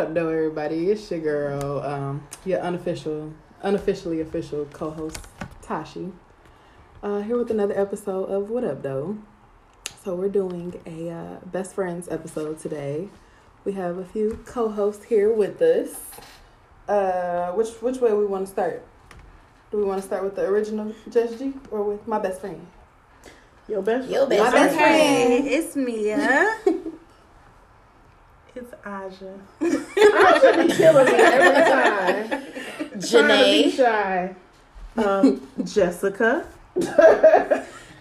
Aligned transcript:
up, 0.00 0.14
though, 0.14 0.28
everybody? 0.28 0.90
It's 0.90 1.10
your 1.10 1.20
girl, 1.20 1.80
um, 1.80 2.26
your 2.46 2.60
unofficial, 2.60 3.32
unofficially 3.62 4.20
official 4.20 4.64
co-host 4.72 5.18
Tashi. 5.60 6.12
Uh, 7.02 7.20
here 7.20 7.36
with 7.36 7.50
another 7.50 7.78
episode 7.78 8.24
of 8.30 8.48
What 8.48 8.64
Up, 8.64 8.82
though. 8.82 9.18
So 10.02 10.14
we're 10.14 10.30
doing 10.30 10.80
a 10.86 11.10
uh, 11.10 11.36
best 11.46 11.74
friends 11.74 12.08
episode 12.08 12.58
today. 12.58 13.08
We 13.66 13.72
have 13.72 13.98
a 13.98 14.04
few 14.04 14.40
co-hosts 14.46 15.04
here 15.04 15.30
with 15.32 15.60
us. 15.60 15.94
Uh, 16.88 17.52
which 17.52 17.68
which 17.82 17.98
way 17.98 18.12
we 18.14 18.24
want 18.24 18.46
to 18.46 18.50
start? 18.52 18.82
Do 19.70 19.76
we 19.76 19.84
want 19.84 20.00
to 20.00 20.06
start 20.06 20.24
with 20.24 20.34
the 20.34 20.42
original 20.46 20.94
Judge 21.10 21.38
G 21.38 21.52
or 21.70 21.82
with 21.82 22.08
my 22.08 22.18
best 22.18 22.40
friend? 22.40 22.66
Your 23.68 23.82
best 23.82 24.08
Your 24.08 24.26
friend. 24.26 24.30
best 24.30 24.52
My 24.54 24.58
best 24.60 24.76
friend. 24.76 25.44
friend. 25.44 25.46
It's 25.46 25.76
Mia. 25.76 26.56
It's 28.60 28.74
Aja. 28.84 29.38
Aja 29.60 30.66
be 30.66 30.72
killing 30.74 31.06
me 31.06 31.12
every 31.12 31.62
time. 31.62 32.28
Trying 32.28 32.90
to 32.90 32.96
be 32.98 33.72
Janae, 33.72 33.76
shy. 33.76 34.34
Um, 34.96 35.48
Jessica. 35.64 36.46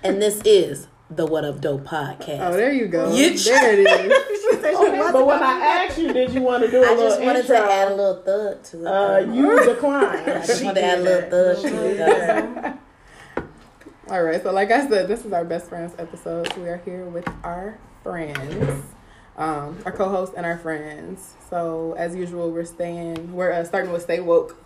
and 0.03 0.21
this 0.21 0.41
is 0.43 0.87
the 1.09 1.25
What 1.25 1.45
Up 1.45 1.61
Doe 1.61 1.77
podcast. 1.79 2.39
Oh, 2.41 2.53
there 2.53 2.73
you 2.73 2.87
go. 2.87 3.13
You- 3.13 3.37
there 3.39 3.73
it 3.79 3.87
is. 3.87 4.61
but 5.13 5.25
when 5.25 5.41
I 5.41 5.85
asked 5.87 5.97
you, 5.97 6.11
did 6.11 6.31
you 6.33 6.41
want 6.41 6.63
to 6.65 6.69
do 6.71 6.83
a 6.83 6.87
I 6.87 6.89
little 6.89 7.05
I 7.05 7.09
just 7.09 7.21
wanted 7.21 7.39
intro? 7.41 7.55
to 7.55 7.71
add 7.71 7.91
a 7.91 7.95
little 7.95 8.21
thug 8.23 8.63
to 8.63 8.81
it. 8.81 8.87
uh, 8.87 9.33
you 9.33 9.65
declined. 9.65 10.29
I 10.29 10.45
just 10.45 10.63
wanted 10.63 10.81
to 10.81 10.85
add 10.85 10.99
a 10.99 11.01
little 11.01 11.29
thug 11.29 11.61
to 11.63 12.65
it. 12.65 12.73
All 14.11 14.23
right, 14.23 14.41
so 14.41 14.51
like 14.51 14.71
I 14.71 14.87
said, 14.89 15.07
this 15.07 15.23
is 15.23 15.31
our 15.31 15.45
best 15.45 15.69
friends 15.69 15.93
episode. 15.99 16.51
We 16.57 16.67
are 16.67 16.77
here 16.77 17.05
with 17.05 17.27
our 17.43 17.77
friends, 18.03 18.83
um, 19.39 19.77
our 19.85 19.91
co-hosts 19.91 20.35
and 20.35 20.45
our 20.45 20.57
friends. 20.57 21.33
So 21.49 21.95
as 21.97 22.15
usual, 22.15 22.51
we're 22.51 22.65
staying. 22.65 23.33
We're 23.33 23.51
uh, 23.51 23.63
starting 23.63 23.91
with 23.91 24.03
stay 24.03 24.19
woke. 24.19 24.61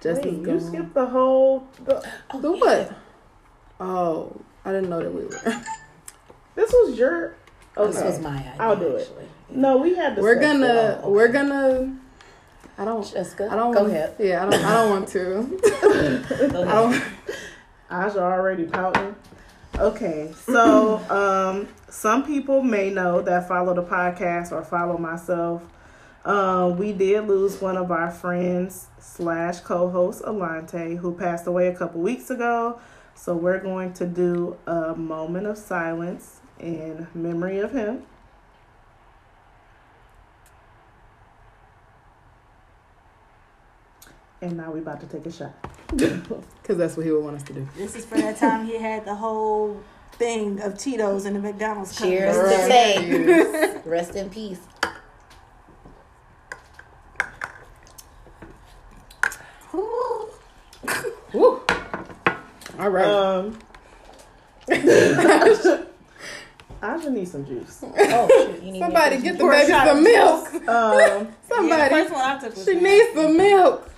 Just 0.00 0.22
Wait, 0.22 0.34
you 0.34 0.60
skipped 0.60 0.94
the 0.94 1.06
whole. 1.06 1.66
The, 1.84 2.08
The 2.40 2.52
what? 2.52 2.94
Oh, 3.80 4.40
I 4.64 4.72
didn't 4.72 4.88
know 4.88 5.00
that 5.00 5.12
we 5.12 5.24
were. 5.24 5.30
this 6.54 6.72
was 6.72 6.96
your. 6.96 7.34
Okay. 7.76 7.92
This 7.92 8.02
was 8.02 8.20
my 8.20 8.36
idea. 8.36 8.54
I'll 8.60 8.76
do 8.76 8.96
it. 8.96 9.08
actually. 9.08 9.28
No, 9.50 9.78
we 9.78 9.96
had. 9.96 10.16
we're 10.16 10.40
gonna. 10.40 10.66
it. 10.66 11.00
Oh, 11.02 11.10
We're 11.10 11.28
gonna. 11.28 11.96
I 12.78 12.84
don't. 12.84 13.04
Jessica, 13.10 13.48
I 13.50 13.56
don't. 13.56 13.72
go 13.72 13.82
want, 13.82 13.92
ahead. 13.92 14.14
Yeah, 14.18 14.46
I 14.46 14.50
don't. 14.50 14.64
I 14.64 14.74
don't 14.74 14.90
want 14.90 15.08
to. 15.08 16.60
I 16.68 16.72
don't. 16.72 17.02
Aja 17.90 18.18
already 18.20 18.64
pouting. 18.64 19.16
Okay, 19.78 20.32
so 20.46 20.98
um, 21.10 21.68
some 21.94 22.24
people 22.24 22.60
may 22.60 22.90
know 22.90 23.22
that 23.22 23.46
follow 23.46 23.72
the 23.72 23.82
podcast 23.82 24.50
or 24.50 24.64
follow 24.64 24.98
myself. 24.98 25.62
Um, 26.24 26.76
we 26.76 26.92
did 26.92 27.28
lose 27.28 27.60
one 27.60 27.76
of 27.76 27.92
our 27.92 28.10
friends 28.10 28.88
slash 28.98 29.60
co-host 29.60 30.22
Alante, 30.22 30.98
who 30.98 31.14
passed 31.14 31.46
away 31.46 31.68
a 31.68 31.74
couple 31.74 32.00
weeks 32.00 32.30
ago. 32.30 32.80
So 33.14 33.36
we're 33.36 33.60
going 33.60 33.92
to 33.94 34.06
do 34.06 34.56
a 34.66 34.96
moment 34.96 35.46
of 35.46 35.56
silence 35.56 36.40
in 36.58 37.06
memory 37.14 37.60
of 37.60 37.70
him. 37.70 38.02
And 44.42 44.56
now 44.56 44.72
we're 44.72 44.78
about 44.78 45.00
to 45.00 45.06
take 45.06 45.26
a 45.26 45.32
shot. 45.32 45.54
Because 46.60 46.78
that's 46.78 46.96
what 46.96 47.06
he 47.06 47.12
would 47.12 47.22
want 47.22 47.36
us 47.36 47.42
to 47.44 47.52
do. 47.52 47.68
This 47.76 47.94
is 47.94 48.04
for 48.04 48.16
that 48.16 48.38
time 48.38 48.66
he 48.66 48.78
had 48.78 49.04
the 49.04 49.14
whole 49.14 49.80
thing 50.14 50.60
of 50.60 50.78
Tito's 50.78 51.24
in 51.26 51.34
the 51.34 51.40
McDonald's. 51.40 51.96
Cheers 51.98 52.36
to 52.36 52.68
Tay. 52.68 53.80
Rest 53.84 54.14
in 54.16 54.30
peace. 54.30 54.60
Woo. 61.32 61.60
All 62.78 62.88
right. 62.90 63.06
Um, 63.06 63.58
I 66.82 66.98
just 66.98 67.10
need 67.10 67.28
some 67.28 67.46
juice. 67.46 67.82
Oh, 67.82 68.28
shoot, 68.28 68.62
you 68.62 68.72
need 68.72 68.80
Somebody 68.80 69.18
get 69.20 69.34
the 69.34 69.40
Pour 69.40 69.52
baby 69.52 69.68
some 69.72 69.96
of 69.96 70.02
milk. 70.02 70.68
Um, 70.68 71.28
Somebody. 71.48 71.94
first 71.94 72.12
one 72.12 72.20
I 72.20 72.38
took 72.38 72.54
was 72.54 72.64
she 72.64 72.74
that. 72.74 72.82
needs 72.82 73.14
some 73.14 73.36
milk. 73.36 73.90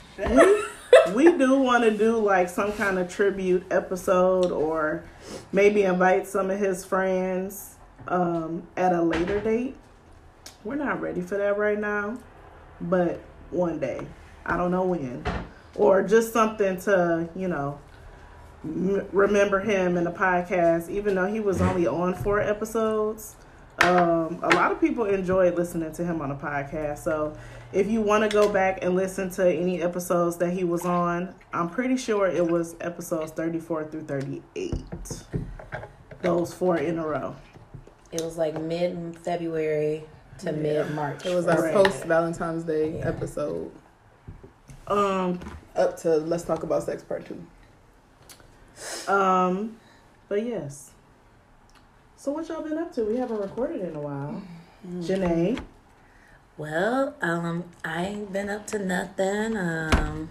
we 1.15 1.37
do 1.37 1.59
want 1.59 1.84
to 1.84 1.91
do 1.91 2.16
like 2.19 2.49
some 2.49 2.72
kind 2.72 2.99
of 2.99 3.09
tribute 3.12 3.65
episode 3.71 4.53
or 4.53 5.05
maybe 5.53 5.83
invite 5.83 6.27
some 6.27 6.51
of 6.51 6.59
his 6.59 6.84
friends 6.84 7.77
um, 8.09 8.67
at 8.77 8.93
a 8.93 9.03
later 9.03 9.41
date. 9.41 9.77
We're 10.65 10.77
not 10.77 11.01
ready 11.01 11.21
for 11.21 11.37
that 11.37 11.57
right 11.59 11.79
now, 11.79 12.19
but 12.81 13.21
one 13.51 13.79
day. 13.79 14.06
I 14.45 14.56
don't 14.56 14.71
know 14.71 14.85
when. 14.85 15.25
Or 15.75 16.03
just 16.03 16.33
something 16.33 16.81
to, 16.83 17.29
you 17.37 17.49
know, 17.49 17.79
m- 18.65 19.06
remember 19.12 19.61
him 19.61 19.97
in 19.97 20.05
the 20.05 20.12
podcast, 20.12 20.89
even 20.89 21.15
though 21.15 21.27
he 21.27 21.41
was 21.41 21.61
only 21.61 21.87
on 21.87 22.15
four 22.15 22.41
episodes. 22.41 23.37
Um, 23.81 24.41
a 24.43 24.55
lot 24.55 24.73
of 24.73 24.81
people 24.81 25.05
enjoyed 25.05 25.55
listening 25.55 25.93
to 25.93 26.05
him 26.05 26.21
on 26.23 26.31
a 26.31 26.37
podcast. 26.37 26.99
So 26.99 27.37
if 27.76 27.88
you 27.91 28.00
want 28.00 28.28
to 28.28 28.34
go 28.34 28.48
back 28.50 28.78
and 28.82 28.94
listen 28.94 29.28
to 29.31 29.47
any 29.54 29.82
episodes 29.82 30.37
that 30.38 30.50
he 30.50 30.64
was 30.64 30.84
on, 30.87 31.34
I'm 31.53 31.69
pretty 31.69 31.97
sure 31.98 32.26
it 32.26 32.47
was 32.47 32.75
episodes 32.81 33.32
34 33.32 33.84
through 33.88 34.04
38. 34.04 34.75
Those 36.22 36.54
four 36.54 36.78
in 36.78 36.98
a 36.98 37.06
row. 37.06 37.37
It 38.12 38.22
was 38.22 38.38
like 38.38 38.59
mid 38.60 39.19
February 39.19 40.04
to 40.38 40.53
mid 40.53 40.91
March. 40.94 41.26
It 41.26 41.34
was 41.34 41.47
our 41.47 41.62
Right. 41.62 41.75
post 41.75 42.04
Valentine's 42.04 42.64
Day 42.64 42.98
Yeah. 42.98 43.09
episode. 43.09 43.70
Um, 44.87 45.38
Up 45.75 45.98
to 45.98 46.16
Let's 46.16 46.44
Talk 46.44 46.62
About 46.62 46.82
Sex 46.84 47.03
Part 47.03 47.26
2. 47.26 47.38
um, 49.12 49.76
but 50.28 50.43
yes. 50.44 50.93
So 52.16 52.32
what 52.32 52.48
y'all 52.48 52.62
been 52.62 52.78
up 52.78 52.93
to? 52.94 53.04
We 53.04 53.16
haven't 53.16 53.38
recorded 53.41 53.82
in 53.82 53.94
a 53.94 54.00
while. 54.00 54.41
Janae, 55.00 55.60
Well, 56.59 57.15
um, 57.21 57.65
I 57.84 58.06
ain't 58.06 58.33
been 58.33 58.49
up 58.49 58.67
to 58.69 58.78
nothing. 58.78 59.56
Um, 59.56 60.31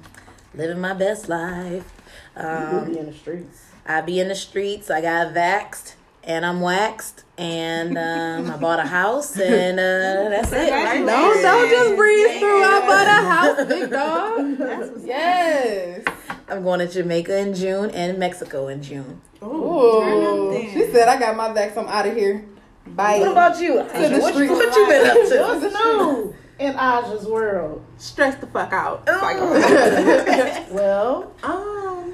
living 0.55 0.79
my 0.79 0.93
best 0.93 1.29
life. 1.29 1.91
you 2.37 2.43
Um, 2.43 2.91
be 2.91 2.99
in 2.99 3.05
the 3.05 3.13
streets. 3.13 3.65
I 3.85 4.01
be 4.01 4.19
in 4.19 4.29
the 4.29 4.35
streets. 4.35 4.89
I 4.89 5.01
got 5.01 5.33
vaxxed 5.33 5.93
and 6.23 6.43
I'm 6.43 6.59
waxed, 6.59 7.23
and 7.37 7.97
um, 7.97 8.49
I 8.49 8.57
bought 8.57 8.79
a 8.79 8.87
house, 8.87 9.37
and 9.37 9.79
uh, 9.79 10.29
that's 10.29 10.51
it. 10.51 10.71
Right 10.71 11.05
Don't, 11.05 11.41
don't 11.41 11.69
just 11.69 11.95
breeze 11.95 12.39
through. 12.39 12.63
I 12.63 12.79
bought 12.79 13.07
a 13.07 13.27
house, 13.29 13.65
big 13.67 13.91
dog. 13.91 15.01
yes. 15.05 16.03
I'm 16.47 16.63
going 16.63 16.79
to 16.79 16.87
Jamaica 16.87 17.37
in 17.37 17.53
June 17.53 17.91
and 17.91 18.17
Mexico 18.17 18.67
in 18.67 18.81
June. 18.81 19.21
Ooh. 19.43 20.51
Damn. 20.51 20.73
She 20.73 20.91
said, 20.91 21.07
I 21.07 21.19
got 21.19 21.35
my 21.35 21.49
vax. 21.49 21.77
I'm 21.77 21.87
out 21.87 22.07
of 22.07 22.15
here. 22.15 22.43
Bye. 22.87 23.19
What 23.19 23.31
about 23.31 23.59
you? 23.59 23.75
the 23.75 23.83
Aisha? 23.83 24.21
What, 24.21 24.33
street. 24.33 24.49
what 24.49 24.75
you 24.75 24.87
been 24.87 25.05
up 25.05 25.29
to? 25.29 25.59
What's 25.59 25.75
new 25.75 26.35
in 26.59 26.71
Aja's 26.71 27.25
world? 27.25 27.85
stress 27.97 28.35
the 28.35 28.47
fuck 28.47 28.71
out. 28.73 29.07
Well, 30.71 31.31
um, 31.43 32.13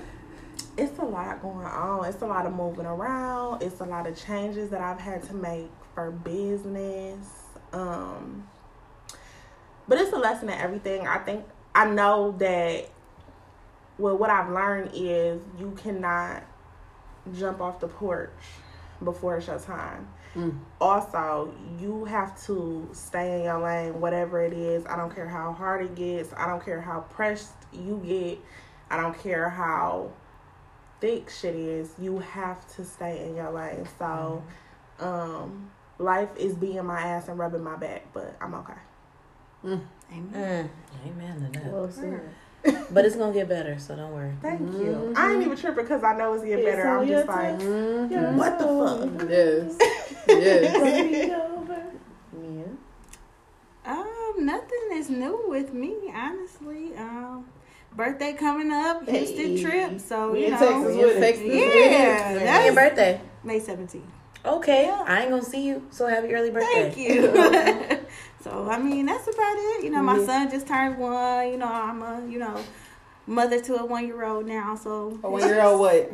it's 0.77 0.97
a 0.99 1.03
lot 1.03 1.41
going 1.41 1.65
on. 1.65 2.05
It's 2.05 2.21
a 2.21 2.27
lot 2.27 2.45
of 2.45 2.53
moving 2.53 2.85
around. 2.85 3.61
It's 3.63 3.79
a 3.81 3.85
lot 3.85 4.07
of 4.07 4.15
changes 4.15 4.69
that 4.69 4.81
I've 4.81 4.99
had 4.99 5.23
to 5.23 5.33
make 5.33 5.69
for 5.93 6.11
business. 6.11 7.27
Um, 7.73 8.47
but 9.87 9.99
it's 9.99 10.13
a 10.13 10.17
lesson 10.17 10.49
in 10.49 10.59
everything. 10.59 11.07
I 11.07 11.17
think 11.19 11.45
I 11.75 11.85
know 11.85 12.35
that. 12.39 12.89
Well, 13.97 14.17
what 14.17 14.29
I've 14.29 14.49
learned 14.49 14.91
is 14.93 15.41
you 15.59 15.71
cannot 15.71 16.43
jump 17.37 17.61
off 17.61 17.79
the 17.79 17.87
porch 17.87 18.31
before 19.03 19.37
it's 19.37 19.47
your 19.47 19.59
time. 19.59 20.07
Also, 20.79 21.53
you 21.79 22.05
have 22.05 22.41
to 22.45 22.87
stay 22.93 23.37
in 23.37 23.43
your 23.43 23.61
lane, 23.61 23.99
whatever 23.99 24.41
it 24.41 24.53
is. 24.53 24.85
I 24.85 24.95
don't 24.95 25.13
care 25.13 25.27
how 25.27 25.51
hard 25.51 25.85
it 25.85 25.95
gets. 25.95 26.33
I 26.33 26.47
don't 26.47 26.63
care 26.63 26.81
how 26.81 27.01
pressed 27.01 27.53
you 27.73 28.01
get. 28.05 28.39
I 28.89 28.97
don't 28.97 29.17
care 29.17 29.49
how 29.49 30.11
thick 30.99 31.29
shit 31.29 31.55
is. 31.55 31.91
You 31.99 32.19
have 32.19 32.65
to 32.75 32.85
stay 32.85 33.27
in 33.27 33.35
your 33.35 33.51
lane. 33.51 33.87
So, 33.97 34.43
um, 34.99 35.71
life 35.97 36.29
is 36.37 36.55
being 36.55 36.85
my 36.85 37.01
ass 37.01 37.27
and 37.27 37.37
rubbing 37.37 37.63
my 37.63 37.75
back, 37.75 38.05
but 38.13 38.35
I'm 38.41 38.53
okay. 38.55 38.73
Amen. 40.13 40.69
Mm, 41.03 41.09
amen 41.09 41.51
to 41.53 41.59
that. 41.59 41.71
well 41.71 41.91
said. 41.91 42.33
But 42.91 43.05
it's 43.05 43.15
gonna 43.15 43.33
get 43.33 43.47
better, 43.49 43.79
so 43.79 43.95
don't 43.95 44.13
worry. 44.13 44.33
Thank 44.41 44.59
you. 44.73 45.13
I 45.15 45.33
ain't 45.33 45.43
even 45.43 45.57
tripping 45.57 45.83
because 45.83 46.03
I 46.03 46.15
know 46.17 46.33
it's 46.33 46.43
getting 46.43 46.65
It's 46.65 46.75
better. 46.75 46.89
on 46.89 47.01
I'm 47.01 47.07
just 47.07 47.27
like, 47.27 47.59
Mhm. 47.59 48.35
What 48.35 48.59
the 48.59 48.65
so- 48.65 49.09
fuck? 49.17 49.29
Yes. 49.29 49.75
Yes. 50.27 50.81
Baby 50.81 51.33
over. 51.33 51.83
Yeah. 52.43 53.91
Um, 53.93 54.45
nothing 54.45 54.89
is 54.93 55.09
new 55.09 55.41
with 55.47 55.73
me, 55.73 55.95
honestly. 56.13 56.95
Um, 56.97 57.45
birthday 57.95 58.33
coming 58.33 58.71
up, 58.71 59.07
Houston 59.09 59.57
Hey. 59.57 59.63
trip, 59.63 59.99
so 59.99 60.31
We 60.31 60.41
you 60.41 60.45
in 60.45 60.51
know, 60.51 60.59
Texas 60.59 60.95
with 60.97 61.17
it. 61.17 61.19
Texas 61.19 61.43
with 61.43 61.53
yeah, 61.55 62.33
When 62.55 62.65
your 62.65 62.75
birthday? 62.75 63.21
May 63.43 63.59
seventeenth. 63.59 64.05
Okay, 64.45 64.89
I 64.89 65.21
ain't 65.21 65.29
gonna 65.31 65.43
see 65.43 65.65
you. 65.67 65.81
So 65.91 66.07
happy 66.07 66.33
early 66.33 66.51
birthday. 66.51 66.91
Thank 66.91 66.97
you. 66.97 67.97
so 68.43 68.67
I 68.69 68.79
mean, 68.79 69.05
that's 69.05 69.27
about 69.27 69.55
it. 69.57 69.83
You 69.83 69.91
know, 69.91 70.01
my 70.01 70.17
Yeah. 70.17 70.25
son 70.25 70.49
just 70.51 70.67
turned 70.67 70.97
one. 70.97 71.49
You 71.51 71.57
know, 71.57 71.67
I'm 71.67 72.01
a 72.01 72.25
you 72.27 72.39
know 72.39 72.59
mother 73.27 73.59
to 73.61 73.75
a 73.79 73.85
one 73.85 74.07
year 74.07 74.23
old 74.25 74.47
now. 74.47 74.75
So 74.75 75.19
A 75.23 75.29
one 75.29 75.47
year 75.47 75.61
old 75.61 75.79
what? 75.79 76.11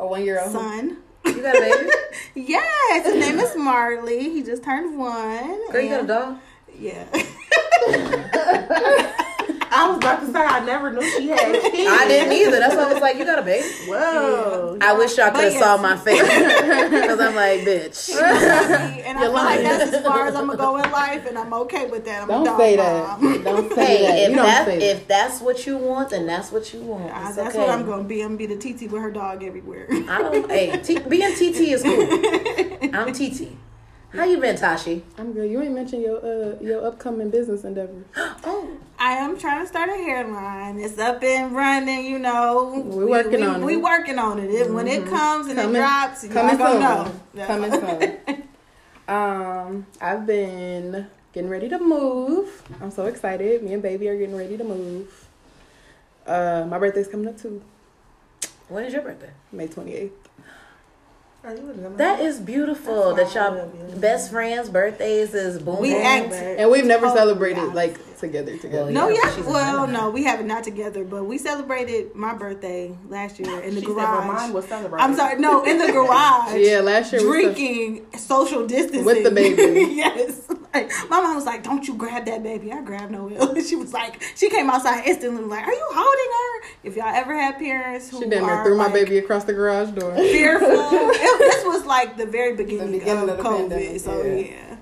A 0.00 0.06
one 0.06 0.24
year 0.24 0.40
old. 0.40 0.50
son. 0.52 0.96
You 1.24 1.40
got 1.42 1.56
a 1.56 1.60
baby? 1.60 1.90
Yes, 2.34 3.04
his 3.06 3.14
name 3.16 3.38
is 3.38 3.54
Marley. 3.56 4.30
He 4.30 4.42
just 4.42 4.62
turned 4.62 4.96
one. 4.98 5.70
Girl, 5.70 5.80
you 5.82 5.88
got 5.90 6.04
a 6.04 6.06
dog? 6.06 6.38
Yeah. 6.78 7.04
I 9.74 9.88
was 9.88 9.96
about 9.96 10.20
to 10.20 10.26
say 10.32 10.38
I 10.38 10.60
never 10.64 10.92
knew 10.92 11.02
she 11.02 11.28
had 11.28 11.38
kids. 11.62 11.88
I 11.90 12.06
didn't 12.06 12.32
either. 12.32 12.58
That's 12.58 12.76
why 12.76 12.84
I 12.90 12.92
was 12.92 13.00
like, 13.02 13.16
you 13.16 13.24
got 13.24 13.38
a 13.38 13.42
baby? 13.42 13.66
Whoa. 13.88 14.76
I 14.80 14.92
wish 14.92 15.16
y'all 15.16 15.30
could 15.30 15.44
have 15.44 15.52
saw 15.54 15.76
my 15.78 15.96
face. 15.96 16.20
Because 16.22 17.18
I'm 17.20 17.34
like, 17.34 17.60
bitch. 17.60 18.14
and 18.20 19.18
I 19.18 19.20
feel 19.22 19.32
like 19.32 19.60
that's 19.62 19.92
as 19.94 20.04
far 20.04 20.26
as 20.28 20.34
I'm 20.34 20.46
gonna 20.46 20.58
go 20.58 20.76
in 20.76 20.90
life, 20.92 21.26
and 21.26 21.38
I'm 21.38 21.52
okay 21.54 21.86
with 21.86 22.04
that. 22.04 22.22
I'm 22.24 22.28
a 22.28 22.32
Don't 22.32 22.44
dog 22.44 22.58
say 22.58 22.76
that. 22.76 23.20
mom. 23.20 23.42
Don't 23.42 23.72
say 23.74 23.86
Hey, 23.86 24.02
that. 24.06 24.18
if 24.30 24.36
don't 24.36 24.44
that 24.46 24.66
say 24.66 24.78
that. 24.78 24.84
if 24.96 25.08
that's 25.08 25.40
what 25.40 25.66
you 25.66 25.76
want, 25.78 26.10
then 26.10 26.26
that's 26.26 26.52
what 26.52 26.72
you 26.74 26.80
want. 26.82 27.10
I- 27.12 27.32
that's 27.32 27.54
okay. 27.56 27.58
what 27.58 27.70
I'm 27.70 27.86
gonna 27.86 28.04
be. 28.04 28.20
I'm 28.20 28.36
gonna 28.36 28.48
be 28.48 28.54
the 28.54 28.56
TT 28.56 28.90
with 28.92 29.00
her 29.02 29.10
dog 29.10 29.42
everywhere. 29.42 29.86
I 29.90 30.18
don't. 30.22 30.50
Hey, 30.50 30.78
T, 30.82 30.98
being 30.98 31.32
TT 31.34 31.72
is 31.72 31.82
cool. 31.82 32.90
I'm 32.94 33.12
TT. 33.12 33.56
How 34.12 34.24
you 34.24 34.38
been, 34.38 34.56
Tashi? 34.56 35.02
I'm 35.16 35.32
good. 35.32 35.50
You 35.50 35.62
ain't 35.62 35.72
mentioned 35.74 36.02
your 36.02 36.18
uh 36.18 36.56
your 36.60 36.84
upcoming 36.86 37.30
business 37.30 37.64
endeavors. 37.64 38.04
Oh, 38.44 38.76
I 38.98 39.12
am 39.12 39.38
trying 39.38 39.62
to 39.62 39.66
start 39.66 39.88
a 39.88 39.94
hairline. 39.94 40.78
It's 40.78 40.98
up 40.98 41.22
and 41.22 41.54
running, 41.54 42.04
you 42.06 42.18
know. 42.18 42.82
We're 42.84 43.08
working 43.08 43.40
we, 43.40 43.46
on 43.46 43.62
it. 43.62 43.64
We 43.64 43.76
working 43.76 44.18
on 44.18 44.38
it. 44.38 44.50
it 44.50 44.70
When 44.70 44.86
it 44.86 45.06
comes 45.06 45.46
and 45.48 45.56
Coming- 45.56 45.76
it 45.76 45.78
drops, 45.78 46.24
y'all 46.24 46.32
coming 46.32 46.56
gonna 46.58 47.10
soon. 47.10 47.38
know. 47.38 47.46
Coming 47.46 47.72
soon. 47.72 48.42
um, 49.08 49.86
I've 50.00 50.26
been 50.26 51.06
getting 51.32 51.50
ready 51.50 51.68
to 51.70 51.78
move. 51.78 52.62
I'm 52.80 52.90
so 52.90 53.06
excited. 53.06 53.62
Me 53.62 53.72
and 53.72 53.82
baby 53.82 54.08
are 54.08 54.18
getting 54.18 54.36
ready 54.36 54.56
to 54.58 54.64
move. 54.64 55.28
Uh, 56.26 56.66
my 56.68 56.78
birthday's 56.78 57.08
coming 57.08 57.26
up 57.28 57.40
too, 57.40 57.62
when 58.68 58.84
is 58.84 58.92
your 58.92 59.02
birthday? 59.02 59.30
May 59.50 59.66
28th. 59.66 59.72
Are 59.76 59.82
you 59.82 59.90
a 59.90 60.10
Gemini? 60.10 60.50
That 61.96 62.20
is 62.20 62.38
beautiful. 62.38 63.14
That 63.14 63.34
y'all 63.34 63.52
love 63.54 64.00
best 64.00 64.30
friends' 64.30 64.68
birthdays 64.68 65.34
is 65.34 65.58
boom. 65.60 65.80
We 65.80 65.92
boom. 65.92 66.02
act- 66.02 66.32
And 66.32 66.70
we've 66.70 66.84
never 66.84 67.06
Totally 67.06 67.18
celebrated 67.18 67.58
opposite. 67.58 67.74
like 67.74 68.18
together 68.18 68.56
together. 68.58 68.84
Well, 68.84 68.92
No, 68.92 69.08
Yeah, 69.08 69.20
yeah. 69.36 69.42
Well, 69.50 69.86
no, 69.88 70.10
we 70.10 70.22
haven't 70.22 70.46
not 70.46 70.62
together, 70.62 71.02
but 71.02 71.24
we 71.24 71.38
celebrated 71.38 72.14
my 72.14 72.34
birthday 72.34 72.94
last 73.08 73.40
year 73.40 73.58
in 73.60 73.74
the 73.74 73.80
She 73.80 73.86
said, 73.86 73.96
but 73.96 74.06
garage. 74.06 74.26
mine 74.28 74.52
was 74.52 74.66
celebrated. 74.66 75.04
I'm 75.04 75.14
sorry, 75.16 75.40
no, 75.40 75.64
in 75.64 75.78
the 75.78 75.90
garage. 75.92 76.54
Yeah, 76.54 76.80
last 76.80 77.12
year 77.12 77.28
we 77.28 77.42
drinking 77.42 78.06
social 78.18 78.64
distancing 78.66 79.04
With 79.04 79.24
the 79.24 79.30
baby. 79.32 79.94
yes. 79.94 80.40
Like 80.74 80.90
my 81.10 81.20
mom 81.20 81.34
was 81.34 81.44
like, 81.44 81.62
"Don't 81.62 81.86
you 81.86 81.94
grab 81.94 82.24
that 82.26 82.42
baby." 82.42 82.72
I 82.72 82.80
grabbed 82.82 83.12
Noelle. 83.12 83.54
She 83.62 83.76
was 83.76 83.92
like, 83.92 84.22
she 84.34 84.50
came 84.50 84.68
outside 84.70 85.06
instantly 85.06 85.44
like, 85.44 85.66
"Are 85.66 85.72
you 85.72 85.88
holding 85.92 86.32
her?" 86.32 86.68
If 86.84 86.96
y'all 86.96 87.14
ever 87.14 87.34
had 87.34 87.58
parents 87.58 88.10
who 88.10 88.22
She 88.22 88.28
damn 88.28 88.44
near 88.44 88.50
are 88.54 88.64
threw 88.64 88.76
my 88.76 88.84
like, 88.84 88.94
baby 88.94 89.18
across 89.18 89.44
the 89.44 89.52
garage 89.52 89.90
door. 89.90 90.14
fearful, 90.16 90.68
it, 90.70 91.38
this 91.38 91.64
was 91.64 91.84
like 91.86 92.16
the 92.16 92.26
very 92.26 92.56
beginning, 92.56 92.92
The 92.92 92.98
beginning 92.98 93.22
of, 93.24 93.28
of 93.30 93.36
the 93.38 93.42
COVID. 93.42 93.58
pandemic, 93.70 94.00
so 94.00 94.22
yeah. 94.22 94.34
yeah. 94.34 94.76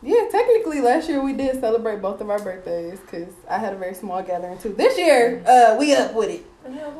Yeah, 0.00 0.28
technically 0.30 0.80
last 0.80 1.08
year 1.08 1.20
we 1.20 1.32
did 1.32 1.58
celebrate 1.60 2.00
both 2.00 2.20
of 2.20 2.30
our 2.30 2.38
birthdays 2.38 3.00
because 3.00 3.32
I 3.50 3.58
had 3.58 3.72
a 3.72 3.76
very 3.76 3.94
small 3.94 4.22
gathering 4.22 4.56
too. 4.58 4.72
This 4.72 4.96
year, 4.96 5.42
uh, 5.44 5.76
we 5.76 5.92
up 5.92 6.14
with 6.14 6.30
it, 6.30 6.46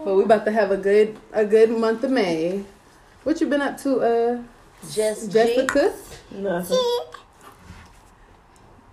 but 0.05 0.17
we 0.17 0.25
about 0.25 0.45
to 0.47 0.51
have 0.51 0.73
a 0.73 0.77
good 0.77 1.17
a 1.33 1.45
good 1.45 1.71
month 1.71 2.03
of 2.03 2.11
May. 2.11 2.65
What 3.23 3.41
you 3.41 3.47
been 3.47 3.61
up 3.63 3.79
to, 3.83 4.01
uh, 4.01 4.43
Just 4.91 5.27
G. 5.27 5.33
Jessica? 5.33 5.95
Nothing. 6.33 6.77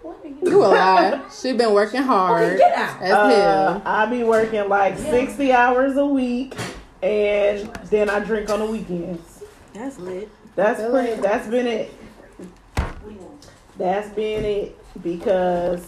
What 0.05 0.23
are 0.23 0.27
you? 0.27 0.37
You 0.43 0.63
a 0.63 0.67
lie. 0.67 1.21
She 1.41 1.53
been 1.53 1.73
working 1.73 2.03
hard 2.03 2.57
Get 2.59 2.75
out. 2.77 3.01
as 3.01 3.11
Uh, 3.11 3.27
hell. 3.29 3.81
I 3.85 4.05
be 4.05 4.23
working 4.23 4.69
like 4.69 4.97
60 4.99 5.51
hours 5.51 5.97
a 5.97 6.05
week, 6.05 6.53
and 7.01 7.67
then 7.89 8.09
I 8.11 8.19
drink 8.19 8.49
on 8.51 8.59
the 8.59 8.67
weekends. 8.67 9.43
That's 9.73 9.97
lit. 9.97 10.29
That's 10.55 10.79
Feel 10.79 10.91
pretty. 10.91 11.11
like- 11.13 11.21
That's 11.21 11.47
been 11.47 11.65
it. 11.67 11.93
That's 13.77 14.09
been 14.09 14.45
it 14.45 14.77
because 15.01 15.83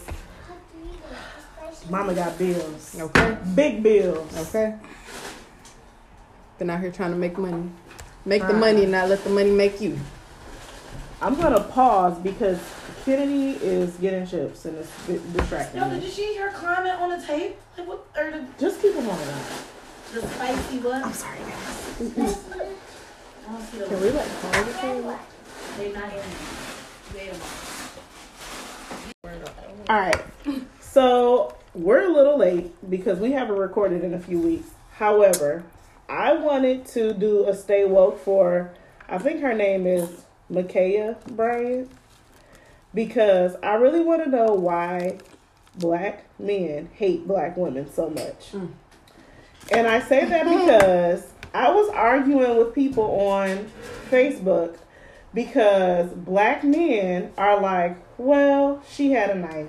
Mama 1.88 2.12
got 2.12 2.36
bills, 2.36 2.96
Okay, 3.00 3.36
big 3.54 3.82
bills. 3.82 4.48
okay. 4.48 4.74
Been 6.58 6.68
out 6.70 6.80
here 6.80 6.90
trying 6.90 7.12
to 7.12 7.16
make 7.16 7.38
money, 7.38 7.70
make 8.26 8.46
the 8.46 8.52
money, 8.52 8.82
and 8.82 8.92
not 8.92 9.08
let 9.08 9.22
the 9.24 9.30
money 9.30 9.52
make 9.52 9.80
you. 9.80 9.96
I'm 11.22 11.34
gonna 11.36 11.62
pause 11.62 12.18
because 12.18 12.58
Kennedy 13.08 13.52
is 13.64 13.96
getting 13.96 14.26
chips 14.26 14.66
and 14.66 14.76
it's 14.76 14.90
di- 15.06 15.18
distracting 15.34 15.80
Yo, 15.80 15.88
did 15.88 16.00
me. 16.00 16.04
you 16.04 16.10
see 16.12 16.36
her 16.36 16.50
comment 16.50 17.00
on 17.00 17.08
the 17.18 17.26
tape? 17.26 17.56
Like 17.78 17.88
what? 17.88 18.04
Or 18.14 18.30
the, 18.30 18.44
Just 18.60 18.82
keep 18.82 18.92
them 18.94 19.08
on. 19.08 19.16
the 20.12 20.20
spicy 20.20 20.78
what? 20.80 21.02
I'm 21.02 21.12
sorry, 21.14 21.38
guys. 21.38 21.96
I 22.00 22.04
don't 23.50 23.62
see 23.62 23.78
the- 23.78 23.86
Can 23.86 24.00
we 24.02 24.10
like 24.10 24.28
pause 24.42 24.68
it? 24.68 24.74
for- 24.74 25.18
They 25.78 25.90
not 25.92 26.12
in. 26.12 26.20
They 27.14 27.30
in. 27.30 27.36
All 29.88 30.00
right. 30.00 30.20
So 30.82 31.56
we're 31.74 32.04
a 32.04 32.12
little 32.12 32.36
late 32.36 32.90
because 32.90 33.18
we 33.20 33.32
haven't 33.32 33.56
recorded 33.56 34.04
in 34.04 34.12
a 34.12 34.20
few 34.20 34.38
weeks. 34.38 34.68
However, 34.96 35.62
I 36.10 36.34
wanted 36.34 36.84
to 36.88 37.14
do 37.14 37.48
a 37.48 37.54
stay 37.56 37.86
woke 37.86 38.22
for, 38.22 38.74
I 39.08 39.16
think 39.16 39.40
her 39.40 39.54
name 39.54 39.86
is 39.86 40.10
Ma'Khia 40.52 41.16
Bryant, 41.28 41.90
because 42.94 43.56
I 43.62 43.74
really 43.74 44.00
want 44.00 44.24
to 44.24 44.30
know 44.30 44.54
why 44.54 45.18
black 45.76 46.24
men 46.38 46.88
hate 46.94 47.26
black 47.26 47.56
women 47.56 47.90
so 47.92 48.10
much. 48.10 48.52
Mm. 48.52 48.70
And 49.70 49.86
I 49.86 50.00
say 50.00 50.24
that 50.24 50.44
because 50.66 51.32
I 51.54 51.70
was 51.70 51.88
arguing 51.90 52.56
with 52.56 52.74
people 52.74 53.04
on 53.04 53.70
Facebook 54.10 54.76
because 55.34 56.10
black 56.10 56.64
men 56.64 57.32
are 57.36 57.60
like, 57.60 57.96
well, 58.18 58.82
she 58.90 59.12
had 59.12 59.30
a 59.30 59.34
knife. 59.34 59.68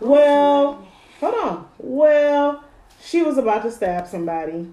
Well, 0.00 0.86
hold 1.20 1.34
on. 1.34 1.68
Well, 1.78 2.64
she 3.02 3.22
was 3.22 3.38
about 3.38 3.62
to 3.62 3.70
stab 3.70 4.06
somebody. 4.06 4.72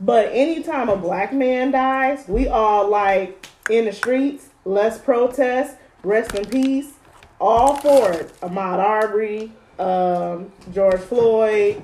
But 0.00 0.30
anytime 0.32 0.88
a 0.88 0.96
black 0.96 1.32
man 1.32 1.70
dies, 1.70 2.24
we 2.26 2.48
all 2.48 2.88
like 2.88 3.46
in 3.70 3.84
the 3.84 3.92
streets, 3.92 4.48
let's 4.64 4.98
protest, 4.98 5.76
rest 6.02 6.34
in 6.34 6.44
peace, 6.46 6.92
all 7.40 7.76
for 7.76 8.12
it. 8.12 8.32
Ahmaud 8.40 8.78
Arbery, 8.78 9.52
um, 9.78 10.50
George 10.72 11.00
Floyd, 11.00 11.82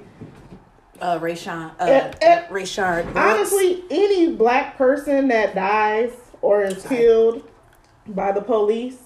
Uh, 1.00 1.16
Rayshawn. 1.20 1.70
Uh, 1.78 1.84
Eh, 1.84 2.12
eh. 2.22 2.42
Rayshard. 2.48 3.14
Honestly, 3.14 3.84
any 3.88 4.32
black 4.32 4.76
person 4.76 5.28
that 5.28 5.54
dies 5.54 6.10
or 6.42 6.62
is 6.64 6.84
killed 6.86 7.48
by 8.08 8.32
the 8.32 8.40
police, 8.40 8.96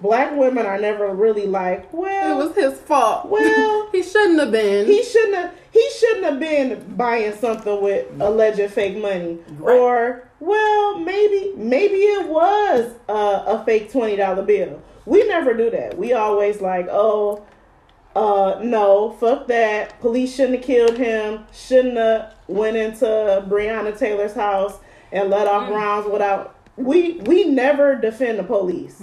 black 0.00 0.36
women 0.36 0.66
are 0.66 0.78
never 0.78 1.08
really 1.14 1.46
like, 1.46 1.92
well, 1.92 2.32
It 2.40 2.44
was 2.44 2.54
his 2.56 2.78
fault. 2.80 3.28
well, 3.28 3.88
he 3.92 4.02
shouldn't 4.02 4.38
have 4.40 4.52
been. 4.52 4.86
he 4.86 5.02
shouldn't 5.02 5.34
have 5.36 5.54
he 5.72 5.90
shouldn't 5.98 6.24
have 6.24 6.40
been 6.40 6.96
buying 6.96 7.34
something 7.34 7.80
with 7.82 8.06
alleged 8.20 8.70
fake 8.72 8.96
money. 8.98 9.38
Right. 9.58 9.76
or 9.78 10.28
well 10.40 10.98
maybe 10.98 11.52
maybe 11.56 11.96
it 11.96 12.28
was 12.28 12.92
a, 13.08 13.12
a 13.12 13.62
fake 13.64 13.92
$20 13.92 14.46
bill. 14.46 14.82
We 15.06 15.26
never 15.28 15.54
do 15.54 15.70
that. 15.70 15.96
We 15.96 16.12
always 16.12 16.60
like 16.60 16.88
oh 16.90 17.44
uh 18.14 18.58
no 18.62 19.12
fuck 19.20 19.46
that. 19.48 20.00
Police 20.00 20.34
shouldn't 20.34 20.56
have 20.56 20.64
killed 20.64 20.96
him. 20.96 21.44
Shouldn't 21.52 21.96
have 21.98 22.34
went 22.48 22.76
into 22.76 23.04
breonna 23.48 23.96
taylor's 23.98 24.34
house 24.34 24.78
and 25.12 25.30
let 25.30 25.46
off 25.46 25.68
rounds 25.70 26.08
without 26.10 26.54
we 26.76 27.14
we 27.26 27.44
never 27.44 27.94
defend 27.96 28.38
the 28.38 28.42
police 28.44 29.02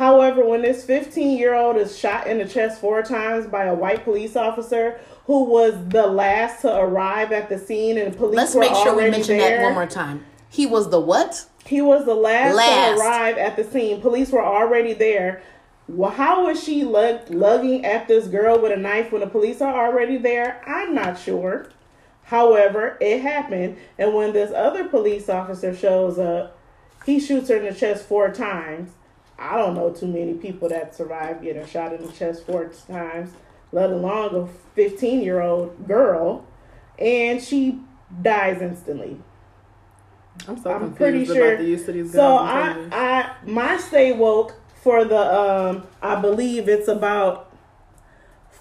However, 0.00 0.42
when 0.46 0.62
this 0.62 0.82
15 0.82 1.36
year 1.36 1.54
old 1.54 1.76
is 1.76 1.98
shot 1.98 2.26
in 2.26 2.38
the 2.38 2.46
chest 2.46 2.80
four 2.80 3.02
times 3.02 3.46
by 3.46 3.64
a 3.64 3.74
white 3.74 4.02
police 4.02 4.34
officer 4.34 4.98
who 5.26 5.44
was 5.44 5.74
the 5.88 6.06
last 6.06 6.62
to 6.62 6.74
arrive 6.74 7.32
at 7.32 7.50
the 7.50 7.58
scene 7.58 7.98
and 7.98 8.16
police 8.16 8.34
Let's 8.38 8.54
were 8.54 8.62
make 8.62 8.74
sure 8.76 8.96
we 8.96 9.10
mention 9.10 9.36
there, 9.36 9.58
that 9.58 9.64
one 9.64 9.74
more 9.74 9.86
time. 9.86 10.24
He 10.48 10.64
was 10.64 10.88
the 10.88 10.98
what? 10.98 11.44
he 11.66 11.82
was 11.82 12.06
the 12.06 12.14
last, 12.14 12.56
Last. 12.56 12.98
to 12.98 13.04
arrive 13.04 13.36
at 13.36 13.56
the 13.56 13.64
scene. 13.64 14.00
Police 14.00 14.30
were 14.30 14.42
already 14.42 14.94
there. 14.94 15.42
Well, 15.86 16.12
how 16.12 16.46
was 16.46 16.64
she 16.64 16.82
lug- 16.82 17.28
lugging 17.28 17.84
at 17.84 18.08
this 18.08 18.26
girl 18.26 18.58
with 18.58 18.72
a 18.72 18.78
knife 18.78 19.12
when 19.12 19.20
the 19.20 19.26
police 19.26 19.60
are 19.60 19.86
already 19.86 20.16
there? 20.16 20.62
I'm 20.66 20.94
not 20.94 21.18
sure. 21.18 21.68
However, 22.22 22.96
it 23.02 23.20
happened, 23.20 23.76
and 23.98 24.14
when 24.14 24.32
this 24.32 24.50
other 24.50 24.88
police 24.88 25.28
officer 25.28 25.76
shows 25.76 26.18
up, 26.18 26.56
he 27.04 27.20
shoots 27.20 27.50
her 27.50 27.56
in 27.56 27.64
the 27.64 27.78
chest 27.78 28.06
four 28.06 28.30
times. 28.32 28.92
I 29.40 29.56
don't 29.56 29.74
know 29.74 29.90
too 29.90 30.06
many 30.06 30.34
people 30.34 30.68
that 30.68 30.94
survive 30.94 31.42
getting 31.42 31.66
shot 31.66 31.94
in 31.94 32.06
the 32.06 32.12
chest 32.12 32.44
four 32.46 32.70
times, 32.86 33.30
let 33.72 33.90
alone 33.90 34.34
a 34.34 34.46
15 34.74 35.22
year 35.22 35.40
old 35.40 35.88
girl, 35.88 36.44
and 36.98 37.42
she 37.42 37.80
dies 38.20 38.60
instantly. 38.60 39.18
I'm 40.46 40.60
so 40.62 40.70
I'm 40.70 40.80
confused 40.80 40.96
pretty 40.98 41.24
about 41.24 41.34
sure- 41.34 41.56
the 41.56 41.64
use 41.64 41.88
of 41.88 41.94
these. 41.94 42.12
So 42.12 42.36
I. 42.36 42.76
I, 42.92 43.34
my 43.46 43.78
stay 43.78 44.12
woke 44.12 44.54
for 44.82 45.04
the 45.04 45.18
um 45.18 45.86
I 46.02 46.20
believe 46.20 46.68
it's 46.68 46.88
about 46.88 47.50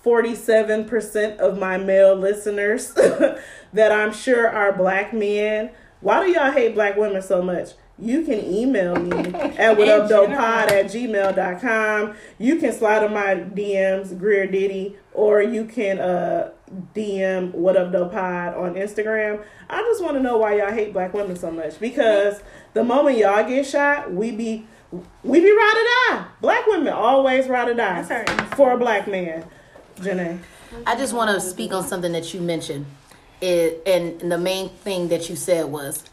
47% 0.06 1.38
of 1.38 1.58
my 1.58 1.78
male 1.78 2.16
listeners 2.16 2.94
that 3.74 3.92
I'm 3.92 4.14
sure 4.14 4.48
are 4.50 4.72
black 4.72 5.14
men. 5.14 5.72
Why 6.02 6.24
do 6.26 6.32
y'all 6.32 6.52
hate 6.52 6.74
black 6.74 6.96
women 6.96 7.22
so 7.22 7.42
much? 7.42 7.70
You 8.02 8.24
can 8.24 8.44
email 8.46 8.96
me 8.96 9.18
at 9.36 9.78
whatupdoepod 9.78 10.72
at 10.72 10.86
gmail.com. 10.86 12.16
You 12.38 12.56
can 12.58 12.74
slide 12.74 13.04
on 13.04 13.14
my 13.14 13.36
DMs, 13.36 14.18
Greer 14.18 14.48
Diddy, 14.48 14.96
or 15.14 15.42
you 15.42 15.66
can 15.66 16.00
uh, 16.00 16.52
DM 16.96 17.52
whatupdoepod 17.54 18.58
on 18.58 18.76
Instagram. 18.76 19.44
I 19.70 19.82
just 19.82 20.02
want 20.04 20.16
to 20.16 20.24
know 20.24 20.38
why 20.38 20.58
y'all 20.58 20.72
hate 20.72 20.94
black 20.94 21.14
women 21.14 21.36
so 21.36 21.52
much. 21.52 21.80
Because 21.80 22.42
the 22.74 22.84
moment 22.84 23.18
y'all 23.18 23.48
get 23.48 23.66
shot, 23.66 24.14
we 24.14 24.32
be 24.32 24.66
we 25.24 25.40
be 25.40 25.52
ride 25.52 26.10
or 26.12 26.16
die. 26.16 26.26
Black 26.42 26.66
women 26.66 26.94
always 26.94 27.48
ride 27.48 27.70
or 27.70 27.74
die 27.76 28.02
right. 28.02 28.30
for 28.56 28.72
a 28.72 28.78
black 28.78 29.08
man. 29.08 29.46
Janae. 29.98 30.40
I 30.86 30.96
just 30.96 31.14
want 31.14 31.30
to 31.32 31.42
speak 31.42 31.74
on 31.74 31.84
something 31.84 32.12
that 32.14 32.34
you 32.34 32.42
mentioned. 32.42 32.86
It, 33.42 33.82
and 33.86 34.32
the 34.32 34.38
main 34.38 34.70
thing 34.70 35.10
that 35.10 35.30
you 35.30 35.36
said 35.36 35.66
was 35.66 36.04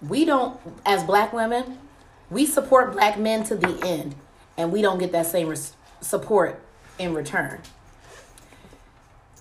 we 0.00 0.24
don't, 0.24 0.58
as 0.84 1.02
black 1.04 1.32
women, 1.32 1.78
we 2.30 2.46
support 2.46 2.92
black 2.92 3.18
men 3.18 3.44
to 3.44 3.56
the 3.56 3.78
end, 3.86 4.14
and 4.56 4.72
we 4.72 4.82
don't 4.82 4.98
get 4.98 5.12
that 5.12 5.26
same 5.26 5.48
res- 5.48 5.74
support 6.00 6.60
in 6.98 7.14
return. 7.14 7.60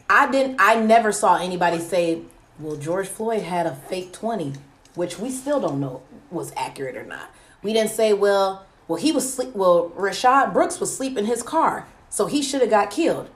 I 0.09 0.29
didn't, 0.29 0.57
I 0.59 0.75
never 0.75 1.11
saw 1.11 1.37
anybody 1.37 1.79
say, 1.79 2.21
well, 2.59 2.75
George 2.75 3.07
Floyd 3.07 3.41
had 3.41 3.65
a 3.65 3.75
fake 3.75 4.13
20, 4.13 4.53
which 4.93 5.17
we 5.19 5.31
still 5.31 5.59
don't 5.59 5.79
know 5.79 6.03
was 6.31 6.53
accurate 6.55 6.95
or 6.95 7.05
not. 7.05 7.31
We 7.63 7.73
didn't 7.73 7.91
say, 7.91 8.13
well, 8.13 8.65
well, 8.87 8.99
he 8.99 9.11
was 9.11 9.33
sleep, 9.33 9.55
well, 9.55 9.89
Rayshard 9.97 10.53
Brooks 10.53 10.79
was 10.79 10.95
sleep 10.95 11.17
in 11.17 11.25
his 11.25 11.41
car, 11.41 11.87
so 12.09 12.27
he 12.27 12.41
should 12.41 12.61
have 12.61 12.69
got 12.69 12.91
killed. 12.91 13.29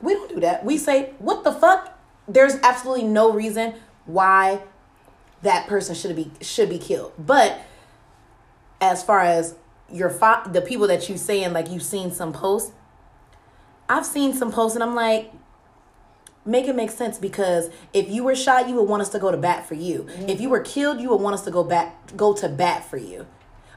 We 0.00 0.14
don't 0.14 0.30
do 0.30 0.40
that. 0.40 0.64
We 0.64 0.78
say, 0.78 1.12
what 1.18 1.44
the 1.44 1.52
fuck? 1.52 1.98
There's 2.26 2.54
absolutely 2.62 3.04
no 3.04 3.30
reason 3.32 3.74
why 4.06 4.62
that 5.44 5.66
person 5.68 5.94
should 5.94 6.16
be 6.16 6.30
should 6.40 6.68
be 6.68 6.78
killed. 6.78 7.12
But 7.18 7.60
as 8.80 9.02
far 9.02 9.20
as 9.20 9.54
your 9.90 10.10
fa- 10.10 10.48
the 10.50 10.60
people 10.60 10.86
that 10.88 11.08
you 11.08 11.16
saying 11.16 11.52
like 11.52 11.70
you've 11.70 11.82
seen 11.82 12.10
some 12.10 12.32
posts, 12.32 12.72
I've 13.88 14.06
seen 14.06 14.34
some 14.34 14.50
posts 14.50 14.74
and 14.74 14.82
I'm 14.82 14.94
like, 14.94 15.32
make 16.44 16.66
it 16.66 16.74
make 16.74 16.90
sense 16.90 17.18
because 17.18 17.70
if 17.92 18.08
you 18.08 18.24
were 18.24 18.34
shot, 18.34 18.68
you 18.68 18.74
would 18.74 18.88
want 18.88 19.02
us 19.02 19.10
to 19.10 19.18
go 19.18 19.30
to 19.30 19.36
bat 19.36 19.66
for 19.66 19.74
you. 19.74 20.02
Mm-hmm. 20.02 20.28
If 20.28 20.40
you 20.40 20.48
were 20.48 20.60
killed, 20.60 21.00
you 21.00 21.10
would 21.10 21.20
want 21.20 21.34
us 21.34 21.44
to 21.44 21.50
go 21.50 21.62
back 21.62 22.16
go 22.16 22.34
to 22.34 22.48
bat 22.48 22.84
for 22.84 22.96
you. 22.96 23.26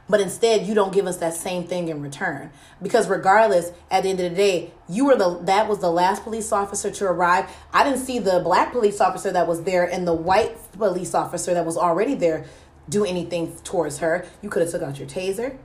But 0.08 0.20
instead, 0.20 0.66
you 0.66 0.74
don't 0.74 0.92
give 0.92 1.06
us 1.06 1.18
that 1.18 1.34
same 1.34 1.64
thing 1.64 1.88
in 1.88 2.00
return. 2.00 2.50
Because 2.82 3.08
regardless, 3.08 3.72
at 3.90 4.02
the 4.02 4.10
end 4.10 4.20
of 4.20 4.30
the 4.30 4.36
day, 4.36 4.72
you 4.88 5.04
were 5.04 5.16
the 5.16 5.38
that 5.44 5.68
was 5.68 5.80
the 5.80 5.90
last 5.90 6.24
police 6.24 6.50
officer 6.50 6.90
to 6.90 7.04
arrive. 7.04 7.50
I 7.72 7.84
didn't 7.84 8.00
see 8.00 8.18
the 8.18 8.40
black 8.40 8.72
police 8.72 9.00
officer 9.00 9.30
that 9.32 9.46
was 9.46 9.64
there 9.64 9.84
and 9.84 10.06
the 10.06 10.14
white 10.14 10.56
police 10.72 11.14
officer 11.14 11.52
that 11.54 11.66
was 11.66 11.76
already 11.76 12.14
there 12.14 12.46
do 12.88 13.04
anything 13.04 13.54
towards 13.64 13.98
her. 13.98 14.26
You 14.42 14.48
could 14.48 14.62
have 14.62 14.70
took 14.70 14.82
out 14.82 14.98
your 14.98 15.08
taser. 15.08 15.58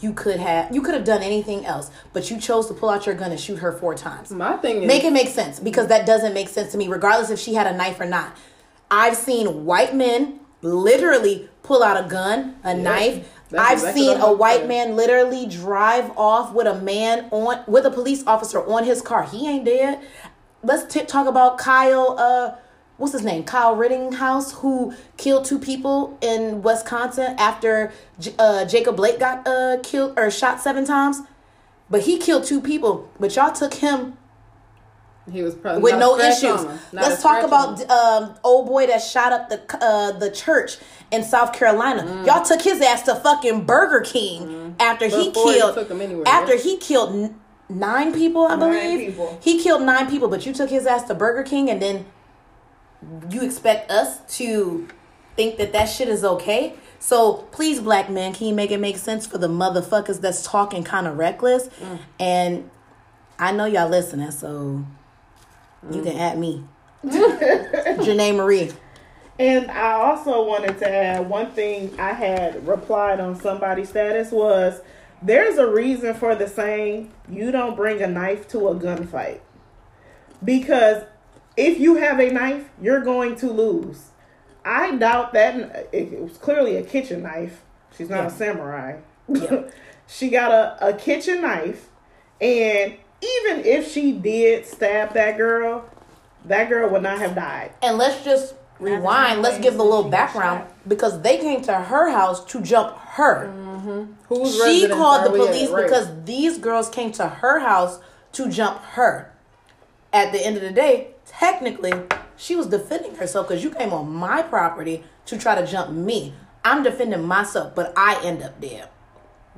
You 0.00 0.14
could 0.14 0.40
have 0.40 0.74
you 0.74 0.80
could 0.82 0.94
have 0.94 1.04
done 1.04 1.22
anything 1.22 1.66
else, 1.66 1.90
but 2.12 2.30
you 2.30 2.38
chose 2.40 2.66
to 2.68 2.74
pull 2.74 2.88
out 2.88 3.06
your 3.06 3.14
gun 3.14 3.30
and 3.30 3.40
shoot 3.40 3.56
her 3.56 3.72
four 3.72 3.94
times. 3.94 4.30
My 4.30 4.56
thing 4.56 4.82
is 4.82 4.88
Make 4.88 5.04
it 5.04 5.12
make 5.12 5.28
sense 5.28 5.60
because 5.60 5.88
that 5.88 6.06
doesn't 6.06 6.32
make 6.32 6.48
sense 6.48 6.72
to 6.72 6.78
me, 6.78 6.88
regardless 6.88 7.30
if 7.30 7.38
she 7.38 7.54
had 7.54 7.66
a 7.66 7.76
knife 7.76 8.00
or 8.00 8.06
not. 8.06 8.34
I've 8.90 9.16
seen 9.16 9.66
white 9.66 9.94
men 9.94 10.40
literally 10.62 11.48
pull 11.62 11.82
out 11.82 12.02
a 12.02 12.08
gun, 12.08 12.56
a 12.64 12.74
knife. 12.74 13.28
That's 13.50 13.68
I've 13.68 13.78
exactly 13.78 14.02
seen 14.02 14.20
a 14.20 14.32
white 14.32 14.58
saying. 14.58 14.68
man 14.68 14.96
literally 14.96 15.46
drive 15.46 16.16
off 16.16 16.52
with 16.52 16.66
a 16.66 16.80
man 16.80 17.28
on 17.30 17.64
with 17.66 17.84
a 17.84 17.90
police 17.90 18.24
officer 18.26 18.64
on 18.64 18.84
his 18.84 19.02
car. 19.02 19.24
He 19.24 19.48
ain't 19.48 19.64
dead. 19.64 20.00
Let's 20.62 20.92
t- 20.92 21.04
talk 21.04 21.26
about 21.26 21.58
Kyle. 21.58 22.16
Uh, 22.18 22.54
what's 22.96 23.12
his 23.12 23.24
name? 23.24 23.44
Kyle 23.44 23.76
Rittinghouse, 23.76 24.60
who 24.60 24.94
killed 25.16 25.44
two 25.44 25.58
people 25.58 26.16
in 26.20 26.62
Wisconsin 26.62 27.34
after 27.38 27.92
J- 28.20 28.34
uh, 28.38 28.64
Jacob 28.66 28.96
Blake 28.96 29.18
got 29.18 29.46
uh, 29.48 29.78
killed 29.82 30.18
or 30.18 30.30
shot 30.30 30.60
seven 30.60 30.84
times. 30.84 31.22
But 31.88 32.02
he 32.02 32.18
killed 32.18 32.44
two 32.44 32.60
people. 32.60 33.10
But 33.18 33.34
y'all 33.34 33.52
took 33.52 33.74
him 33.74 34.16
he 35.30 35.42
was 35.42 35.54
probably 35.54 35.82
with 35.82 35.98
no 35.98 36.18
issues. 36.18 36.44
on 36.44 36.68
him. 36.70 36.78
Not 36.92 37.04
a 37.04 37.08
Let's 37.08 37.22
talk 37.22 37.44
about 37.44 37.88
um, 37.90 38.34
old 38.42 38.66
boy 38.66 38.86
that 38.86 38.98
shot 38.98 39.32
up 39.32 39.48
the 39.48 39.60
uh, 39.84 40.12
the 40.12 40.30
church 40.30 40.78
in 41.10 41.22
South 41.24 41.52
Carolina. 41.52 42.02
Mm. 42.02 42.26
Y'all 42.26 42.44
took 42.44 42.62
his 42.62 42.80
ass 42.80 43.02
to 43.02 43.14
fucking 43.16 43.64
Burger 43.64 44.00
King 44.00 44.76
after 44.78 45.06
he 45.08 45.28
Before 45.28 45.52
you 45.52 45.58
killed. 45.72 45.90
anywhere, 46.00 46.24
after 46.28 46.54
yeah. 46.54 46.62
he 46.62 46.76
killed 46.78 47.14
n- 47.14 47.40
nine 47.68 48.12
people, 48.12 48.46
I 48.46 48.56
believe. 48.56 49.10
people. 49.10 49.38
He 49.42 49.60
killed 49.62 49.82
nine 49.82 50.08
people, 50.08 50.28
but 50.28 50.46
you 50.46 50.52
took 50.52 50.70
his 50.70 50.86
ass 50.86 51.04
to 51.04 51.14
Burger 51.14 51.42
King, 51.42 51.68
and 51.70 51.80
then 51.82 52.06
you 53.30 53.42
expect 53.42 53.90
us 53.90 54.20
to 54.36 54.86
think 55.36 55.56
that 55.58 55.72
that 55.72 55.86
shit 55.86 56.08
is 56.08 56.22
okay. 56.24 56.74
So 56.98 57.34
please, 57.50 57.80
black 57.80 58.10
man, 58.10 58.32
can 58.34 58.46
you 58.46 58.54
make 58.54 58.70
it 58.70 58.78
make 58.78 58.98
sense 58.98 59.26
for 59.26 59.38
the 59.38 59.48
motherfuckers 59.48 60.20
that's 60.20 60.44
talking 60.46 60.84
kind 60.84 61.06
of 61.06 61.16
reckless? 61.16 61.68
Mm. 61.68 61.98
And 62.20 62.70
I 63.38 63.52
know 63.52 63.64
y'all 63.64 63.88
listening, 63.88 64.30
so 64.32 64.84
you 65.90 66.02
Mm. 66.02 66.04
can 66.04 66.16
add 66.18 66.38
me, 66.38 66.62
Janae 67.06 68.36
Marie. 68.36 68.70
And 69.40 69.70
I 69.70 69.92
also 69.92 70.44
wanted 70.44 70.78
to 70.80 70.94
add 70.94 71.26
one 71.26 71.52
thing 71.52 71.98
I 71.98 72.12
had 72.12 72.68
replied 72.68 73.20
on 73.20 73.40
somebody's 73.40 73.88
status 73.88 74.30
was 74.30 74.82
there's 75.22 75.56
a 75.56 75.66
reason 75.66 76.12
for 76.12 76.34
the 76.34 76.46
saying 76.46 77.10
you 77.26 77.50
don't 77.50 77.74
bring 77.74 78.02
a 78.02 78.06
knife 78.06 78.46
to 78.48 78.68
a 78.68 78.74
gunfight. 78.74 79.40
Because 80.44 81.04
if 81.56 81.80
you 81.80 81.94
have 81.96 82.20
a 82.20 82.30
knife, 82.30 82.68
you're 82.82 83.00
going 83.00 83.34
to 83.36 83.50
lose. 83.50 84.10
I 84.62 84.94
doubt 84.96 85.32
that 85.32 85.88
it 85.90 86.20
was 86.20 86.36
clearly 86.36 86.76
a 86.76 86.82
kitchen 86.82 87.22
knife. 87.22 87.62
She's 87.96 88.10
not 88.10 88.26
a 88.26 88.30
samurai. 88.30 88.98
Yeah. 89.26 89.70
she 90.06 90.28
got 90.28 90.52
a, 90.52 90.88
a 90.88 90.92
kitchen 90.92 91.40
knife 91.40 91.88
and 92.42 92.92
even 93.22 93.64
if 93.64 93.90
she 93.90 94.12
did 94.12 94.66
stab 94.66 95.14
that 95.14 95.38
girl, 95.38 95.88
that 96.44 96.68
girl 96.68 96.90
would 96.90 97.02
not 97.02 97.18
have 97.20 97.34
died. 97.34 97.72
And 97.82 97.96
let's 97.96 98.22
just 98.22 98.54
rewind. 98.80 99.42
Let's 99.42 99.58
give 99.58 99.76
the 99.76 99.84
little 99.84 100.10
background 100.10 100.64
because 100.88 101.20
they 101.22 101.38
came 101.38 101.62
to 101.62 101.74
her 101.74 102.10
house 102.10 102.44
to 102.46 102.60
jump 102.60 102.96
her. 102.96 103.46
Mm-hmm. 103.48 104.12
Whose 104.28 104.56
She 104.56 104.88
called 104.88 105.24
the 105.24 105.30
are 105.30 105.32
we 105.32 105.40
at? 105.40 105.46
police 105.46 105.70
Right. 105.70 105.84
because 105.84 106.24
these 106.24 106.58
girls 106.58 106.88
came 106.88 107.12
to 107.12 107.26
her 107.26 107.60
house 107.60 108.00
to 108.32 108.48
jump 108.48 108.80
her. 108.82 109.32
At 110.12 110.32
the 110.32 110.44
end 110.44 110.56
of 110.56 110.62
the 110.62 110.72
day, 110.72 111.12
technically, 111.26 111.92
she 112.36 112.56
was 112.56 112.66
defending 112.66 113.14
herself 113.16 113.48
because 113.48 113.62
you 113.62 113.70
came 113.70 113.92
on 113.92 114.10
my 114.12 114.42
property 114.42 115.04
to 115.26 115.38
try 115.38 115.54
to 115.60 115.66
jump 115.66 115.90
me. 115.92 116.34
I'm 116.64 116.82
defending 116.82 117.22
myself, 117.24 117.74
but 117.74 117.92
I 117.96 118.20
end 118.24 118.42
up 118.42 118.60
dead. 118.60 118.88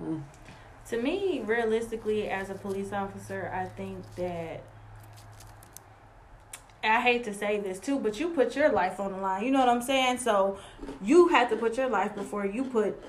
Mm. 0.01 0.23
To 0.91 1.01
me, 1.01 1.43
realistically, 1.45 2.29
as 2.29 2.51
a 2.51 2.55
police 2.55 2.93
officer, 2.93 3.51
I 3.55 3.65
think 3.65 4.05
that 4.17 4.63
I 6.85 7.01
hate 7.01 7.25
to 7.25 7.35
say 7.35 7.61
this 7.61 7.79
too, 7.79 7.99
but 7.99 8.19
you 8.19 8.31
put 8.31 8.57
your 8.57 8.71
life 8.71 8.99
on 8.99 9.13
the 9.13 9.19
line. 9.19 9.45
You 9.45 9.53
know 9.53 9.61
what 9.61 9.69
I'm 9.69 9.83
saying? 9.83 10.19
So 10.19 10.59
you 11.03 11.29
have 11.29 11.49
to 11.51 11.57
put 11.57 11.77
your 11.77 11.89
life 11.89 12.15
before 12.15 12.45
you 12.45 12.65
put. 12.65 13.01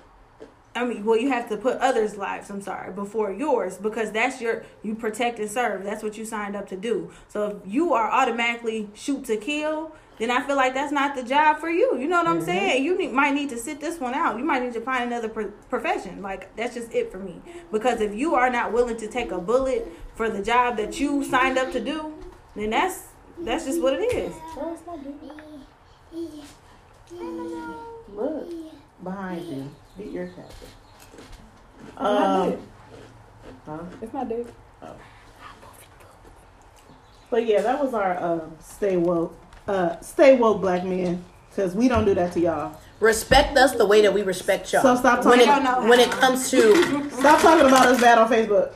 I 0.75 0.85
mean, 0.85 1.05
well, 1.05 1.17
you 1.17 1.29
have 1.29 1.49
to 1.49 1.57
put 1.57 1.77
others' 1.77 2.17
lives. 2.17 2.49
I'm 2.49 2.61
sorry, 2.61 2.91
before 2.91 3.31
yours, 3.31 3.77
because 3.77 4.11
that's 4.11 4.41
your 4.41 4.63
you 4.81 4.95
protect 4.95 5.39
and 5.39 5.49
serve. 5.49 5.83
That's 5.83 6.01
what 6.01 6.17
you 6.17 6.25
signed 6.25 6.55
up 6.55 6.67
to 6.69 6.75
do. 6.75 7.11
So 7.27 7.61
if 7.63 7.71
you 7.71 7.93
are 7.93 8.09
automatically 8.11 8.89
shoot 8.93 9.25
to 9.25 9.37
kill, 9.37 9.95
then 10.19 10.29
I 10.29 10.45
feel 10.45 10.55
like 10.55 10.73
that's 10.73 10.91
not 10.91 11.15
the 11.15 11.23
job 11.23 11.59
for 11.59 11.69
you. 11.69 11.97
You 11.97 12.07
know 12.07 12.17
what 12.17 12.27
I'm 12.27 12.37
mm-hmm. 12.37 12.45
saying? 12.45 12.83
You 12.83 12.97
need, 12.97 13.11
might 13.11 13.33
need 13.33 13.49
to 13.49 13.57
sit 13.57 13.79
this 13.79 13.99
one 13.99 14.13
out. 14.13 14.37
You 14.37 14.43
might 14.43 14.61
need 14.61 14.73
to 14.73 14.81
find 14.81 15.05
another 15.05 15.29
pro- 15.29 15.51
profession. 15.69 16.21
Like 16.21 16.55
that's 16.55 16.75
just 16.75 16.91
it 16.91 17.11
for 17.11 17.19
me. 17.19 17.41
Because 17.71 18.01
if 18.01 18.13
you 18.13 18.35
are 18.35 18.49
not 18.49 18.71
willing 18.71 18.97
to 18.97 19.07
take 19.07 19.31
a 19.31 19.39
bullet 19.39 19.91
for 20.15 20.29
the 20.29 20.43
job 20.43 20.77
that 20.77 20.99
you 20.99 21.23
signed 21.23 21.57
up 21.57 21.71
to 21.71 21.79
do, 21.79 22.13
then 22.55 22.69
that's 22.71 23.12
that's 23.41 23.65
just 23.65 23.81
what 23.81 23.93
it 23.93 24.13
is. 24.13 24.33
Look 28.13 28.49
behind 29.03 29.45
you. 29.45 29.71
Get 29.97 30.11
your 30.11 30.27
captain. 30.27 30.67
not 31.99 32.49
Um, 32.49 32.57
huh? 33.65 33.79
It's 34.01 34.13
not 34.13 34.29
dead. 34.29 34.47
But 37.29 37.47
yeah, 37.47 37.61
that 37.61 37.83
was 37.83 37.95
our 37.95 38.21
um, 38.21 38.55
stay 38.59 38.95
woke, 38.95 39.35
uh, 39.67 39.99
stay 40.01 40.35
woke 40.35 40.61
black 40.61 40.83
men, 40.83 41.23
because 41.49 41.73
we 41.73 41.87
don't 41.87 42.05
do 42.05 42.13
that 42.13 42.31
to 42.33 42.39
y'all. 42.39 42.77
Respect 42.99 43.57
us 43.57 43.71
the 43.73 43.85
way 43.87 44.01
that 44.03 44.13
we 44.13 44.21
respect 44.21 44.71
y'all. 44.71 44.83
So 44.83 44.95
stop 44.95 45.25
when 45.25 45.39
it, 45.39 45.45
talking- 45.45 45.65
Y'all 45.65 45.89
when 45.89 45.99
it 45.99 46.11
comes 46.11 46.51
to 46.51 47.09
Stop 47.11 47.41
talking 47.41 47.65
about 47.65 47.87
us 47.87 47.99
bad 47.99 48.19
on 48.19 48.29
Facebook. 48.29 48.73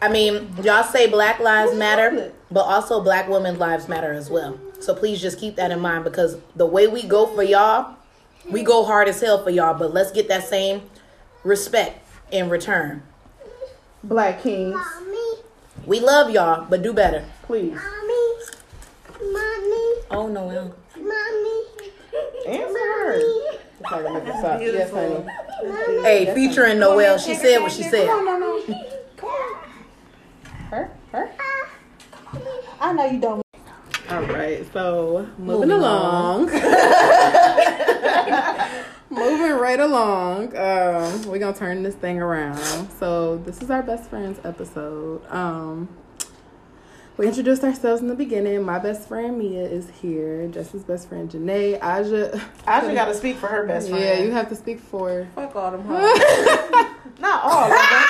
I 0.00 0.08
mean, 0.08 0.54
y'all 0.62 0.84
say 0.84 1.08
Black 1.08 1.40
Lives 1.40 1.74
Matter, 1.74 2.32
but 2.50 2.62
also 2.62 3.02
Black 3.02 3.28
women's 3.28 3.58
lives 3.58 3.88
matter 3.88 4.12
as 4.12 4.30
well. 4.30 4.58
So 4.80 4.94
please 4.94 5.20
just 5.20 5.38
keep 5.38 5.56
that 5.56 5.70
in 5.70 5.80
mind 5.80 6.04
because 6.04 6.36
the 6.54 6.66
way 6.66 6.86
we 6.86 7.02
go 7.02 7.26
for 7.26 7.42
y'all, 7.42 7.94
we 8.50 8.62
go 8.62 8.84
hard 8.84 9.08
as 9.08 9.20
hell 9.20 9.42
for 9.42 9.50
y'all, 9.50 9.74
but 9.78 9.92
let's 9.92 10.12
get 10.12 10.28
that 10.28 10.44
same 10.46 10.82
respect 11.44 12.04
in 12.30 12.48
return. 12.48 13.02
Black 14.04 14.42
Kings, 14.42 14.74
Mommy, 14.74 15.40
We 15.86 15.98
love 16.00 16.30
y'all, 16.30 16.66
but 16.68 16.82
do 16.82 16.92
better. 16.92 17.24
please 17.42 17.72
mommy, 17.74 19.32
mommy, 19.32 19.94
Oh 20.10 20.28
no, 20.30 20.46
well. 20.46 20.74
mommy, 20.96 21.64
answer 22.46 22.78
her. 22.78 23.18
mommy, 23.18 23.58
Sorry, 23.88 24.06
I'm 24.06 24.14
making 24.14 24.38
stop. 24.40 24.60
Yes, 24.60 24.90
honey. 24.90 25.14
mommy. 25.14 26.02
Hey, 26.02 26.32
featuring 26.34 26.78
Noelle, 26.78 27.18
she 27.18 27.34
said 27.34 27.58
what 27.58 27.72
she 27.72 27.82
said. 27.82 28.06
Her? 30.70 30.90
Her? 31.12 31.30
Uh, 31.38 31.68
I 32.80 32.92
know 32.92 33.06
you 33.06 33.20
don't. 33.20 33.42
All 34.10 34.22
right, 34.22 34.64
so 34.72 35.28
moving, 35.38 35.68
Moving 35.68 35.70
along. 35.72 36.46
moving 39.10 39.52
right 39.58 39.80
along. 39.80 40.56
Um, 40.56 41.22
we're 41.26 41.38
gonna 41.38 41.56
turn 41.56 41.82
this 41.82 41.94
thing 41.96 42.20
around. 42.20 42.90
So 42.98 43.38
this 43.38 43.62
is 43.62 43.70
our 43.70 43.82
best 43.82 44.08
friends 44.10 44.38
episode. 44.44 45.26
Um, 45.30 45.88
we 47.16 47.26
introduced 47.26 47.64
ourselves 47.64 48.02
in 48.02 48.08
the 48.08 48.14
beginning. 48.14 48.62
My 48.62 48.78
best 48.78 49.08
friend 49.08 49.38
Mia 49.38 49.64
is 49.64 49.88
here. 50.02 50.46
Jesse's 50.48 50.84
best 50.84 51.08
friend 51.08 51.30
Janae. 51.30 51.78
Aja. 51.82 52.38
I 52.66 52.80
just 52.82 52.94
got 52.94 53.06
to 53.06 53.14
speak 53.14 53.36
for 53.36 53.46
her 53.46 53.66
best 53.66 53.88
friend. 53.88 54.04
Yeah, 54.04 54.18
you 54.20 54.32
have 54.32 54.50
to 54.50 54.56
speak 54.56 54.80
for. 54.80 55.26
Fuck 55.34 55.56
all 55.56 55.70
them. 55.70 55.86
not 57.20 57.44
all 57.44 57.64
of 57.64 57.70
them. 57.70 58.04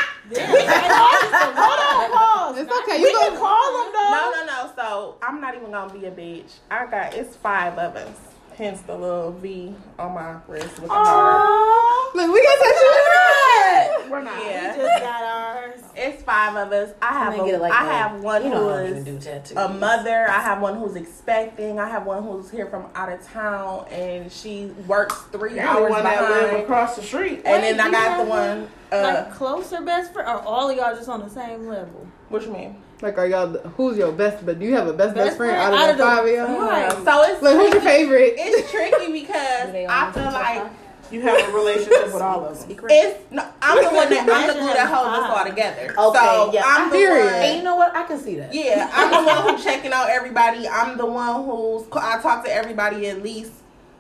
It's 2.58 2.72
okay. 2.82 3.02
We 3.02 3.10
You 3.10 3.18
can 3.18 3.34
go. 3.34 3.40
call 3.40 3.84
them 3.84 3.92
though. 3.92 4.10
No, 4.10 4.30
no, 4.30 4.46
no. 4.46 4.70
So 4.74 5.16
I'm 5.22 5.40
not 5.40 5.54
even 5.54 5.70
gonna 5.70 5.92
be 5.92 6.06
a 6.06 6.10
bitch. 6.10 6.52
I 6.70 6.86
got 6.86 7.14
it's 7.14 7.36
five 7.36 7.78
of 7.78 7.96
us. 7.96 8.16
Hence 8.56 8.80
the 8.82 8.96
little 8.96 9.32
V 9.32 9.74
on 9.98 10.14
my 10.14 10.36
wrist 10.48 10.78
with 10.80 10.88
the 10.88 10.94
heart. 10.94 12.14
Look, 12.14 12.32
we 12.32 12.42
got 12.42 12.58
touch 12.64 14.10
We're 14.10 14.22
not. 14.22 14.44
Yeah. 14.44 14.76
We 14.76 14.82
Just 14.82 15.02
got 15.02 15.22
ours. 15.22 15.80
It's 15.98 16.22
five 16.22 16.54
of 16.56 16.72
us. 16.72 16.94
I 17.00 17.12
have 17.14 17.34
Can 17.34 17.46
get 17.46 17.54
a, 17.54 17.58
like 17.58 17.72
I 17.72 17.84
that? 17.86 18.10
have 18.10 18.22
one 18.22 18.44
You 18.44 18.50
know 18.50 18.64
who 18.64 18.70
I 18.70 18.76
don't 18.82 18.86
even 18.98 18.98
is 18.98 19.24
do 19.24 19.30
tattoos. 19.30 19.56
a 19.56 19.68
mother. 19.70 20.26
I 20.28 20.40
have 20.40 20.60
one 20.60 20.78
who's 20.78 20.94
expecting. 20.94 21.78
I 21.80 21.88
have 21.88 22.04
one 22.04 22.22
who's 22.22 22.50
here 22.50 22.66
from 22.66 22.84
out 22.94 23.10
of 23.10 23.22
town, 23.26 23.86
and 23.90 24.30
she 24.30 24.66
works 24.86 25.16
3 25.32 25.54
You're 25.54 25.62
the 25.62 25.68
hours 25.68 25.90
one 25.90 26.02
that 26.04 26.30
live 26.52 26.60
across 26.62 26.96
the 26.96 27.02
street. 27.02 27.42
And 27.46 27.62
then 27.62 27.80
I 27.80 27.90
got 27.90 28.24
the 28.24 28.28
one. 28.30 28.68
Uh, 28.92 29.02
like 29.02 29.34
closer 29.34 29.80
best 29.80 30.12
friend, 30.12 30.28
or 30.28 30.40
all 30.42 30.68
of 30.70 30.76
y'all 30.76 30.94
just 30.94 31.08
on 31.08 31.20
the 31.20 31.30
same 31.30 31.66
level? 31.66 32.06
what 32.28 32.42
you 32.44 32.52
mean? 32.52 32.76
Like, 33.02 33.18
are 33.18 33.26
y'all? 33.26 33.48
Who's 33.76 33.98
your 33.98 34.12
best? 34.12 34.44
But 34.46 34.58
do 34.58 34.64
you 34.64 34.74
have 34.74 34.86
a 34.86 34.92
best 34.92 35.14
best, 35.14 35.26
Best 35.26 35.36
friend 35.36 35.52
friend 35.54 35.74
out 35.74 35.90
of 35.90 35.96
the 35.98 36.02
out 36.04 36.10
of 36.12 36.16
five 36.16 36.18
of 36.20 36.24
the- 36.48 36.54
y'all? 36.54 36.68
Right. 36.68 36.92
So 37.04 37.22
it's 37.32 37.42
Like, 37.42 37.56
who's 37.56 37.72
your 37.72 37.82
favorite? 37.82 38.34
it's 38.38 38.70
tricky 38.70 39.12
because 39.20 39.66
Do 39.66 39.72
they 39.72 39.84
all 39.86 39.92
I 40.08 40.12
feel 40.12 40.24
like 40.24 40.70
You 41.12 41.20
have 41.20 41.48
a 41.48 41.52
relationship 41.52 42.06
with 42.06 42.22
all 42.22 42.46
of 42.46 42.58
them. 42.58 42.68
Secret. 42.68 42.90
it's 42.92 43.30
no. 43.30 43.46
I'm 43.60 43.84
the 43.84 43.90
one 43.90 44.08
that 44.08 44.20
I'm 44.20 44.26
the 44.26 44.32
Imagine 44.32 44.56
glue 44.56 44.72
that 44.72 44.88
holds 44.92 45.18
us 45.18 45.38
all 45.38 45.44
together. 45.44 45.94
Okay, 45.98 46.18
so 46.18 46.50
yeah, 46.54 46.62
I'm 46.64 46.88
I 46.88 46.90
the 46.90 46.96
hear 46.96 47.10
one. 47.24 47.34
And 47.34 47.56
you 47.58 47.62
know 47.64 47.76
what? 47.76 47.94
I 47.94 48.02
can 48.04 48.18
see 48.18 48.36
that. 48.36 48.54
Yeah, 48.54 48.90
I'm 48.92 49.10
the 49.10 49.30
one 49.30 49.54
who's 49.54 49.62
checking 49.64 49.92
out 49.92 50.08
everybody. 50.08 50.66
I'm 50.66 50.96
the 50.96 51.06
one 51.06 51.44
who's 51.44 51.84
I 51.92 52.20
talk 52.22 52.44
to 52.46 52.52
everybody 52.52 53.08
at 53.08 53.22
least 53.22 53.52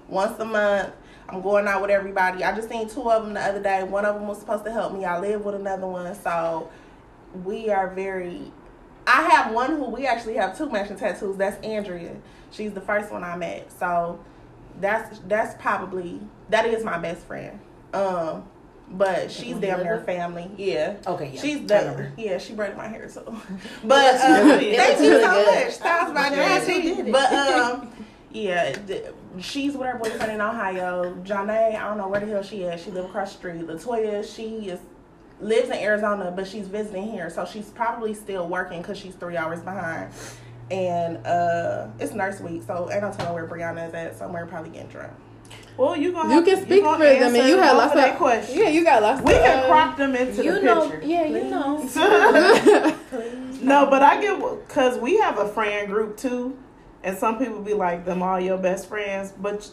once 0.08 0.38
a 0.40 0.44
month. 0.46 0.90
I'm 1.28 1.42
going 1.42 1.68
out 1.68 1.82
with 1.82 1.90
everybody. 1.90 2.42
I 2.44 2.54
just 2.56 2.68
seen 2.70 2.88
two 2.88 3.10
of 3.10 3.24
them 3.24 3.34
the 3.34 3.40
other 3.42 3.60
day. 3.62 3.82
One 3.82 4.04
of 4.06 4.14
them 4.14 4.26
was 4.26 4.38
supposed 4.38 4.64
to 4.64 4.72
help 4.72 4.94
me. 4.94 5.04
I 5.04 5.18
live 5.18 5.44
with 5.44 5.54
another 5.56 5.86
one, 5.86 6.14
so 6.14 6.70
we 7.44 7.68
are 7.68 7.88
very. 7.90 8.52
I 9.06 9.22
have 9.30 9.52
one 9.54 9.76
who 9.76 9.84
we 9.86 10.06
actually 10.06 10.34
have 10.34 10.56
two 10.56 10.68
matching 10.68 10.96
tattoos. 10.96 11.36
That's 11.36 11.62
Andrea. 11.64 12.16
She's 12.50 12.72
the 12.72 12.80
first 12.80 13.12
one 13.12 13.22
I 13.22 13.36
met. 13.36 13.70
So 13.72 14.18
that's 14.80 15.20
that's 15.26 15.60
probably 15.60 16.20
that 16.50 16.66
is 16.66 16.84
my 16.84 16.98
best 16.98 17.24
friend. 17.26 17.58
Um, 17.92 18.44
but 18.88 19.30
she's 19.30 19.56
damn 19.56 19.82
near 19.82 20.00
family. 20.00 20.50
Yeah. 20.56 20.96
Okay, 21.06 21.32
yeah. 21.34 21.40
She's 21.40 21.66
the 21.66 22.10
yeah. 22.16 22.38
She 22.38 22.54
braided 22.54 22.76
my 22.76 22.88
hair 22.88 23.08
too. 23.08 23.20
But 23.84 24.20
um, 24.20 24.48
thank 24.58 25.00
you 25.00 25.20
so 25.20 25.44
much. 25.44 25.72
Styles 25.72 26.12
by 26.12 26.28
glad 26.28 26.68
you 26.68 26.74
Jazzy. 26.74 26.82
did 26.82 27.08
it. 27.08 27.12
But 27.12 27.32
um, 27.32 27.92
yeah, 28.32 28.76
she's 29.40 29.74
with 29.76 29.88
her 29.88 29.98
boyfriend 29.98 30.32
in 30.32 30.40
Ohio. 30.40 31.14
Janae, 31.22 31.76
I 31.76 31.88
don't 31.88 31.98
know 31.98 32.08
where 32.08 32.20
the 32.20 32.26
hell 32.26 32.42
she 32.42 32.62
is. 32.62 32.82
She 32.82 32.90
live 32.90 33.06
across 33.06 33.32
the 33.32 33.38
street. 33.38 33.66
Latoya, 33.66 34.24
she 34.24 34.68
is 34.68 34.80
lives 35.40 35.68
in 35.68 35.76
Arizona, 35.76 36.32
but 36.34 36.46
she's 36.46 36.66
visiting 36.68 37.10
here, 37.10 37.28
so 37.30 37.44
she's 37.44 37.66
probably 37.70 38.14
still 38.14 38.48
working 38.48 38.80
because 38.82 38.98
she's 38.98 39.14
three 39.14 39.36
hours 39.36 39.60
behind. 39.60 40.10
And 40.70 41.24
uh, 41.26 41.88
it's 42.00 42.12
nurse 42.12 42.40
week, 42.40 42.62
so 42.66 42.90
ain't 42.90 43.02
no 43.02 43.12
telling 43.12 43.34
where 43.34 43.46
Brianna 43.46 43.86
is 43.88 43.94
at. 43.94 44.16
Somewhere 44.18 44.46
probably 44.46 44.70
getting 44.70 44.88
drunk. 44.88 45.12
Well, 45.76 45.94
you 45.94 46.10
gonna 46.12 46.30
You 46.30 46.34
have 46.36 46.44
can 46.46 46.56
to- 46.58 46.62
speak 46.64 46.82
gonna 46.82 46.96
for 46.98 47.04
them, 47.04 47.34
and 47.36 47.48
you 47.48 47.58
have 47.58 47.76
lots 47.76 47.94
of 47.94 48.02
of 48.02 48.16
questions. 48.16 48.56
Yeah, 48.58 48.68
you 48.70 48.82
got 48.82 49.02
lots. 49.02 49.20
We 49.22 49.34
of, 49.34 49.40
can 49.42 49.58
uh, 49.64 49.66
crop 49.68 49.96
them 49.98 50.16
into 50.16 50.42
You 50.42 50.52
the 50.54 50.62
know, 50.62 50.88
picture. 50.90 51.06
yeah, 51.06 51.24
you 51.26 51.44
know. 51.44 51.76
no, 53.62 53.86
but 53.88 54.02
I 54.02 54.20
get 54.20 54.40
because 54.66 54.98
we 54.98 55.18
have 55.18 55.38
a 55.38 55.46
friend 55.48 55.86
group 55.88 56.16
too, 56.16 56.56
and 57.04 57.16
some 57.16 57.38
people 57.38 57.60
be 57.60 57.74
like, 57.74 58.04
"Them 58.04 58.22
all 58.22 58.40
your 58.40 58.58
best 58.58 58.88
friends," 58.88 59.32
but 59.38 59.70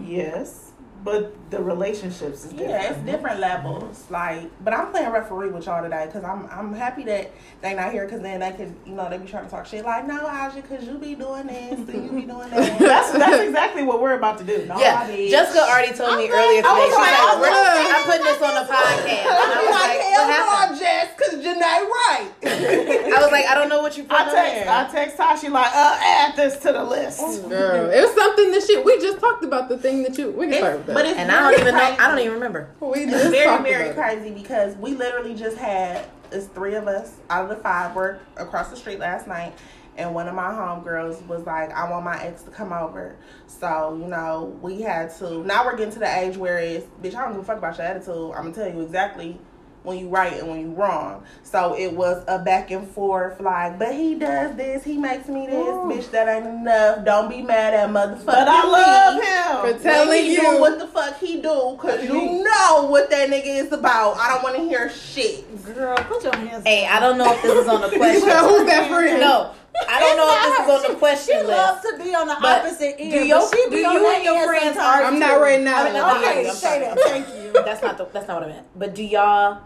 yes, 0.00 0.71
but 1.04 1.34
the 1.50 1.60
relationships 1.62 2.44
is 2.44 2.50
different. 2.52 2.70
Yeah, 2.70 2.90
it's 2.92 2.98
different 3.00 3.40
levels. 3.40 4.04
Like, 4.10 4.50
but 4.64 4.72
I'm 4.72 4.90
playing 4.90 5.10
referee 5.10 5.50
with 5.50 5.66
y'all 5.66 5.82
today 5.82 6.06
because 6.06 6.24
I'm 6.24 6.46
I'm 6.50 6.72
happy 6.72 7.02
that 7.04 7.32
they 7.60 7.74
not 7.74 7.92
here 7.92 8.04
because 8.04 8.20
then 8.22 8.40
they 8.40 8.52
can 8.52 8.76
you 8.86 8.94
know 8.94 9.10
they 9.10 9.18
be 9.18 9.26
trying 9.26 9.44
to 9.44 9.50
talk 9.50 9.66
shit 9.66 9.84
like, 9.84 10.06
no, 10.06 10.26
Aja, 10.26 10.54
because 10.62 10.86
you 10.86 10.98
be 10.98 11.14
doing 11.14 11.46
this 11.46 11.78
and 11.78 12.04
you 12.04 12.10
be 12.12 12.26
doing 12.26 12.48
that. 12.50 12.78
That's 12.78 13.12
that's 13.12 13.42
exactly 13.42 13.82
what 13.82 14.00
we're 14.00 14.14
about 14.16 14.38
to 14.38 14.44
do. 14.44 14.64
No, 14.66 14.78
Yeah, 14.78 15.04
I. 15.08 15.28
Jessica 15.28 15.60
already 15.62 15.92
told 15.96 16.16
me 16.18 16.28
earlier 16.30 16.62
today. 16.62 16.68
I 16.68 16.72
was 16.74 16.84
She's 16.86 16.94
like, 16.94 17.12
like, 17.12 17.20
I 17.20 17.40
"We're- 17.40 17.50
was 17.50 17.66
like, 17.72 17.94
I'm 17.94 18.04
putting 18.06 18.26
this 18.26 18.42
on 18.42 18.54
the 18.54 18.66
podcast. 18.72 19.26
I 19.26 19.42
I'm 19.42 19.64
was 19.66 19.74
like, 19.74 19.88
like, 19.88 20.00
hell 20.00 20.26
what 20.26 20.34
happened? 20.34 20.72
no, 20.72 20.78
Jess, 20.78 21.08
because 21.16 21.34
Janae 21.44 21.82
right. 21.90 22.28
I 23.12 23.20
was 23.22 23.32
like, 23.32 23.46
I 23.46 23.54
don't 23.54 23.68
know 23.68 23.82
what 23.82 23.96
you 23.96 24.04
put 24.04 24.12
I 24.12 24.24
text 24.32 24.64
there. 24.64 24.68
I 24.70 24.88
text 24.90 25.16
Tasha 25.16 25.50
like, 25.50 25.72
uh, 25.74 25.98
add 26.00 26.36
this 26.36 26.56
to 26.58 26.72
the 26.72 26.84
list. 26.84 27.20
Girl, 27.48 27.90
it 27.90 28.00
was 28.00 28.14
something 28.14 28.50
that 28.52 28.62
shit. 28.64 28.84
We 28.84 28.98
just 28.98 29.18
talked 29.20 29.44
about 29.44 29.68
the 29.68 29.78
thing 29.78 30.02
that 30.04 30.16
you. 30.18 30.30
We 30.30 30.48
can 30.48 30.58
start 30.58 30.76
with 30.78 30.86
that. 30.86 30.91
But 30.94 31.06
it's 31.06 31.18
and 31.18 31.30
I 31.30 31.40
don't 31.40 31.50
very 31.58 31.62
even 31.62 31.74
know. 31.74 31.96
I 31.98 32.08
don't 32.08 32.18
even 32.18 32.32
remember. 32.34 32.70
we 32.80 33.00
It's 33.04 33.30
very, 33.30 33.62
very 33.62 33.90
about 33.90 34.08
it. 34.10 34.18
crazy 34.18 34.30
because 34.30 34.76
we 34.76 34.94
literally 34.94 35.34
just 35.34 35.56
had 35.56 36.06
it's 36.30 36.46
three 36.46 36.74
of 36.74 36.86
us 36.88 37.16
out 37.30 37.44
of 37.44 37.50
the 37.56 37.62
five 37.62 37.94
work 37.94 38.20
across 38.36 38.68
the 38.70 38.76
street 38.76 38.98
last 38.98 39.26
night, 39.26 39.52
and 39.96 40.14
one 40.14 40.28
of 40.28 40.34
my 40.34 40.50
homegirls 40.50 41.26
was 41.26 41.44
like, 41.44 41.70
"I 41.72 41.90
want 41.90 42.04
my 42.04 42.22
ex 42.22 42.42
to 42.44 42.50
come 42.50 42.72
over." 42.72 43.16
So 43.46 43.98
you 44.00 44.06
know, 44.08 44.56
we 44.62 44.80
had 44.80 45.14
to. 45.18 45.44
Now 45.44 45.64
we're 45.64 45.76
getting 45.76 45.92
to 45.92 45.98
the 45.98 46.18
age 46.18 46.36
where 46.36 46.58
it's, 46.58 46.86
bitch, 47.02 47.14
I 47.14 47.22
don't 47.24 47.32
give 47.32 47.42
a 47.42 47.44
fuck 47.44 47.58
about 47.58 47.76
your 47.78 47.86
attitude. 47.86 48.32
I'm 48.34 48.50
gonna 48.50 48.52
tell 48.54 48.68
you 48.72 48.80
exactly 48.80 49.38
when 49.82 49.98
you 49.98 50.08
right 50.08 50.32
and 50.34 50.48
when 50.48 50.60
you 50.60 50.70
wrong. 50.74 51.24
So 51.42 51.76
it 51.76 51.92
was 51.92 52.22
a 52.28 52.38
back 52.38 52.70
and 52.70 52.88
forth, 52.88 53.40
like, 53.40 53.78
but 53.78 53.92
he 53.94 54.14
does 54.14 54.56
this, 54.56 54.84
he 54.84 54.96
makes 54.96 55.28
me 55.28 55.46
this, 55.46 55.56
bitch. 55.76 56.10
That 56.12 56.28
ain't 56.28 56.46
enough. 56.46 57.04
Don't 57.04 57.28
be 57.28 57.42
mad 57.42 57.74
at 57.74 57.90
motherfucker. 57.90 58.24
But 58.26 58.48
I 58.48 58.64
love 58.64 59.14
me 59.16 59.26
him. 59.72 59.76
For 59.78 59.82
telling 59.82 60.26
you. 60.26 60.40
do 60.40 60.60
what 60.60 60.78
the 60.78 60.86
fuck 60.86 61.18
he 61.18 61.42
do, 61.42 61.76
cause 61.78 62.02
you 62.04 62.12
know 62.44 62.86
what 62.88 63.10
that 63.10 63.28
nigga 63.28 63.44
is 63.46 63.72
about. 63.72 64.16
I 64.18 64.28
don't 64.28 64.42
want 64.42 64.56
to 64.56 64.62
hear 64.62 64.88
shit. 64.90 65.44
Girl, 65.64 65.96
put 65.96 66.22
your 66.22 66.34
hands. 66.36 66.64
Hey, 66.64 66.86
I 66.86 67.00
don't 67.00 67.18
know 67.18 67.32
if 67.34 67.42
this 67.42 67.52
is 67.52 67.68
on 67.68 67.80
the 67.80 67.88
So 67.92 67.96
question. 67.96 68.20
who's 68.28 68.66
that 68.66 68.88
friend? 68.88 69.20
No, 69.20 69.52
I 69.88 70.00
don't 70.00 70.16
know 70.16 70.28
if 70.30 70.42
this 70.42 70.60
is 70.78 70.86
on 70.86 70.92
the 70.92 70.98
question 70.98 71.34
She 71.40 71.46
loves 71.46 71.84
list. 71.84 71.98
to 71.98 72.04
be 72.04 72.14
on 72.14 72.26
the 72.28 72.36
But 72.40 72.64
opposite 72.64 72.98
do 72.98 73.04
your- 73.04 73.40
but 73.40 73.50
she 73.54 73.70
do 73.70 73.84
on 73.86 73.92
you 73.94 74.08
and 74.10 74.24
your 74.24 74.36
end 74.36 74.46
friends 74.48 74.76
sometimes, 74.76 75.04
I'm 75.06 75.18
not 75.18 75.40
right 75.40 75.60
now. 75.60 75.80
I 75.80 75.84
mean, 75.84 75.92
no, 75.94 76.16
Okay, 76.18 76.48
I'm 76.48 76.54
say 76.54 76.66
sorry. 76.66 76.80
that. 76.80 76.98
Thank 77.00 77.28
you. 77.28 77.52
That's 77.52 77.82
not 77.82 77.98
the. 77.98 78.04
That's 78.06 78.28
not 78.28 78.40
what 78.40 78.48
I 78.50 78.52
meant. 78.52 78.66
But 78.76 78.94
do 78.94 79.02
y'all? 79.04 79.60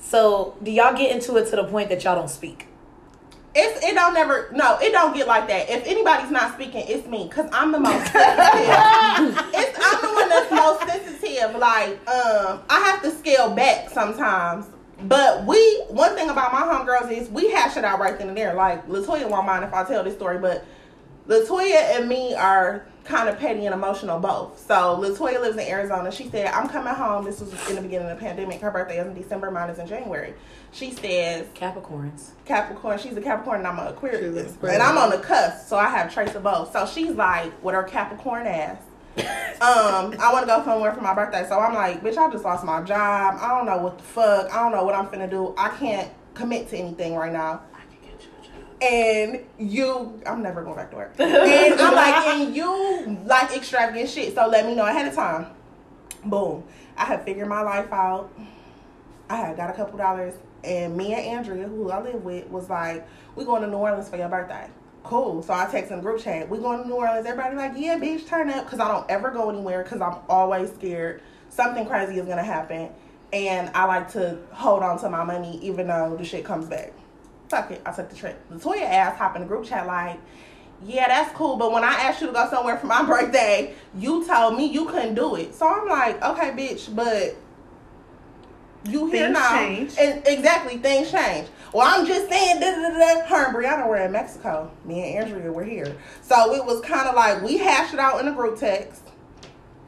So 0.00 0.56
do 0.62 0.70
y'all 0.70 0.96
get 0.96 1.10
into 1.10 1.36
it 1.36 1.48
to 1.50 1.56
the 1.56 1.64
point 1.64 1.88
that 1.88 2.04
y'all 2.04 2.14
don't 2.14 2.30
speak? 2.30 2.66
It's 3.54 3.82
it 3.82 3.94
don't 3.94 4.12
never 4.12 4.50
no 4.52 4.78
it 4.80 4.92
don't 4.92 5.14
get 5.14 5.26
like 5.26 5.48
that. 5.48 5.70
If 5.70 5.86
anybody's 5.86 6.30
not 6.30 6.54
speaking, 6.54 6.84
it's 6.86 7.06
me 7.08 7.26
because 7.28 7.48
I'm 7.52 7.72
the 7.72 7.80
most 7.80 8.12
sensitive. 8.12 9.44
it's 9.54 9.78
I'm 9.82 10.00
the 10.02 10.14
one 10.14 10.28
that's 10.28 10.50
most 10.50 10.86
sensitive. 10.86 11.56
Like 11.58 12.08
um, 12.08 12.60
I 12.68 12.80
have 12.84 13.02
to 13.02 13.10
scale 13.10 13.54
back 13.54 13.90
sometimes. 13.90 14.66
But 15.02 15.44
we 15.46 15.58
one 15.88 16.14
thing 16.14 16.30
about 16.30 16.52
my 16.52 16.62
homegirls 16.62 17.10
is 17.10 17.28
we 17.28 17.50
hash 17.50 17.76
it 17.76 17.84
out 17.84 17.98
right 17.98 18.18
then 18.18 18.28
and 18.28 18.36
there. 18.36 18.54
Like 18.54 18.86
Latoya 18.88 19.28
won't 19.28 19.46
mind 19.46 19.64
if 19.64 19.72
I 19.72 19.84
tell 19.84 20.04
this 20.04 20.14
story, 20.14 20.38
but 20.38 20.64
Latoya 21.26 21.96
and 21.96 22.08
me 22.08 22.34
are 22.34 22.86
kind 23.06 23.28
of 23.28 23.38
petty 23.38 23.66
and 23.66 23.74
emotional 23.74 24.18
both. 24.18 24.58
So 24.66 24.74
Latoya 25.00 25.40
lives 25.40 25.56
in 25.56 25.62
Arizona. 25.62 26.10
She 26.10 26.28
said, 26.28 26.46
I'm 26.48 26.68
coming 26.68 26.92
home. 26.94 27.24
This 27.24 27.40
was 27.40 27.52
in 27.68 27.76
the 27.76 27.82
beginning 27.82 28.08
of 28.10 28.18
the 28.18 28.24
pandemic. 28.24 28.60
Her 28.60 28.70
birthday 28.70 28.98
is 28.98 29.06
in 29.06 29.14
December, 29.14 29.50
mine 29.50 29.70
is 29.70 29.78
in 29.78 29.86
January. 29.86 30.34
She 30.72 30.90
says, 30.90 31.46
Capricorns. 31.54 32.30
Capricorn. 32.44 32.98
She's 32.98 33.16
a 33.16 33.20
Capricorn 33.22 33.58
and 33.60 33.66
I'm 33.66 33.78
a 33.78 33.84
She's 33.84 33.92
Aquarius. 33.92 34.54
Aquarius. 34.54 34.74
And 34.74 34.82
I'm 34.82 34.98
on 34.98 35.10
the 35.10 35.18
cusp, 35.18 35.68
so 35.68 35.78
I 35.78 35.88
have 35.88 36.12
traits 36.12 36.34
of 36.34 36.42
both. 36.42 36.72
So 36.72 36.86
she's 36.86 37.12
like, 37.12 37.52
with 37.64 37.74
her 37.74 37.84
Capricorn 37.84 38.46
ass. 38.46 38.78
um, 39.16 39.22
I 40.20 40.30
want 40.32 40.42
to 40.42 40.46
go 40.46 40.62
somewhere 40.64 40.92
for 40.92 41.00
my 41.00 41.14
birthday. 41.14 41.46
So 41.48 41.58
I'm 41.58 41.74
like, 41.74 42.02
bitch, 42.02 42.18
I 42.18 42.30
just 42.30 42.44
lost 42.44 42.64
my 42.64 42.82
job. 42.82 43.38
I 43.40 43.48
don't 43.56 43.66
know 43.66 43.78
what 43.78 43.98
the 43.98 44.04
fuck. 44.04 44.52
I 44.52 44.62
don't 44.62 44.72
know 44.72 44.84
what 44.84 44.94
I'm 44.94 45.06
finna 45.06 45.30
do. 45.30 45.54
I 45.56 45.70
can't 45.70 46.10
commit 46.34 46.68
to 46.70 46.76
anything 46.76 47.14
right 47.14 47.32
now. 47.32 47.62
And 48.80 49.44
you, 49.58 50.20
I'm 50.26 50.42
never 50.42 50.62
going 50.62 50.76
back 50.76 50.90
to 50.90 50.96
work. 50.96 51.14
And 51.18 51.80
I'm 51.80 51.94
like, 51.94 52.26
and 52.26 52.54
you 52.54 53.18
like 53.24 53.56
extravagant 53.56 54.08
shit. 54.08 54.34
So 54.34 54.46
let 54.46 54.66
me 54.66 54.74
know 54.74 54.86
ahead 54.86 55.08
of 55.08 55.14
time. 55.14 55.46
Boom. 56.24 56.64
I 56.96 57.04
have 57.04 57.24
figured 57.24 57.48
my 57.48 57.62
life 57.62 57.92
out. 57.92 58.30
I 59.28 59.36
had 59.36 59.56
got 59.56 59.70
a 59.70 59.72
couple 59.72 59.98
dollars 59.98 60.34
and 60.62 60.96
me 60.96 61.14
and 61.14 61.24
Andrea, 61.24 61.68
who 61.68 61.90
I 61.90 62.02
live 62.02 62.24
with, 62.24 62.48
was 62.48 62.68
like, 62.68 63.06
"We 63.34 63.44
going 63.44 63.62
to 63.62 63.68
New 63.68 63.76
Orleans 63.76 64.08
for 64.08 64.16
your 64.16 64.28
birthday." 64.28 64.68
Cool. 65.04 65.42
So 65.42 65.54
I 65.54 65.66
text 65.66 65.92
in 65.92 66.00
group 66.00 66.20
chat. 66.20 66.48
We 66.48 66.58
going 66.58 66.82
to 66.82 66.88
New 66.88 66.94
Orleans. 66.94 67.26
Everybody 67.26 67.54
like, 67.54 67.72
yeah, 67.76 67.98
bitch, 67.98 68.26
turn 68.26 68.50
up. 68.50 68.64
Because 68.64 68.80
I 68.80 68.88
don't 68.88 69.08
ever 69.08 69.30
go 69.30 69.50
anywhere 69.50 69.84
because 69.84 70.00
I'm 70.00 70.16
always 70.28 70.72
scared 70.72 71.22
something 71.56 71.86
crazy 71.86 72.18
is 72.18 72.26
gonna 72.26 72.44
happen, 72.44 72.90
and 73.32 73.70
I 73.74 73.84
like 73.86 74.12
to 74.12 74.38
hold 74.52 74.82
on 74.82 74.98
to 75.00 75.08
my 75.08 75.24
money 75.24 75.58
even 75.62 75.88
though 75.88 76.16
the 76.16 76.24
shit 76.24 76.44
comes 76.44 76.66
back. 76.66 76.92
Fuck 77.48 77.70
it. 77.70 77.82
I 77.86 77.92
took 77.92 78.08
the 78.10 78.16
trip. 78.16 78.40
Latoya 78.50 78.82
ass 78.82 79.18
hop 79.18 79.36
in 79.36 79.42
the 79.42 79.48
group 79.48 79.64
chat 79.64 79.86
like. 79.86 80.18
Yeah, 80.84 81.08
that's 81.08 81.34
cool. 81.34 81.56
But 81.56 81.72
when 81.72 81.84
I 81.84 81.92
asked 81.92 82.20
you 82.20 82.26
to 82.26 82.32
go 82.34 82.48
somewhere 82.50 82.76
for 82.76 82.86
my 82.86 83.02
birthday, 83.06 83.74
you 83.96 84.26
told 84.26 84.56
me 84.56 84.66
you 84.66 84.84
couldn't 84.86 85.14
do 85.14 85.36
it. 85.36 85.54
So 85.54 85.66
I'm 85.66 85.88
like, 85.88 86.22
okay, 86.22 86.50
bitch, 86.50 86.94
but 86.94 87.34
you 88.84 89.06
here 89.06 89.26
Things 89.26 89.32
now. 89.32 89.56
change. 89.56 89.94
And 89.98 90.22
exactly, 90.26 90.76
things 90.78 91.10
change. 91.10 91.48
Well, 91.72 91.86
I'm 91.86 92.06
just 92.06 92.28
saying, 92.28 92.60
da, 92.60 92.70
da, 92.70 92.90
da, 92.90 93.20
da. 93.20 93.26
her 93.26 93.46
and 93.46 93.56
Brianna 93.56 93.88
were 93.88 93.96
in 93.96 94.12
Mexico. 94.12 94.70
Me 94.84 95.14
and 95.16 95.24
Andrea 95.26 95.50
were 95.50 95.64
here. 95.64 95.96
So 96.22 96.54
it 96.54 96.64
was 96.64 96.80
kind 96.82 97.08
of 97.08 97.14
like 97.14 97.42
we 97.42 97.56
hashed 97.58 97.94
it 97.94 98.00
out 98.00 98.20
in 98.20 98.28
a 98.28 98.32
group 98.32 98.58
text. 98.58 99.02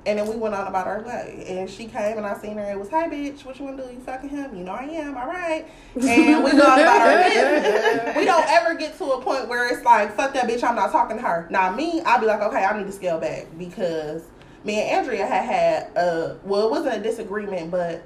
And 0.09 0.19
then 0.19 0.27
we 0.27 0.37
went 0.37 0.55
on 0.55 0.67
about 0.67 0.87
our 0.87 1.03
way. 1.03 1.45
And 1.47 1.69
she 1.69 1.85
came 1.85 2.17
and 2.17 2.25
I 2.25 2.35
seen 2.39 2.57
her. 2.57 2.65
It 2.65 2.79
was, 2.79 2.89
hey, 2.89 3.09
bitch, 3.11 3.45
what 3.45 3.59
you 3.59 3.67
want 3.67 3.77
to 3.77 3.85
do? 3.85 3.93
You 3.93 4.01
fucking 4.01 4.31
him? 4.31 4.57
You 4.57 4.65
know 4.65 4.73
I 4.73 4.85
am. 4.85 5.19
All 5.19 5.27
right. 5.27 5.67
And 5.95 6.43
we 6.43 6.53
go 6.53 6.63
on 6.63 6.81
about 6.81 7.03
our 7.03 7.29
business. 7.29 8.17
We 8.17 8.25
don't 8.25 8.49
ever 8.49 8.75
get 8.75 8.97
to 8.97 9.05
a 9.05 9.21
point 9.21 9.49
where 9.49 9.71
it's 9.71 9.85
like, 9.85 10.17
fuck 10.17 10.33
that 10.33 10.49
bitch, 10.49 10.65
I'm 10.65 10.77
not 10.77 10.93
talking 10.93 11.19
to 11.19 11.23
her. 11.23 11.47
Now, 11.51 11.77
me, 11.77 12.01
I'll 12.07 12.21
be 12.21 12.25
like, 12.25 12.41
okay, 12.41 12.65
I 12.65 12.79
need 12.79 12.87
to 12.87 12.93
scale 12.93 13.21
back 13.21 13.49
because 13.59 14.23
me 14.65 14.81
and 14.81 14.99
Andrea 14.99 15.27
had 15.27 15.45
had, 15.45 15.97
uh, 15.99 16.37
well, 16.43 16.67
it 16.67 16.71
wasn't 16.71 16.97
a 16.97 17.01
disagreement, 17.01 17.71
but 17.71 18.03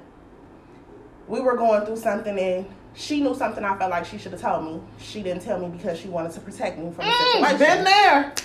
we 1.29 1.39
were 1.39 1.55
going 1.55 1.85
through 1.85 1.95
something 1.95 2.37
and 2.37 2.65
she 2.95 3.21
knew 3.21 3.33
something 3.33 3.63
I 3.63 3.77
felt 3.77 3.91
like 3.91 4.05
she 4.05 4.17
should 4.17 4.33
have 4.33 4.41
told 4.41 4.65
me. 4.65 4.81
She 4.99 5.23
didn't 5.23 5.43
tell 5.43 5.57
me 5.57 5.69
because 5.69 5.97
she 5.97 6.09
wanted 6.09 6.33
to 6.33 6.41
protect 6.41 6.77
me 6.77 6.91
from 6.91 7.05
the 7.05 7.13
situation. 7.13 7.57
Been 7.59 7.83
there. 7.85 8.35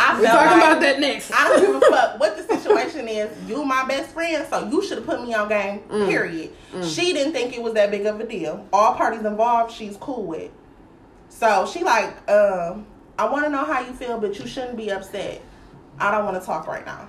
I 0.00 0.16
We're 0.20 0.26
felt 0.26 0.38
talking 0.38 0.58
like- 0.60 0.68
about 0.70 0.80
that 0.80 1.00
next. 1.00 1.32
I 1.32 1.48
don't 1.48 1.60
give 1.60 1.74
a 1.74 1.80
fuck 1.90 2.20
what 2.20 2.36
the 2.36 2.56
situation 2.56 3.08
is. 3.08 3.30
You 3.48 3.64
my 3.64 3.84
best 3.86 4.10
friend, 4.10 4.46
so 4.48 4.68
you 4.68 4.82
should 4.82 4.98
have 4.98 5.06
put 5.06 5.22
me 5.22 5.34
on 5.34 5.48
game. 5.48 5.80
Period. 5.88 6.50
She 6.84 7.12
didn't 7.12 7.32
think 7.32 7.54
it 7.56 7.62
was 7.62 7.74
that 7.74 7.90
big 7.90 8.06
of 8.06 8.20
a 8.20 8.24
deal. 8.24 8.64
All 8.72 8.94
parties 8.94 9.24
involved, 9.24 9.72
she's 9.72 9.96
cool 9.96 10.22
with. 10.24 10.50
So 11.28 11.66
she 11.66 11.82
like, 11.82 12.08
um, 12.30 12.86
I 13.18 13.28
want 13.28 13.44
to 13.44 13.50
know 13.50 13.64
how 13.64 13.80
you 13.80 13.92
feel, 13.92 14.18
but 14.18 14.38
you 14.38 14.46
shouldn't 14.46 14.76
be 14.76 14.90
upset. 14.92 15.40
I 15.98 16.10
don't 16.12 16.24
want 16.24 16.40
to 16.40 16.46
talk 16.46 16.68
right 16.68 16.86
now. 16.86 17.08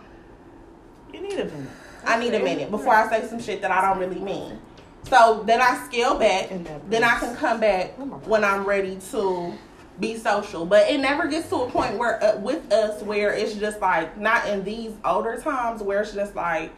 You 1.13 1.21
need 1.21 1.33
a 1.39 1.45
minute. 1.45 1.69
I 2.05 2.19
need 2.19 2.33
a 2.33 2.39
minute 2.43 2.71
before 2.71 2.95
I 2.95 3.07
say 3.09 3.27
some 3.27 3.39
shit 3.41 3.61
that 3.61 3.71
I 3.71 3.81
don't 3.81 3.99
really 3.99 4.19
mean. 4.21 4.59
So 5.03 5.43
then 5.45 5.61
I 5.61 5.85
scale 5.85 6.17
back. 6.17 6.49
Then 6.89 7.03
I 7.03 7.19
can 7.19 7.35
come 7.35 7.59
back 7.59 7.93
when 8.27 8.43
I'm 8.43 8.65
ready 8.65 8.97
to 9.11 9.53
be 9.99 10.17
social. 10.17 10.65
But 10.65 10.89
it 10.89 10.99
never 10.99 11.27
gets 11.27 11.49
to 11.49 11.55
a 11.57 11.69
point 11.69 11.97
where 11.97 12.23
uh, 12.23 12.37
with 12.39 12.71
us 12.71 13.01
where 13.03 13.33
it's 13.33 13.55
just 13.55 13.79
like 13.81 14.17
not 14.17 14.47
in 14.47 14.63
these 14.63 14.93
older 15.05 15.39
times 15.41 15.81
where 15.83 16.01
it's 16.01 16.13
just 16.13 16.35
like 16.35 16.71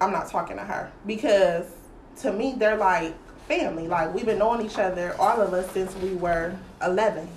I'm 0.00 0.12
not 0.12 0.30
talking 0.30 0.56
to 0.56 0.62
her 0.64 0.90
because 1.06 1.66
to 2.20 2.32
me 2.32 2.54
they're 2.56 2.76
like 2.76 3.14
family. 3.48 3.88
Like 3.88 4.14
we've 4.14 4.26
been 4.26 4.38
knowing 4.38 4.64
each 4.64 4.78
other, 4.78 5.14
all 5.18 5.40
of 5.40 5.52
us 5.52 5.70
since 5.72 5.94
we 5.96 6.14
were 6.14 6.54
11. 6.82 7.28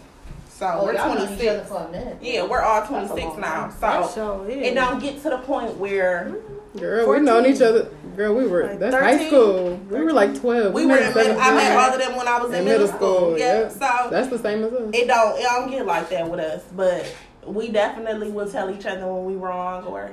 So 0.49 0.67
Oh, 0.79 0.85
we're 0.85 0.93
y'all 0.93 1.15
known 1.15 1.23
each 1.23 1.39
26. 1.39 1.49
other 1.49 1.63
for 1.65 1.87
a 1.87 1.91
minute. 1.91 2.17
Yeah, 2.21 2.43
we're 2.45 2.61
all 2.61 2.85
26 2.85 3.37
now. 3.37 3.67
time. 3.67 3.73
That 3.79 4.05
So 4.05 4.13
show 4.15 4.43
is. 4.43 4.67
it 4.67 4.75
don't 4.75 4.99
get 5.01 5.21
to 5.23 5.29
the 5.31 5.39
point 5.39 5.75
where 5.77 6.35
Girl, 6.77 7.09
we've 7.09 7.21
known 7.21 7.45
each 7.45 7.61
other. 7.61 7.89
Girl, 8.15 8.33
we 8.33 8.47
were 8.47 8.63
Like 8.67 8.79
that's 8.79 8.95
high 8.95 9.11
13? 9.17 9.27
school. 9.27 9.75
We 9.89 10.03
were 10.03 10.13
like 10.13 10.39
twelve. 10.39 10.73
we 10.73 10.85
were 10.85 10.97
in 10.97 11.03
met 11.03 11.15
middle, 11.15 11.33
seventh 11.35 11.39
I 11.41 11.55
met 11.55 11.77
all 11.77 11.93
of 11.93 11.99
them 11.99 12.15
when 12.15 12.27
I 12.27 12.39
was 12.41 12.51
in, 12.51 12.59
in 12.59 12.65
middle, 12.65 12.87
school. 12.87 13.37
Yeah. 13.37 13.59
yep. 13.61 13.71
So 13.71 14.07
That's 14.09 14.29
the 14.29 14.39
same 14.39 14.63
as 14.63 14.71
us. 14.73 14.89
it 14.93 15.07
don't 15.07 15.37
it 15.39 15.43
don't 15.43 15.69
get 15.69 15.85
like 15.85 16.09
that 16.09 16.29
with 16.29 16.39
us. 16.39 16.63
But 16.75 17.13
we 17.45 17.69
definitely 17.69 18.29
will 18.31 18.49
tell 18.49 18.69
each 18.73 18.85
other 18.85 19.05
when 19.05 19.25
we 19.25 19.35
wrong 19.35 19.83
or 19.85 20.11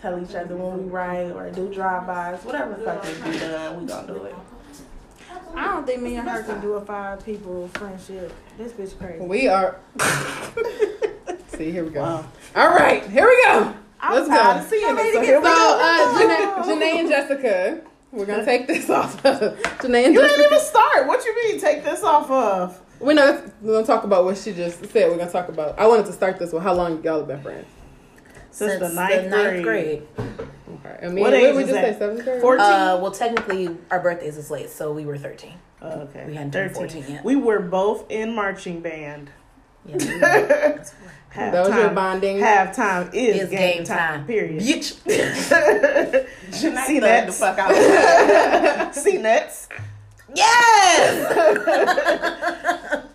tell 0.00 0.22
each 0.22 0.34
other 0.34 0.56
when 0.56 0.84
we 0.84 0.90
right 0.90 1.30
or 1.30 1.50
do 1.50 1.72
drive 1.72 2.06
bys, 2.06 2.44
whatever 2.44 2.74
the 2.74 2.84
fuck 2.84 3.04
needs 3.04 3.18
to 3.18 3.24
be 3.30 3.38
done, 3.38 3.80
we 3.80 3.86
gonna 3.86 4.06
do 4.06 4.24
it. 4.24 4.34
I 5.54 5.64
don't 5.66 5.86
think 5.86 6.02
me 6.02 6.16
and 6.16 6.28
her 6.28 6.42
can 6.42 6.60
do 6.60 6.74
a 6.74 6.84
five 6.84 7.24
people 7.24 7.68
friendship. 7.74 8.32
This 8.58 8.72
bitch 8.72 8.98
crazy. 8.98 9.24
We 9.24 9.48
are. 9.48 9.78
See, 11.48 11.70
here 11.72 11.84
we 11.84 11.90
go. 11.90 12.02
Wow. 12.02 12.24
All 12.54 12.68
right, 12.68 13.04
here 13.08 13.26
we 13.26 13.42
go. 13.44 13.74
Let's 14.02 14.28
tired 14.28 14.54
go. 14.54 14.60
of 14.60 14.68
seeing 14.68 14.82
So, 14.96 14.98
it, 14.98 15.12
so 15.14 15.20
here 15.22 15.40
we 15.40 15.46
uh. 15.46 16.14
Janae, 16.14 16.64
Janae 16.64 16.98
and 17.00 17.08
Jessica, 17.08 17.80
we're 18.12 18.26
gonna 18.26 18.44
take 18.44 18.66
this 18.66 18.88
off. 18.90 19.24
Of 19.24 19.40
Janae 19.80 20.04
and 20.06 20.14
You 20.14 20.20
didn't 20.20 20.44
even 20.46 20.60
start. 20.60 21.06
What 21.06 21.24
you 21.24 21.34
mean? 21.44 21.60
Take 21.60 21.84
this 21.84 22.02
off 22.02 22.30
of? 22.30 22.80
We're 23.00 23.14
not 23.14 23.44
we're 23.62 23.74
gonna 23.74 23.86
talk 23.86 24.04
about 24.04 24.24
what 24.24 24.36
she 24.38 24.52
just 24.52 24.78
said. 24.90 25.10
We're 25.10 25.18
gonna 25.18 25.30
talk 25.30 25.48
about. 25.48 25.78
I 25.78 25.86
wanted 25.86 26.06
to 26.06 26.12
start 26.12 26.38
this 26.38 26.52
with 26.52 26.62
how 26.62 26.74
long 26.74 27.02
y'all 27.04 27.18
have 27.18 27.28
been 27.28 27.40
friends. 27.42 27.66
Since, 28.50 28.80
the 28.80 28.88
ninth, 28.88 29.62
grade. 29.62 30.02
Okay. 30.18 30.98
I 31.02 31.08
mean, 31.08 31.20
What 31.22 31.32
what, 31.32 31.34
age 31.34 31.54
we 31.54 31.62
is 31.62 31.68
just 31.68 31.80
that? 31.80 31.92
say? 31.94 31.98
Seventh 31.98 32.24
grade. 32.24 32.40
14? 32.40 32.60
Uh, 32.60 32.98
well, 33.00 33.12
technically, 33.12 33.76
our 33.90 34.00
birthdays 34.00 34.36
is 34.36 34.50
late, 34.50 34.68
so 34.70 34.92
we 34.92 35.04
were 35.06 35.16
13. 35.16 35.52
Oh, 35.80 35.88
okay. 36.00 36.24
We 36.26 36.34
hadn't 36.34 36.52
turned 36.52 36.74
14 36.74 37.04
yet. 37.08 37.24
We 37.24 37.36
were 37.36 37.60
both 37.60 38.10
in 38.10 38.34
marching 38.34 38.80
band. 38.80 39.30
Yeah, 39.86 39.96
we 39.96 40.04
were- 41.36 41.42
Halftime, 41.42 41.52
That 41.52 41.66
was 41.66 41.74
your 41.76 41.90
bonding. 41.90 42.38
Halftime 42.38 43.10
is 43.14 43.42
it's 43.42 43.50
game, 43.50 43.84
time, 43.84 44.26
Period. 44.26 44.62
Bitch. 44.62 44.92
See 46.52 46.70
thugged 46.70 47.00
that? 47.00 47.26
the 47.26 47.32
fuck 47.32 47.58
out. 47.58 48.94
See 48.94 49.18
nuts. 49.18 49.68
Yes! 50.34 51.28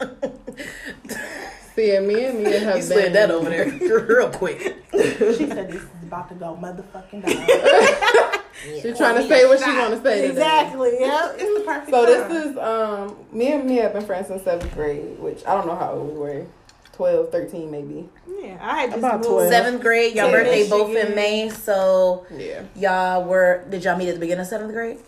See, 1.75 1.95
and 1.95 2.07
me 2.07 2.25
and 2.25 2.37
Mia 2.43 2.59
have 2.59 2.67
you 2.67 2.73
been. 2.73 2.81
slid 2.83 3.13
that 3.13 3.31
over 3.31 3.49
there 3.49 3.65
real 4.05 4.29
quick. 4.29 4.61
she 4.91 5.47
said 5.47 5.71
this 5.71 5.81
is 5.81 5.87
about 6.03 6.29
to 6.29 6.35
go 6.35 6.55
motherfucking 6.61 7.25
down. 7.25 8.39
She's 8.81 8.95
trying 8.97 9.15
to 9.15 9.27
say 9.27 9.45
what 9.45 9.59
she 9.59 9.71
want 9.75 9.95
to 9.95 10.01
say. 10.03 10.21
today. 10.21 10.29
Exactly. 10.29 10.97
Yeah. 10.99 11.31
it's 11.33 11.41
the 11.59 11.63
perfect 11.65 11.89
So 11.89 12.05
time. 12.05 12.29
this 12.31 12.45
is 12.45 12.57
um 12.57 13.15
me 13.31 13.51
and 13.53 13.65
Mia 13.65 13.83
have 13.83 13.93
been 13.93 14.05
friends 14.05 14.27
since 14.27 14.43
seventh 14.43 14.71
grade, 14.75 15.17
which 15.19 15.43
I 15.47 15.55
don't 15.55 15.65
know 15.65 15.75
how 15.75 15.93
old 15.93 16.11
we 16.13 16.17
were. 16.19 16.45
12, 16.93 17.31
13 17.31 17.71
maybe. 17.71 18.07
Yeah. 18.27 18.57
I 18.61 18.81
had 18.81 18.89
just 18.91 18.99
About 18.99 19.15
moved. 19.15 19.29
12. 19.29 19.49
Seventh 19.49 19.81
grade, 19.81 20.15
y'all 20.15 20.25
Yeah. 20.27 20.31
birthday 20.31 20.69
both 20.69 20.95
in 20.95 21.15
May, 21.15 21.49
so 21.49 22.25
Yeah. 22.35 22.61
y'all 22.75 23.23
were, 23.25 23.63
did 23.69 23.83
y'all 23.83 23.97
meet 23.97 24.09
at 24.09 24.15
the 24.15 24.19
beginning 24.19 24.41
of 24.41 24.47
seventh 24.47 24.71
grade? 24.73 24.99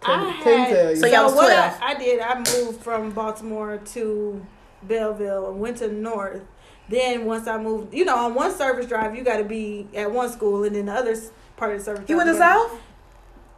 Couldn't, 0.00 0.20
I 0.20 0.42
couldn't 0.42 0.58
had- 0.60 0.68
tell 0.76 0.90
you. 0.90 0.96
So 0.96 1.06
y'all 1.06 1.24
was 1.24 1.34
what 1.34 1.46
12. 1.46 1.74
I, 1.80 1.86
I 1.92 1.94
did, 1.94 2.20
I 2.20 2.38
moved 2.38 2.82
from 2.82 3.10
Baltimore 3.10 3.78
to 3.92 4.44
Belleville 4.82 5.48
and 5.50 5.60
went 5.60 5.76
to 5.78 5.88
the 5.88 5.94
north. 5.94 6.42
Then 6.88 7.24
once 7.24 7.46
I 7.46 7.58
moved, 7.58 7.92
you 7.94 8.04
know, 8.04 8.16
on 8.16 8.34
one 8.34 8.52
service 8.54 8.86
drive, 8.86 9.14
you 9.14 9.22
got 9.22 9.36
to 9.38 9.44
be 9.44 9.88
at 9.94 10.10
one 10.10 10.30
school, 10.30 10.64
and 10.64 10.74
then 10.74 10.86
the 10.86 10.92
other 10.92 11.14
part 11.56 11.72
of 11.72 11.78
the 11.78 11.84
service. 11.84 12.04
You 12.08 12.16
went 12.16 12.28
to 12.30 12.36
South? 12.36 12.72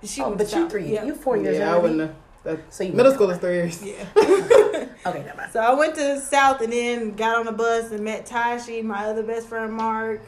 She 0.02 0.20
oh, 0.20 0.26
went 0.28 0.38
but 0.38 0.48
to 0.48 0.56
you 0.56 0.62
South. 0.62 0.70
three, 0.72 0.86
Yeah. 0.94 1.04
you 1.04 1.14
four 1.14 1.36
years 1.36 1.58
yeah, 1.58 1.70
I 1.70 1.76
older. 1.76 1.88
wouldn't 1.88 2.14
have. 2.44 2.60
So 2.70 2.84
you 2.84 2.92
middle 2.92 3.10
went 3.10 3.14
school 3.16 3.30
is 3.30 3.38
three 3.38 3.54
years. 3.54 3.82
Yeah. 3.82 4.04
Okay, 5.06 5.22
never 5.24 5.34
mind. 5.38 5.50
So 5.50 5.60
I 5.60 5.72
went 5.72 5.94
to 5.94 6.20
South 6.20 6.60
and 6.60 6.70
then 6.70 7.14
got 7.16 7.36
on 7.38 7.46
the 7.46 7.52
bus 7.52 7.90
and 7.90 8.04
met 8.04 8.26
Tashi, 8.26 8.82
my 8.82 9.06
other 9.06 9.22
best 9.22 9.48
friend 9.48 9.72
Mark, 9.72 10.20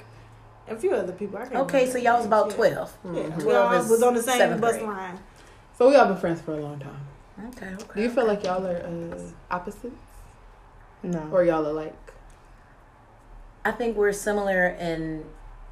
and 0.66 0.78
a 0.78 0.80
few 0.80 0.92
other 0.92 1.12
people. 1.12 1.36
I 1.36 1.42
can't 1.42 1.56
Okay, 1.56 1.90
so 1.90 1.98
y'all 1.98 2.16
was 2.16 2.24
about 2.24 2.48
Yeah. 2.48 2.56
12. 2.56 2.92
Yeah, 3.04 3.10
Mhm. 3.10 3.36
we 3.36 3.42
12 3.42 3.90
was 3.90 4.02
on 4.02 4.14
the 4.14 4.22
same 4.22 4.38
seventh 4.38 4.62
bus 4.62 4.72
grade. 4.76 4.86
line. 4.86 5.18
So 5.76 5.90
we 5.90 5.96
all 5.96 6.06
been 6.06 6.16
friends 6.16 6.40
for 6.40 6.54
a 6.54 6.56
long 6.56 6.78
time. 6.78 7.00
Okay, 7.48 7.66
okay. 7.74 7.84
Do 7.96 8.00
you 8.00 8.08
feel 8.08 8.26
like 8.26 8.42
y'all 8.44 8.66
are 8.66 8.76
uh, 8.78 9.18
opposites, 9.54 9.94
No. 11.02 11.28
or 11.30 11.44
y'all 11.44 11.66
are 11.66 11.72
like? 11.74 11.94
I 13.66 13.72
think 13.72 13.94
we're 13.98 14.12
similar 14.12 14.68
in 14.68 15.24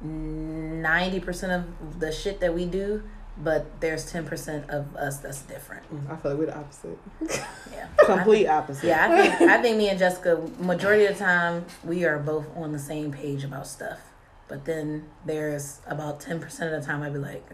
90% 0.03 1.51
of 1.81 1.99
the 1.99 2.11
shit 2.11 2.39
that 2.39 2.53
we 2.53 2.65
do, 2.65 3.01
but 3.43 3.79
there's 3.81 4.11
10% 4.11 4.69
of 4.69 4.95
us 4.95 5.17
that's 5.19 5.41
different. 5.43 5.83
Mm-hmm. 5.93 6.11
I 6.11 6.15
feel 6.17 6.31
like 6.31 6.39
we're 6.39 6.45
the 6.47 6.57
opposite. 6.57 6.97
Yeah. 7.71 7.87
Complete 8.05 8.47
opposite. 8.47 8.87
Yeah, 8.87 9.07
I 9.09 9.29
think 9.37 9.41
I 9.51 9.61
think 9.61 9.77
me 9.77 9.89
and 9.89 9.97
Jessica 9.97 10.41
majority 10.59 11.05
of 11.05 11.17
the 11.17 11.23
time 11.23 11.65
we 11.83 12.03
are 12.05 12.19
both 12.19 12.45
on 12.55 12.71
the 12.73 12.79
same 12.79 13.11
page 13.11 13.43
about 13.43 13.65
stuff. 13.67 13.99
But 14.47 14.65
then 14.65 15.05
there's 15.25 15.79
about 15.87 16.19
10% 16.19 16.43
of 16.43 16.51
the 16.81 16.85
time 16.85 17.01
I'd 17.01 17.13
be 17.13 17.19
like, 17.19 17.49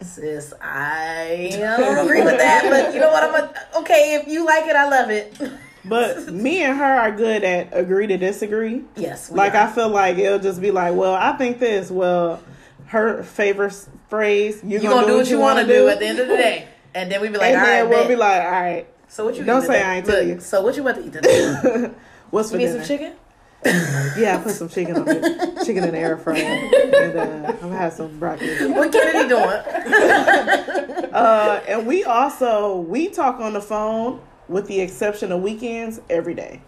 sis, 0.00 0.54
I 0.62 1.50
don't 1.52 2.06
agree 2.06 2.22
with 2.22 2.38
that, 2.38 2.64
but 2.70 2.94
you 2.94 3.00
know 3.00 3.10
what? 3.10 3.22
I'm 3.22 3.34
a, 3.34 3.78
okay. 3.80 4.14
If 4.14 4.26
you 4.28 4.46
like 4.46 4.64
it, 4.66 4.74
I 4.76 4.88
love 4.88 5.10
it. 5.10 5.38
But 5.84 6.32
me 6.32 6.62
and 6.62 6.76
her 6.78 6.84
are 6.84 7.10
good 7.12 7.44
at 7.44 7.68
agree 7.72 8.06
to 8.06 8.16
disagree. 8.16 8.84
Yes, 8.96 9.30
Like 9.30 9.54
are. 9.54 9.66
I 9.68 9.72
feel 9.72 9.88
like 9.90 10.16
it'll 10.18 10.38
just 10.38 10.60
be 10.60 10.70
like, 10.70 10.94
well, 10.94 11.14
I 11.14 11.32
think 11.36 11.58
this. 11.58 11.90
Well, 11.90 12.42
her 12.86 13.22
favorite 13.22 13.72
s- 13.72 13.88
phrase, 14.10 14.60
you're 14.64 14.82
you 14.82 14.88
gonna, 14.88 15.06
do 15.06 15.16
what 15.16 15.28
you 15.30 15.38
want 15.38 15.58
to 15.60 15.66
do 15.72 15.88
at 15.88 15.98
the 16.00 16.06
end 16.06 16.18
of 16.18 16.28
the 16.28 16.36
day, 16.36 16.68
and 16.94 17.10
then 17.10 17.20
we 17.20 17.28
be 17.28 17.38
like, 17.38 17.48
and 17.52 17.58
all 17.60 17.64
then 17.66 17.84
right, 17.84 17.88
we'll 17.90 18.00
bet. 18.00 18.08
be 18.08 18.16
like, 18.16 18.42
all 18.42 18.50
right, 18.50 18.86
so 19.08 19.24
what 19.24 19.36
you 19.36 19.44
don't 19.44 19.62
say 19.62 19.68
today? 19.68 19.82
I 19.82 19.96
ain't 19.96 20.06
tell 20.06 20.18
Look, 20.18 20.26
you. 20.26 20.40
So 20.40 20.60
what 20.62 20.76
you 20.76 20.82
about 20.82 20.96
to 20.96 21.06
eat 21.06 21.12
today? 21.14 21.90
what's 22.30 22.50
for 22.50 22.56
need 22.58 22.66
dinner? 22.66 22.84
some 22.84 22.88
chicken? 22.88 23.14
Yeah, 24.18 24.38
I 24.38 24.42
put 24.42 24.52
some 24.52 24.68
chicken 24.70 24.96
on 24.96 25.06
it. 25.06 25.64
Chicken 25.66 25.84
in 25.84 25.92
the 25.92 25.98
air 25.98 26.16
fryer. 26.16 26.42
And 26.42 27.16
uh, 27.18 27.48
I'm 27.52 27.58
gonna 27.60 27.76
have 27.76 27.92
some 27.92 28.18
broccoli. 28.18 28.48
What 28.72 28.90
Kennedy 28.92 29.28
doing? 29.28 31.06
Uh, 31.10 31.60
and 31.66 31.86
we 31.88 32.04
also 32.04 32.76
we 32.76 33.08
talk 33.08 33.40
on 33.40 33.52
the 33.52 33.60
phone 33.60 34.20
with 34.48 34.66
the 34.68 34.80
exception 34.80 35.32
of 35.32 35.42
weekends 35.42 36.00
every 36.08 36.34
day, 36.34 36.62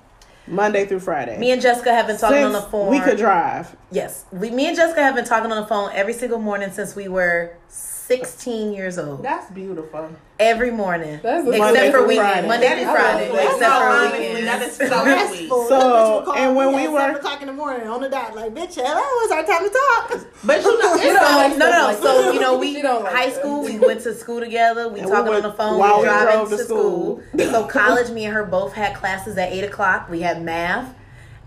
Monday 0.46 0.86
through 0.86 1.00
Friday. 1.00 1.38
Me 1.38 1.52
and 1.52 1.62
Jessica 1.62 1.92
have 1.92 2.06
been 2.06 2.18
talking 2.18 2.42
on 2.44 2.52
the 2.52 2.62
phone. 2.62 2.90
We 2.90 3.00
could 3.00 3.18
drive. 3.18 3.74
Yes, 3.90 4.24
we, 4.32 4.50
me 4.50 4.66
and 4.66 4.76
Jessica 4.76 5.02
have 5.02 5.14
been 5.14 5.24
talking 5.24 5.52
on 5.52 5.60
the 5.60 5.66
phone 5.66 5.90
every 5.92 6.12
single 6.12 6.38
morning 6.38 6.70
since 6.72 6.96
we 6.96 7.08
were 7.08 7.56
16 8.18 8.72
years 8.72 8.98
old. 8.98 9.22
That's 9.22 9.50
beautiful. 9.50 10.10
Every 10.38 10.70
morning, 10.70 11.20
That's 11.22 11.46
a- 11.46 11.50
except 11.50 11.58
Monday 11.58 11.90
for 11.90 11.98
through 11.98 12.08
weekend, 12.08 12.28
Friday. 12.28 12.48
Monday 12.48 12.66
That 12.66 12.74
through 12.78 12.88
is 12.88 13.00
Friday, 13.00 13.28
so 13.28 13.34
except 13.34 13.52
sweet. 13.52 13.60
No, 13.62 13.68
for 13.78 13.84
honestly, 13.84 14.18
weekends. 14.18 14.44
That 14.46 14.62
is 14.62 14.76
so 14.76 14.84
Stressful. 14.86 15.36
sweet. 15.36 15.48
So, 15.48 15.58
That 15.68 15.84
bitch 15.86 16.14
would 16.16 16.24
call 16.24 16.34
and 16.34 16.56
when 16.56 16.74
we 16.74 16.88
were- 16.88 17.00
seven 17.00 17.16
o'clock 17.16 17.40
in 17.42 17.46
the 17.46 17.52
morning 17.52 17.88
on 17.88 18.00
the 18.00 18.08
dot, 18.08 18.34
like 18.36 18.54
bitch, 18.54 18.74
hello, 18.74 19.02
it's 19.22 19.32
our 19.32 19.44
time 19.44 19.68
to 19.68 19.70
talk. 19.70 20.26
But 20.44 20.62
you 20.64 20.78
know, 20.82 20.94
You 21.02 21.10
it's 21.10 21.20
like 21.22 21.56
no, 21.58 21.70
no, 21.70 21.70
no. 21.70 21.92
stuff 21.94 22.02
So 22.02 22.32
you 22.32 22.40
know, 22.40 22.58
we 22.58 22.74
She 22.74 22.82
don't 22.82 23.04
like 23.04 23.12
high 23.14 23.30
that. 23.30 23.38
school. 23.38 23.62
We 23.64 23.78
went 23.78 24.00
to 24.02 24.14
school 24.14 24.40
together. 24.40 24.88
We 24.88 25.00
And 25.00 25.08
we 25.10 25.14
talking 25.16 25.32
on 25.34 25.42
the 25.42 25.52
phone. 25.52 25.78
while 25.78 25.94
we 25.96 26.02
we 26.02 26.04
driving 26.08 26.34
drove 26.34 26.50
to 26.50 26.56
to 26.56 26.64
school. 26.64 27.22
so 27.38 27.64
college, 27.66 28.10
me 28.10 28.24
and 28.24 28.34
her 28.34 28.44
both 28.44 28.72
had 28.72 28.94
classes 28.96 29.38
at 29.38 29.52
eight 29.52 29.64
o'clock. 29.64 30.08
We 30.10 30.20
had 30.22 30.42
math 30.42 30.92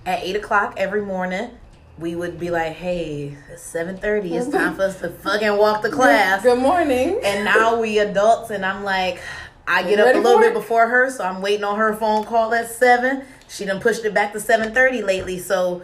at 0.05 0.23
eight 0.23 0.35
o'clock 0.37 0.75
every 0.77 1.01
morning. 1.01 1.49
We 1.97 2.15
would 2.15 2.39
be 2.39 2.49
like, 2.49 2.73
"Hey, 2.73 3.37
it's 3.51 3.61
seven 3.61 3.97
thirty. 3.97 4.35
It's 4.35 4.49
time 4.49 4.69
mm-hmm. 4.69 4.75
for 4.75 4.83
us 4.83 4.99
to 4.99 5.09
fucking 5.09 5.57
walk 5.57 5.81
the 5.81 5.89
class." 5.89 6.43
Good 6.43 6.59
morning. 6.59 7.19
And 7.23 7.45
now 7.45 7.79
we 7.79 7.99
adults, 7.99 8.51
and 8.51 8.65
I'm 8.65 8.83
like, 8.83 9.21
I 9.67 9.83
get 9.83 9.99
up 9.99 10.13
a 10.15 10.19
little 10.19 10.39
bit 10.39 10.53
before 10.53 10.87
her, 10.87 11.09
so 11.09 11.23
I'm 11.23 11.41
waiting 11.41 11.63
on 11.63 11.77
her 11.77 11.95
phone 11.95 12.25
call 12.25 12.53
at 12.53 12.69
seven. 12.69 13.23
She 13.47 13.65
done 13.65 13.79
pushed 13.79 14.03
it 14.05 14.13
back 14.13 14.33
to 14.33 14.39
seven 14.39 14.73
thirty 14.73 15.01
lately, 15.01 15.39
so 15.39 15.83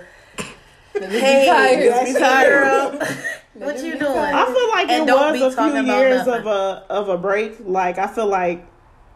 hey, 0.93 1.45
tired. 1.47 1.83
Just 1.83 2.13
be 2.13 2.19
tired. 2.19 2.99
girl, 2.99 3.07
what 3.53 3.77
you 3.83 3.97
doing? 3.97 4.17
I 4.17 4.45
feel 4.45 4.69
like 4.69 4.89
And 4.89 5.03
it 5.03 5.07
don't 5.07 5.33
be 5.33 5.41
was 5.41 5.55
a 5.55 5.63
few 5.63 5.81
years 5.81 6.27
of 6.27 6.45
a 6.45 6.85
of 6.89 7.09
a 7.09 7.17
break. 7.17 7.57
Like 7.61 7.97
I 7.97 8.07
feel 8.07 8.27
like 8.27 8.65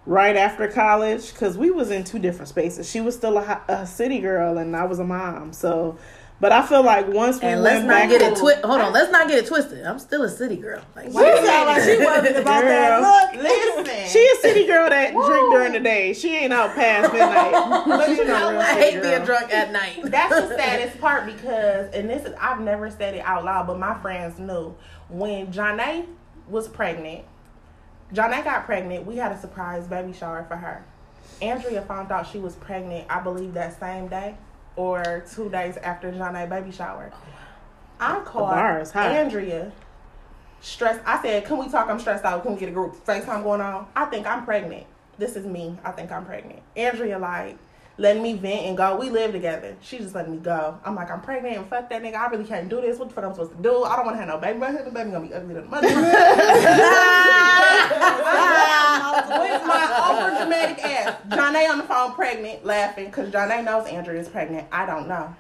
right 0.06 0.36
after 0.36 0.68
college, 0.68 1.34
because 1.34 1.58
we 1.58 1.72
was 1.72 1.92
in 1.92 2.04
two 2.04 2.20
different 2.20 2.50
spaces. 2.50 2.90
She 2.90 3.02
was 3.02 3.16
still 3.16 3.38
a, 3.38 3.62
a 3.68 3.88
city 3.88 4.20
girl, 4.20 4.58
and 4.58 4.76
I 4.76 4.86
was 4.86 5.00
a 5.00 5.04
mom. 5.04 5.54
So, 5.54 5.98
but 6.40 6.52
I 6.52 6.66
feel 6.66 6.84
like 6.84 7.08
once 7.08 7.40
we 7.42 7.48
And 7.48 7.64
let's 7.64 7.76
went 7.78 7.88
not 7.88 7.94
back, 7.94 8.10
get 8.10 8.22
it 8.22 8.38
twisted. 8.38 8.66
Hold 8.66 8.82
on, 8.82 8.92
let's 8.92 9.10
not 9.10 9.30
get 9.30 9.38
it 9.38 9.48
twisted. 9.48 9.86
I'm 9.86 10.00
still 10.00 10.24
a 10.24 10.30
city 10.30 10.58
girl. 10.58 10.84
Like, 10.94 11.06
She 11.06 11.14
sound 11.14 11.46
like 11.46 11.84
she 11.84 11.98
worried 12.00 12.36
about 12.36 12.62
that. 12.62 13.02
Look, 13.02 13.42
listen. 13.42 14.08
she 14.10 14.28
a 14.28 14.36
city 14.42 14.68
girl 14.68 14.90
that 14.90 15.14
drink 15.14 15.54
during 15.54 15.72
the 15.72 15.80
day. 15.80 16.14
She 16.14 16.36
ain't 16.36 16.52
out 16.52 16.76
past 16.76 17.14
midnight. 17.14 17.52
but 17.88 18.08
She's 18.08 18.18
you 18.18 18.26
not 18.26 18.40
know 18.40 18.50
real 18.50 18.58
what? 18.58 18.66
I 18.66 18.74
city 18.74 18.92
hate 18.92 19.02
being 19.02 19.24
drunk 19.24 19.54
at 19.54 19.72
night. 19.72 20.00
That's 20.04 20.36
the 20.36 20.58
saddest 20.58 21.00
part 21.00 21.26
because, 21.26 21.94
and 21.94 22.10
this 22.10 22.26
is, 22.26 22.34
I've 22.40 22.60
never 22.60 22.92
said 22.92 23.16
it 23.16 23.24
out 23.24 23.46
loud, 23.46 23.68
but 23.68 23.80
my 23.80 23.98
friends 24.02 24.38
knew. 24.38 24.76
When 25.08 25.54
Janae 25.54 26.06
was 26.50 26.68
pregnant, 26.68 27.24
Janae 28.14 28.44
got 28.44 28.66
pregnant, 28.66 29.06
we 29.06 29.16
had 29.16 29.32
a 29.32 29.40
surprise 29.40 29.88
baby 29.88 30.12
shower 30.12 30.44
for 30.50 30.58
her. 30.58 30.84
Andrea 31.42 31.82
found 31.82 32.12
out 32.12 32.28
she 32.28 32.40
was 32.40 32.56
pregnant, 32.56 33.08
I 33.10 33.22
believe 33.22 33.54
that 33.54 33.80
same 33.80 34.10
day 34.10 34.36
or 34.76 35.24
two 35.34 35.50
days 35.50 35.78
after 35.78 36.12
Janae 36.12 36.50
baby 36.50 36.72
shower. 36.72 37.12
Oh, 37.14 37.18
I 38.00 38.20
called 38.22 38.50
bar 38.50 38.80
is 38.82 38.92
high. 38.92 39.18
Andrea 39.18 39.72
stressed. 40.62 41.02
I 41.06 41.22
said, 41.22 41.46
Can 41.46 41.58
we 41.58 41.70
talk? 41.70 41.90
I'm 41.90 42.00
stressed 42.00 42.26
out. 42.26 42.44
Can 42.44 42.54
we 42.54 42.60
get 42.60 42.70
a 42.70 42.72
group 42.72 42.96
FaceTime 43.06 43.44
going 43.44 43.62
on? 43.62 43.88
I 43.96 44.06
think 44.06 44.28
I'm 44.28 44.44
pregnant. 44.44 44.86
This 45.18 45.36
is 45.36 45.46
me. 45.46 45.78
I 45.84 45.92
think 45.92 46.12
I'm 46.12 46.26
pregnant. 46.26 46.62
Andrea, 46.76 47.18
like, 47.18 47.58
letting 47.98 48.22
me 48.24 48.34
vent 48.34 48.66
and 48.66 48.78
go. 48.78 48.98
We 48.98 49.10
live 49.10 49.32
together. 49.32 49.76
She 49.82 49.98
just 50.00 50.14
letting 50.16 50.34
me 50.34 50.38
go. 50.40 50.78
I'm 50.84 50.96
like, 50.96 51.10
I'm 51.12 51.22
pregnant 51.22 51.58
and 51.58 51.68
fuck 51.68 51.90
that 51.90 52.02
nigga. 52.02 52.16
I 52.16 52.28
really 52.28 52.44
can't 52.46 52.68
do 52.70 52.82
this. 52.82 52.98
What 53.00 53.10
the 53.10 53.16
fuck 53.16 53.24
I'm 53.26 53.34
supposed 53.34 53.56
to 53.56 53.62
do? 53.64 53.84
I 53.84 53.96
don't 53.96 54.06
want 54.06 54.16
to 54.18 54.20
have 54.20 54.28
no 54.30 54.38
baby. 54.38 54.60
My 54.60 54.72
baby 54.72 55.12
gonna 55.12 55.28
be 55.28 55.34
ugly 55.34 55.54
than 55.54 55.64
the 55.64 55.70
mother. 55.70 55.88
With 59.26 59.64
my 59.66 59.86
over 60.12 60.38
dramatic 60.44 60.84
ass. 60.84 61.16
Janae 61.30 61.70
on 61.70 61.78
the 61.78 61.84
phone 61.84 62.14
pregnant, 62.14 62.66
laughing, 62.66 63.06
because 63.06 63.30
Janae 63.32 63.64
knows 63.64 63.88
Andrea 63.88 64.20
is 64.20 64.28
pregnant. 64.30 64.68
I 64.72 64.86
don't 64.86 65.08
know. 65.08 65.34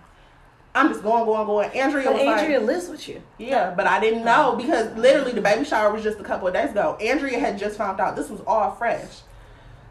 I'm 0.73 0.89
just 0.89 1.03
going, 1.03 1.25
going, 1.25 1.45
going. 1.45 1.69
Andrea 1.71 2.05
But 2.05 2.13
was 2.15 2.25
like, 2.25 2.37
Andrea 2.41 2.59
lives 2.59 2.89
with 2.89 3.07
you. 3.07 3.21
yeah, 3.37 3.73
but 3.75 3.87
I 3.87 3.99
didn't 3.99 4.25
know 4.25 4.55
because 4.57 4.95
literally 4.97 5.31
the 5.31 5.41
baby 5.41 5.63
shower 5.65 5.91
was 5.93 6.03
just 6.03 6.19
a 6.19 6.23
couple 6.23 6.47
of 6.47 6.53
days 6.53 6.71
ago. 6.71 6.97
Andrea 7.01 7.39
had 7.39 7.57
just 7.57 7.77
found 7.77 7.99
out 7.99 8.15
this 8.15 8.29
was 8.29 8.41
all 8.45 8.71
fresh. 8.71 9.21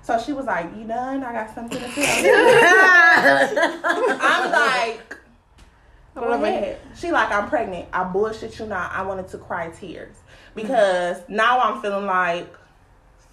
So 0.04 0.18
she 0.18 0.32
was 0.34 0.44
like, 0.44 0.70
You 0.76 0.84
done? 0.84 1.24
I 1.24 1.32
got 1.32 1.54
something 1.54 1.78
to 1.78 1.88
tell 1.88 2.24
you. 2.24 2.34
I'm 4.20 4.52
like, 4.52 5.16
ahead. 6.44 6.78
She 6.94 7.10
like, 7.10 7.30
I'm 7.30 7.48
pregnant. 7.48 7.88
I 7.92 8.04
bullshit 8.04 8.58
you 8.58 8.66
not. 8.66 8.92
I 8.92 9.02
wanted 9.02 9.28
to 9.28 9.38
cry 9.38 9.70
tears. 9.70 10.16
Because 10.54 11.22
now 11.28 11.58
I'm 11.58 11.80
feeling 11.80 12.06
like, 12.06 12.54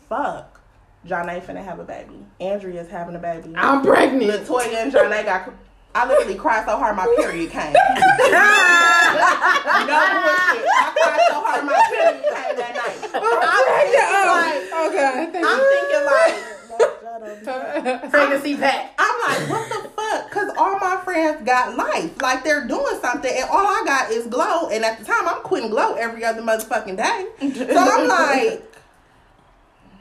fuck. 0.07 0.61
Janae 1.05 1.43
finna 1.43 1.63
have 1.63 1.79
a 1.79 1.83
baby. 1.83 2.25
Andrea's 2.39 2.87
having 2.87 3.15
a 3.15 3.19
baby. 3.19 3.53
I'm 3.55 3.81
pregnant. 3.81 4.31
Latoya 4.31 4.83
and 4.83 4.93
Janae 4.93 5.25
got. 5.25 5.53
I 5.93 6.07
literally 6.07 6.35
cried 6.35 6.65
so 6.65 6.77
hard 6.77 6.95
my 6.95 7.05
period 7.17 7.51
came. 7.51 7.73
no 7.73 7.79
bullshit. 7.83 7.91
I 10.71 10.93
cried 10.95 11.25
so 11.27 11.41
hard 11.41 11.65
my 11.65 11.75
period 11.89 12.23
came 12.23 12.55
that 12.55 12.73
night. 12.79 12.95
I'm 13.13 13.65
thinking 13.75 14.07
oh, 14.07 14.23
like, 14.39 14.71
I'm 15.43 15.59
thinking 15.67 16.05
like, 16.05 16.50
Pregnancy 17.19 18.55
pack. 18.57 18.93
I'm 18.97 19.19
like, 19.27 19.49
what 19.49 19.67
the 19.67 19.89
fuck? 19.89 20.29
Because 20.29 20.55
all 20.57 20.79
my 20.79 21.01
friends 21.03 21.45
got 21.45 21.75
life. 21.75 22.21
Like 22.21 22.45
they're 22.45 22.65
doing 22.65 22.99
something, 23.01 23.31
and 23.35 23.49
all 23.49 23.67
I 23.67 23.83
got 23.85 24.11
is 24.11 24.27
glow. 24.27 24.69
And 24.69 24.85
at 24.85 24.97
the 24.99 25.03
time, 25.03 25.27
I'm 25.27 25.41
quitting 25.41 25.71
glow 25.71 25.95
every 25.95 26.23
other 26.23 26.41
motherfucking 26.41 26.95
day. 26.95 27.73
So 27.73 27.79
I'm 27.79 28.07
like, 28.07 28.63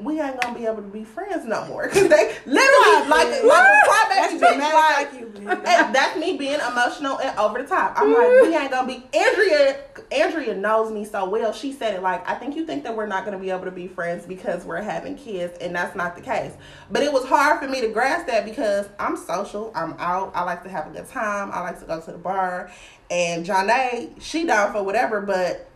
we 0.03 0.21
ain't 0.21 0.41
gonna 0.41 0.59
be 0.59 0.67
able 0.67 0.77
to 0.77 0.83
be 0.83 1.05
friends 1.05 1.45
no 1.45 1.65
more. 1.67 1.89
Because 2.01 2.09
they 2.09 2.35
literally, 2.47 3.09
like, 3.09 3.43
like 3.43 3.69
a 3.69 3.89
crybaby 3.89 4.41
bitch, 4.41 4.61
like, 4.61 5.13
like 5.13 5.21
you, 5.21 5.49
and 5.49 5.95
that's 5.95 6.19
me 6.19 6.37
being 6.37 6.61
emotional 6.61 7.19
and 7.19 7.37
over 7.39 7.61
the 7.61 7.69
top. 7.69 7.95
I'm 7.97 8.13
like, 8.13 8.43
we 8.43 8.57
ain't 8.57 8.71
gonna 8.71 8.87
be. 8.87 9.05
Andrea, 9.13 9.81
Andrea 10.13 10.55
knows 10.55 10.93
me 10.93 11.05
so 11.05 11.29
well. 11.29 11.53
She 11.53 11.73
said 11.73 11.95
it 11.95 12.03
like, 12.03 12.27
I 12.29 12.35
think 12.35 12.55
you 12.55 12.65
think 12.65 12.85
that 12.85 12.97
we're 12.97 13.07
not 13.07 13.25
gonna 13.25 13.39
be 13.39 13.51
able 13.51 13.65
to 13.65 13.71
be 13.71 13.89
friends 13.89 14.25
because 14.27 14.65
we're 14.65 14.83
having 14.83 15.17
kids, 15.17 15.59
and 15.61 15.75
that's 15.75 15.97
not 15.97 16.15
the 16.15 16.23
case. 16.23 16.53
But 16.91 17.03
it 17.03 17.13
was 17.13 17.25
hard 17.25 17.61
for 17.61 17.69
me 17.69 17.81
to 17.81 17.89
grasp 17.89 18.27
that 18.29 18.45
because 18.45 18.89
I'm 18.99 19.17
social. 19.17 19.73
I'm 19.75 19.95
out. 19.99 20.33
I 20.35 20.45
like 20.45 20.63
to 20.65 20.69
have 20.69 20.87
a 20.87 20.91
good 20.91 21.09
time. 21.09 21.51
I 21.53 21.61
like 21.61 21.81
to 21.81 21.87
go 21.87 22.01
to 22.01 22.13
the 22.13 22.19
bar. 22.19 22.71
And 23.11 23.45
Janae, 23.45 24.21
she 24.21 24.47
down 24.47 24.73
for 24.73 24.83
whatever, 24.85 25.21
but 25.21 25.70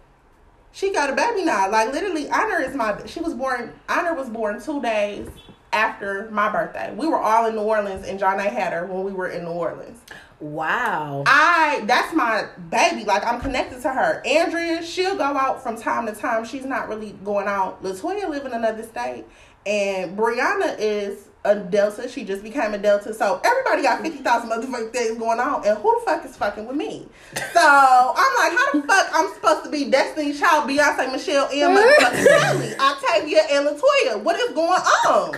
she 0.75 0.93
got 0.93 1.09
a 1.09 1.15
baby 1.15 1.45
now. 1.45 1.71
Like 1.71 1.93
literally, 1.93 2.29
Honor 2.29 2.61
is 2.61 2.75
my. 2.75 3.01
She 3.07 3.21
was 3.21 3.33
born. 3.33 3.73
Honor 3.89 4.13
was 4.13 4.29
born 4.29 4.61
two 4.61 4.83
days 4.83 5.29
after 5.73 6.29
my 6.31 6.51
birthday. 6.51 6.93
We 6.95 7.07
were 7.07 7.19
all 7.19 7.47
in 7.47 7.55
New 7.55 7.63
Orleans, 7.63 8.07
and 8.07 8.19
Janae 8.21 8.51
had 8.51 8.73
her 8.73 8.85
when 8.85 9.05
we 9.05 9.13
were 9.13 9.29
in 9.29 9.45
New 9.45 9.51
Orleans. 9.51 10.01
Wow. 10.41 11.23
I 11.27 11.85
that's 11.87 12.13
my 12.13 12.49
baby. 12.71 13.05
Like 13.05 13.25
I'm 13.25 13.41
connected 13.41 13.83
to 13.83 13.93
her. 13.93 14.21
Andrea, 14.27 14.83
she'll 14.83 15.17
go 15.17 15.23
out 15.23 15.63
from 15.63 15.81
time 15.81 16.07
to 16.07 16.13
time. 16.13 16.45
She's 16.45 16.65
not 16.65 16.89
really 16.89 17.13
going 17.25 17.47
out. 17.47 17.83
Latoya 17.85 18.29
live 18.29 18.45
in 18.45 18.53
another 18.53 18.83
state, 18.83 19.25
and 19.65 20.19
Brianna 20.19 20.77
is 20.79 21.29
a 21.45 21.55
Delta. 21.57 22.09
She 22.09 22.25
just 22.25 22.43
became 22.43 22.75
a 22.75 22.79
Delta. 22.79 23.13
So 23.13 23.41
everybody 23.45 23.83
got 23.83 24.01
fifty 24.03 24.19
thousand 24.19 24.51
motherfucking 24.51 24.93
things 24.93 25.19
going 25.19 25.41
on, 25.41 25.67
and 25.67 25.79
who 25.79 25.99
the 25.99 26.07
fuck 26.07 26.25
is 26.25 26.37
fucking 26.37 26.67
with 26.67 26.77
me? 26.77 27.07
So 27.53 27.61
I'm 27.61 28.35
like, 28.37 28.59
how 28.59 28.73
the 28.81 28.87
fuck 28.87 29.09
I'm 29.13 29.35
supposed 29.35 29.65
to 29.65 29.71
be 29.71 29.91
Destiny's 29.91 30.41
Child, 30.41 30.69
Beyonce, 30.69 31.13
Michelle, 31.13 31.49
and 31.53 31.77
motherfucking 31.77 32.27
Kelly, 32.41 32.75
Octavia, 32.77 33.43
and 33.53 33.67
Latoya? 33.67 34.23
What 34.23 34.39
is 34.41 34.53
going 34.55 34.81
on? 35.07 35.33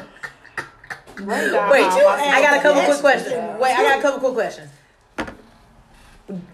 Wait, 1.18 1.84
I 1.84 2.42
got 2.42 2.58
a 2.58 2.62
couple 2.62 2.82
quick 2.82 3.00
questions. 3.00 3.60
Wait, 3.60 3.72
I 3.72 3.82
got 3.82 3.98
a 3.98 4.02
couple 4.02 4.20
quick 4.20 4.34
questions. 4.34 4.70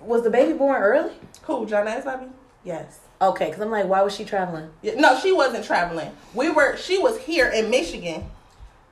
Was 0.02 0.22
the 0.22 0.30
baby 0.30 0.52
born 0.52 0.80
early? 0.82 1.14
Who, 1.42 1.66
Janae's 1.66 2.04
baby? 2.04 2.30
Yes. 2.64 3.00
Okay, 3.20 3.46
because 3.46 3.60
I'm 3.60 3.70
like, 3.70 3.86
why 3.86 4.02
was 4.02 4.14
she 4.14 4.24
traveling? 4.24 4.70
No, 4.96 5.18
she 5.18 5.32
wasn't 5.32 5.64
traveling. 5.64 6.10
We 6.34 6.50
were. 6.50 6.76
She 6.76 6.98
was 6.98 7.18
here 7.18 7.48
in 7.48 7.70
Michigan, 7.70 8.24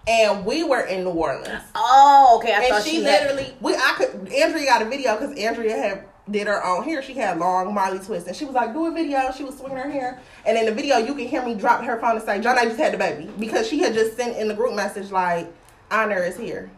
and 0.09 0.45
we 0.45 0.65
were 0.65 0.81
in 0.83 1.05
New 1.05 1.11
Orleans. 1.11 1.63
Oh, 1.75 2.39
okay. 2.41 2.53
I 2.55 2.59
And 2.61 2.67
thought 2.69 2.83
she, 2.85 2.91
she, 2.97 3.03
had- 3.03 3.23
literally, 3.35 3.55
we. 3.61 3.75
I 3.75 3.95
could. 3.97 4.33
Andrea 4.33 4.65
got 4.67 4.83
a 4.83 4.87
video 4.87 5.17
because 5.19 5.37
Andrea 5.39 5.77
had 5.77 6.05
did 6.31 6.47
her 6.47 6.65
own 6.65 6.85
hair. 6.85 7.03
She 7.03 7.15
had 7.15 7.39
long 7.39 7.73
Marley 7.75 7.99
twists, 7.99 8.29
and 8.29 8.37
she 8.37 8.45
was 8.45 8.55
like, 8.55 8.73
"Do 8.73 8.87
a 8.87 8.91
video." 8.93 9.31
She 9.37 9.43
was 9.45 9.57
swinging 9.59 9.79
her 9.79 9.91
hair, 9.91 10.21
and 10.47 10.57
in 10.57 10.67
the 10.67 10.73
video, 10.73 10.99
you 10.99 11.15
can 11.15 11.27
hear 11.27 11.45
me 11.45 11.55
drop 11.55 11.83
her 11.85 11.99
phone 12.01 12.17
and 12.17 12.25
say, 12.25 12.41
"John, 12.41 12.57
I 12.59 12.65
just 12.67 12.79
had 12.79 12.93
the 12.95 12.99
baby," 12.99 13.31
because 13.39 13.67
she 13.69 13.79
had 13.81 13.95
just 13.95 14.17
sent 14.17 14.37
in 14.37 14.49
the 14.49 14.55
group 14.55 14.75
message 14.75 15.11
like, 15.11 15.53
"Honor 15.91 16.23
is 16.23 16.37
here," 16.37 16.71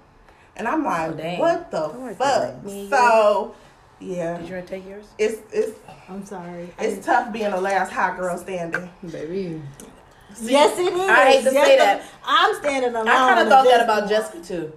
and 0.56 0.66
I'm 0.66 0.84
like, 0.84 1.10
Oh, 1.20 1.36
"What 1.38 1.70
the 1.70 1.80
like 1.88 2.16
fuck?" 2.16 2.62
that. 2.64 2.88
So, 2.90 3.54
yeah, 4.00 4.38
Did 4.38 4.48
you 4.48 4.54
want 4.54 4.66
to 4.66 4.74
take 4.74 4.88
yours? 4.88 5.04
it's 5.18 5.40
it's 5.52 5.78
I'm 6.08 6.24
sorry. 6.24 6.72
it's 6.78 7.04
tough 7.04 7.32
being 7.32 7.50
the 7.50 7.60
last 7.60 7.92
hot 7.92 8.16
girl 8.16 8.36
standing. 8.38 8.88
Baby. 9.10 9.60
Yes, 10.40 10.78
it 10.78 10.92
is. 10.92 11.00
I 11.10 11.30
hate 11.32 11.44
to 11.44 11.52
Yes, 11.52 11.66
say 11.66 11.76
that. 11.78 12.02
I'm 12.24 12.54
standing 12.56 12.90
alone. 12.94 13.08
I 13.08 13.12
kind 13.12 13.40
of 13.40 13.48
thought 13.48 13.64
this 13.64 13.72
that 13.72 13.84
about. 13.84 14.08
Jessica 14.08 14.40
too. 14.40 14.72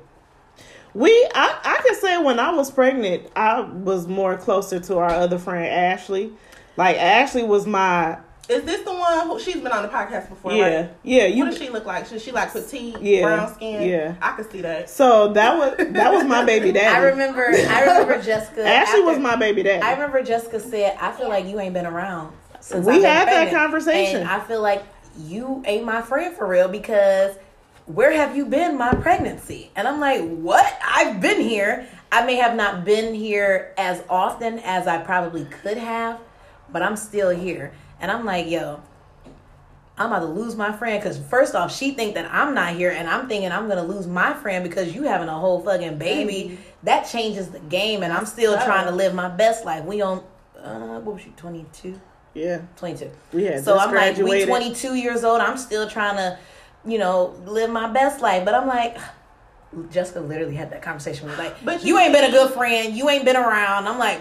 We, 0.93 1.11
I, 1.35 1.59
I 1.63 1.81
can 1.85 1.95
say 1.99 2.17
when 2.23 2.39
I 2.39 2.51
was 2.51 2.71
pregnant, 2.71 3.29
I 3.35 3.61
was 3.61 4.07
more 4.07 4.37
closer 4.37 4.79
to 4.79 4.97
our 4.99 5.09
other 5.09 5.37
friend 5.37 5.67
Ashley. 5.67 6.31
Like 6.77 6.95
Ashley 6.97 7.43
was 7.43 7.65
my 7.67 8.17
Is 8.47 8.63
this 8.63 8.81
the 8.83 8.93
one 8.93 9.27
who 9.27 9.37
she's 9.39 9.55
been 9.55 9.71
on 9.73 9.83
the 9.83 9.89
podcast 9.89 10.29
before? 10.29 10.53
yeah 10.53 10.63
Right? 10.81 10.89
yeah 11.03 11.25
you. 11.25 11.43
what 11.43 11.51
does 11.51 11.59
she 11.59 11.69
look 11.69 11.85
like? 11.85 12.05
Should 12.05 12.21
she 12.21 12.31
like 12.31 12.53
petite, 12.53 13.01
Yeah, 13.01 13.23
brown 13.23 13.53
skin? 13.55 13.89
yeah. 13.89 14.15
I 14.21 14.31
could 14.37 14.49
see 14.51 14.61
that. 14.61 14.89
so 14.89 15.33
that 15.33 15.57
was 15.57 15.87
that 15.93 16.13
was 16.13 16.23
my 16.23 16.45
baby 16.45 16.71
daddy. 16.73 16.95
I 16.95 17.09
remember. 17.09 17.45
I 17.45 17.81
remember 17.81 18.21
Jessica. 18.21 18.65
Ashley 18.65 19.01
was 19.01 19.19
my 19.19 19.35
baby 19.35 19.63
daddy. 19.63 19.81
I 19.81 19.91
remember 19.93 20.21
Jessica 20.23 20.59
said, 20.61 20.97
"I 21.01 21.11
feel 21.11 21.27
like 21.29 21.45
you 21.45 21.59
ain't 21.59 21.73
been 21.73 21.85
around 21.85 22.33
since 22.61 22.85
We 22.85 22.93
I've 22.93 23.01
been 23.01 23.09
had 23.11 23.27
that 23.27 23.51
conversation. 23.53 24.21
And 24.21 24.29
I 24.29 24.39
feel 24.41 24.61
like 24.61 24.83
you 25.17 25.63
ain't 25.65 25.85
my 25.85 26.01
friend 26.01 26.35
for 26.35 26.47
real 26.47 26.67
because 26.67 27.35
where 27.85 28.11
have 28.11 28.35
you 28.35 28.45
been 28.45 28.77
my 28.77 28.93
pregnancy? 28.93 29.71
And 29.75 29.87
I'm 29.87 29.99
like, 29.99 30.21
what? 30.21 30.79
I've 30.83 31.21
been 31.21 31.41
here. 31.41 31.87
I 32.11 32.25
may 32.25 32.35
have 32.35 32.55
not 32.55 32.85
been 32.85 33.13
here 33.13 33.73
as 33.77 34.03
often 34.09 34.59
as 34.59 34.87
I 34.87 34.97
probably 34.99 35.45
could 35.45 35.77
have, 35.77 36.19
but 36.71 36.81
I'm 36.81 36.95
still 36.95 37.29
here. 37.29 37.73
And 37.99 38.11
I'm 38.11 38.25
like, 38.25 38.47
yo, 38.47 38.81
I'm 39.97 40.07
about 40.07 40.19
to 40.19 40.25
lose 40.25 40.55
my 40.55 40.71
friend 40.71 41.01
because 41.01 41.17
first 41.17 41.55
off, 41.55 41.73
she 41.73 41.91
think 41.91 42.15
that 42.15 42.29
I'm 42.31 42.53
not 42.53 42.73
here, 42.75 42.91
and 42.91 43.07
I'm 43.07 43.27
thinking 43.29 43.51
I'm 43.51 43.69
gonna 43.69 43.83
lose 43.85 44.07
my 44.07 44.33
friend 44.33 44.63
because 44.63 44.93
you 44.93 45.03
having 45.03 45.29
a 45.29 45.39
whole 45.39 45.61
fucking 45.61 45.97
baby. 45.97 46.57
That 46.83 47.03
changes 47.03 47.49
the 47.49 47.59
game, 47.59 48.03
and 48.03 48.11
I'm 48.11 48.25
still 48.25 48.53
trying 48.65 48.87
to 48.87 48.91
live 48.91 49.13
my 49.13 49.29
best 49.29 49.63
life. 49.63 49.85
We 49.85 50.01
on, 50.01 50.23
uh, 50.61 50.99
what 50.99 51.15
was 51.15 51.23
she, 51.23 51.29
22? 51.37 51.99
Yeah, 52.35 52.61
22. 52.77 53.09
we 53.33 53.45
had 53.45 53.63
So 53.63 53.77
I'm 53.79 53.93
like, 53.95 54.17
we 54.17 54.45
22 54.45 54.93
years 54.95 55.23
old. 55.23 55.41
I'm 55.41 55.57
still 55.57 55.89
trying 55.89 56.17
to, 56.17 56.37
you 56.85 56.99
know, 56.99 57.33
live 57.45 57.69
my 57.71 57.89
best 57.91 58.21
life. 58.21 58.45
But 58.45 58.53
I'm 58.53 58.67
like, 58.67 58.97
Jessica 59.91 60.19
literally 60.19 60.55
had 60.55 60.69
that 60.71 60.81
conversation 60.81 61.27
with 61.27 61.37
me. 61.37 61.45
Like, 61.45 61.65
But 61.65 61.81
you 61.83 61.95
you 61.95 61.99
ain't 61.99 62.13
been 62.13 62.25
a 62.25 62.31
good 62.31 62.51
friend. 62.53 62.93
You 62.95 63.09
ain't 63.09 63.25
been 63.25 63.35
around. 63.37 63.87
I'm 63.87 63.97
like, 63.97 64.19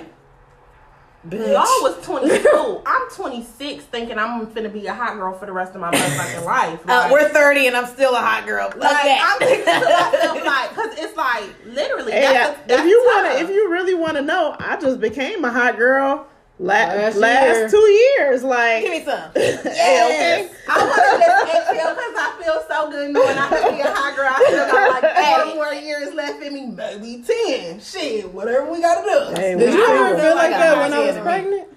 bitch. 1.29 1.47
Y'all 1.47 1.83
was 1.83 2.05
22. 2.05 2.83
I'm 2.87 3.11
26, 3.11 3.85
thinking 3.85 4.19
I'm 4.19 4.47
finna 4.49 4.73
be 4.73 4.87
a 4.87 4.95
hot 4.95 5.17
girl 5.17 5.33
for 5.37 5.47
the 5.47 5.53
rest 5.53 5.75
of 5.75 5.81
my 5.81 5.91
motherfucking 5.91 6.45
life. 6.47 6.81
uh, 6.89 7.09
we're 7.13 7.29
30 7.29 7.67
and 7.69 7.77
I'm 7.77 7.87
still 7.87 8.15
a 8.15 8.19
hot 8.21 8.47
girl. 8.47 8.69
Fuck 8.71 8.81
Like 8.81 8.93
that. 9.05 9.39
I'm 9.41 9.47
thinking 9.49 9.65
to 9.65 9.81
myself, 9.81 10.47
like, 10.47 10.71
cause 10.75 10.99
it's 10.99 11.17
like 11.17 11.51
literally. 11.67 12.13
Hey, 12.13 12.21
that's 12.23 12.59
I- 12.59 12.63
a- 12.63 12.69
that's 12.69 12.83
if 12.83 12.89
you 12.89 12.99
want 13.07 13.39
to, 13.39 13.45
if 13.45 13.51
you 13.51 13.71
really 13.71 13.95
want 13.95 14.17
to 14.17 14.23
know, 14.23 14.57
I 14.59 14.77
just 14.77 15.01
became 15.01 15.45
a 15.45 15.51
hot 15.51 15.77
girl 15.79 16.27
last, 16.59 17.17
Last 17.17 17.17
last 17.17 17.57
year. 17.57 17.69
two 17.71 17.77
years. 17.79 18.43
Like, 18.45 18.83
Give 18.83 18.91
me 18.93 19.05
some. 19.05 19.31
hey, 19.35 19.59
okay. 19.65 20.51
I 20.69 20.79
want 20.79 20.95
to 20.95 21.19
just 21.19 21.71
exhale 21.71 21.95
because 21.95 22.15
I 22.17 22.43
feel 22.43 22.65
so 22.69 22.91
good 22.91 23.11
knowing 23.11 23.37
I 23.39 23.49
can 23.49 23.75
be 23.75 23.81
a 23.81 23.93
hot 23.93 24.17
girl. 24.17 24.29
I 24.29 24.45
still 24.47 24.67
got 24.73 25.03
like 25.03 25.49
eight 25.49 25.55
more 25.55 25.73
years 25.75 26.15
left 26.15 26.43
in 26.43 26.55
me, 26.55 26.67
maybe 26.67 27.23
ten. 27.27 27.81
Shit, 27.81 28.33
whatever 28.33 28.71
we 28.71 28.81
gotta 28.81 29.03
do. 29.35 29.41
Hey, 29.41 29.57
Did 29.59 29.75
you 29.75 29.85
ever 29.85 30.19
feel 30.19 30.35
like 30.35 30.51
like 30.51 30.61
that 30.61 30.77
when 30.79 30.93
I 30.93 31.07
was 31.07 31.17
pregnant? 31.19 31.69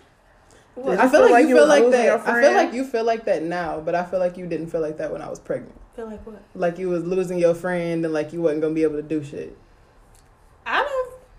Did 0.75 0.99
I 0.99 1.03
you 1.05 1.09
feel 1.09 1.31
like 1.31 1.47
you 1.47 1.55
feel 1.55 1.67
like 1.67 1.89
that. 1.91 2.27
I 2.27 2.41
feel 2.41 2.53
like 2.53 2.73
you 2.73 2.83
feel 2.85 3.03
like 3.03 3.25
that 3.25 3.41
now, 3.43 3.79
but 3.79 3.95
I 3.95 4.03
feel 4.05 4.19
like 4.19 4.37
you 4.37 4.45
didn't 4.45 4.67
feel 4.67 4.81
like 4.81 4.97
that 4.97 5.11
when 5.11 5.21
I 5.23 5.29
was 5.29 5.39
pregnant. 5.39 5.73
feel 5.95 6.05
like 6.05 6.23
what? 6.25 6.41
Like 6.53 6.77
you 6.77 6.89
was 6.89 7.03
losing 7.03 7.39
your 7.39 7.55
friend 7.55 8.05
and 8.05 8.13
like 8.13 8.31
you 8.31 8.41
wasn't 8.41 8.61
gonna 8.61 8.75
be 8.75 8.83
able 8.83 8.97
to 8.97 9.01
do 9.01 9.23
shit. 9.23 9.57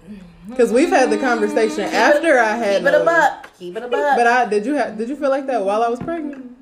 I 0.08 0.10
don't. 0.14 0.50
Because 0.50 0.72
we've 0.72 0.88
had 0.90 1.10
the 1.10 1.18
conversation 1.18 1.84
after 1.84 2.38
I 2.38 2.56
had. 2.56 2.78
Keep 2.78 2.86
it 2.88 2.94
a 2.94 3.04
buck. 3.04 3.50
Keep 3.58 3.76
it 3.76 3.82
a 3.82 3.88
buck. 3.88 4.16
But 4.16 4.26
I 4.26 4.44
did 4.46 4.64
you 4.66 4.74
have 4.74 4.96
did 4.96 5.08
you 5.08 5.16
feel 5.16 5.30
like 5.30 5.46
that 5.46 5.64
while 5.64 5.82
I 5.82 5.88
was 5.88 5.98
pregnant? 6.00 6.54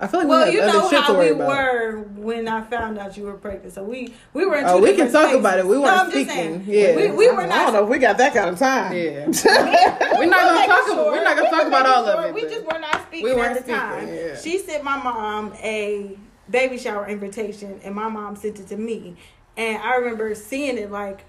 I 0.00 0.08
feel 0.08 0.20
like 0.20 0.28
Well, 0.28 0.46
we 0.48 0.54
you 0.54 0.60
had 0.60 0.72
know 0.72 0.80
other 0.80 0.88
shit 0.90 0.98
to 0.98 1.02
how 1.04 1.14
worry 1.14 1.32
we 1.32 1.40
about. 1.40 1.48
were 1.48 1.98
when 2.16 2.48
I 2.48 2.62
found 2.62 2.98
out 2.98 3.16
you 3.16 3.24
were 3.24 3.34
pregnant. 3.34 3.72
So 3.74 3.84
we 3.84 4.12
we 4.32 4.44
were. 4.44 4.56
In 4.56 4.64
oh, 4.64 4.78
two 4.80 4.86
Oh, 4.86 4.90
we 4.90 4.96
can 4.96 5.12
talk 5.12 5.22
spaces. 5.24 5.40
about 5.40 5.58
it. 5.60 5.66
We 5.66 5.78
weren't 5.78 5.96
I'm 5.98 6.10
speaking. 6.10 6.34
saying. 6.34 6.64
Yeah. 6.66 6.96
we, 6.96 7.10
we 7.12 7.30
were 7.30 7.42
I 7.42 7.46
don't 7.46 7.72
know 7.74 7.84
if 7.84 7.88
we 7.90 7.98
got 7.98 8.18
that 8.18 8.34
kind 8.34 8.50
of 8.50 8.58
time. 8.58 8.92
Yeah. 8.96 9.26
we're 10.18 10.26
not 10.26 10.40
gonna 10.40 10.66
talk 10.66 10.86
about 10.92 11.06
we're 11.06 11.22
not 11.24 11.36
gonna 11.36 11.50
talk 11.50 11.66
about 11.68 11.86
all 11.86 12.06
of 12.06 12.24
it. 12.24 12.34
We 12.34 12.42
but- 12.42 12.50
just 12.50 12.64
were 12.66 12.78
not 12.80 13.02
speaking 13.06 13.24
We 13.24 13.34
weren't 13.34 13.56
at 13.56 13.66
the 13.66 13.72
time. 13.72 14.06
speaking, 14.06 14.14
yeah. 14.26 14.36
She 14.40 14.58
sent 14.58 14.82
my 14.84 14.96
mom 15.02 15.52
a 15.62 16.16
baby 16.50 16.76
shower 16.76 17.06
invitation, 17.08 17.80
and 17.84 17.94
my 17.94 18.08
mom 18.08 18.36
sent 18.36 18.58
it 18.58 18.66
to 18.68 18.76
me. 18.76 19.16
And 19.56 19.78
I 19.80 19.94
remember 19.96 20.34
seeing 20.34 20.76
it 20.76 20.90
like, 20.90 21.24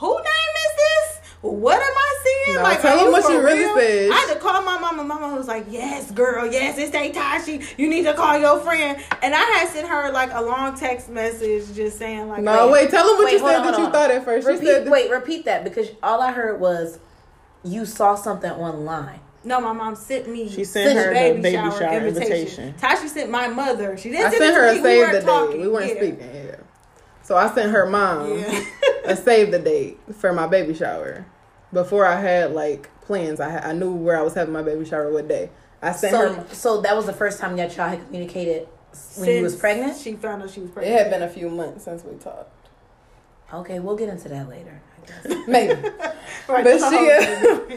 who 0.00 0.14
name 0.16 0.54
is 0.66 0.76
this? 0.76 1.16
What 1.42 1.76
am 1.80 1.88
I 1.96 2.16
seeing? 2.24 2.56
No, 2.56 2.62
like, 2.62 2.82
tell 2.82 2.98
are 2.98 3.04
them 3.04 3.12
what 3.12 3.24
she 3.26 3.34
really 3.34 3.64
real? 3.64 3.76
said. 3.76 4.10
I 4.10 4.14
had 4.14 4.34
to 4.34 4.40
call 4.40 4.60
my 4.62 4.78
mama. 4.78 5.04
Mama 5.04 5.34
was 5.34 5.48
like, 5.48 5.64
"Yes, 5.70 6.10
girl, 6.10 6.44
yes, 6.50 6.76
it's 6.76 6.94
ain't 6.94 7.14
Tashi. 7.14 7.62
You 7.78 7.88
need 7.88 8.02
to 8.04 8.12
call 8.12 8.38
your 8.38 8.60
friend." 8.60 9.00
And 9.22 9.34
I 9.34 9.38
had 9.40 9.68
sent 9.70 9.88
her 9.88 10.10
like 10.12 10.30
a 10.34 10.42
long 10.42 10.76
text 10.76 11.08
message, 11.08 11.74
just 11.74 11.98
saying 11.98 12.28
like, 12.28 12.42
No, 12.42 12.66
wait, 12.66 12.72
wait 12.84 12.90
tell 12.90 13.06
them 13.06 13.16
what 13.16 13.24
Wait, 13.26 13.32
you 13.32 13.38
said 13.38 13.56
on, 13.56 13.66
that 13.66 13.78
you 13.78 13.84
on. 13.86 13.92
thought 13.92 14.10
at 14.10 14.22
first. 14.24 14.46
repeat, 14.46 14.62
you 14.66 14.68
said 14.72 14.84
that- 14.86 14.90
wait, 14.90 15.10
repeat 15.10 15.44
that 15.46 15.64
because 15.64 15.88
all 16.02 16.20
I 16.20 16.32
heard 16.32 16.60
was 16.60 16.98
you 17.64 17.86
saw 17.86 18.14
something 18.16 18.50
online. 18.50 19.20
No, 19.42 19.58
my 19.62 19.72
mom 19.72 19.96
sent 19.96 20.28
me. 20.28 20.50
She 20.50 20.64
sent 20.64 20.94
her 20.98 21.08
the 21.08 21.40
baby 21.40 21.52
shower 21.52 21.82
invitation. 21.94 22.74
Tashi 22.78 23.08
sent 23.08 23.30
my 23.30 23.48
mother. 23.48 23.96
She 23.96 24.10
didn't 24.10 24.26
I 24.26 24.30
send 24.30 24.42
sent 24.42 24.54
her 24.56 24.62
to 24.66 24.70
a 24.70 24.74
me. 24.74 24.82
save 24.82 24.84
we 24.84 24.92
the 24.92 25.12
weren't 25.12 25.24
talking. 25.24 25.52
date. 25.56 25.60
We 25.62 25.68
weren't 25.68 25.86
Yeah. 25.86 25.94
speaking. 25.94 26.30
Yeah. 26.34 26.49
So 27.30 27.36
I 27.36 27.48
sent 27.54 27.70
her 27.70 27.86
mom 27.86 28.36
Yeah. 28.40 28.64
a 29.04 29.14
save 29.14 29.52
the 29.52 29.60
date 29.60 30.00
for 30.16 30.32
my 30.32 30.48
baby 30.48 30.74
shower. 30.74 31.24
Before 31.72 32.04
I 32.04 32.20
had 32.20 32.54
like 32.54 32.90
plans, 33.02 33.38
I 33.38 33.50
had, 33.50 33.62
I 33.64 33.72
knew 33.72 33.94
where 33.94 34.18
I 34.18 34.22
was 34.22 34.34
having 34.34 34.52
my 34.52 34.62
baby 34.62 34.84
shower 34.84 35.12
what 35.12 35.28
day. 35.28 35.48
I 35.80 35.92
sent 35.92 36.12
So, 36.12 36.32
her. 36.32 36.46
so 36.52 36.80
that 36.80 36.96
was 36.96 37.06
the 37.06 37.12
first 37.12 37.38
time 37.38 37.54
that 37.54 37.76
y'all 37.76 37.88
had 37.88 38.04
communicated 38.04 38.66
when 39.16 39.28
you 39.28 39.42
was 39.44 39.54
pregnant. 39.54 39.96
She 39.96 40.14
found 40.14 40.42
out 40.42 40.50
she 40.50 40.58
was 40.58 40.70
pregnant. 40.72 40.92
It 40.98 41.02
had 41.04 41.08
been 41.12 41.22
a 41.22 41.28
few 41.28 41.48
months 41.48 41.84
since 41.84 42.02
we 42.02 42.16
talked. 42.18 42.50
Okay, 43.54 43.78
we'll 43.78 43.94
get 43.94 44.08
into 44.08 44.28
that 44.28 44.48
later. 44.48 44.82
I 44.96 45.06
guess. 45.28 45.36
Maybe. 45.46 45.80
Right, 46.48 46.64
But 46.64 46.80
so- 46.80 46.90
she, 46.90 47.76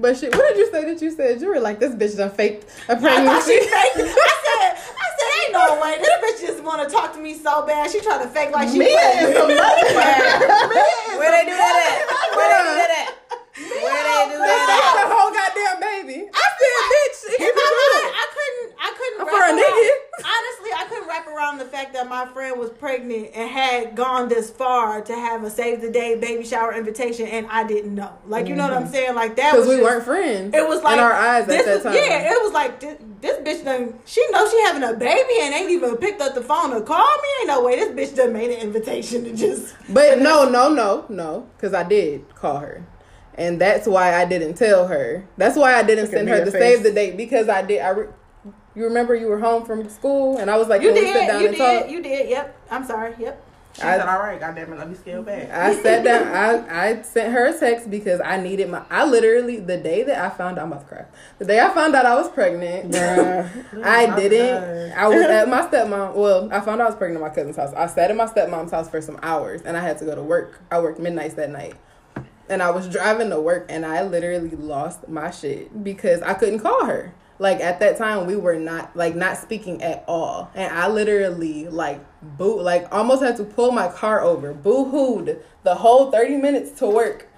but 0.00 0.16
she, 0.16 0.26
what 0.28 0.48
did 0.48 0.56
you 0.56 0.70
say 0.70 0.84
that 0.84 1.00
you 1.02 1.10
said? 1.10 1.40
You 1.40 1.48
were 1.48 1.60
like, 1.60 1.78
this 1.78 1.94
bitch 1.94 2.16
done 2.16 2.30
faked 2.30 2.64
a 2.88 2.92
I 2.96 2.96
pregnancy. 2.96 3.52
she 3.52 3.60
faked. 3.60 3.96
I 3.96 4.34
said, 4.46 4.72
I 4.96 5.06
said, 5.16 5.28
ain't 5.44 5.52
no 5.52 5.80
way. 5.80 5.98
This 6.00 6.10
bitch 6.24 6.46
just 6.48 6.64
want 6.64 6.82
to 6.88 6.94
talk 6.94 7.12
to 7.14 7.20
me 7.20 7.34
so 7.34 7.64
bad. 7.66 7.90
She 7.90 8.00
trying 8.00 8.20
to 8.22 8.28
fake 8.28 8.50
like 8.52 8.68
she 8.68 8.78
Me 8.78 8.92
pregnant. 8.92 9.30
is 9.30 9.36
a 9.36 9.40
motherfucker. 9.40 11.18
Where 11.18 11.30
they 11.30 11.44
do 11.44 11.56
that 11.56 11.74
at? 11.84 12.36
Where 12.36 12.48
they 12.48 12.62
do 12.70 12.74
that 12.80 13.06
at? 13.08 13.29
Where 13.70 14.02
they 14.02 14.22
do 14.30 14.36
She 14.36 14.50
that 14.50 14.80
had 14.82 15.06
a 15.06 15.08
whole 15.14 15.30
goddamn 15.30 15.78
baby. 15.80 16.18
I 16.32 16.46
said, 16.58 16.76
bitch, 16.90 17.18
it 17.30 17.40
In 17.40 17.46
can 17.46 17.54
my 17.54 17.62
be 17.62 17.76
mind, 17.78 18.02
true. 18.02 18.10
I 18.10 18.26
couldn't. 18.34 18.68
I 18.80 18.90
couldn't. 18.96 19.18
For 19.20 19.26
wrap 19.26 19.34
a 19.34 19.54
around- 19.54 19.58
nigga. 19.60 19.90
Honestly, 20.20 20.70
I 20.76 20.84
couldn't 20.88 21.08
wrap 21.08 21.26
around 21.28 21.58
the 21.58 21.64
fact 21.64 21.92
that 21.94 22.08
my 22.08 22.26
friend 22.26 22.58
was 22.58 22.70
pregnant 22.70 23.30
and 23.34 23.48
had 23.48 23.96
gone 23.96 24.28
this 24.28 24.50
far 24.50 25.00
to 25.02 25.14
have 25.14 25.44
a 25.44 25.50
save 25.50 25.80
the 25.80 25.90
day 25.90 26.14
baby 26.18 26.44
shower 26.44 26.74
invitation, 26.74 27.26
and 27.26 27.46
I 27.48 27.64
didn't 27.66 27.94
know. 27.94 28.12
Like 28.26 28.48
you 28.48 28.54
know 28.56 28.64
what 28.64 28.72
I'm 28.74 28.84
mm-hmm. 28.84 28.92
saying? 28.92 29.14
Like 29.14 29.36
that 29.36 29.52
Because 29.52 29.66
was 29.66 29.76
we 29.76 29.80
just- 29.80 29.90
weren't 29.90 30.04
friends. 30.04 30.54
It 30.54 30.66
was 30.68 30.82
like 30.82 30.94
in 30.94 30.98
our 31.00 31.12
eyes 31.12 31.46
this 31.46 31.60
at 31.60 31.66
that 31.66 31.76
is- 31.78 31.82
time. 31.84 31.94
Yeah, 31.94 32.32
it 32.34 32.42
was 32.42 32.52
like 32.52 32.80
this, 32.80 32.98
this 33.20 33.36
bitch 33.38 33.64
done. 33.64 33.94
She 34.04 34.24
knows 34.30 34.50
she 34.50 34.60
having 34.62 34.82
a 34.82 34.94
baby 34.94 35.34
and 35.40 35.54
ain't 35.54 35.70
even 35.70 35.96
picked 35.96 36.20
up 36.20 36.34
the 36.34 36.42
phone 36.42 36.70
to 36.70 36.80
call 36.82 36.98
me. 36.98 37.28
Ain't 37.40 37.48
no 37.48 37.62
way 37.64 37.76
this 37.76 37.90
bitch 38.10 38.16
done 38.16 38.32
made 38.32 38.50
an 38.50 38.60
invitation 38.60 39.24
to 39.24 39.34
just. 39.34 39.74
But 39.88 40.18
no, 40.22 40.48
no, 40.48 40.72
no, 40.72 41.06
no, 41.08 41.46
because 41.56 41.72
I 41.74 41.82
did 41.82 42.34
call 42.34 42.58
her, 42.58 42.84
and 43.40 43.60
that's 43.60 43.86
why 43.88 44.14
I 44.14 44.24
didn't 44.26 44.54
tell 44.54 44.86
her. 44.86 45.24
That's 45.36 45.56
why 45.56 45.74
I 45.74 45.82
didn't 45.82 46.04
Look 46.04 46.12
send 46.12 46.28
her 46.28 46.36
your 46.36 46.44
to 46.44 46.50
face. 46.52 46.60
save 46.60 46.82
the 46.84 46.92
date 46.92 47.16
because 47.16 47.48
I 47.48 47.62
did. 47.62 47.80
I, 47.80 47.88
re- 47.88 48.08
you 48.76 48.84
remember 48.84 49.14
you 49.16 49.26
were 49.26 49.40
home 49.40 49.64
from 49.64 49.88
school, 49.88 50.38
and 50.38 50.48
I 50.50 50.56
was 50.56 50.68
like, 50.68 50.82
You 50.82 50.92
"Can 50.92 51.02
we 51.02 51.12
sit 51.12 51.20
did. 51.20 51.26
down 51.26 51.40
You 51.40 51.46
and 51.48 51.56
did. 51.56 51.80
talk?" 51.82 51.90
You 51.90 52.02
did. 52.02 52.28
Yep. 52.30 52.56
I'm 52.70 52.84
sorry. 52.86 53.14
Yep. 53.18 53.46
She 53.72 53.82
I- 53.82 53.98
said, 53.98 54.08
"All 54.08 54.18
right, 54.18 54.38
goddamn 54.40 54.72
it, 54.72 54.78
let 54.78 54.88
me 54.88 54.96
scale 54.96 55.22
back." 55.22 55.48
I 55.50 55.80
sat 55.80 56.02
down. 56.04 56.26
I 56.28 56.88
I 56.88 57.02
sent 57.02 57.32
her 57.32 57.46
a 57.46 57.58
text 57.58 57.88
because 57.90 58.20
I 58.20 58.36
needed 58.40 58.68
my. 58.68 58.82
I 58.90 59.04
literally 59.06 59.58
the 59.60 59.76
day 59.76 60.02
that 60.02 60.18
I 60.24 60.28
found 60.36 60.58
out 60.58 60.64
I'm 60.64 60.72
about 60.72 60.88
to 60.88 60.94
cry. 60.94 61.04
The 61.38 61.44
day 61.44 61.60
I 61.60 61.68
found 61.72 61.94
out 61.94 62.04
I 62.04 62.16
was 62.16 62.28
pregnant, 62.30 62.94
I 62.96 64.06
oh 64.06 64.16
didn't. 64.16 64.92
I 64.92 65.06
was 65.08 65.22
at 65.22 65.48
my 65.56 65.62
stepmom. 65.68 66.14
Well, 66.14 66.48
I 66.52 66.60
found 66.60 66.80
out 66.80 66.86
I 66.86 66.90
was 66.90 66.96
pregnant 66.96 67.24
at 67.24 67.28
my 67.28 67.34
cousin's 67.34 67.56
house. 67.56 67.72
I 67.74 67.86
sat 67.86 68.10
at 68.10 68.16
my 68.16 68.26
stepmom's 68.26 68.72
house 68.72 68.88
for 68.90 69.00
some 69.00 69.18
hours, 69.22 69.62
and 69.62 69.76
I 69.76 69.80
had 69.80 69.98
to 69.98 70.04
go 70.04 70.14
to 70.14 70.22
work. 70.22 70.60
I 70.70 70.80
worked 70.80 70.98
midnights 70.98 71.34
that 71.34 71.50
night, 71.50 71.74
and 72.50 72.62
I 72.62 72.70
was 72.70 72.88
driving 72.88 73.30
to 73.30 73.40
work, 73.40 73.66
and 73.68 73.86
I 73.86 74.02
literally 74.02 74.50
lost 74.50 75.08
my 75.08 75.30
shit 75.30 75.82
because 75.82 76.20
I 76.22 76.34
couldn't 76.34 76.60
call 76.60 76.84
her. 76.84 77.14
Like 77.38 77.60
at 77.60 77.80
that 77.80 77.96
time, 77.96 78.26
we 78.26 78.36
were 78.36 78.58
not 78.58 78.94
like 78.94 79.14
not 79.14 79.38
speaking 79.38 79.82
at 79.82 80.04
all, 80.06 80.50
and 80.54 80.76
I 80.76 80.88
literally 80.88 81.68
like 81.68 82.04
boo 82.20 82.60
like 82.60 82.92
almost 82.92 83.22
had 83.22 83.36
to 83.38 83.44
pull 83.44 83.72
my 83.72 83.88
car 83.88 84.20
over, 84.20 84.52
boo 84.52 84.84
hooed 84.84 85.42
the 85.62 85.76
whole 85.76 86.10
thirty 86.10 86.36
minutes 86.36 86.72
to 86.80 86.86
work 86.86 87.28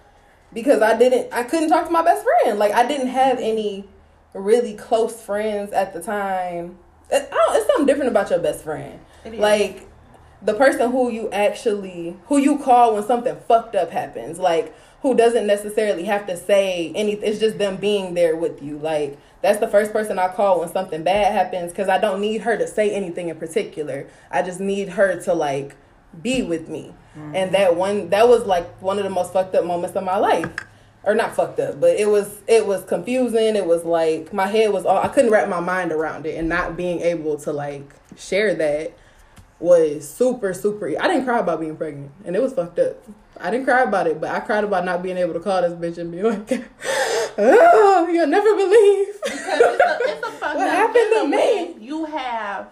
because 0.53 0.83
I 0.83 0.99
didn't 0.99 1.33
I 1.33 1.45
couldn't 1.45 1.69
talk 1.69 1.87
to 1.87 1.93
my 1.93 2.03
best 2.03 2.25
friend. 2.25 2.59
Like 2.59 2.73
I 2.73 2.87
didn't 2.87 3.09
have 3.09 3.39
any 3.39 3.89
really 4.35 4.75
close 4.75 5.21
friends 5.21 5.73
at 5.73 5.93
the 5.93 6.03
time. 6.03 6.79
It, 7.11 7.29
I 7.31 7.35
don't, 7.35 7.57
it's 7.57 7.67
something 7.67 7.87
different 7.87 8.11
about 8.11 8.31
your 8.31 8.39
best 8.41 8.65
friend. 8.65 8.99
Like 9.25 9.87
the 10.41 10.55
person 10.55 10.91
who 10.91 11.11
you 11.11 11.31
actually 11.31 12.17
who 12.27 12.39
you 12.39 12.59
call 12.59 12.95
when 12.95 13.05
something 13.05 13.37
fucked 13.47 13.77
up 13.77 13.91
happens. 13.91 14.39
Like 14.39 14.75
who 15.03 15.17
doesn't 15.17 15.49
necessarily 15.49 16.05
have 16.05 16.27
to 16.29 16.37
say 16.37 16.93
anything. 16.95 17.29
It's 17.29 17.41
just 17.41 17.59
them 17.59 17.77
being 17.77 18.15
there 18.15 18.37
with 18.37 18.63
you. 18.63 18.79
Like 18.79 19.19
that's 19.43 19.59
the 19.59 19.67
first 19.67 19.93
person 19.93 20.19
I 20.19 20.29
call 20.29 20.61
when 20.61 20.71
something 20.71 21.03
bad 21.03 21.33
happens 21.33 21.73
because 21.73 21.89
I 21.89 21.99
don't 21.99 22.21
need 22.21 22.43
her 22.43 22.57
to 22.57 22.69
say 22.69 22.93
anything 22.93 23.29
in 23.29 23.37
particular. 23.37 24.07
I 24.31 24.43
just 24.43 24.61
need 24.61 24.91
her 24.91 25.21
to 25.23 25.35
like 25.35 25.77
be 26.23 26.43
with 26.43 26.69
me. 26.69 26.95
Mm-hmm. 27.19 27.35
And 27.35 27.53
that 27.53 27.75
one 27.75 28.11
that 28.11 28.29
was 28.29 28.47
like 28.47 28.81
one 28.81 28.99
of 28.99 29.05
the 29.05 29.11
most 29.11 29.33
fucked 29.33 29.55
up 29.57 29.65
moments 29.65 29.97
of 29.97 30.05
my 30.05 30.17
life. 30.17 30.51
Or 31.05 31.17
not 31.17 31.35
fucked 31.35 31.59
up, 31.59 31.81
but 31.81 31.97
it 31.97 32.09
was 32.09 32.43
it 32.47 32.65
was 32.65 32.85
confusing. 32.85 33.57
It 33.57 33.67
was 33.67 33.85
like 33.85 34.33
my 34.33 34.47
head 34.47 34.73
was 34.73 34.87
all 34.87 34.99
I 34.99 35.09
couldn't 35.09 35.33
wrap 35.33 35.49
my 35.49 35.59
mind 35.59 35.91
around 35.91 36.27
it 36.27 36.39
and 36.39 36.49
not 36.49 36.77
being 36.77 37.01
able 37.01 37.37
to 37.39 37.53
like 37.53 37.93
share 38.17 38.55
that 38.55 38.93
was 39.59 40.09
super 40.09 40.55
super 40.55 40.87
I 40.87 41.09
didn't 41.09 41.25
cry 41.25 41.41
about 41.41 41.59
being 41.59 41.77
pregnant 41.77 42.13
and 42.25 42.37
it 42.37 42.41
was 42.41 42.53
fucked 42.53 42.79
up. 42.79 43.03
I 43.43 43.51
didn't 43.51 43.65
cry 43.67 43.83
about 43.83 44.07
it, 44.07 44.21
but 44.21 44.31
I 44.31 44.41
cried 44.41 44.65
about 44.65 44.85
not 44.85 45.03
being 45.03 45.17
able 45.19 45.35
to 45.35 45.41
call 45.41 45.61
this 45.63 45.73
bitch 45.73 45.99
and 45.99 46.11
be 46.13 46.23
like, 46.23 46.49
"Oh, 47.39 48.09
you'll 48.11 48.27
never 48.27 48.55
believe." 48.55 49.21
Because 49.23 49.41
it's 49.41 49.85
a, 49.85 49.99
it's 50.03 50.27
a 50.27 50.31
What 50.55 50.71
happened 50.71 51.11
to 51.15 51.29
me? 51.29 51.77
You 51.85 52.05
have 52.07 52.69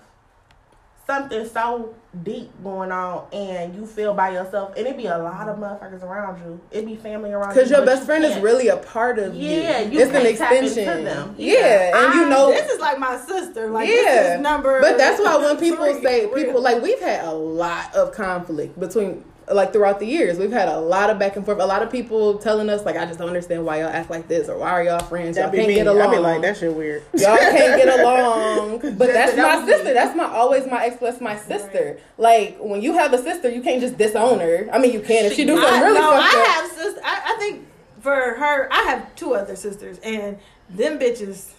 something 1.07 1.45
so 1.49 1.95
deep 2.23 2.51
going 2.63 2.93
on, 2.93 3.27
and 3.33 3.75
you 3.75 3.85
feel 3.87 4.15
by 4.15 4.31
yourself, 4.31 4.75
and 4.77 4.87
it 4.87 4.97
be 4.97 5.07
a 5.07 5.19
lot 5.19 5.49
of 5.49 5.59
motherfuckers 5.59 6.03
around 6.05 6.39
you. 6.41 6.61
It'd 6.71 6.87
be 6.87 6.95
family 6.97 7.33
around 7.33 7.49
you. 7.51 7.55
Because 7.55 7.71
your 7.71 7.85
best 7.85 8.03
you 8.03 8.07
friend 8.07 8.25
is 8.25 8.33
can't. 8.33 8.45
really 8.45 8.69
a 8.69 8.77
part 8.77 9.19
of 9.19 9.35
Yeah, 9.35 9.81
you. 9.81 9.93
you 9.93 10.01
it's 10.01 10.09
an 10.15 10.23
can't 10.23 10.27
extension. 10.27 11.05
them. 11.05 11.35
Yeah, 11.37 11.97
and 12.05 12.15
you 12.15 12.29
know. 12.29 12.51
This 12.51 12.71
is 12.71 12.81
like 12.81 12.99
my 12.99 13.17
sister. 13.19 13.71
Like 13.71 13.89
yeah, 13.89 13.95
this 14.05 14.35
is 14.37 14.41
number. 14.41 14.81
But 14.81 14.99
that's 14.99 15.21
why 15.21 15.37
when 15.37 15.57
people 15.61 15.85
three, 15.93 16.03
say 16.03 16.29
for 16.29 16.35
real. 16.37 16.45
people 16.47 16.63
like 16.63 16.81
we've 16.83 17.01
had 17.01 17.25
a 17.25 17.33
lot 17.33 17.93
of 17.95 18.13
conflict 18.13 18.79
between 18.79 19.25
like 19.53 19.73
throughout 19.73 19.99
the 20.01 20.07
years. 20.07 20.39
We've 20.39 20.53
had 20.53 20.69
a 20.69 20.79
lot 20.81 21.11
of 21.11 21.19
back 21.19 21.37
and 21.37 21.45
forth. 21.45 21.59
A 21.61 21.67
lot 21.67 21.83
of 21.83 21.91
people 21.91 22.39
telling 22.39 22.69
us 22.71 22.85
like 22.85 22.97
I 22.97 23.05
just 23.07 23.19
don't 23.19 23.29
understand 23.29 23.65
why 23.65 23.81
y'all 23.81 23.89
act 23.89 24.11
like 24.11 24.29
this 24.29 24.49
or 24.49 24.59
why 24.59 24.71
are 24.71 24.83
y'all 24.85 25.01
friends? 25.01 25.37
Y'all 25.37 25.47
That 25.47 25.53
be 25.53 25.59
can't 25.59 25.69
me. 25.69 25.75
get 25.75 25.89
I 25.89 25.91
along. 25.91 26.11
be 26.13 26.19
like, 26.19 26.43
that 26.43 26.57
shit 26.57 26.75
weird. 26.75 27.03
Y'all 27.15 27.37
can't 27.37 27.83
get 27.83 28.01
along. 28.01 28.81
But 28.99 29.09
that's 29.13 29.35
that 29.35 29.43
my 29.43 29.57
was 29.57 29.67
me. 29.67 29.73
sister. 29.73 29.95
That's 29.95 30.17
my 30.17 30.25
always 30.25 30.67
my 30.67 30.85
ex. 30.87 30.97
That's 31.01 31.21
my 31.21 31.37
sister. 31.37 31.99
Like 32.19 32.57
when 32.61 32.83
you 32.83 32.95
have 32.95 33.13
a 33.13 33.19
sister, 33.19 33.51
you 33.51 33.63
can't 33.63 33.81
just 33.81 33.97
disown 33.99 34.41
her. 34.41 34.69
I 34.73 34.79
mean, 34.79 34.93
you 34.93 35.01
can 35.01 35.25
if 35.27 35.35
she 35.35 35.45
do 35.45 35.57
something 35.57 35.75
I, 35.75 35.81
really 35.83 36.01
no, 36.01 36.11
fucked 36.13 36.35
I 36.35 36.41
up. 36.41 36.47
have 36.47 36.71
sister. 36.71 37.01
I, 37.05 37.23
I 37.35 37.39
think 37.39 37.67
for 38.01 38.15
her, 38.15 38.69
I 38.73 38.83
have 38.85 39.15
two 39.17 39.35
other 39.35 39.57
sisters, 39.57 39.99
and 40.03 40.39
them 40.71 40.99
bitches. 40.99 41.53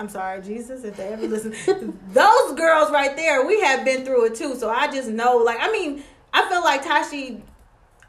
I'm 0.00 0.08
sorry, 0.08 0.40
Jesus, 0.42 0.84
if 0.84 0.96
they 0.96 1.08
ever 1.08 1.26
listen. 1.26 1.52
those 2.12 2.52
girls 2.54 2.90
right 2.92 3.16
there, 3.16 3.44
we 3.44 3.60
have 3.62 3.84
been 3.84 4.04
through 4.04 4.26
it 4.26 4.36
too. 4.36 4.54
So 4.54 4.70
I 4.70 4.86
just 4.92 5.08
know, 5.08 5.38
like, 5.38 5.58
I 5.60 5.72
mean, 5.72 6.04
I 6.38 6.48
feel 6.48 6.62
like 6.62 6.84
Tashi. 6.84 7.42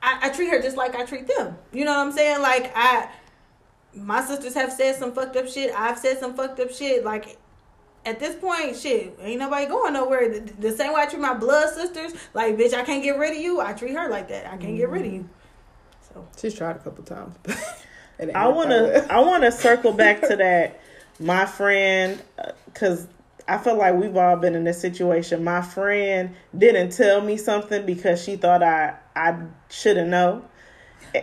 I, 0.02 0.20
I 0.24 0.30
treat 0.30 0.50
her 0.50 0.62
just 0.62 0.78
like 0.78 0.96
I 0.96 1.04
treat 1.04 1.28
them. 1.28 1.58
You 1.74 1.84
know 1.84 1.92
what 1.92 2.08
I'm 2.08 2.12
saying? 2.12 2.42
Like 2.42 2.72
I, 2.76 3.10
my 3.94 4.24
sisters 4.24 4.54
have 4.54 4.72
said 4.72 4.96
some 4.96 5.14
fucked 5.14 5.36
up 5.36 5.48
shit. 5.48 5.74
I've 5.76 5.98
said 5.98 6.20
some 6.20 6.36
fucked 6.36 6.60
up 6.60 6.72
shit. 6.72 7.04
Like 7.04 7.38
at 8.06 8.20
this 8.20 8.36
point, 8.36 8.76
shit, 8.76 9.18
ain't 9.22 9.40
nobody 9.40 9.66
going 9.66 9.94
nowhere. 9.94 10.30
The, 10.30 10.54
the 10.60 10.72
same 10.72 10.94
way 10.94 11.02
I 11.02 11.06
treat 11.08 11.22
my 11.22 11.34
blood 11.34 11.74
sisters, 11.74 12.14
like 12.34 12.56
bitch, 12.56 12.74
I 12.74 12.84
can't 12.84 13.04
get 13.04 13.18
rid 13.18 13.32
of 13.36 13.42
you. 13.42 13.60
I 13.60 13.74
treat 13.74 13.94
her 13.94 14.10
like 14.10 14.30
that. 14.30 14.46
I 14.46 14.58
can't 14.58 14.78
get 14.78 14.90
rid 14.90 15.06
of 15.06 15.14
you. 15.14 15.30
So 16.14 16.28
She's 16.38 16.54
tried 16.54 16.76
a 16.76 16.80
couple 16.80 17.04
times. 17.04 17.36
but 17.44 17.58
it 18.20 18.28
ain't 18.28 18.36
I 18.36 18.48
wanna, 18.48 19.06
I 19.10 19.20
want 19.22 19.44
to 19.44 19.52
circle 19.52 19.92
back 19.92 20.22
to 20.22 20.36
that 20.38 20.80
my 21.20 21.46
friend 21.46 22.22
uh, 22.38 22.52
cuz 22.74 23.08
I 23.50 23.58
feel 23.58 23.76
like 23.78 23.96
we've 23.96 24.16
all 24.16 24.36
been 24.38 24.54
in 24.56 24.64
this 24.64 24.80
situation. 24.80 25.44
My 25.44 25.62
friend 25.62 26.36
didn't 26.56 26.92
tell 26.92 27.22
me 27.22 27.36
something 27.36 27.86
because 27.86 28.24
she 28.24 28.36
thought 28.36 28.62
I 28.62 28.96
I 29.16 29.38
shouldn't 29.70 30.10
know. 30.10 30.46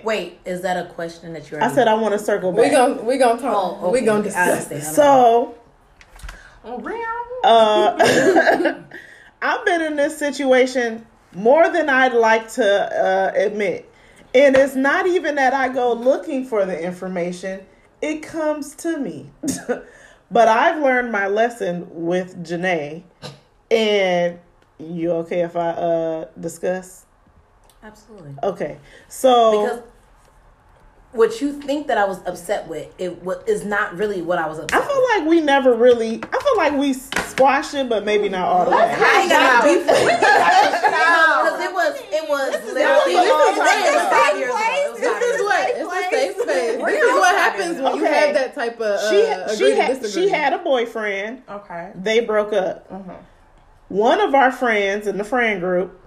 Wait, 0.02 0.40
is 0.44 0.62
that 0.62 0.76
a 0.76 0.88
question 0.90 1.32
that 1.34 1.48
you're? 1.50 1.62
I 1.62 1.68
said 1.68 1.86
I 1.86 1.94
want 1.94 2.12
to 2.14 2.18
circle 2.18 2.50
back. 2.50 2.60
We 2.64 2.70
back. 2.70 2.72
gonna 2.72 3.02
we 3.02 3.18
gonna 3.18 3.40
talk. 3.40 3.78
Oh, 3.80 3.90
We 3.90 3.98
okay. 3.98 4.06
gonna 4.06 4.20
I 4.20 4.22
discuss. 4.24 4.48
understand. 4.72 4.82
so, 4.96 5.54
Oh, 6.64 6.80
uh 7.44 8.82
I've 9.42 9.64
been 9.64 9.82
in 9.82 9.94
this 9.96 10.18
situation 10.18 11.06
more 11.32 11.68
than 11.70 11.88
I'd 11.88 12.14
like 12.14 12.50
to 12.54 12.64
uh, 12.64 13.32
admit. 13.36 13.88
And 14.34 14.56
it's 14.56 14.74
not 14.74 15.06
even 15.06 15.36
that 15.36 15.54
I 15.54 15.68
go 15.68 15.92
looking 15.92 16.44
for 16.44 16.66
the 16.66 16.78
information, 16.82 17.64
it 18.02 18.22
comes 18.22 18.74
to 18.76 18.98
me. 18.98 19.30
but 20.30 20.48
I've 20.48 20.82
learned 20.82 21.12
my 21.12 21.26
lesson 21.26 21.86
with 21.90 22.44
Janae. 22.44 23.02
And 23.70 24.38
you 24.78 25.10
okay 25.12 25.40
if 25.40 25.56
I 25.56 25.70
uh 25.70 26.24
discuss? 26.38 27.06
Absolutely. 27.82 28.34
Okay. 28.42 28.78
So 29.08 29.62
Because 29.62 29.82
what 31.12 31.40
you 31.40 31.52
think 31.62 31.86
that 31.86 31.96
I 31.98 32.04
was 32.04 32.18
upset 32.26 32.68
with, 32.68 32.88
it 32.98 33.22
wa- 33.22 33.36
is 33.46 33.64
not 33.64 33.96
really 33.96 34.20
what 34.22 34.38
I 34.38 34.46
was 34.48 34.58
upset. 34.58 34.82
I 34.82 34.86
feel 34.86 35.02
like 35.16 35.28
we 35.28 35.40
never 35.40 35.74
really 35.74 36.16
I 36.22 36.38
feel 36.42 36.56
like 36.56 36.74
we 36.74 36.92
squashed 36.92 37.74
it, 37.74 37.88
but 37.88 38.04
maybe 38.04 38.28
not 38.28 38.46
all 38.48 38.64
the 38.66 38.70
way. 38.72 38.76
I 38.98 39.20
ain't 39.22 39.30
got 39.30 39.64
no 39.64 39.74
beef 39.74 39.86
it. 39.88 40.82
Because 41.46 41.60
it 41.60 41.72
was, 41.72 41.94
it 42.10 42.28
was 42.28 42.50
This 42.50 42.64
is 42.66 42.74
literally 42.74 43.12
this 43.14 43.24
is 43.24 43.28
it 43.28 43.32
was 43.32 43.56
what- 43.56 44.12
five 44.12 44.38
years 44.38 44.54
ago. 44.54 44.94
This 44.96 45.22
is 45.34 45.42
what 45.42 45.68
it's 45.68 45.78
a 45.78 46.10
safe 46.10 46.32
space. 46.36 46.76
This 46.84 47.02
is 47.04 47.12
what 47.14 47.34
happens 47.36 47.80
when 47.80 47.96
you 47.96 48.04
have 48.04 48.34
that 48.34 48.54
type 48.54 48.76
of 48.76 48.80
uh, 48.82 49.10
she 49.50 49.56
she 49.56 49.70
had 49.76 50.06
she 50.06 50.28
had 50.28 50.52
a 50.52 50.58
boyfriend. 50.58 51.42
Okay. 51.48 51.92
They 51.94 52.20
broke 52.20 52.52
up. 52.52 52.90
Mhm. 52.90 53.14
One 53.88 54.20
of 54.20 54.34
our 54.34 54.50
friends 54.50 55.06
in 55.06 55.16
the 55.18 55.24
friend 55.24 55.60
group, 55.60 56.00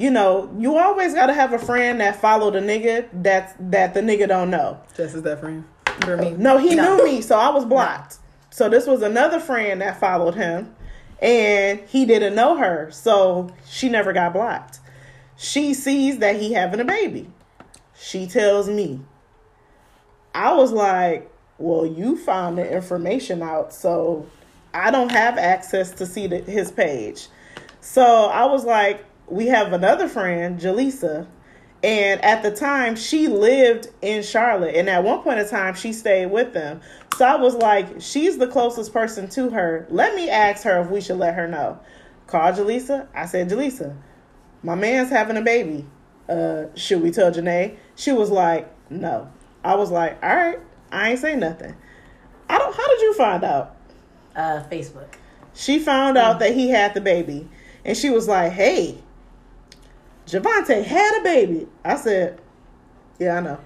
you 0.00 0.10
know, 0.10 0.50
you 0.58 0.78
always 0.78 1.12
got 1.12 1.26
to 1.26 1.34
have 1.34 1.52
a 1.52 1.58
friend 1.58 2.00
that 2.00 2.18
follow 2.18 2.50
the 2.50 2.60
nigga 2.60 3.06
that's 3.12 3.52
that 3.60 3.92
the 3.92 4.00
nigga 4.00 4.26
don't 4.26 4.48
know. 4.48 4.80
Just 4.96 5.14
as 5.14 5.22
that 5.22 5.40
friend 5.40 5.64
for 6.00 6.16
me. 6.16 6.30
No, 6.30 6.56
he 6.56 6.74
No. 6.74 6.96
knew 6.96 7.04
me, 7.04 7.20
so 7.20 7.36
I 7.38 7.50
was 7.50 7.66
blocked. 7.66 8.16
So 8.48 8.70
this 8.70 8.86
was 8.86 9.02
another 9.02 9.38
friend 9.38 9.82
that 9.82 10.00
followed 10.00 10.34
him, 10.36 10.74
and 11.20 11.80
he 11.86 12.06
didn't 12.06 12.34
know 12.34 12.56
her, 12.56 12.88
so 12.90 13.50
she 13.68 13.90
never 13.90 14.14
got 14.14 14.32
blocked. 14.32 14.80
She 15.36 15.74
sees 15.74 16.18
that 16.18 16.36
he 16.36 16.54
having 16.54 16.80
a 16.80 16.84
baby. 16.84 17.28
She 17.94 18.26
tells 18.26 18.70
me. 18.70 19.00
I 20.34 20.54
was 20.54 20.72
like, 20.72 21.30
"Well, 21.58 21.84
you 21.84 22.16
found 22.16 22.56
the 22.56 22.66
information 22.66 23.42
out, 23.42 23.74
so 23.74 24.24
I 24.72 24.90
don't 24.90 25.10
have 25.12 25.36
access 25.36 25.90
to 25.92 26.06
see 26.06 26.26
the, 26.26 26.38
his 26.38 26.72
page." 26.72 27.28
So 27.82 28.26
I 28.26 28.46
was 28.46 28.64
like, 28.64 29.04
"We 29.30 29.46
have 29.46 29.72
another 29.72 30.08
friend, 30.08 30.60
Jaleesa." 30.60 31.26
And 31.82 32.22
at 32.22 32.42
the 32.42 32.50
time, 32.50 32.94
she 32.94 33.26
lived 33.26 33.88
in 34.02 34.22
Charlotte. 34.22 34.74
And 34.74 34.88
at 34.90 35.02
one 35.02 35.22
point 35.22 35.38
in 35.38 35.48
time, 35.48 35.74
she 35.74 35.94
stayed 35.94 36.26
with 36.26 36.52
them. 36.52 36.82
So 37.16 37.24
I 37.24 37.36
was 37.36 37.54
like, 37.54 38.00
she's 38.00 38.36
the 38.36 38.46
closest 38.46 38.92
person 38.92 39.28
to 39.30 39.48
her. 39.50 39.86
Let 39.88 40.14
me 40.14 40.28
ask 40.28 40.62
her 40.64 40.82
if 40.82 40.90
we 40.90 41.00
should 41.00 41.16
let 41.16 41.34
her 41.34 41.48
know. 41.48 41.80
Call 42.26 42.52
Jaleesa. 42.52 43.08
I 43.14 43.24
said, 43.24 43.48
Jaleesa, 43.48 43.96
my 44.62 44.74
man's 44.74 45.08
having 45.08 45.38
a 45.38 45.42
baby. 45.42 45.86
Uh, 46.28 46.66
should 46.74 47.00
we 47.00 47.10
tell 47.10 47.32
Janae? 47.32 47.76
She 47.96 48.12
was 48.12 48.30
like, 48.30 48.70
no. 48.90 49.32
I 49.64 49.74
was 49.74 49.90
like, 49.90 50.22
all 50.22 50.36
right, 50.36 50.60
I 50.92 51.10
ain't 51.10 51.18
say 51.18 51.34
nothing. 51.34 51.74
I 52.48 52.58
don't. 52.58 52.74
How 52.74 52.88
did 52.88 53.00
you 53.00 53.14
find 53.14 53.44
out? 53.44 53.76
Uh, 54.34 54.64
Facebook. 54.70 55.14
She 55.54 55.78
found 55.78 56.16
out 56.16 56.38
that 56.40 56.54
he 56.54 56.68
had 56.68 56.94
the 56.94 57.00
baby, 57.00 57.48
and 57.84 57.96
she 57.96 58.10
was 58.10 58.26
like, 58.26 58.52
"Hey, 58.52 58.98
Javante 60.30 60.82
had 60.84 61.20
a 61.20 61.22
baby." 61.24 61.66
I 61.84 61.96
said, 61.96 62.38
"Yeah, 63.18 63.36
I 63.36 63.40
know." 63.40 63.58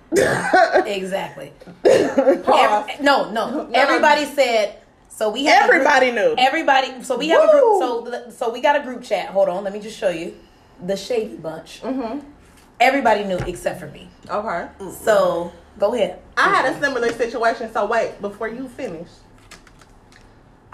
Exactly. 0.87 1.53
Every- 1.85 3.05
no, 3.05 3.31
no. 3.31 3.71
Everybody 3.73 4.25
said. 4.27 4.79
So 5.09 5.31
we 5.31 5.45
have 5.45 5.69
a 5.69 5.73
group- 5.73 5.87
Everybody 5.87 6.11
knew. 6.11 6.35
Everybody. 6.37 7.03
So 7.05 7.17
we 7.17 7.29
have 7.29 7.49
a 7.49 7.53
group. 7.53 7.81
So 7.81 8.31
so 8.31 8.51
we 8.53 8.61
got 8.61 8.77
a 8.77 8.81
group 8.83 9.03
chat. 9.05 9.29
Hold 9.29 9.49
on. 9.49 9.63
Let 9.65 9.73
me 9.73 9.79
just 9.81 9.97
show 9.97 10.09
you 10.11 10.35
the 10.85 10.97
shady 10.97 11.37
bunch. 11.37 11.83
Mm-hmm. 11.83 12.19
Everybody 12.81 13.25
knew 13.25 13.39
except 13.47 13.79
for 13.79 13.87
me. 13.87 14.09
Okay. 14.29 14.67
So 15.05 15.53
go 15.79 15.95
ahead. 15.95 16.19
I 16.37 16.49
had 16.51 16.75
a 16.75 16.81
similar 16.81 17.13
situation. 17.13 17.73
So 17.73 17.87
wait, 17.87 18.21
before 18.21 18.49
you 18.49 18.69
finish, 18.69 19.09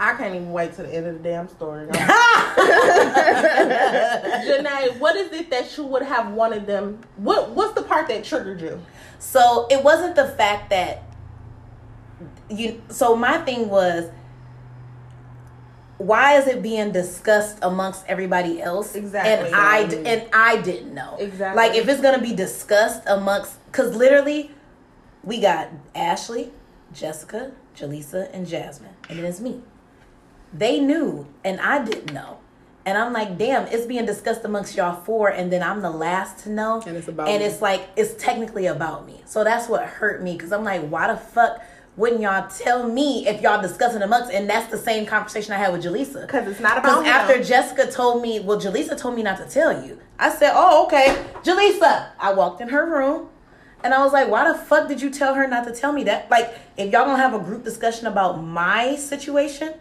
I 0.01 0.15
can't 0.15 0.33
even 0.33 0.51
wait 0.51 0.73
to 0.73 0.81
the 0.81 0.93
end 0.93 1.05
of 1.05 1.21
the 1.21 1.29
damn 1.29 1.47
story. 1.47 1.85
Janae, 1.85 1.99
what 4.97 5.15
is 5.15 5.31
it 5.31 5.51
that 5.51 5.77
you 5.77 5.85
would 5.85 6.01
have 6.01 6.33
wanted 6.33 6.65
them? 6.65 6.99
What 7.17 7.51
What's 7.51 7.73
the 7.73 7.83
part 7.83 8.07
that 8.07 8.23
triggered 8.23 8.61
you? 8.61 8.81
So 9.19 9.67
it 9.69 9.83
wasn't 9.83 10.15
the 10.15 10.29
fact 10.29 10.71
that 10.71 11.03
you. 12.49 12.81
So 12.89 13.15
my 13.15 13.37
thing 13.37 13.69
was, 13.69 14.09
why 15.99 16.39
is 16.39 16.47
it 16.47 16.63
being 16.63 16.91
discussed 16.91 17.59
amongst 17.61 18.03
everybody 18.07 18.59
else? 18.59 18.95
Exactly. 18.95 19.49
And 19.49 19.55
I 19.55 19.85
d- 19.85 20.03
and 20.03 20.23
I 20.33 20.59
didn't 20.63 20.95
know. 20.95 21.17
Exactly. 21.19 21.63
Like 21.63 21.75
if 21.77 21.87
it's 21.87 22.01
gonna 22.01 22.21
be 22.21 22.33
discussed 22.33 23.03
amongst, 23.05 23.63
because 23.67 23.95
literally, 23.95 24.49
we 25.23 25.39
got 25.39 25.69
Ashley, 25.93 26.51
Jessica, 26.91 27.51
Jaleesa, 27.75 28.33
and 28.33 28.47
Jasmine, 28.47 28.95
and 29.07 29.19
then 29.19 29.25
it's 29.25 29.39
me. 29.39 29.61
They 30.53 30.79
knew, 30.79 31.27
and 31.43 31.59
I 31.61 31.83
didn't 31.83 32.13
know. 32.13 32.37
And 32.85 32.97
I'm 32.97 33.13
like, 33.13 33.37
damn, 33.37 33.67
it's 33.67 33.85
being 33.85 34.05
discussed 34.05 34.43
amongst 34.43 34.75
y'all 34.75 34.99
four, 35.01 35.29
and 35.29 35.51
then 35.53 35.61
I'm 35.61 35.81
the 35.81 35.91
last 35.91 36.39
to 36.43 36.49
know. 36.49 36.81
And 36.85 36.97
it's 36.97 37.07
about 37.07 37.29
And 37.29 37.39
me. 37.41 37.45
it's 37.45 37.61
like 37.61 37.87
it's 37.95 38.15
technically 38.21 38.65
about 38.65 39.05
me. 39.05 39.21
So 39.25 39.43
that's 39.43 39.69
what 39.69 39.83
hurt 39.85 40.23
me 40.23 40.33
because 40.33 40.51
I'm 40.51 40.63
like, 40.63 40.81
why 40.87 41.07
the 41.07 41.17
fuck 41.17 41.61
wouldn't 41.95 42.21
y'all 42.21 42.47
tell 42.49 42.87
me 42.87 43.27
if 43.27 43.41
y'all 43.41 43.61
discussing 43.61 44.01
amongst? 44.01 44.31
And 44.31 44.49
that's 44.49 44.71
the 44.71 44.77
same 44.77 45.05
conversation 45.05 45.53
I 45.53 45.57
had 45.57 45.71
with 45.73 45.83
Jaleesa. 45.83 46.21
Because 46.25 46.47
it's 46.47 46.59
not 46.59 46.81
Because 46.81 47.01
about 47.01 47.05
after 47.05 47.35
him. 47.37 47.43
Jessica 47.43 47.91
told 47.91 48.21
me, 48.21 48.39
well, 48.39 48.59
Jaleesa 48.59 48.97
told 48.97 49.15
me 49.15 49.21
not 49.23 49.37
to 49.37 49.45
tell 49.45 49.85
you. 49.85 49.99
I 50.17 50.29
said, 50.31 50.53
oh, 50.55 50.85
okay. 50.85 51.23
Jaleesa. 51.43 52.07
I 52.19 52.33
walked 52.33 52.61
in 52.61 52.69
her 52.69 52.89
room 52.89 53.27
and 53.83 53.93
I 53.93 54.03
was 54.03 54.13
like, 54.13 54.29
why 54.29 54.51
the 54.51 54.57
fuck 54.57 54.87
did 54.87 55.01
you 55.01 55.09
tell 55.11 55.35
her 55.35 55.47
not 55.47 55.65
to 55.65 55.73
tell 55.73 55.91
me 55.91 56.03
that? 56.05 56.31
Like, 56.31 56.51
if 56.77 56.91
y'all 56.91 57.05
gonna 57.05 57.17
have 57.17 57.33
a 57.33 57.39
group 57.39 57.63
discussion 57.63 58.07
about 58.07 58.41
my 58.41 58.95
situation, 58.95 59.73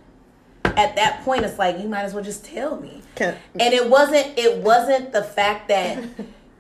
at 0.65 0.97
that 0.97 1.23
point, 1.25 1.45
it's 1.45 1.59
like, 1.59 1.79
you 1.79 1.89
might 1.89 2.03
as 2.03 2.15
well 2.15 2.25
just 2.25 2.45
tell 2.45 2.81
me. 2.81 3.03
Can- 3.15 3.37
And 3.59 3.75
it 3.75 3.89
wasn't, 3.89 4.39
it 4.39 4.59
wasn't 4.59 5.13
the 5.13 5.23
fact 5.23 5.69
that 5.69 6.05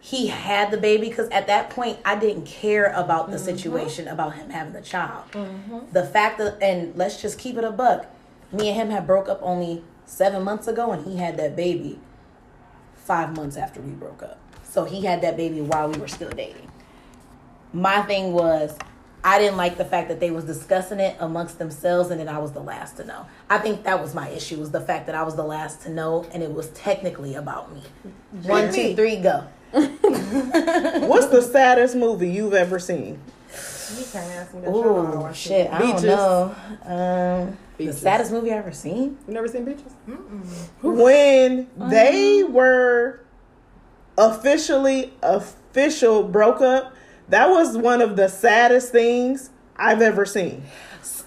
he 0.00 0.28
had 0.28 0.70
the 0.70 0.78
baby, 0.78 1.08
because 1.08 1.28
at 1.28 1.46
that 1.46 1.70
point, 1.70 1.98
I 2.04 2.16
didn't 2.16 2.46
care 2.46 2.92
about 2.92 3.30
the 3.30 3.36
mm-hmm. 3.36 3.44
situation 3.44 4.08
about 4.08 4.34
him 4.34 4.50
having 4.50 4.72
the 4.72 4.80
child. 4.80 5.30
Mm-hmm. 5.32 5.92
The 5.92 6.04
fact 6.04 6.38
that, 6.38 6.62
and 6.62 6.96
let's 6.96 7.20
just 7.20 7.38
keep 7.38 7.56
it 7.56 7.64
a 7.64 7.70
buck, 7.70 8.06
me 8.50 8.68
and 8.68 8.76
him 8.76 8.90
had 8.90 9.06
broke 9.06 9.28
up 9.28 9.38
only 9.42 9.84
seven 10.06 10.42
months 10.42 10.66
ago, 10.66 10.90
and 10.92 11.06
he 11.06 11.18
had 11.18 11.36
that 11.36 11.54
baby 11.54 11.98
five 12.96 13.36
months 13.36 13.56
after 13.56 13.80
we 13.80 13.90
broke 13.92 14.22
up. 14.22 14.38
So 14.64 14.84
he 14.84 15.04
had 15.04 15.20
that 15.22 15.36
baby 15.36 15.60
while 15.60 15.88
we 15.88 15.98
were 16.00 16.08
still 16.08 16.30
dating. 16.30 16.70
My 17.72 18.02
thing 18.02 18.32
was 18.32 18.76
I 19.22 19.38
didn't 19.38 19.56
like 19.58 19.76
the 19.76 19.84
fact 19.84 20.08
that 20.08 20.18
they 20.20 20.30
was 20.30 20.44
discussing 20.44 20.98
it 20.98 21.16
amongst 21.20 21.58
themselves 21.58 22.10
and 22.10 22.18
then 22.20 22.28
I 22.28 22.38
was 22.38 22.52
the 22.52 22.60
last 22.60 22.96
to 22.96 23.04
know. 23.04 23.26
I 23.50 23.58
think 23.58 23.82
that 23.84 24.00
was 24.00 24.14
my 24.14 24.28
issue 24.30 24.58
was 24.58 24.70
the 24.70 24.80
fact 24.80 25.06
that 25.06 25.14
I 25.14 25.22
was 25.24 25.36
the 25.36 25.42
last 25.44 25.82
to 25.82 25.90
know 25.90 26.26
and 26.32 26.42
it 26.42 26.52
was 26.52 26.68
technically 26.70 27.34
about 27.34 27.72
me. 27.74 27.82
One, 28.42 28.72
two, 28.72 28.94
three, 28.96 29.16
go. 29.16 29.46
What's 29.72 31.26
the 31.26 31.42
saddest 31.42 31.94
movie 31.96 32.30
you've 32.30 32.54
ever 32.54 32.78
seen? 32.78 33.20
You 33.98 34.04
can't 34.10 34.26
ask 34.36 34.54
me 34.54 34.60
that. 34.62 34.66
shit. 34.66 34.76
I 34.76 34.82
don't 34.82 34.86
Ooh, 35.14 35.20
watch 35.20 35.36
shit, 35.36 35.70
I 35.72 35.78
Beaches. 35.80 36.02
don't 36.02 36.16
know. 36.16 36.54
Um, 36.84 37.50
the 37.50 37.56
Beaches. 37.84 37.98
saddest 38.00 38.32
movie 38.32 38.52
I 38.52 38.56
ever 38.56 38.72
seen? 38.72 39.18
You 39.28 39.34
never 39.34 39.48
seen 39.48 39.64
Beaches? 39.64 39.92
When 40.80 41.66
they 41.76 42.42
were 42.44 43.20
officially 44.16 45.12
official 45.22 46.22
broke 46.22 46.60
up, 46.60 46.94
that 47.30 47.48
was 47.48 47.76
one 47.76 48.00
of 48.00 48.16
the 48.16 48.28
saddest 48.28 48.92
things 48.92 49.50
I've 49.76 50.02
ever 50.02 50.24
seen. 50.24 50.62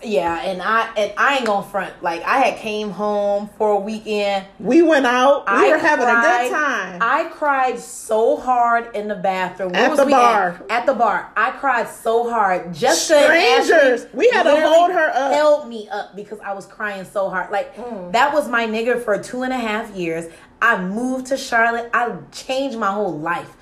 Yeah, 0.04 0.41
and 0.41 0.62
I 0.62 0.93
and 0.95 1.14
I 1.18 1.38
ain't 1.38 1.45
gonna 1.45 1.66
front. 1.66 2.04
Like 2.04 2.22
I 2.24 2.38
had 2.39 2.58
came 2.60 2.89
home 2.91 3.49
for 3.58 3.72
a 3.72 3.80
weekend. 3.80 4.45
We 4.60 4.82
went 4.82 5.06
out. 5.06 5.45
We 5.47 5.54
I 5.54 5.70
were 5.70 5.78
having 5.78 6.06
a 6.06 6.12
good 6.12 6.51
time. 6.51 6.97
I 7.01 7.30
cried 7.32 7.80
so 7.80 8.36
hard 8.38 8.95
in 8.95 9.08
the 9.08 9.16
bathroom. 9.16 9.74
At 9.74 9.95
the 9.95 10.06
bar. 10.06 10.62
At? 10.70 10.82
At 10.82 10.86
the 10.86 10.93
bar. 10.93 11.32
I 11.36 11.51
cried 11.51 11.88
so 11.88 12.30
hard. 12.30 12.66
And 12.66 12.76
Strangers. 12.76 14.08
We 14.14 14.30
had 14.30 14.43
to 14.43 14.62
hold 14.68 14.91
her 14.91 15.10
up. 15.14 15.34
Held 15.34 15.70
me 15.70 15.88
up 15.89 16.16
because 16.16 16.39
I 16.41 16.54
was 16.54 16.66
crying 16.66 17.06
so 17.06 17.30
hard. 17.30 17.49
Like 17.51 17.74
Mm. 17.76 18.12
that 18.12 18.34
was 18.34 18.47
my 18.49 18.68
nigga 18.68 19.01
for 19.04 19.18
two 19.18 19.43
and 19.43 19.54
a 19.54 19.58
half 19.58 19.95
years. 19.95 20.26
I 20.62 20.82
moved 20.82 21.28
to 21.28 21.38
Charlotte. 21.38 21.89
I 21.93 22.16
changed 22.32 22.78
my 22.78 22.91
whole 22.91 23.18
life. 23.18 23.56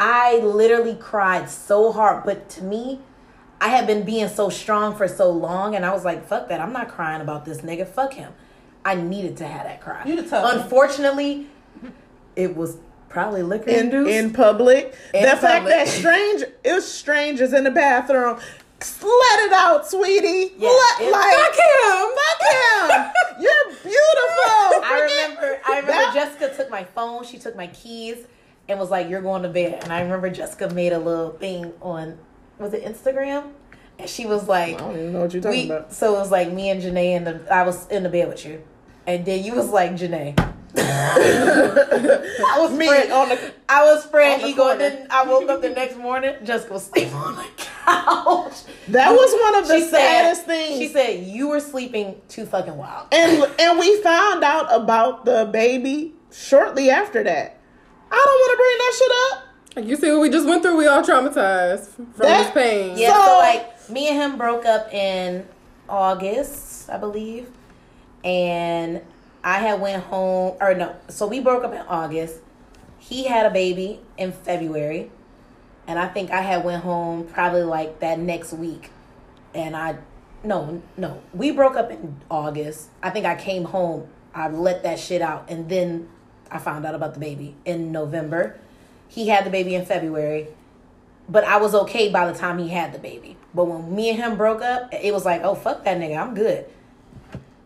I 0.00 0.38
literally 0.38 0.94
cried 0.96 1.50
so 1.50 1.92
hard. 1.92 2.24
But 2.24 2.48
to 2.50 2.64
me, 2.64 3.00
I 3.60 3.68
had 3.68 3.86
been 3.86 4.02
being 4.02 4.28
so 4.28 4.48
strong 4.48 4.96
for 4.96 5.06
so 5.06 5.30
long, 5.30 5.76
and 5.76 5.84
I 5.84 5.92
was 5.92 6.04
like, 6.04 6.26
"Fuck 6.26 6.48
that! 6.48 6.58
I'm 6.60 6.72
not 6.72 6.88
crying 6.88 7.20
about 7.20 7.44
this 7.44 7.58
nigga. 7.60 7.86
Fuck 7.86 8.14
him." 8.14 8.32
I 8.82 8.94
needed 8.94 9.36
to 9.36 9.46
have 9.46 9.64
that 9.64 9.82
cry. 9.82 10.02
You 10.06 10.16
the 10.16 10.22
tough 10.28 10.42
one. 10.42 10.58
Unfortunately, 10.60 11.48
it 12.34 12.56
was 12.56 12.78
probably 13.10 13.42
liquor 13.42 13.68
in 13.68 13.86
induced. 13.86 14.10
in 14.10 14.32
public. 14.32 14.94
In 15.12 15.22
the 15.28 15.36
fact 15.36 15.66
that 15.66 15.86
strange 15.86 16.44
it 16.64 16.72
was 16.72 16.90
strangers 16.90 17.52
in 17.52 17.64
the 17.64 17.70
bathroom. 17.70 18.38
Let 19.02 19.40
it 19.40 19.52
out, 19.52 19.86
sweetie. 19.86 20.54
Yeah, 20.56 20.70
Let, 20.70 21.00
it- 21.02 21.12
like, 21.12 21.34
Fuck 21.34 21.54
him. 21.54 22.08
Fuck 22.16 22.40
him. 22.50 23.12
You're 23.42 23.66
beautiful. 23.82 24.82
I 24.82 25.00
remember. 25.02 25.60
I 25.66 25.80
remember 25.80 25.86
That- 25.92 26.12
Jessica 26.14 26.56
took 26.56 26.70
my 26.70 26.84
phone. 26.84 27.24
She 27.24 27.36
took 27.36 27.54
my 27.54 27.66
keys 27.66 28.24
and 28.70 28.78
was 28.80 28.90
like, 28.90 29.08
"You're 29.08 29.22
going 29.22 29.42
to 29.42 29.48
bed." 29.48 29.82
And 29.82 29.92
I 29.92 30.00
remember 30.00 30.30
Jessica 30.30 30.72
made 30.72 30.92
a 30.92 30.98
little 30.98 31.30
thing 31.32 31.72
on 31.80 32.18
was 32.58 32.72
it 32.74 32.84
Instagram, 32.84 33.52
and 33.98 34.08
she 34.08 34.26
was 34.26 34.48
like, 34.48 34.76
I 34.76 34.78
don't 34.78 34.92
even 34.92 35.12
know 35.12 35.20
what 35.22 35.32
you're 35.32 35.42
talking 35.42 35.68
we, 35.68 35.74
about. 35.74 35.92
So 35.92 36.16
it 36.16 36.18
was 36.18 36.30
like 36.30 36.52
me 36.52 36.70
and 36.70 36.82
Janae 36.82 37.16
and 37.16 37.26
the 37.26 37.54
I 37.54 37.62
was 37.64 37.88
in 37.88 38.02
the 38.02 38.08
bed 38.08 38.28
with 38.28 38.44
you, 38.44 38.62
and 39.06 39.24
then 39.24 39.44
you 39.44 39.54
was 39.54 39.68
like 39.70 39.92
Janae. 39.92 40.38
I 40.76 42.56
was 42.58 42.70
Me 42.72 42.86
spread, 42.86 43.10
on 43.10 43.28
the 43.30 43.52
I 43.68 43.84
was 43.84 44.04
spread 44.04 44.40
the 44.40 44.46
ego. 44.46 44.68
And 44.68 44.80
then 44.80 45.06
I 45.10 45.24
woke 45.26 45.48
up 45.48 45.62
the 45.62 45.70
next 45.70 45.96
morning. 45.96 46.36
Jessica 46.44 46.74
was 46.74 46.86
sleeping 46.86 47.12
on 47.12 47.34
the 47.34 47.44
couch. 47.56 48.62
that 48.88 49.10
was 49.10 49.40
one 49.40 49.62
of 49.62 49.68
the 49.68 49.78
She 49.78 49.82
said, 49.82 49.90
saddest 49.90 50.46
things. 50.46 50.78
She 50.78 50.88
said 50.88 51.26
you 51.26 51.48
were 51.48 51.58
sleeping 51.58 52.20
too 52.28 52.46
fucking 52.46 52.76
wild. 52.76 53.08
and 53.12 53.50
and 53.58 53.78
we 53.80 54.00
found 54.02 54.44
out 54.44 54.66
about 54.70 55.24
the 55.24 55.48
baby 55.52 56.14
shortly 56.30 56.88
after 56.90 57.24
that. 57.24 57.59
I 58.10 58.16
don't 58.16 58.26
want 58.26 58.52
to 58.52 58.56
bring 58.56 58.78
that 58.78 58.94
shit 58.98 59.12
up. 59.32 59.76
Like 59.76 59.86
you 59.86 59.96
see 59.96 60.10
what 60.12 60.20
we 60.20 60.30
just 60.30 60.46
went 60.46 60.62
through. 60.62 60.76
We 60.76 60.86
all 60.86 61.02
traumatized 61.02 61.90
from 61.94 62.06
That- 62.18 62.44
this 62.44 62.50
pain. 62.52 62.96
Yeah, 62.98 63.12
So- 63.12 63.24
so, 63.26 63.38
like 63.38 63.90
me 63.90 64.08
and 64.08 64.16
him 64.20 64.36
broke 64.38 64.66
up 64.66 64.92
in 64.92 65.46
August, 65.88 66.90
I 66.90 66.96
believe, 66.96 67.50
and 68.24 69.00
I 69.42 69.54
had 69.58 69.80
went 69.80 70.02
home 70.04 70.56
or 70.60 70.74
no, 70.74 70.94
so 71.08 71.26
we 71.26 71.40
broke 71.40 71.64
up 71.64 71.72
in 71.72 71.80
August. 71.88 72.36
He 72.98 73.24
had 73.24 73.46
a 73.46 73.50
baby 73.50 74.00
in 74.18 74.32
February, 74.32 75.10
and 75.86 75.98
I 75.98 76.06
think 76.08 76.30
I 76.30 76.42
had 76.42 76.64
went 76.64 76.82
home 76.82 77.24
probably 77.24 77.62
like 77.62 78.00
that 78.00 78.18
next 78.18 78.52
week, 78.52 78.90
and 79.54 79.76
I 79.76 79.96
no 80.42 80.80
no 80.96 81.20
we 81.34 81.50
broke 81.50 81.76
up 81.76 81.90
in 81.90 82.16
August. 82.30 82.88
I 83.02 83.10
think 83.10 83.24
I 83.26 83.34
came 83.34 83.64
home, 83.64 84.08
I 84.34 84.48
let 84.48 84.82
that 84.82 84.98
shit 84.98 85.22
out, 85.22 85.44
and 85.48 85.68
then 85.68 86.08
I 86.50 86.58
found 86.58 86.84
out 86.84 86.94
about 86.94 87.14
the 87.14 87.20
baby 87.20 87.54
in 87.64 87.92
November. 87.92 88.58
He 89.08 89.28
had 89.28 89.44
the 89.44 89.50
baby 89.50 89.74
in 89.74 89.84
February 89.84 90.48
but 91.30 91.44
I 91.44 91.58
was 91.58 91.74
okay 91.74 92.10
by 92.10 92.30
the 92.30 92.36
time 92.36 92.58
he 92.58 92.68
had 92.68 92.92
the 92.92 92.98
baby. 92.98 93.36
But 93.54 93.66
when 93.66 93.94
me 93.94 94.10
and 94.10 94.18
him 94.18 94.36
broke 94.36 94.62
up, 94.62 94.92
it 94.92 95.14
was 95.14 95.24
like, 95.24 95.42
oh 95.44 95.54
fuck 95.54 95.84
that 95.84 95.98
nigga, 95.98 96.20
I'm 96.20 96.34
good. 96.34 96.66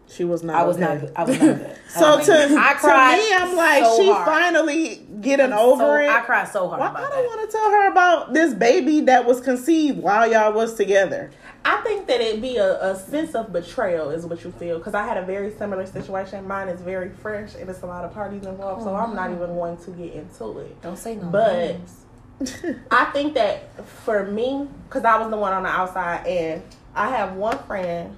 She 0.07 0.23
was 0.23 0.43
not. 0.43 0.57
I 0.57 0.65
was 0.65 0.77
okay. 0.77 1.03
not. 1.03 1.17
I 1.17 1.25
was 1.25 1.41
not 1.41 1.57
good. 1.57 1.79
So 1.89 2.21
to, 2.21 2.57
I 2.59 2.75
cried 2.75 3.17
to 3.17 3.23
me, 3.23 3.35
I'm 3.37 3.57
like, 3.57 3.85
so 3.85 3.97
she 3.97 4.11
hard. 4.11 4.27
finally 4.27 5.07
getting 5.21 5.51
So- 5.51 5.73
over 5.73 6.01
it. 6.03 6.11
I 6.11 6.21
cried 6.21 6.49
so 6.49 6.69
hard 6.69 6.81
Why, 6.81 6.89
I 6.89 7.09
don't 7.09 7.25
want 7.25 7.51
to 7.51 7.57
tell 7.57 7.71
her 7.71 7.91
about 7.91 8.35
this 8.35 8.53
baby 8.53 9.01
that 9.03 9.25
was 9.25 9.41
conceived 9.41 9.99
while 9.99 10.31
y'all 10.31 10.53
was 10.53 10.75
together. 10.75 11.31
I 11.65 11.77
think 11.79 12.07
that 12.09 12.21
it'd 12.21 12.43
be 12.43 12.57
a, 12.57 12.93
a 12.93 12.97
sense 12.99 13.35
of 13.35 13.53
betrayal 13.53 14.11
is 14.11 14.27
what 14.27 14.45
you 14.45 14.53
feel 14.53 14.79
because 14.79 14.95
I 14.95 15.07
had 15.07 15.17
a 15.17 15.23
very 15.23 15.51
similar 15.51 15.87
situation. 15.87 16.47
Mine 16.47 16.69
is 16.69 16.81
very 16.81 17.09
fresh 17.09 17.55
and 17.55 17.69
it's 17.71 17.83
a 17.83 17.87
lot 17.87 18.05
of 18.05 18.13
parties 18.13 18.45
involved, 18.45 18.83
so 18.83 18.95
I'm 18.95 19.15
not 19.15 19.31
oh. 19.31 19.35
even 19.35 19.55
going 19.55 19.77
to 19.79 19.91
get 19.93 20.13
into 20.13 20.59
it. 20.59 20.83
Don't 20.83 20.99
say 20.99 21.17
no. 21.17 21.27
But 21.29 21.53
names. 21.53 22.05
I 22.91 23.07
think 23.07 23.35
that 23.35 23.87
for 23.87 24.27
me, 24.27 24.69
because 24.89 25.05
I 25.05 25.19
was 25.19 25.31
the 25.31 25.37
one 25.37 25.53
on 25.53 25.63
the 25.63 25.69
outside, 25.69 26.27
and 26.27 26.63
I 26.95 27.11
have 27.11 27.35
one 27.35 27.59
friend. 27.61 28.17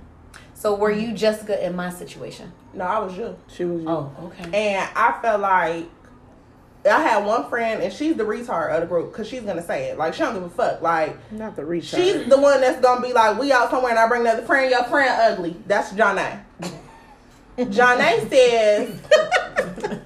so 0.55 0.75
were 0.75 0.91
you 0.91 1.13
Jessica 1.13 1.65
in 1.65 1.77
my 1.77 1.91
situation? 1.91 2.53
No, 2.75 2.85
I 2.85 2.99
was 2.99 3.17
you, 3.17 3.37
She 3.49 3.65
was. 3.65 3.83
You. 3.83 3.89
Oh, 3.89 4.13
okay. 4.25 4.45
and 4.53 4.91
I 4.95 5.19
felt 5.23 5.41
like 5.41 5.87
I 6.87 7.01
had 7.01 7.25
one 7.25 7.49
friend, 7.49 7.83
and 7.83 7.93
she's 7.93 8.17
the 8.17 8.25
retard 8.25 8.75
of 8.75 8.81
the 8.81 8.87
group 8.87 9.13
because 9.13 9.29
she's 9.29 9.43
gonna 9.43 9.63
say 9.63 9.91
it. 9.91 9.99
Like 9.99 10.15
she 10.15 10.21
don't 10.21 10.35
give 10.35 10.45
a 10.45 10.51
fuck. 10.51 10.83
Like 10.83 11.17
not 11.33 11.57
the 11.57 11.65
reach. 11.65 11.85
she's 11.85 12.27
the 12.29 12.39
one 12.39 12.61
that's 12.61 12.81
gonna 12.81 13.01
be 13.01 13.13
like, 13.13 13.39
we 13.39 13.53
out 13.53 13.71
somewhere, 13.71 13.91
and 13.91 13.99
I 13.99 14.09
bring 14.09 14.23
another 14.23 14.43
friend. 14.43 14.71
Your 14.71 14.85
friend 14.85 15.11
ugly. 15.21 15.57
That's 15.67 15.93
Johnny. 15.93 16.39
Johnny 17.71 18.29
says. 18.29 19.01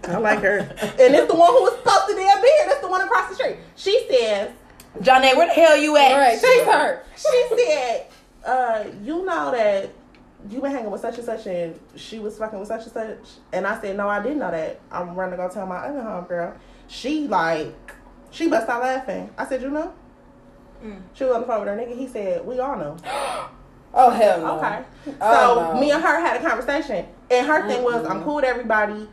I 0.05 0.19
like 0.19 0.41
her. 0.41 0.59
and 0.81 1.15
it's 1.15 1.31
the 1.31 1.39
one 1.39 1.53
who 1.53 1.63
was 1.63 1.77
supposed 1.79 2.09
to 2.09 2.15
damn 2.15 2.41
be 2.41 2.49
here. 2.49 2.67
That's 2.67 2.81
the 2.81 2.89
one 2.89 3.01
across 3.03 3.29
the 3.29 3.35
street. 3.35 3.57
She 3.77 4.07
says, 4.11 4.51
Johnny, 5.03 5.35
where 5.37 5.47
the 5.47 5.53
hell 5.53 5.77
you 5.77 5.97
at? 5.97 6.17
Right, 6.17 6.41
she's 6.41 6.65
hurt. 6.65 7.07
she 7.17 7.47
said, 7.57 8.07
uh, 8.45 8.85
you 9.03 9.25
know 9.25 9.51
that 9.53 9.91
you 10.49 10.61
been 10.61 10.71
hanging 10.71 10.91
with 10.91 11.03
such 11.03 11.17
and 11.17 11.25
such 11.25 11.47
and 11.47 11.79
she 11.97 12.19
was 12.19 12.39
fucking 12.39 12.59
with 12.59 12.69
such 12.69 12.85
and 12.85 12.93
such. 12.93 13.19
And 13.53 13.67
I 13.67 13.81
said, 13.81 13.97
no, 13.97 14.09
I 14.09 14.23
didn't 14.23 14.39
know 14.39 14.51
that. 14.51 14.81
I'm 14.91 15.15
running 15.15 15.33
to 15.33 15.37
go 15.37 15.49
tell 15.53 15.67
my 15.67 15.77
other 15.77 16.01
homegirl. 16.01 16.57
She 16.91 17.29
like, 17.29 17.95
she 18.33 18.49
bust 18.49 18.69
out 18.69 18.83
laughing. 18.83 19.31
I 19.39 19.47
said, 19.47 19.63
you 19.63 19.71
know? 19.71 19.93
Mm. 20.85 21.01
She 21.15 21.25
was 21.25 21.35
on 21.35 21.41
the 21.43 21.47
phone 21.47 21.61
with 21.61 21.69
her 21.69 21.77
nigga. 21.77 21.97
He 21.97 22.09
said, 22.09 22.45
we 22.45 22.59
all 22.59 22.77
know. 22.77 22.97
Oh, 23.93 24.07
oh 24.07 24.11
hell 24.11 24.41
no. 24.41 24.59
Okay. 24.59 24.83
Oh, 25.21 25.33
so 25.57 25.61
Oh, 25.61 25.73
no. 25.75 25.81
me 25.81 25.91
and 25.91 26.01
her 26.01 26.21
had 26.21 26.41
a 26.41 26.49
conversation, 26.49 27.07
and 27.29 27.45
her 27.45 27.67
thing 27.67 27.83
was, 27.83 28.07
I'm 28.07 28.23
cool 28.23 28.37
with 28.37 28.45
everybody. 28.45 29.09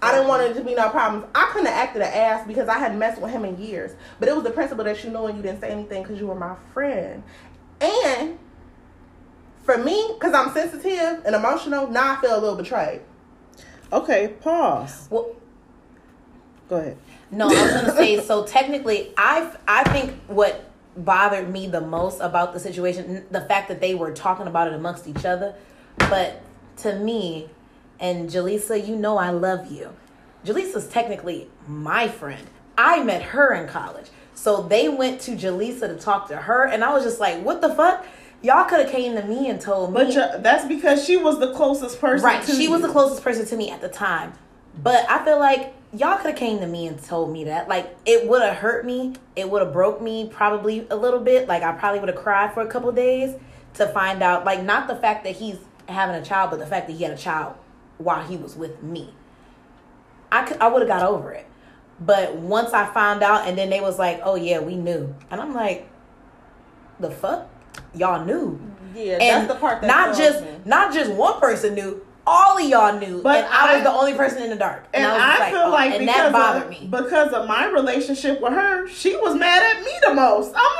I 0.00 0.12
didn't 0.12 0.28
want 0.28 0.44
it 0.44 0.54
to 0.54 0.62
be 0.62 0.76
no 0.76 0.90
problems. 0.90 1.26
I 1.34 1.46
couldn't 1.52 1.66
have 1.66 1.74
acted 1.88 2.02
an 2.02 2.12
ass 2.12 2.46
because 2.46 2.68
I 2.68 2.78
hadn't 2.78 3.00
messed 3.00 3.20
with 3.20 3.32
him 3.32 3.44
in 3.44 3.58
years. 3.60 3.96
But 4.20 4.28
it 4.28 4.34
was 4.36 4.44
the 4.44 4.50
principle 4.52 4.84
that 4.84 5.02
you 5.02 5.10
knew 5.10 5.26
and 5.26 5.36
you 5.36 5.42
didn't 5.42 5.60
say 5.60 5.70
anything 5.70 6.04
because 6.04 6.20
you 6.20 6.28
were 6.28 6.36
my 6.36 6.54
friend. 6.72 7.24
And 7.80 8.38
for 9.64 9.76
me, 9.76 10.12
because 10.14 10.34
I'm 10.34 10.52
sensitive 10.52 11.24
and 11.26 11.34
emotional, 11.34 11.88
now 11.88 12.12
I 12.16 12.20
feel 12.20 12.38
a 12.38 12.40
little 12.40 12.54
betrayed. 12.56 13.00
Okay, 13.92 14.28
pause. 14.40 15.08
Well, 15.10 15.34
Go 16.68 16.76
ahead. 16.76 16.96
No, 17.30 17.46
I 17.46 17.62
was 17.62 17.72
gonna 17.72 17.96
say. 17.96 18.20
So 18.20 18.44
technically, 18.44 19.12
I 19.16 19.50
I 19.66 19.84
think 19.84 20.12
what 20.26 20.70
bothered 20.96 21.50
me 21.50 21.66
the 21.66 21.80
most 21.80 22.20
about 22.20 22.52
the 22.52 22.60
situation, 22.60 23.24
the 23.30 23.42
fact 23.42 23.68
that 23.68 23.80
they 23.80 23.94
were 23.94 24.12
talking 24.12 24.46
about 24.46 24.68
it 24.68 24.74
amongst 24.74 25.06
each 25.06 25.24
other. 25.24 25.54
But 25.98 26.42
to 26.78 26.96
me, 26.96 27.50
and 28.00 28.28
Jaleesa, 28.28 28.86
you 28.86 28.96
know 28.96 29.16
I 29.16 29.30
love 29.30 29.70
you. 29.70 29.94
Jaleesa's 30.44 30.88
technically 30.88 31.48
my 31.66 32.08
friend. 32.08 32.46
I 32.78 33.02
met 33.02 33.22
her 33.22 33.54
in 33.54 33.68
college. 33.68 34.06
So 34.34 34.62
they 34.62 34.88
went 34.88 35.20
to 35.22 35.32
Jaleesa 35.32 35.88
to 35.88 35.96
talk 35.96 36.28
to 36.28 36.36
her, 36.36 36.66
and 36.66 36.84
I 36.84 36.92
was 36.92 37.04
just 37.04 37.18
like, 37.18 37.42
what 37.42 37.60
the 37.60 37.74
fuck? 37.74 38.06
Y'all 38.42 38.64
could 38.64 38.80
have 38.80 38.90
came 38.90 39.16
to 39.16 39.24
me 39.24 39.48
and 39.48 39.60
told 39.60 39.92
me. 39.92 40.04
But 40.14 40.42
that's 40.42 40.66
because 40.66 41.04
she 41.04 41.16
was 41.16 41.40
the 41.40 41.52
closest 41.54 42.00
person. 42.00 42.24
Right. 42.24 42.44
To 42.44 42.52
She 42.52 42.68
was 42.68 42.82
the 42.82 42.88
closest 42.88 43.24
person 43.24 43.46
to 43.46 43.56
me 43.56 43.70
at 43.70 43.80
the 43.80 43.88
time. 43.88 44.34
But 44.82 45.08
I 45.08 45.24
feel 45.24 45.38
like 45.38 45.74
y'all 45.98 46.16
could 46.16 46.30
have 46.30 46.36
came 46.36 46.60
to 46.60 46.66
me 46.66 46.86
and 46.86 47.02
told 47.02 47.32
me 47.32 47.44
that. 47.44 47.68
Like 47.68 47.96
it 48.04 48.28
would 48.28 48.42
have 48.42 48.56
hurt 48.56 48.84
me. 48.84 49.14
It 49.34 49.50
would 49.50 49.62
have 49.62 49.72
broke 49.72 50.00
me 50.00 50.28
probably 50.30 50.86
a 50.90 50.96
little 50.96 51.20
bit. 51.20 51.48
Like 51.48 51.62
I 51.62 51.72
probably 51.72 52.00
would 52.00 52.08
have 52.08 52.18
cried 52.18 52.52
for 52.52 52.60
a 52.60 52.66
couple 52.66 52.90
days 52.92 53.36
to 53.74 53.86
find 53.88 54.22
out 54.22 54.44
like 54.44 54.62
not 54.62 54.88
the 54.88 54.96
fact 54.96 55.24
that 55.24 55.36
he's 55.36 55.56
having 55.88 56.16
a 56.16 56.24
child, 56.24 56.50
but 56.50 56.58
the 56.58 56.66
fact 56.66 56.86
that 56.88 56.94
he 56.94 57.04
had 57.04 57.12
a 57.12 57.16
child 57.16 57.54
while 57.98 58.26
he 58.26 58.36
was 58.36 58.56
with 58.56 58.82
me. 58.82 59.14
I 60.30 60.44
could 60.44 60.58
I 60.58 60.68
would 60.68 60.82
have 60.82 60.88
got 60.88 61.02
over 61.02 61.32
it. 61.32 61.46
But 61.98 62.36
once 62.36 62.72
I 62.72 62.92
found 62.92 63.22
out 63.22 63.48
and 63.48 63.56
then 63.56 63.70
they 63.70 63.80
was 63.80 63.98
like, 63.98 64.20
"Oh 64.22 64.34
yeah, 64.34 64.60
we 64.60 64.76
knew." 64.76 65.14
And 65.30 65.40
I'm 65.40 65.54
like, 65.54 65.88
"The 67.00 67.10
fuck? 67.10 67.48
Y'all 67.94 68.24
knew." 68.24 68.60
Yeah, 68.94 69.14
and 69.14 69.20
that's 69.20 69.54
the 69.54 69.58
part 69.58 69.80
that 69.82 69.86
not 69.86 70.16
just 70.16 70.42
me. 70.42 70.50
not 70.64 70.92
just 70.92 71.10
one 71.10 71.40
person 71.40 71.74
knew 71.74 72.05
all 72.26 72.58
of 72.58 72.68
y'all 72.68 72.98
knew 72.98 73.22
But 73.22 73.44
and 73.44 73.54
i, 73.54 73.74
was 73.74 73.84
the 73.84 73.92
only 73.92 74.14
person 74.14 74.42
in 74.42 74.50
the 74.50 74.56
dark 74.56 74.84
And 74.92 75.06
I, 75.06 75.34
I, 75.34 75.38
just 75.38 75.50
feel 75.50 75.60
oh, 75.60 75.70
like 75.70 75.92
and 75.92 76.00
because 76.00 76.16
that 76.16 76.32
bothered 76.32 76.62
of, 76.64 76.70
me 76.70 76.88
because 76.90 77.32
of 77.32 77.46
my 77.46 77.66
relationship 77.66 78.40
with 78.40 78.52
her, 78.52 78.88
she 78.88 79.16
was 79.16 79.34
mad 79.36 79.62
at 79.62 79.84
me 79.84 79.92
the 80.02 80.14
most. 80.14 80.48
I'm 80.48 80.54
like, 80.54 80.56
i 80.56 80.75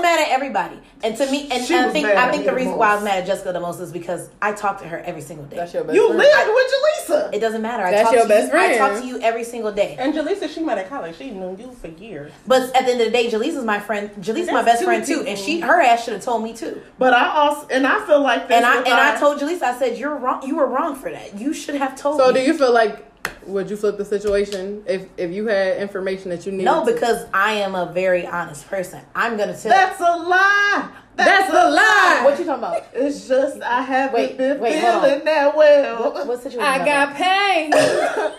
was 0.00 0.02
mad 0.02 0.20
at 0.20 0.28
everybody 0.32 0.78
and 1.02 1.16
to 1.16 1.30
me 1.30 1.42
and, 1.50 1.52
and 1.70 1.86
i 1.86 1.90
think 1.90 2.06
i 2.06 2.30
think 2.30 2.42
me 2.42 2.46
the 2.46 2.50
the 2.50 2.56
reason 2.56 2.76
why 2.76 2.88
i 2.90 2.94
was 2.94 3.02
most. 3.02 3.10
mad 3.10 3.18
at 3.20 3.26
jessica 3.26 3.52
the 3.52 3.60
most 3.60 3.80
is 3.80 3.92
because 3.92 4.28
i 4.42 4.52
talk 4.52 4.80
to 4.80 4.86
her 4.88 4.98
every 5.00 5.20
single 5.22 5.44
day 5.46 5.56
That's 5.56 5.72
your 5.74 5.84
best 5.84 5.94
you 5.94 6.06
friend. 6.06 6.18
lived 6.18 6.48
with 6.48 6.72
Jaleesa. 6.72 7.34
it 7.34 7.40
doesn't 7.40 7.62
matter 7.62 7.84
I 7.84 7.90
That's 7.90 8.04
talk 8.04 8.12
your 8.14 8.22
to 8.24 8.28
best 8.28 8.44
you, 8.46 8.50
friend. 8.50 8.72
i 8.74 8.78
talk 8.78 9.00
to 9.00 9.06
you 9.06 9.20
every 9.20 9.44
single 9.44 9.72
day 9.72 9.96
And 9.98 10.14
Jaleesa, 10.14 10.48
she 10.48 10.60
met 10.62 10.78
at 10.78 10.88
college. 10.88 11.16
She 11.16 11.30
knew 11.30 11.56
you 11.58 11.72
for 11.72 11.88
years. 11.88 12.32
but 12.46 12.62
at 12.76 12.84
the 12.86 12.92
end 12.92 13.00
of 13.00 13.06
the 13.06 13.12
day 13.12 13.30
Jaleesa's 13.30 13.64
my 13.64 13.80
friend 13.80 14.10
Jaleesa's 14.20 14.52
my 14.52 14.62
best 14.62 14.80
two 14.80 14.86
friend 14.86 15.04
too 15.04 15.24
and 15.26 15.38
she 15.38 15.60
her 15.60 15.80
ass 15.80 16.04
should 16.04 16.14
have 16.14 16.22
told 16.24 16.42
me 16.42 16.52
too 16.54 16.80
But 16.98 17.14
I 17.14 17.28
also 17.28 17.66
and 17.68 17.86
I 17.86 18.04
feel 18.06 18.20
like 18.22 18.48
this 18.48 18.56
and 18.56 18.66
i 18.66 18.76
and 18.78 18.88
i 18.88 19.12
our- 19.14 19.18
told 19.18 19.40
Jaleesa, 19.40 19.62
I 19.62 19.78
said 19.78 19.98
you're 19.98 20.16
wrong 20.16 20.42
you 20.46 20.56
were 20.56 20.66
wrong 20.66 20.94
for 20.96 21.10
that 21.10 21.38
you 21.38 21.52
should 21.52 21.74
have 21.76 21.96
told 21.96 22.18
So 22.20 22.28
me 22.28 22.40
do 22.40 22.46
you 22.46 22.54
feel 22.54 22.72
like 22.72 23.06
would 23.46 23.68
you 23.70 23.76
flip 23.76 23.96
the 23.96 24.04
situation 24.04 24.82
if 24.86 25.06
if 25.16 25.30
you 25.30 25.46
had 25.46 25.78
information 25.78 26.30
that 26.30 26.44
you 26.46 26.52
needed? 26.52 26.64
no 26.64 26.84
to- 26.84 26.92
because 26.92 27.26
i 27.34 27.52
am 27.52 27.74
a 27.74 27.86
very 27.92 28.26
honest 28.26 28.66
person 28.68 29.00
i'm 29.14 29.36
gonna 29.36 29.56
tell 29.56 29.70
That's 29.72 30.00
a 30.00 30.16
lie. 30.16 30.88
that's 31.16 31.50
a 31.50 31.70
lie. 31.70 32.20
what 32.24 32.38
you 32.38 32.44
talking 32.44 32.62
about 32.64 32.84
It's 32.94 33.26
just 33.28 33.60
I 33.62 33.82
haven't 33.82 34.14
Wait, 34.14 34.38
been 34.38 34.58
wait, 34.60 34.78
hold 34.80 35.04
feeling 35.04 35.24
that 35.24 35.56
well. 35.56 36.12
what, 36.12 36.26
what 36.26 36.42
situation 36.42 36.60
I 36.66 36.76
am 36.78 36.84
got 36.84 37.14
pain. 37.14 37.70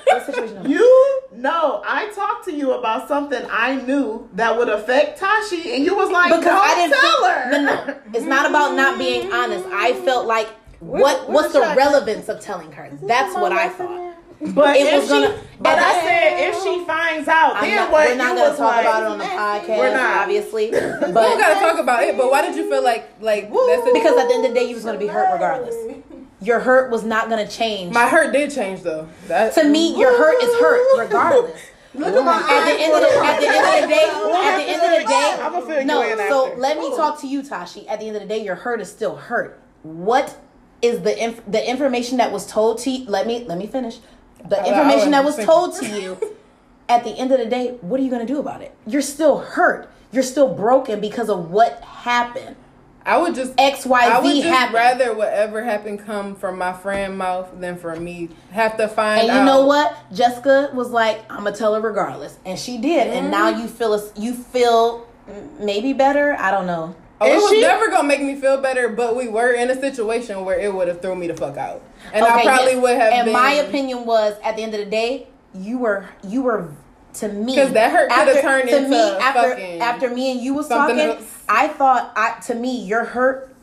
what 0.06 0.26
situation 0.26 0.70
You 0.70 1.20
no, 1.34 1.82
I 1.86 2.10
talked 2.14 2.46
to 2.46 2.54
you 2.54 2.74
about 2.74 3.08
something 3.08 3.44
I 3.50 3.76
knew 3.76 4.30
that 4.34 4.56
would 4.58 4.70
affect 4.70 5.18
Tashi, 5.20 5.74
and 5.76 5.84
you 5.86 5.96
was 5.96 6.10
like, 6.12 6.30
because 6.30 6.44
"Don't 6.46 6.70
I 6.70 6.76
didn't 6.76 7.00
tell 7.00 7.24
her." 7.30 7.52
No, 7.52 7.86
no, 7.86 8.00
it's 8.14 8.26
not 8.26 8.48
about 8.50 8.76
not 8.76 9.00
being 9.00 9.32
honest. 9.32 9.66
I 9.72 9.94
felt 10.06 10.28
like 10.28 10.50
what 10.80 11.28
we're 11.28 11.36
what's 11.36 11.54
the 11.54 11.60
trying- 11.60 11.78
relevance 11.78 12.28
of 12.30 12.42
telling 12.42 12.72
her? 12.74 12.90
That's 13.04 13.34
what 13.36 13.52
I 13.54 13.70
thought. 13.70 14.11
But 14.42 14.76
It 14.76 14.88
if 14.88 15.02
was 15.02 15.10
gonna- 15.10 15.28
she, 15.38 15.44
but 15.60 15.74
and 15.74 15.80
I 15.86 15.90
I- 15.90 16.02
said 16.02 16.50
if 16.50 16.64
she 16.64 16.84
finds 16.86 17.28
out, 17.28 17.56
I'm 17.58 17.62
then 17.64 17.76
not, 17.76 17.92
what? 17.92 18.10
we're 18.10 18.16
not 18.16 18.36
gonna 18.36 18.50
talk 18.58 18.60
like, 18.60 18.86
about 18.86 19.04
it 19.04 19.08
on 19.10 19.18
the 19.20 19.26
eh, 19.26 19.28
podcast, 19.30 19.78
We're 19.78 19.94
not. 19.94 20.18
obviously. 20.24 20.72
But 20.72 21.02
we 21.02 21.14
don't 21.14 21.40
gotta 21.40 21.60
talk 21.60 21.80
about 21.80 22.04
it. 22.04 22.18
But 22.18 22.32
why 22.32 22.42
did 22.42 22.56
you 22.56 22.68
feel 22.70 22.84
like 22.84 23.08
like 23.22 23.52
that's 23.52 23.84
the, 23.86 23.92
because 23.94 24.18
at 24.18 24.28
the 24.30 24.34
end 24.34 24.46
of 24.46 24.52
the 24.54 24.60
day, 24.60 24.66
you 24.68 24.74
was 24.76 24.84
gonna 24.84 24.98
be 24.98 25.08
hurt 25.08 25.32
regardless. 25.34 25.76
Your 26.42 26.60
hurt 26.60 26.90
was 26.90 27.04
not 27.04 27.30
gonna 27.30 27.48
change. 27.48 27.94
my 27.94 28.08
hurt 28.10 28.34
did 28.34 28.50
change 28.50 28.82
though. 28.82 29.08
That 29.28 29.54
to 29.54 29.64
me, 29.64 29.96
your 30.00 30.18
hurt 30.18 30.42
is 30.42 30.60
hurt 30.60 30.82
regardless. 31.00 31.62
Look 31.94 32.16
at 32.16 32.26
my 32.26 32.38
At 32.38 32.66
the 32.66 32.82
end 32.82 32.94
of 32.94 33.02
the 33.02 33.26
at 33.26 33.40
the 33.40 33.48
end 33.48 33.66
of 33.68 33.82
the 33.82 33.88
day, 33.94 34.10
at 34.10 34.58
the 34.58 34.64
end 34.64 34.82
of 34.82 35.02
the 35.04 35.08
day, 35.08 35.38
I'ma 35.40 35.60
fill 35.62 35.80
you 35.82 35.86
no. 35.86 36.02
So 36.30 36.48
after. 36.48 36.58
let 36.60 36.80
me 36.80 36.90
talk 36.96 37.22
to 37.22 37.28
you, 37.28 37.44
Tashi. 37.44 37.88
At 37.88 38.00
the 38.00 38.08
end 38.08 38.16
of 38.16 38.24
the 38.24 38.28
day, 38.28 38.44
your 38.44 38.56
hurt 38.56 38.82
is 38.82 38.90
still 38.90 39.18
hurt. 39.18 39.62
What 39.84 40.36
is 40.82 41.02
the 41.02 41.16
inf- 41.24 41.44
the 41.48 41.70
information 41.70 42.18
that 42.18 42.32
was 42.32 42.48
told 42.48 42.80
to 42.80 42.90
you? 42.90 43.06
Let 43.08 43.28
me 43.28 43.44
let 43.48 43.60
me 43.60 43.68
finish. 43.68 44.00
The 44.48 44.60
I- 44.60 44.64
I 44.64 44.68
information 44.70 45.12
that 45.12 45.24
was 45.24 45.38
wasn't 45.38 45.48
told 45.48 45.76
to 45.78 45.88
you. 45.88 46.18
At 46.90 47.04
the 47.06 47.12
end 47.12 47.32
of 47.32 47.40
the 47.40 47.46
day, 47.46 47.78
what 47.82 48.00
are 48.00 48.04
you 48.04 48.12
gonna 48.12 48.26
do 48.26 48.40
about 48.40 48.62
it? 48.62 48.74
You're 48.86 49.02
still 49.02 49.38
hurt. 49.40 49.90
You're 50.12 50.24
still 50.24 50.54
broken 50.54 51.00
because 51.00 51.30
of 51.30 51.50
what 51.50 51.82
happened. 51.82 52.58
I 53.06 53.18
would 53.18 53.34
just 53.34 53.54
X 53.58 53.86
Y 53.86 54.00
I 54.00 54.20
would 54.20 54.30
just 54.36 54.46
happened. 54.46 54.74
rather 54.76 55.14
whatever 55.16 55.64
happened 55.64 56.06
come 56.06 56.36
from 56.36 56.58
my 56.58 56.74
friend 56.74 57.18
mouth 57.18 57.50
than 57.60 57.78
for 57.78 57.96
me 57.96 58.30
have 58.52 58.76
to 58.78 58.88
find 58.90 59.22
And 59.22 59.28
you 59.30 59.34
out. 59.40 59.46
know 59.46 59.66
what? 59.66 59.96
Jessica 60.14 60.70
was 60.74 60.90
like, 60.92 61.24
"I'm 61.30 61.44
gonna 61.46 61.56
tell 61.56 61.74
her 61.74 61.80
regardless," 61.82 62.38
and 62.46 62.60
she 62.60 62.78
did. 62.78 63.08
And 63.08 63.32
now 63.32 63.52
Mm-hmm. 63.52 63.62
you 63.62 63.68
feel. 63.70 64.12
You 64.18 64.34
feel 64.34 65.08
mm, 65.30 65.60
maybe 65.62 65.94
better. 65.94 66.36
I 66.38 66.52
don't 66.52 66.68
know. 66.68 66.94
Oh, 67.22 67.26
it 67.28 67.36
Is 67.38 67.42
was 67.44 67.52
she- 67.52 67.62
never 67.62 67.90
gonna 67.90 68.08
make 68.08 68.22
me 68.22 68.36
feel 68.36 68.58
better, 68.58 68.90
but 68.90 69.16
we 69.16 69.28
were 69.30 69.52
in 69.54 69.70
a 69.72 69.80
situation 69.80 70.44
where 70.44 70.60
it 70.60 70.74
would 70.74 70.88
have 70.90 71.02
thrown 71.02 71.20
me 71.20 71.28
the 71.28 71.36
fuck 71.38 71.56
out, 71.58 71.82
and 72.14 72.24
I 72.26 72.44
probably 72.44 72.74
yes. 72.74 72.82
would 72.82 72.98
have. 72.98 73.14
And 73.14 73.26
been, 73.26 73.34
my 73.34 73.52
opinion 73.54 74.06
was, 74.06 74.36
at 74.44 74.56
the 74.56 74.64
end 74.64 74.74
of 74.74 74.80
the 74.80 74.86
day, 74.86 75.28
you 75.54 75.78
were 75.78 76.08
you 76.24 76.42
were 76.44 76.70
to 77.16 77.28
me 77.28 77.56
'Cause 77.56 77.74
that 77.74 77.92
hurt 77.92 78.10
after- 78.12 78.42
turned 78.42 78.70
to 78.70 78.78
into 78.78 78.90
me 78.90 78.98
after 79.20 79.82
after 79.84 80.10
me 80.10 80.32
and 80.32 80.40
you 80.42 80.54
was 80.54 80.68
talking. 80.68 81.00
else. 81.00 81.44
I 81.50 81.68
thought 81.68 82.14
I 82.16 82.40
to 82.48 82.56
me 82.56 82.82
you're 82.84 83.04
hurt. 83.06 83.54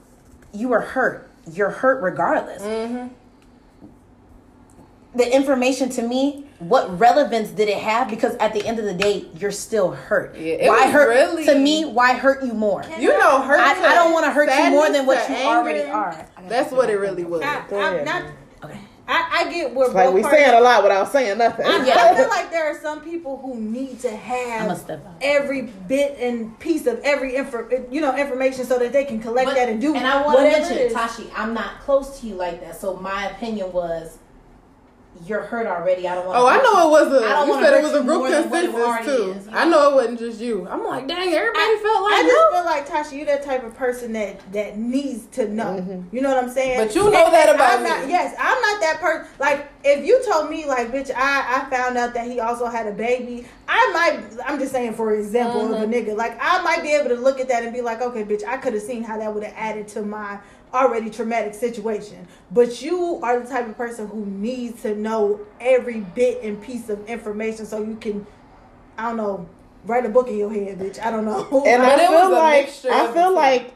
You 0.52 0.68
were 0.68 0.80
hurt. 0.80 1.28
You're 1.50 1.70
hurt 1.70 2.02
regardless. 2.02 2.62
Mm-hmm. 2.62 3.08
The 5.14 5.34
information 5.34 5.88
to 5.90 6.02
me, 6.02 6.44
what 6.58 6.98
relevance 6.98 7.50
did 7.50 7.68
it 7.68 7.78
have? 7.78 8.08
Because 8.10 8.34
at 8.36 8.52
the 8.52 8.66
end 8.66 8.78
of 8.78 8.84
the 8.84 8.94
day, 8.94 9.26
you're 9.38 9.52
still 9.52 9.92
hurt. 9.92 10.36
Yeah, 10.36 10.68
why 10.68 10.90
hurt 10.90 11.08
really- 11.08 11.46
to 11.46 11.58
me? 11.58 11.84
Why 11.84 12.14
hurt 12.14 12.42
you 12.44 12.52
more? 12.52 12.84
you 12.98 13.16
know, 13.16 13.40
hurt. 13.42 13.60
I, 13.60 13.92
I 13.92 13.94
don't 13.94 14.12
want 14.12 14.24
to 14.26 14.32
hurt 14.32 14.48
you 14.50 14.70
more 14.70 14.90
than 14.90 15.06
what 15.06 15.28
you 15.28 15.34
anger. 15.36 15.48
already 15.48 15.82
are. 15.82 16.26
That's 16.48 16.72
what 16.72 16.90
it 16.90 16.96
really 16.96 17.24
was. 17.24 17.42
I, 17.42 17.62
I'm 17.72 18.04
not. 18.04 18.24
Okay. 18.64 18.80
I, 19.10 19.44
I 19.46 19.50
get 19.52 19.74
where 19.74 19.86
It's 19.86 19.94
like 19.94 20.12
we 20.12 20.20
parties- 20.20 20.40
saying 20.40 20.54
a 20.54 20.60
lot 20.60 20.82
without 20.82 21.10
saying 21.10 21.38
nothing. 21.38 21.64
I, 21.64 21.86
Yeah. 21.86 21.94
I 21.96 22.14
feel 22.14 22.28
like 22.28 22.50
there 22.50 22.70
are 22.70 22.78
some 22.78 23.00
people 23.00 23.38
who 23.38 23.54
need 23.54 24.00
to 24.00 24.10
have 24.14 24.90
every 25.22 25.62
bit 25.62 26.18
and 26.18 26.58
piece 26.58 26.86
of 26.86 27.00
every 27.04 27.36
info, 27.36 27.66
you 27.90 28.02
know, 28.02 28.14
information 28.16 28.66
so 28.66 28.78
that 28.80 28.92
they 28.92 29.04
can 29.06 29.18
collect 29.20 29.54
that 29.54 29.68
and 29.70 29.80
do 29.80 29.94
And 29.94 30.06
I 30.06 30.22
want 30.26 30.38
to 30.38 30.44
whatever 30.44 30.74
mention. 30.74 30.92
Tashi, 30.92 31.26
I'm 31.34 31.54
not 31.54 31.80
close 31.80 32.20
to 32.20 32.26
you 32.26 32.34
like 32.34 32.60
that. 32.60 32.78
So 32.78 32.96
my 32.96 33.30
opinion 33.30 33.72
was, 33.72 34.18
you're 35.26 35.42
hurt 35.42 35.66
already. 35.66 36.06
I 36.08 36.14
don't 36.14 36.26
want. 36.26 36.38
Oh, 36.38 36.46
I 36.46 36.56
know 36.58 36.88
it 36.88 36.90
was 36.90 37.12
a. 37.22 37.26
I 37.26 37.32
don't 37.46 37.48
You 37.48 37.64
said 37.64 37.74
it 37.78 37.82
was 37.82 37.92
a 37.92 37.96
you 37.96 38.02
group 38.02 38.18
more 38.18 38.30
than 38.30 38.50
what 38.50 38.64
it 38.64 38.70
consensus 38.70 39.06
too. 39.16 39.30
is, 39.32 39.46
you 39.46 39.52
I 39.52 39.64
know 39.68 39.90
it 39.90 39.94
wasn't 39.94 40.18
just 40.18 40.40
you. 40.40 40.66
I'm 40.68 40.84
like, 40.84 41.08
dang, 41.08 41.32
everybody 41.32 41.60
I, 41.60 41.80
felt 41.82 42.02
like 42.02 42.14
I 42.14 42.22
just 42.22 42.52
feel 42.52 42.64
like 42.64 42.88
Tasha, 43.12 43.18
you 43.18 43.24
that 43.26 43.42
type 43.42 43.64
of 43.64 43.74
person 43.74 44.12
that 44.12 44.52
that 44.52 44.78
needs 44.78 45.26
to 45.32 45.48
know. 45.48 46.04
You 46.12 46.20
know 46.20 46.28
what 46.34 46.42
I'm 46.42 46.50
saying? 46.50 46.78
But 46.78 46.94
you 46.94 47.04
know 47.04 47.30
that 47.30 47.54
about 47.54 47.78
I'm 47.78 47.82
me. 47.82 47.88
Not, 47.90 48.08
yes, 48.08 48.34
I'm 48.38 48.60
not 48.60 48.80
that 48.80 48.98
person. 49.00 49.26
Like 49.38 49.68
if 49.84 50.04
you 50.04 50.22
told 50.30 50.50
me, 50.50 50.66
like, 50.66 50.88
bitch, 50.92 51.10
I 51.14 51.62
I 51.66 51.70
found 51.70 51.96
out 51.98 52.14
that 52.14 52.26
he 52.30 52.40
also 52.40 52.66
had 52.66 52.86
a 52.86 52.92
baby. 52.92 53.46
I 53.70 53.90
might. 53.92 54.40
I'm 54.46 54.58
just 54.58 54.72
saying, 54.72 54.94
for 54.94 55.14
example, 55.14 55.74
of 55.74 55.82
a 55.82 55.84
Mm-hmm. 55.86 55.92
nigga. 56.10 56.16
Like 56.16 56.38
I 56.40 56.62
might 56.62 56.82
be 56.82 56.92
able 56.92 57.08
to 57.10 57.16
look 57.16 57.38
at 57.40 57.48
that 57.48 57.62
and 57.64 57.72
be 57.72 57.80
like, 57.82 58.00
okay, 58.00 58.24
bitch, 58.24 58.44
I 58.44 58.56
could 58.56 58.72
have 58.74 58.82
seen 58.82 59.02
how 59.02 59.18
that 59.18 59.32
would 59.34 59.44
have 59.44 59.54
added 59.56 59.88
to 59.88 60.02
my 60.02 60.38
already 60.72 61.10
traumatic 61.10 61.54
situation. 61.54 62.26
But 62.50 62.82
you 62.82 63.20
are 63.22 63.40
the 63.40 63.48
type 63.48 63.68
of 63.68 63.76
person 63.76 64.08
who 64.08 64.24
needs 64.26 64.82
to 64.82 64.94
know 64.94 65.40
every 65.60 66.00
bit 66.00 66.42
and 66.42 66.60
piece 66.60 66.88
of 66.88 67.04
information 67.06 67.66
so 67.66 67.82
you 67.82 67.96
can, 67.96 68.26
I 68.96 69.08
don't 69.08 69.16
know, 69.16 69.48
write 69.84 70.04
a 70.06 70.08
book 70.08 70.28
in 70.28 70.36
your 70.38 70.52
head, 70.52 70.78
bitch. 70.78 70.98
I 71.04 71.10
don't 71.10 71.24
know. 71.24 71.44
And 71.66 71.82
But 71.82 72.00
I 72.00 72.06
feel 72.06 72.32
like 72.32 72.68
I 72.90 73.12
feel 73.12 73.30
the 73.30 73.30
like 73.30 73.74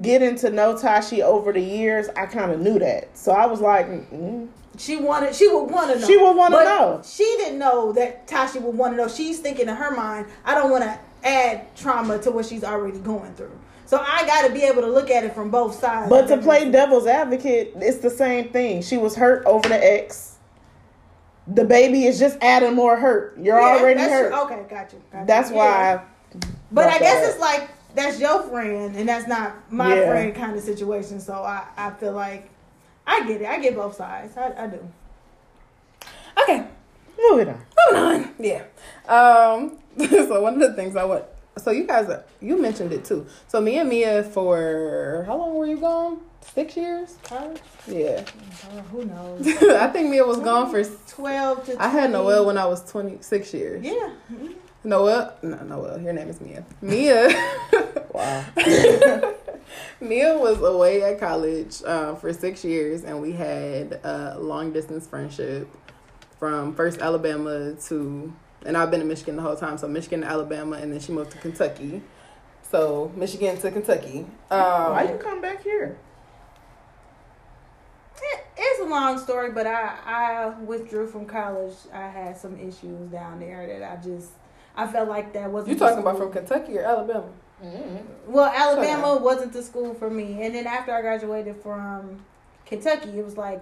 getting 0.00 0.36
to 0.36 0.50
know 0.50 0.76
Tashi 0.76 1.22
over 1.22 1.52
the 1.52 1.60
years, 1.60 2.08
I 2.16 2.26
kind 2.26 2.50
of 2.50 2.60
knew 2.60 2.78
that. 2.78 3.16
So 3.16 3.32
I 3.32 3.46
was 3.46 3.60
like, 3.60 3.86
mm, 3.86 4.48
She 4.78 4.96
wanted. 4.96 5.34
She 5.34 5.48
would 5.48 5.70
want 5.70 5.92
to 5.92 6.00
know. 6.00 6.06
She 6.06 6.16
would 6.16 6.36
wanna 6.36 6.64
know. 6.64 7.02
She 7.04 7.24
didn't 7.38 7.58
know 7.58 7.92
that 7.92 8.26
Tashi 8.26 8.58
would 8.58 8.76
want 8.76 8.94
to 8.94 8.96
know. 8.96 9.08
She's 9.08 9.38
thinking 9.40 9.68
in 9.68 9.74
her 9.76 9.94
mind, 9.94 10.26
I 10.44 10.54
don't 10.54 10.70
want 10.70 10.84
to 10.84 10.98
add 11.24 11.74
trauma 11.76 12.18
to 12.18 12.30
what 12.30 12.46
she's 12.46 12.62
already 12.64 12.98
going 12.98 13.34
through. 13.34 13.58
So 13.86 13.98
I 13.98 14.24
got 14.26 14.46
to 14.46 14.52
be 14.52 14.62
able 14.62 14.82
to 14.82 14.88
look 14.88 15.10
at 15.10 15.24
it 15.24 15.34
from 15.34 15.50
both 15.50 15.74
sides. 15.78 16.08
but 16.08 16.26
to 16.28 16.38
play 16.38 16.70
devil's 16.70 17.06
advocate, 17.06 17.72
it's 17.76 17.98
the 17.98 18.10
same 18.10 18.48
thing. 18.50 18.82
She 18.82 18.96
was 18.96 19.14
hurt 19.16 19.44
over 19.46 19.68
the 19.68 19.76
ex. 19.76 20.36
The 21.46 21.64
baby 21.64 22.04
is 22.06 22.18
just 22.18 22.38
adding 22.40 22.74
more 22.74 22.96
hurt. 22.96 23.36
You're 23.38 23.60
Yeah, 23.60 23.76
already 23.78 24.00
that's 24.00 24.12
hurt. 24.12 24.30
true. 24.32 24.40
Okay, 24.42 24.62
got 24.70 24.92
you. 24.92 25.02
got 25.12 25.20
you. 25.20 25.26
That's 25.26 25.50
Yeah. 25.50 25.56
why. 25.56 26.02
But 26.72 26.86
I 26.88 26.98
guess 26.98 27.20
that 27.20 27.30
it's 27.32 27.38
like 27.40 27.68
that's 27.94 28.18
your 28.18 28.42
friend 28.44 28.96
and 28.96 29.06
that's 29.08 29.28
not 29.28 29.52
my 29.70 29.94
Yeah. 29.94 30.08
friend 30.08 30.34
kind 30.34 30.56
of 30.56 30.62
situation. 30.64 31.20
So 31.20 31.34
I, 31.34 31.64
I 31.76 31.90
feel 31.90 32.12
like 32.12 32.48
I 33.06 33.26
get 33.26 33.42
it. 33.42 33.46
I 33.46 33.58
get 33.58 33.76
both 33.76 33.94
sides. 33.96 34.36
I, 34.38 34.52
I 34.64 34.66
do. 34.68 34.78
Okay, 36.42 36.66
moving 37.28 37.48
on. 37.50 37.60
moving 37.92 38.02
on. 38.02 38.34
Yeah. 38.38 38.62
Um. 39.06 39.78
so 40.08 40.40
one 40.40 40.54
of 40.54 40.60
the 40.60 40.74
things 40.74 40.96
I 40.96 41.04
want 41.04 41.24
so 41.56 41.70
you 41.70 41.86
guys, 41.86 42.10
you 42.40 42.60
mentioned 42.60 42.92
it 42.92 43.04
too. 43.04 43.26
So 43.48 43.60
me 43.60 43.78
and 43.78 43.88
Mia 43.88 44.24
for 44.24 45.24
how 45.26 45.36
long 45.36 45.54
were 45.54 45.66
you 45.66 45.76
gone? 45.78 46.20
Six 46.40 46.76
years. 46.76 47.16
Yeah, 47.86 48.24
Uh, 48.64 48.82
who 48.90 49.04
knows? 49.04 49.46
I 49.62 49.86
think 49.88 50.10
Mia 50.10 50.26
was 50.26 50.38
gone 50.38 50.70
for. 50.70 50.84
Twelve 51.08 51.64
to. 51.66 51.82
I 51.82 51.88
had 51.88 52.10
Noel 52.10 52.44
when 52.44 52.58
I 52.58 52.66
was 52.66 52.88
twenty 52.90 53.18
six 53.22 53.54
years. 53.54 53.84
Yeah. 53.84 54.10
Noel, 54.84 55.34
no, 55.42 55.56
Noel. 55.62 56.00
Your 56.00 56.12
name 56.12 56.28
is 56.28 56.40
Mia. 56.40 56.64
Mia. 56.82 57.28
wow. 58.12 58.44
Mia 60.00 60.36
was 60.36 60.60
away 60.60 61.02
at 61.02 61.18
college 61.18 61.82
uh, 61.86 62.14
for 62.16 62.32
six 62.34 62.62
years, 62.64 63.04
and 63.04 63.22
we 63.22 63.32
had 63.32 64.00
a 64.04 64.38
long 64.38 64.72
distance 64.72 65.06
friendship 65.06 65.66
from 66.38 66.74
first 66.74 67.00
Alabama 67.00 67.74
to, 67.86 68.32
and 68.64 68.76
I've 68.76 68.90
been 68.90 69.00
in 69.00 69.08
Michigan 69.08 69.36
the 69.36 69.42
whole 69.42 69.56
time. 69.56 69.78
So 69.78 69.86
Michigan 69.88 70.20
to 70.22 70.26
Alabama, 70.26 70.76
and 70.76 70.92
then 70.92 71.00
she 71.00 71.12
moved 71.12 71.30
to 71.32 71.38
Kentucky. 71.38 72.02
So 72.70 73.12
Michigan 73.14 73.56
to 73.58 73.70
Kentucky. 73.70 74.20
Um, 74.50 74.58
Why 74.92 75.08
you 75.10 75.18
come 75.18 75.40
back 75.40 75.62
here? 75.62 75.96
It- 78.22 78.40
It's 78.56 78.80
a 78.80 78.84
long 78.84 79.18
story, 79.18 79.50
but 79.50 79.66
I 79.66 79.92
I 80.06 80.48
withdrew 80.60 81.06
from 81.08 81.26
college. 81.26 81.74
I 81.92 82.06
had 82.08 82.36
some 82.36 82.56
issues 82.58 83.08
down 83.10 83.40
there 83.40 83.66
that 83.66 83.82
I 83.92 83.96
just 84.02 84.30
I 84.76 84.86
felt 84.86 85.08
like 85.08 85.32
that 85.32 85.50
wasn't. 85.50 85.70
you 85.70 85.74
the 85.78 85.84
talking 85.84 86.00
about 86.00 86.18
from 86.18 86.32
Kentucky 86.32 86.78
or 86.78 86.82
Alabama? 86.84 87.26
Well, 88.26 88.52
Alabama 88.54 89.16
wasn't 89.16 89.52
the 89.52 89.62
school 89.62 89.94
for 89.94 90.10
me, 90.10 90.42
and 90.42 90.54
then 90.54 90.66
after 90.66 90.92
I 90.92 91.00
graduated 91.00 91.56
from 91.62 92.24
Kentucky, 92.66 93.18
it 93.18 93.24
was 93.24 93.36
like 93.36 93.60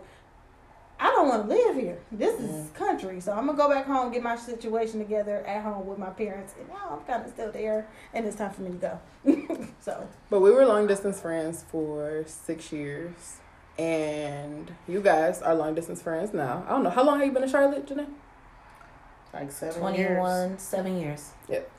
I 1.03 1.07
don't 1.07 1.29
want 1.29 1.49
to 1.49 1.49
live 1.49 1.75
here. 1.75 1.99
This 2.13 2.39
is 2.39 2.49
mm. 2.49 2.75
country, 2.75 3.21
so 3.21 3.33
I'm 3.33 3.47
gonna 3.47 3.59
go 3.59 3.69
back 3.69 3.87
home, 3.87 4.13
get 4.13 4.23
my 4.23 4.37
situation 4.37 5.01
together 5.01 5.45
at 5.45 5.65
home 5.65 5.85
with 5.85 5.99
my 5.99 6.11
parents, 6.11 6.55
and 6.57 6.69
now 6.69 6.91
I'm 6.93 7.05
kind 7.05 7.27
of 7.27 7.33
still 7.33 7.51
there, 7.51 7.89
and 8.15 8.25
it's 8.25 8.37
time 8.37 8.53
for 8.53 8.63
me 8.63 8.71
to 8.71 8.99
go. 9.25 9.69
so 9.81 10.09
But 10.31 10.43
we 10.43 10.53
were 10.53 10.65
long 10.65 10.87
distance 10.87 11.21
friends 11.21 11.65
for 11.69 12.23
six 12.27 12.71
years. 12.71 13.39
And 13.79 14.71
you 14.87 15.01
guys 15.01 15.43
are 15.43 15.55
long 15.55 15.75
distance 15.75 16.03
friends 16.03 16.33
now. 16.33 16.63
I 16.69 16.71
don't 16.71 16.85
know. 16.85 16.91
How 16.91 17.03
long 17.03 17.19
have 17.19 17.27
you 17.27 17.33
been 17.33 17.43
in 17.43 17.49
Charlotte, 17.49 17.87
Janae? 17.87 18.07
Like 19.33 19.51
seven 19.51 19.81
21, 19.81 20.51
years. 20.51 20.63
seven 20.63 21.01
years. 21.01 21.31
Yep. 21.49 21.71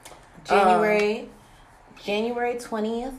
January, 0.43 1.19
um, 1.19 1.29
January 2.03 2.55
20th, 2.55 3.13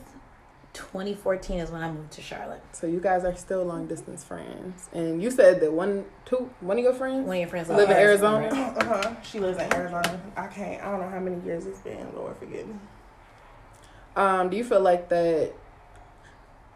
2014 0.75 1.59
is 1.59 1.71
when 1.71 1.81
I 1.81 1.89
moved 1.91 2.11
to 2.11 2.21
Charlotte. 2.21 2.61
So 2.73 2.85
you 2.85 2.99
guys 2.99 3.23
are 3.23 3.35
still 3.35 3.63
long 3.63 3.87
distance 3.87 4.23
friends. 4.23 4.89
And 4.93 5.23
you 5.23 5.31
said 5.31 5.61
that 5.61 5.71
one, 5.71 6.05
two, 6.25 6.49
one 6.59 6.77
of 6.77 6.83
your 6.83 6.93
friends 6.93 7.25
One 7.25 7.37
of 7.37 7.39
your 7.39 7.49
friends 7.49 7.69
live 7.69 7.89
in 7.89 7.95
lives 7.95 7.99
Arizona. 7.99 8.47
Uh 8.47 8.85
huh. 8.85 9.15
She 9.23 9.39
lives 9.39 9.57
in 9.57 9.73
Arizona. 9.73 10.21
I 10.35 10.47
can't. 10.47 10.83
I 10.83 10.91
don't 10.91 10.99
know 10.99 11.09
how 11.09 11.19
many 11.19 11.43
years 11.45 11.65
it's 11.65 11.79
been. 11.79 12.13
Lord 12.13 12.35
forgive 12.37 12.67
me. 12.67 12.75
Um, 14.15 14.49
do 14.49 14.57
you 14.57 14.63
feel 14.63 14.81
like 14.81 15.09
that? 15.09 15.53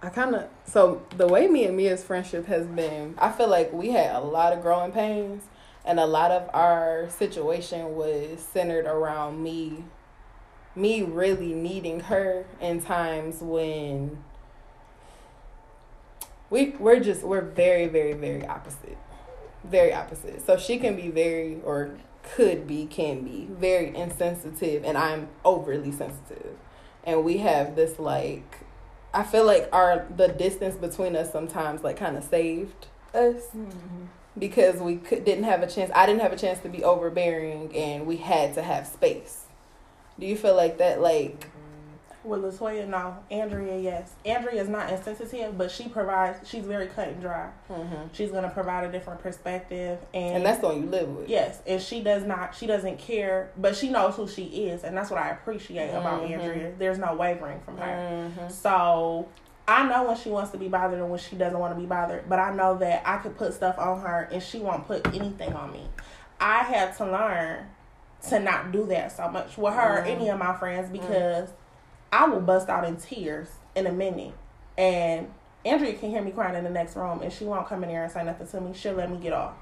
I 0.02 0.10
kind 0.10 0.34
of 0.34 0.48
so 0.64 1.06
the 1.18 1.28
way 1.28 1.48
me 1.48 1.66
and 1.66 1.76
Mia's 1.76 2.04
friendship 2.04 2.46
has 2.46 2.66
been. 2.68 3.16
I 3.18 3.32
feel 3.32 3.50
like 3.50 3.74
we 3.74 3.90
had 3.90 4.16
a 4.16 4.22
lot 4.22 4.54
of 4.54 4.62
growing 4.62 4.94
pains, 4.94 5.44
and 5.84 6.00
a 6.00 6.06
lot 6.06 6.32
of 6.32 6.50
our 6.54 7.10
situation 7.10 7.96
was 7.96 8.40
centered 8.40 8.86
around 8.86 9.44
me. 9.44 9.84
Me 10.76 11.02
really 11.02 11.54
needing 11.54 12.02
her 12.02 12.46
in 12.62 12.82
times 12.82 13.42
when 13.42 14.24
we 16.50 16.70
we're 16.80 17.00
just 17.00 17.24
we're 17.24 17.42
very 17.42 17.88
very 17.88 18.14
very 18.14 18.46
opposite, 18.46 18.98
very 19.64 19.94
opposite. 19.94 20.46
So 20.46 20.58
she 20.58 20.78
can 20.78 20.96
be 20.96 21.10
very 21.10 21.60
or 21.64 21.98
could 22.24 22.68
be 22.68 22.86
can 22.86 23.24
be 23.24 23.48
very 23.50 23.96
insensitive, 23.96 24.84
and 24.84 24.98
I'm 24.98 25.30
overly 25.44 25.92
sensitive 25.92 26.56
and 27.04 27.24
we 27.24 27.38
have 27.38 27.76
this 27.76 28.00
like 28.00 28.60
I 29.14 29.24
feel 29.24 29.46
like 29.46 29.68
our 29.72 30.06
the 30.16 30.28
distance 30.28 30.76
between 30.76 31.16
us 31.16 31.32
sometimes 31.32 31.84
like 31.84 31.98
kind 31.98 32.16
of 32.18 32.24
saved 32.24 32.88
us 33.14 33.48
mm-hmm. 33.56 34.06
because 34.38 34.80
we 34.80 34.98
could, 34.98 35.26
didn't 35.26 35.46
have 35.46 35.64
a 35.64 35.68
chance. 35.68 35.92
I 35.96 36.06
didn't 36.06 36.22
have 36.22 36.34
a 36.34 36.38
chance 36.38 36.60
to 36.60 36.70
be 36.70 36.84
overbearing, 36.84 37.76
and 37.76 38.06
we 38.06 38.18
had 38.18 38.54
to 38.54 38.62
have 38.62 38.86
space. 38.86 39.39
Do 40.20 40.26
you 40.26 40.36
feel 40.36 40.56
like 40.56 40.78
that? 40.80 41.02
Like 41.02 41.48
With 42.26 42.42
Latoya, 42.42 42.86
no. 42.88 43.16
Andrea, 43.32 43.80
yes. 43.80 44.12
Andrea 44.26 44.62
is 44.62 44.68
not 44.68 44.92
insensitive, 44.92 45.58
but 45.58 45.72
she 45.72 45.88
provides. 45.88 46.48
She's 46.48 46.66
very 46.66 46.88
cut 46.88 47.08
and 47.08 47.22
dry. 47.22 47.50
She's 48.12 48.30
gonna 48.32 48.50
provide 48.50 48.84
a 48.88 48.92
different 48.92 49.22
perspective, 49.24 49.98
and, 50.14 50.38
and 50.38 50.46
that's 50.46 50.60
the 50.60 50.68
one 50.68 50.84
you 50.84 50.90
live 50.90 51.08
with. 51.10 51.30
yes, 51.30 51.60
and 51.66 51.82
she 51.82 52.02
does 52.02 52.24
not. 52.26 52.54
She 52.54 52.68
doesn't 52.68 53.00
care, 53.00 53.50
but 53.58 53.76
she 53.76 53.90
knows 53.90 54.16
who 54.16 54.28
she 54.28 54.44
is, 54.68 54.84
and 54.84 54.96
that's 54.98 55.10
what 55.10 55.20
I 55.22 55.30
appreciate 55.30 55.92
about 55.92 56.24
Mhm. 56.24 56.32
Andrea. 56.32 56.74
There's 56.78 56.98
no 56.98 57.16
wavering 57.16 57.62
from 57.62 57.78
her. 57.78 58.32
Mhm. 58.38 58.52
So 58.52 59.28
I 59.68 59.88
know 59.88 60.04
when 60.04 60.18
she 60.18 60.30
wants 60.30 60.52
to 60.52 60.58
be 60.58 60.68
bothered 60.68 61.00
and 61.00 61.10
when 61.10 61.20
she 61.20 61.36
doesn't 61.38 61.58
want 61.58 61.74
to 61.76 61.80
be 61.80 61.86
bothered, 61.86 62.28
but 62.28 62.40
I 62.40 62.52
know 62.54 62.76
that 62.80 63.04
I 63.06 63.18
could 63.18 63.38
put 63.38 63.54
stuff 63.54 63.78
on 63.80 64.02
her 64.02 64.28
and 64.32 64.42
she 64.44 64.60
won't 64.60 64.86
put 64.88 65.08
anything 65.16 65.54
on 65.54 65.72
me. 65.72 65.88
I 66.42 66.64
had 66.64 66.98
to 66.98 67.06
learn 67.06 67.68
to 68.28 68.40
not 68.40 68.72
do 68.72 68.86
that 68.88 69.12
so 69.12 69.30
much 69.30 69.58
with 69.58 69.74
her 69.74 70.00
or 70.00 70.02
any 70.04 70.26
mm-hmm. 70.26 70.34
of 70.34 70.40
my 70.40 70.54
friends 70.58 70.90
mm-hmm. 70.90 71.02
because 71.02 71.50
I 72.12 72.28
will 72.28 72.42
bust 72.42 72.70
out 72.70 72.86
in 72.86 72.98
tears 72.98 73.48
in 73.76 73.88
a 73.88 73.92
minute. 73.92 74.34
And 74.78 75.32
Andrea 75.66 75.94
can 75.94 76.10
hear 76.10 76.22
me 76.22 76.32
crying 76.32 76.56
in 76.56 76.64
the 76.64 76.70
next 76.70 76.96
room 76.96 77.22
and 77.22 77.32
she 77.32 77.46
won't 77.46 77.68
come 77.68 77.84
in 77.84 77.90
there 77.90 78.04
and 78.04 78.12
say 78.12 78.24
nothing 78.24 78.48
to 78.48 78.62
me. 78.62 78.74
She'll 78.74 78.94
let 78.94 79.10
me 79.10 79.18
get 79.18 79.34
off. 79.34 79.54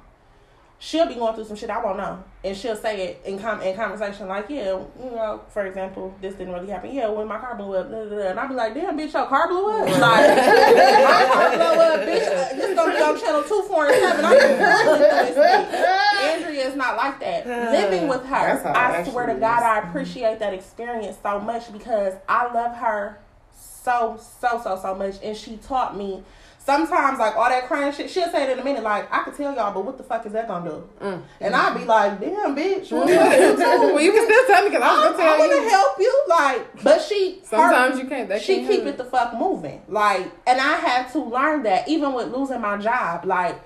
She'll 0.79 1.07
be 1.07 1.15
going 1.15 1.33
through 1.33 1.45
some 1.45 1.55
shit 1.55 1.71
I 1.71 1.83
won't 1.83 1.97
know. 1.97 2.23
And 2.43 2.55
she'll 2.55 2.75
say 2.75 3.07
it 3.07 3.21
in 3.25 3.39
com- 3.39 3.61
in 3.61 3.75
conversation 3.75 4.27
like, 4.27 4.47
yeah, 4.47 4.77
you 5.03 5.09
know, 5.11 5.41
for 5.49 5.65
example, 5.65 6.13
this 6.21 6.35
didn't 6.35 6.53
really 6.53 6.69
happen. 6.69 6.93
Yeah, 6.93 7.09
when 7.09 7.27
my 7.27 7.39
car 7.39 7.55
blew 7.55 7.73
up, 7.75 7.89
da, 7.89 8.03
da, 8.03 8.09
da. 8.09 8.29
and 8.29 8.39
I'll 8.39 8.47
be 8.47 8.53
like, 8.53 8.75
damn, 8.75 8.95
bitch, 8.95 9.11
your 9.11 9.25
car 9.25 9.47
blew 9.47 9.71
up. 9.71 9.89
Like, 9.89 9.99
my 10.37 11.29
car 11.33 11.49
blew 11.49 11.81
up, 11.81 11.99
bitch. 12.07 12.27
Uh, 12.27 12.55
this 12.55 12.75
gonna 12.75 12.95
be 12.95 13.01
on 13.01 13.19
channel 13.19 13.43
two, 13.43 13.63
four, 13.63 13.87
and 13.87 13.95
seven. 13.95 14.25
I'm 14.25 14.39
completely 14.39 14.83
through 14.83 14.97
this 14.99 15.37
bitch. 15.37 16.35
Andrea 16.35 16.67
is 16.67 16.75
not 16.75 16.95
like 16.95 17.19
that. 17.21 17.47
Living 17.71 18.07
with 18.07 18.23
her, 18.25 18.29
That's 18.29 18.63
how 18.63 18.69
it 18.71 19.07
I 19.07 19.09
swear 19.09 19.25
to 19.25 19.35
God, 19.35 19.57
is. 19.59 19.63
I 19.63 19.89
appreciate 19.89 20.37
that 20.39 20.53
experience 20.53 21.17
so 21.23 21.39
much 21.39 21.73
because 21.73 22.13
I 22.29 22.53
love 22.53 22.75
her 22.77 23.17
so, 23.59 24.19
so, 24.39 24.61
so, 24.63 24.79
so 24.79 24.93
much. 24.93 25.15
And 25.23 25.35
she 25.35 25.57
taught 25.57 25.97
me 25.97 26.23
sometimes, 26.67 27.17
like, 27.17 27.37
all 27.37 27.47
that 27.47 27.65
crying 27.67 27.93
shit, 27.93 28.09
she'll 28.09 28.29
say 28.29 28.43
it 28.43 28.49
in 28.49 28.59
a 28.59 28.63
minute, 28.63 28.83
like, 28.83 29.07
I 29.11 29.23
could 29.23 29.37
tell 29.37 29.55
y'all, 29.55 29.73
but 29.73 29.85
what 29.85 29.97
the 29.97 30.03
fuck 30.03 30.25
is 30.25 30.33
that 30.33 30.49
gonna 30.49 30.69
do? 30.69 30.89
Mm. 30.99 31.21
And 31.39 31.55
I'd 31.55 31.77
be 31.77 31.85
like, 31.85 32.19
damn, 32.19 32.53
bitch, 32.57 32.91
what 32.91 33.07
you 33.07 33.15
gonna 33.15 33.55
do 33.55 33.57
well, 33.93 34.01
you 34.01 34.11
can 34.11 34.25
still 34.25 34.45
tell 34.47 34.63
me 34.63 34.69
because 34.69 34.83
I 34.83 34.89
was 34.89 35.05
I'm, 35.05 35.11
gonna 35.13 35.17
tell 35.23 35.37
you. 35.37 35.43
I'm 35.45 35.49
gonna 35.49 35.61
you. 35.63 35.69
help 35.69 35.99
you, 35.99 36.23
like, 36.27 36.83
but 36.83 37.01
she 37.01 37.39
Sometimes 37.43 37.95
her- 37.95 38.03
you 38.03 38.09
can't. 38.09 38.27
That 38.27 38.41
she 38.41 38.57
can't 38.57 38.69
keep 38.69 38.83
it 38.85 38.97
the 38.97 39.05
fuck 39.05 39.33
moving, 39.35 39.81
like, 39.87 40.29
and 40.45 40.59
I 40.59 40.73
had 40.75 41.09
to 41.13 41.19
learn 41.23 41.63
that 41.63 41.87
even 41.87 42.11
with 42.13 42.27
losing 42.35 42.59
my 42.61 42.77
job, 42.77 43.25
like. 43.25 43.59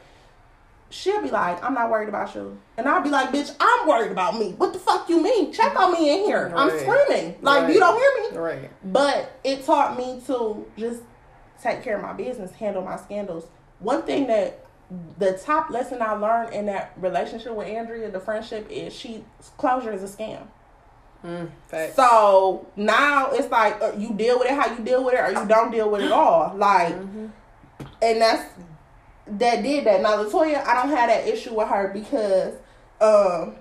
She'll 0.93 1.22
be 1.22 1.30
like, 1.32 1.64
I'm 1.64 1.74
not 1.74 1.89
worried 1.89 2.10
about 2.10 2.36
you. 2.36 2.60
And 2.78 2.86
I'll 2.86 3.02
be 3.02 3.10
like, 3.10 3.30
bitch, 3.30 3.56
I'm 3.62 3.88
worried 3.88 4.12
about 4.12 4.38
me. 4.38 4.52
What 4.58 4.74
the 4.74 4.80
fuck 4.80 5.08
you 5.08 5.24
mean? 5.24 5.54
Check 5.54 5.74
on 5.80 5.93
me 5.93 6.12
in 6.14 6.26
here. 6.26 6.52
I'm 6.54 6.70
screaming. 6.80 7.38
Like, 7.41 7.64
Right. 7.64 7.74
you 7.74 7.80
don't 7.80 7.97
hear 7.97 8.32
me? 8.34 8.38
Right. 8.38 8.70
But 8.84 9.39
it 9.45 9.64
taught 9.66 9.97
me 9.97 10.22
to 10.28 10.66
just 10.78 10.99
take 11.62 11.84
care 11.84 11.95
of 11.95 12.01
my 12.01 12.14
business, 12.14 12.51
handle 12.51 12.84
my 12.84 12.97
scandals. 12.97 13.47
One 13.80 14.03
thing 14.03 14.28
that 14.28 14.66
the 15.18 15.34
top 15.34 15.70
lesson 15.70 16.01
I 16.01 16.14
learned 16.14 16.53
in 16.53 16.66
that 16.66 16.93
relationship 16.97 17.53
with 17.53 17.68
Andrea, 17.68 18.12
the 18.12 18.20
friendship, 18.20 18.68
is 18.70 18.93
she 18.93 19.24
closure 19.57 19.91
is 19.93 20.03
a 20.03 20.07
scam. 20.18 20.47
Mm. 21.24 21.49
So 21.93 22.68
now 22.76 23.32
it's 23.32 23.49
like 23.49 23.82
uh, 23.82 23.93
you 23.97 24.14
deal 24.14 24.39
with 24.39 24.47
it 24.49 24.53
how 24.53 24.74
you 24.76 24.84
deal 24.84 25.03
with 25.03 25.14
it, 25.14 25.20
or 25.20 25.32
you 25.32 25.47
don't 25.47 25.72
deal 25.72 25.89
with 25.89 26.01
it 26.01 26.05
at 26.05 26.12
all. 26.12 26.55
Like, 26.55 26.93
and 26.93 28.22
that's 28.22 28.51
that 29.28 29.64
did 29.64 29.86
that. 29.86 30.01
Now 30.01 30.24
Latoya, 30.24 30.66
I 30.66 30.76
don't 30.76 30.89
have 30.89 31.09
that 31.09 31.28
issue 31.28 31.55
with 31.55 31.68
her 31.68 31.91
because 31.93 32.55
um 32.99 33.55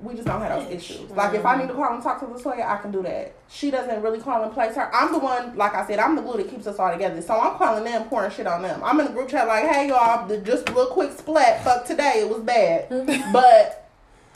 we 0.00 0.14
just 0.14 0.26
don't 0.26 0.40
have 0.40 0.62
those 0.62 0.72
issues. 0.72 1.10
Like 1.10 1.34
if 1.34 1.44
I 1.44 1.56
need 1.56 1.68
to 1.68 1.74
call 1.74 1.92
and 1.92 2.02
talk 2.02 2.20
to 2.20 2.26
Latoya, 2.26 2.64
I 2.66 2.76
can 2.76 2.92
do 2.92 3.02
that. 3.02 3.34
She 3.48 3.70
doesn't 3.70 4.00
really 4.00 4.20
call 4.20 4.42
and 4.44 4.52
place 4.52 4.76
her. 4.76 4.94
I'm 4.94 5.12
the 5.12 5.18
one, 5.18 5.56
like 5.56 5.74
I 5.74 5.86
said, 5.86 5.98
I'm 5.98 6.14
the 6.14 6.22
glue 6.22 6.36
that 6.36 6.48
keeps 6.48 6.66
us 6.66 6.78
all 6.78 6.92
together. 6.92 7.20
So 7.20 7.38
I'm 7.38 7.56
calling 7.56 7.84
them, 7.84 8.04
pouring 8.08 8.30
shit 8.30 8.46
on 8.46 8.62
them. 8.62 8.80
I'm 8.84 9.00
in 9.00 9.06
the 9.06 9.12
group 9.12 9.28
chat 9.28 9.48
like, 9.48 9.64
hey 9.64 9.88
y'all, 9.88 10.28
just 10.42 10.68
a 10.68 10.72
little 10.72 10.92
quick 10.92 11.12
splat. 11.12 11.64
Fuck 11.64 11.84
today, 11.84 12.20
it 12.20 12.28
was 12.28 12.42
bad. 12.42 12.88
but 13.32 13.90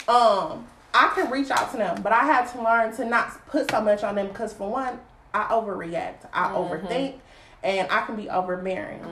um 0.08 0.66
I 0.94 1.10
can 1.14 1.30
reach 1.30 1.50
out 1.50 1.70
to 1.70 1.76
them, 1.76 2.02
but 2.02 2.12
I 2.12 2.24
had 2.24 2.46
to 2.52 2.62
learn 2.62 2.94
to 2.96 3.04
not 3.04 3.46
put 3.46 3.70
so 3.70 3.80
much 3.80 4.02
on 4.02 4.16
them 4.16 4.28
because 4.28 4.52
for 4.52 4.70
one, 4.70 4.98
I 5.32 5.44
overreact, 5.44 6.28
I 6.32 6.48
overthink, 6.48 7.14
and 7.62 7.88
I 7.90 8.02
can 8.02 8.16
be 8.16 8.28
overbearing. 8.28 9.02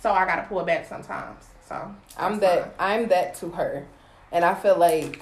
So 0.00 0.12
I 0.12 0.24
gotta 0.24 0.42
pull 0.42 0.62
back 0.64 0.86
sometimes. 0.86 1.44
So 1.68 1.94
I'm 2.16 2.38
that 2.40 2.74
I'm 2.78 3.08
that 3.08 3.34
to 3.36 3.50
her. 3.50 3.86
And 4.30 4.44
I 4.44 4.54
feel 4.54 4.76
like 4.76 5.20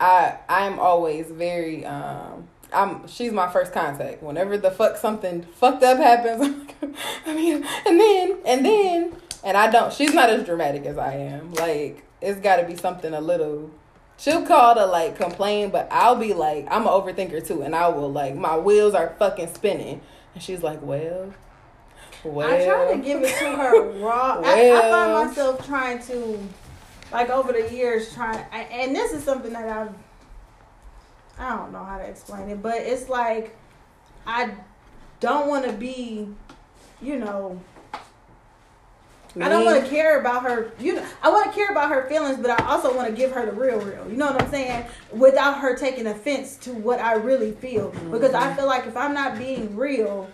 I 0.00 0.38
I'm 0.48 0.78
always 0.78 1.30
very 1.30 1.84
um 1.84 2.48
I'm 2.72 3.06
she's 3.08 3.32
my 3.32 3.50
first 3.50 3.72
contact. 3.72 4.22
Whenever 4.22 4.56
the 4.58 4.70
fuck 4.70 4.96
something 4.96 5.42
fucked 5.42 5.82
up 5.82 5.98
happens, 5.98 6.72
I 7.26 7.34
mean, 7.34 7.64
and 7.86 8.00
then 8.00 8.38
and 8.44 8.64
then 8.64 9.16
and 9.44 9.56
I 9.56 9.70
don't 9.70 9.92
she's 9.92 10.14
not 10.14 10.30
as 10.30 10.44
dramatic 10.44 10.84
as 10.84 10.98
I 10.98 11.14
am. 11.14 11.52
Like 11.54 12.04
it's 12.20 12.40
got 12.40 12.56
to 12.56 12.64
be 12.64 12.76
something 12.76 13.14
a 13.14 13.20
little 13.20 13.70
She'll 14.18 14.44
call 14.44 14.74
to 14.74 14.84
like 14.84 15.16
complain, 15.16 15.70
but 15.70 15.86
I'll 15.92 16.16
be 16.16 16.34
like, 16.34 16.66
I'm 16.70 16.82
an 16.82 16.88
overthinker 16.88 17.46
too, 17.46 17.62
and 17.62 17.74
I 17.74 17.88
will 17.88 18.10
like 18.10 18.34
my 18.34 18.58
wheels 18.58 18.94
are 18.94 19.14
fucking 19.16 19.54
spinning, 19.54 20.00
and 20.34 20.42
she's 20.42 20.64
like, 20.64 20.82
well, 20.82 21.32
well. 22.24 22.52
I 22.52 22.64
try 22.64 22.96
to 22.96 22.98
give 23.00 23.22
it 23.22 23.38
to 23.38 23.56
her 23.56 23.90
raw. 24.00 24.40
I, 24.44 24.72
I 24.72 24.80
find 24.90 25.28
myself 25.28 25.64
trying 25.64 26.02
to, 26.02 26.36
like 27.12 27.30
over 27.30 27.52
the 27.52 27.72
years, 27.74 28.12
trying. 28.14 28.44
I- 28.52 28.68
And 28.70 28.94
this 28.94 29.12
is 29.12 29.24
something 29.24 29.52
that 29.52 29.68
I've. 29.68 29.94
I 31.38 31.56
don't 31.56 31.72
know 31.72 31.84
how 31.84 31.98
to 31.98 32.04
explain 32.04 32.48
it, 32.48 32.60
but 32.62 32.76
it's 32.76 33.08
like 33.08 33.56
I 34.26 34.50
don't 35.20 35.48
want 35.48 35.64
to 35.66 35.72
be, 35.72 36.28
you 37.00 37.18
know. 37.18 37.60
I 39.40 39.48
don't 39.48 39.64
want 39.64 39.84
to 39.84 39.88
care 39.88 40.18
about 40.18 40.42
her. 40.42 40.72
You 40.80 40.94
know, 40.94 41.06
I 41.22 41.30
want 41.30 41.46
to 41.46 41.52
care 41.52 41.70
about 41.70 41.90
her 41.90 42.08
feelings, 42.08 42.38
but 42.38 42.50
I 42.50 42.66
also 42.66 42.94
want 42.96 43.08
to 43.08 43.14
give 43.14 43.30
her 43.32 43.46
the 43.46 43.52
real, 43.52 43.78
real. 43.78 44.08
You 44.08 44.16
know 44.16 44.26
what 44.26 44.42
I'm 44.42 44.50
saying? 44.50 44.86
Without 45.12 45.60
her 45.60 45.76
taking 45.76 46.08
offense 46.08 46.56
to 46.58 46.72
what 46.72 46.98
I 46.98 47.14
really 47.14 47.52
feel, 47.52 47.90
because 48.10 48.34
I 48.34 48.44
mm-hmm. 48.48 48.56
feel 48.56 48.66
like 48.66 48.86
if 48.86 48.96
I'm 48.96 49.14
not 49.14 49.38
being 49.38 49.76
real, 49.76 50.28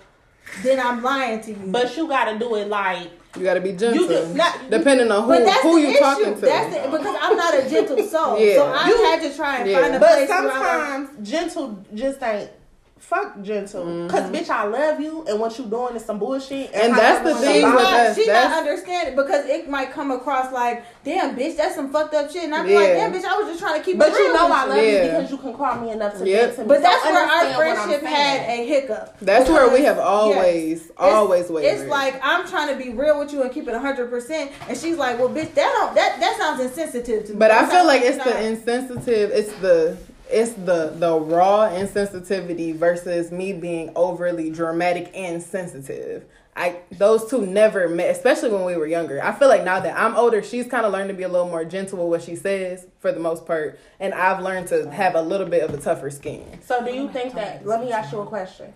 then 0.62 0.80
I'm 0.80 1.02
lying 1.02 1.40
to 1.42 1.50
you. 1.50 1.66
But 1.66 1.96
you 1.96 2.08
gotta 2.08 2.38
do 2.38 2.54
it 2.54 2.68
like 2.68 3.10
You 3.36 3.42
gotta 3.42 3.60
be 3.60 3.72
gentle, 3.72 4.02
You 4.02 4.08
do- 4.08 4.34
not- 4.34 4.70
depending 4.70 5.10
on 5.10 5.24
who 5.24 5.32
who 5.34 5.74
the 5.74 5.80
you 5.80 5.88
issue. 5.88 5.98
talking 5.98 6.34
to. 6.34 6.40
That's 6.40 6.74
it 6.76 6.90
because 6.90 7.16
I'm 7.20 7.36
not 7.36 7.54
a 7.58 7.68
gentle 7.68 8.02
soul. 8.06 8.38
Yeah. 8.38 8.54
So 8.56 8.66
I 8.72 8.88
You- 8.88 9.04
had 9.04 9.22
to 9.22 9.36
try 9.36 9.56
and 9.58 9.70
Yeah. 9.70 9.80
find 9.80 9.94
a 9.96 9.98
But 9.98 10.08
place 10.12 10.28
where 10.28 10.38
I 10.38 10.50
sometimes 10.50 11.08
gentle 11.28 11.78
just 11.94 12.22
ain't 12.22 12.50
fuck 13.04 13.40
gentle. 13.42 13.84
Mm-hmm. 13.84 14.08
Cause 14.08 14.30
bitch, 14.30 14.48
I 14.48 14.64
love 14.64 14.98
you, 14.98 15.24
and 15.28 15.38
what 15.38 15.58
you 15.58 15.66
doing 15.66 15.94
is 15.94 16.04
some 16.04 16.18
bullshit. 16.18 16.70
And 16.72 16.92
how 16.94 16.98
that's 16.98 17.28
the 17.28 17.34
thing 17.34 17.54
She's 17.54 17.62
with 17.64 17.72
somebody- 17.72 17.84
not, 17.84 18.00
us, 18.00 18.16
she's 18.16 18.26
that's- 18.26 18.50
not 18.50 18.58
understanding 18.66 19.14
because 19.16 19.44
it 19.46 19.68
might 19.68 19.92
come 19.92 20.10
across 20.10 20.52
like, 20.52 20.84
damn, 21.04 21.36
bitch, 21.36 21.56
that's 21.56 21.74
some 21.74 21.92
fucked 21.92 22.14
up 22.14 22.30
shit. 22.30 22.44
And 22.44 22.54
I'm 22.54 22.66
be 22.66 22.74
like, 22.74 22.88
damn, 22.88 23.12
bitch, 23.12 23.24
I 23.24 23.36
was 23.38 23.48
just 23.48 23.60
trying 23.60 23.78
to 23.78 23.84
keep 23.84 23.98
But 23.98 24.08
it 24.08 24.14
you 24.18 24.32
know 24.32 24.48
I 24.50 24.64
you. 24.64 24.68
love 24.70 24.78
you 24.86 25.00
because 25.10 25.30
you 25.30 25.36
can 25.38 25.54
call 25.54 25.76
me 25.80 25.90
enough 25.90 26.18
to 26.18 26.26
Yep. 26.28 26.40
vent 26.44 26.56
to 26.56 26.62
me. 26.62 26.68
But 26.68 26.76
So 26.76 26.82
that's 26.82 27.04
where 27.04 27.14
our 27.14 27.22
understand 27.22 27.56
what 27.56 27.66
I'm 27.66 27.84
friendship 27.88 28.06
had 28.08 28.40
a 28.50 28.66
hiccup. 28.66 29.16
That's 29.20 29.50
where 29.50 29.68
we 29.68 29.82
have 29.82 29.98
always, 29.98 30.80
Yes. 30.84 30.90
always 30.98 31.42
it's, 31.42 31.50
wavered. 31.50 31.68
It's 31.80 31.90
like 31.90 32.18
I'm 32.22 32.46
trying 32.48 32.76
to 32.76 32.82
be 32.82 32.90
real 32.90 33.18
with 33.18 33.32
you 33.32 33.42
and 33.42 33.52
keep 33.52 33.68
it 33.68 33.72
100, 33.72 34.08
percent 34.10 34.50
and 34.68 34.76
she's 34.78 34.96
like, 34.96 35.18
"Well, 35.18 35.28
bitch, 35.28 35.54
that 35.54 35.72
don't 35.72 35.94
that 35.94 36.18
that 36.20 36.36
sounds 36.38 36.60
insensitive 36.60 37.26
to 37.26 37.32
me." 37.32 37.38
But 37.38 37.50
I 37.50 37.66
feel 37.68 37.86
like 37.86 38.02
it's 38.02 38.22
the 38.22 38.46
insensitive. 38.46 39.30
It's 39.30 39.52
the 39.60 39.96
it's 40.30 40.52
the 40.52 40.92
the 40.96 41.18
raw 41.18 41.68
insensitivity 41.68 42.74
versus 42.74 43.30
me 43.30 43.52
being 43.52 43.92
overly 43.96 44.50
dramatic 44.50 45.10
and 45.14 45.42
sensitive. 45.42 46.24
I 46.56 46.76
those 46.92 47.28
two 47.28 47.44
never 47.46 47.88
met, 47.88 48.10
especially 48.10 48.50
when 48.50 48.64
we 48.64 48.76
were 48.76 48.86
younger. 48.86 49.20
I 49.22 49.32
feel 49.32 49.48
like 49.48 49.64
now 49.64 49.80
that 49.80 49.98
I'm 49.98 50.14
older, 50.16 50.40
she's 50.42 50.66
kind 50.68 50.86
of 50.86 50.92
learned 50.92 51.08
to 51.08 51.14
be 51.14 51.24
a 51.24 51.28
little 51.28 51.48
more 51.48 51.64
gentle 51.64 51.98
with 51.98 52.08
what 52.08 52.22
she 52.22 52.36
says 52.36 52.86
for 53.00 53.10
the 53.10 53.18
most 53.18 53.44
part, 53.44 53.78
and 53.98 54.14
I've 54.14 54.40
learned 54.40 54.68
to 54.68 54.88
have 54.90 55.16
a 55.16 55.20
little 55.22 55.48
bit 55.48 55.62
of 55.64 55.74
a 55.74 55.78
tougher 55.78 56.10
skin. 56.10 56.60
So 56.64 56.84
do 56.84 56.94
you 56.94 57.08
think 57.10 57.34
that? 57.34 57.66
Let 57.66 57.80
me 57.80 57.90
ask 57.90 58.12
you 58.12 58.20
a 58.20 58.26
question. 58.26 58.72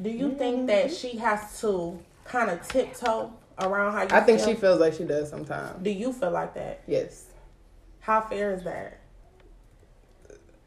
Do 0.00 0.08
you 0.08 0.34
think 0.34 0.58
Mm-hmm. 0.58 0.66
that 0.66 0.92
she 0.94 1.16
has 1.18 1.60
to 1.60 1.98
kind 2.24 2.48
of 2.48 2.66
tiptoe 2.68 3.32
around 3.58 3.92
how 3.92 4.02
you? 4.02 4.08
I 4.12 4.20
think 4.20 4.38
feel? 4.38 4.48
she 4.48 4.54
feels 4.54 4.78
like 4.80 4.94
she 4.94 5.04
does 5.04 5.28
sometimes. 5.28 5.82
Do 5.82 5.90
you 5.90 6.12
feel 6.12 6.30
like 6.30 6.54
that? 6.54 6.82
Yes. 6.86 7.24
How 7.98 8.20
fair 8.20 8.52
is 8.54 8.62
that? 8.62 8.99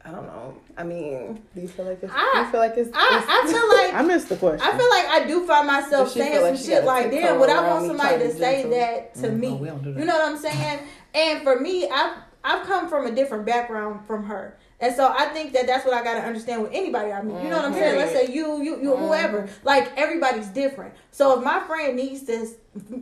I 0.06 0.10
don't 0.10 0.26
know. 0.26 0.54
I 0.76 0.82
mean, 0.82 1.42
do 1.54 1.62
you 1.62 1.68
feel 1.68 1.86
like 1.86 2.02
it's? 2.02 2.12
I- 2.14 2.30
do 2.34 2.38
you 2.40 2.46
feel 2.50 2.60
like 2.60 2.76
it's? 2.76 2.90
I, 2.92 3.06
it's- 3.06 3.24
I 3.26 3.52
feel 3.52 3.68
like 3.68 3.94
I 3.94 4.02
missed 4.02 4.28
the 4.28 4.36
question. 4.36 4.60
I 4.60 4.76
feel 4.76 4.90
like 4.90 5.06
I 5.06 5.26
do 5.26 5.46
find 5.46 5.66
myself 5.66 6.10
saying 6.10 6.42
like 6.42 6.56
some 6.56 6.66
shit 6.66 6.84
like, 6.84 7.10
tiptoe 7.10 7.20
damn, 7.20 7.40
would 7.40 7.48
I 7.48 7.68
want 7.68 7.86
somebody 7.86 8.18
to 8.18 8.24
to 8.24 8.38
say 8.38 8.62
gentle? 8.62 8.78
that 8.78 9.14
to 9.14 9.20
mm-hmm. 9.28 9.40
me? 9.40 9.48
Oh, 9.48 9.54
we 9.56 9.68
don't 9.68 9.82
do 9.82 9.92
that. 9.94 10.00
You 10.00 10.04
know 10.04 10.14
what 10.14 10.28
I'm 10.28 10.38
saying? 10.38 10.80
And 11.14 11.42
for 11.42 11.58
me, 11.58 11.88
I've 11.88 12.18
I've 12.44 12.66
come 12.66 12.88
from 12.90 13.06
a 13.06 13.12
different 13.12 13.46
background 13.46 14.06
from 14.06 14.24
her. 14.24 14.58
And 14.84 14.94
so 14.94 15.10
I 15.16 15.24
think 15.26 15.54
that 15.54 15.66
that's 15.66 15.86
what 15.86 15.94
I 15.94 16.04
got 16.04 16.16
to 16.16 16.20
understand 16.20 16.62
with 16.62 16.72
anybody 16.74 17.10
I 17.10 17.22
meet. 17.22 17.42
You 17.42 17.48
know 17.48 17.56
what 17.56 17.64
I'm 17.64 17.70
mm-hmm. 17.70 17.80
saying? 17.80 17.96
Let's 17.96 18.12
say 18.12 18.30
you, 18.30 18.62
you, 18.62 18.82
you, 18.82 18.94
whoever. 18.94 19.44
Mm-hmm. 19.44 19.66
Like 19.66 19.90
everybody's 19.96 20.48
different. 20.48 20.92
So 21.10 21.38
if 21.38 21.42
my 21.42 21.60
friend 21.60 21.96
needs 21.96 22.24
to, 22.24 22.46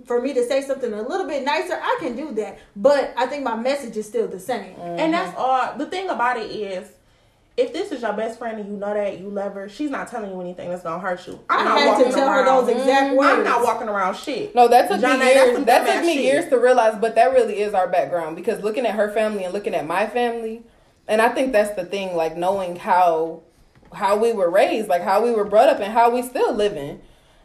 for 0.05 0.23
me 0.23 0.33
to 0.33 0.47
say 0.47 0.63
something 0.63 0.93
a 0.93 1.03
little 1.03 1.27
bit 1.27 1.45
nicer, 1.45 1.75
I 1.75 1.97
can 1.99 2.15
do 2.15 2.31
that. 2.35 2.61
But 2.77 3.13
I 3.17 3.27
think 3.27 3.43
my 3.43 3.57
message 3.57 3.97
is 3.97 4.07
still 4.07 4.29
the 4.29 4.39
same. 4.39 4.77
And 4.77 5.01
mm-hmm. 5.01 5.11
that's 5.11 5.37
all. 5.37 5.77
The 5.77 5.87
thing 5.87 6.09
about 6.09 6.37
it 6.37 6.53
is, 6.53 6.89
if 7.57 7.73
this 7.73 7.91
is 7.91 8.01
your 8.01 8.13
best 8.13 8.39
friend 8.39 8.61
and 8.61 8.71
you 8.71 8.77
know 8.77 8.95
that 8.95 9.19
you 9.19 9.29
love 9.29 9.55
her, 9.55 9.69
she's 9.69 9.91
not 9.91 10.07
telling 10.07 10.31
you 10.31 10.41
anything 10.41 10.69
that's 10.69 10.85
gonna 10.85 11.03
hurt 11.03 11.27
you. 11.27 11.41
I'm 11.51 11.61
I 11.61 11.65
not 11.65 11.79
had 11.79 11.85
to 11.85 11.91
walking 11.91 12.13
tell 12.13 12.29
her 12.29 12.45
around- 12.45 12.67
those 12.67 12.77
exact 12.77 13.17
words. 13.17 13.39
I'm 13.39 13.45
not 13.45 13.65
walking 13.65 13.89
around 13.89 14.17
shit. 14.17 14.55
No, 14.55 14.69
that 14.69 14.89
took 14.89 15.01
Johnny, 15.01 15.25
me 15.25 15.33
years. 15.33 15.65
That 15.65 15.85
took 15.85 16.05
me 16.07 16.15
shit. 16.15 16.25
years 16.25 16.49
to 16.51 16.59
realize, 16.59 16.97
but 17.01 17.17
that 17.17 17.33
really 17.33 17.61
is 17.61 17.75
our 17.75 17.89
background 17.89 18.37
because 18.37 18.63
looking 18.63 18.87
at 18.87 18.95
her 18.95 19.11
family 19.11 19.43
and 19.43 19.53
looking 19.53 19.75
at 19.75 19.85
my 19.85 20.07
family, 20.07 20.63
and 21.09 21.21
I 21.21 21.29
think 21.29 21.53
that's 21.53 21.75
the 21.75 21.85
thing, 21.85 22.17
like 22.17 22.37
knowing 22.37 22.77
how 22.77 23.43
how 23.93 24.17
we 24.17 24.33
were 24.33 24.49
raised, 24.51 24.89
like 24.89 25.03
how 25.03 25.23
we 25.23 25.33
were 25.33 25.45
brought 25.45 25.69
up, 25.69 25.81
and 25.81 25.93
how 25.93 26.11
we 26.11 26.23
still 26.23 26.53
living. 26.55 27.01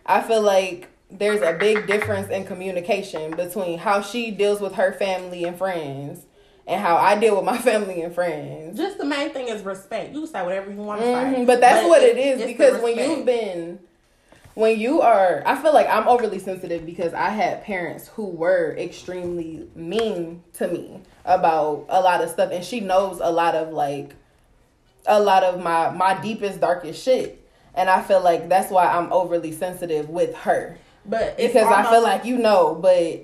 I 0.05 0.21
feel 0.21 0.41
like 0.41 0.89
there's 1.11 1.41
a 1.41 1.53
big 1.57 1.87
difference 1.87 2.29
in 2.29 2.45
communication 2.45 3.35
between 3.35 3.79
how 3.79 4.01
she 4.01 4.31
deals 4.31 4.61
with 4.61 4.75
her 4.75 4.93
family 4.93 5.43
and 5.45 5.57
friends 5.57 6.25
and 6.65 6.81
how 6.81 6.97
I 6.97 7.17
deal 7.17 7.35
with 7.35 7.45
my 7.45 7.57
family 7.69 8.01
and 8.01 8.13
friends. 8.13 8.77
Just 8.77 8.97
the 8.97 9.05
main 9.05 9.31
thing 9.31 9.47
is 9.47 9.63
respect. 9.63 10.13
You 10.13 10.21
can 10.21 10.27
say 10.29 10.43
whatever 10.43 10.69
you 10.71 10.77
want 10.81 11.01
to 11.01 11.07
Mhm, 11.07 11.33
say, 11.35 11.45
But 11.45 11.59
that's 11.61 11.85
what 11.87 12.01
it 12.03 12.17
it's- 12.17 12.39
is 12.41 12.45
because 12.45 12.81
when 12.81 12.97
you've 12.97 13.25
been, 13.25 13.79
when 14.57 14.79
you 14.79 15.01
are, 15.01 15.43
I 15.45 15.55
feel 15.61 15.71
like 15.71 15.87
I'm 15.87 16.07
overly 16.07 16.39
sensitive 16.39 16.83
because 16.83 17.13
I 17.13 17.29
had 17.29 17.63
parents 17.63 18.07
who 18.07 18.25
were 18.25 18.75
extremely 18.75 19.67
mean 19.75 20.43
to 20.53 20.67
me 20.67 21.01
about 21.25 21.85
a 21.89 22.01
lot 22.01 22.23
of 22.23 22.31
stuff, 22.31 22.49
and 22.51 22.65
she 22.65 22.79
knows 22.79 23.19
a 23.21 23.29
lot 23.31 23.53
of 23.53 23.71
like, 23.71 24.15
a 25.05 25.19
lot 25.21 25.43
of 25.43 25.61
my 25.61 25.91
my 25.91 26.19
deepest 26.19 26.59
darkest 26.59 27.03
shit, 27.03 27.47
and 27.75 27.87
I 27.87 28.01
feel 28.01 28.19
like 28.21 28.49
that's 28.49 28.71
why 28.71 28.87
I'm 28.87 29.13
overly 29.13 29.51
sensitive 29.51 30.09
with 30.09 30.35
her 30.37 30.79
but 31.05 31.35
it's 31.37 31.53
because 31.53 31.71
I 31.71 31.89
feel 31.89 32.01
like 32.03 32.25
you 32.25 32.37
know, 32.37 32.75
but 32.75 33.21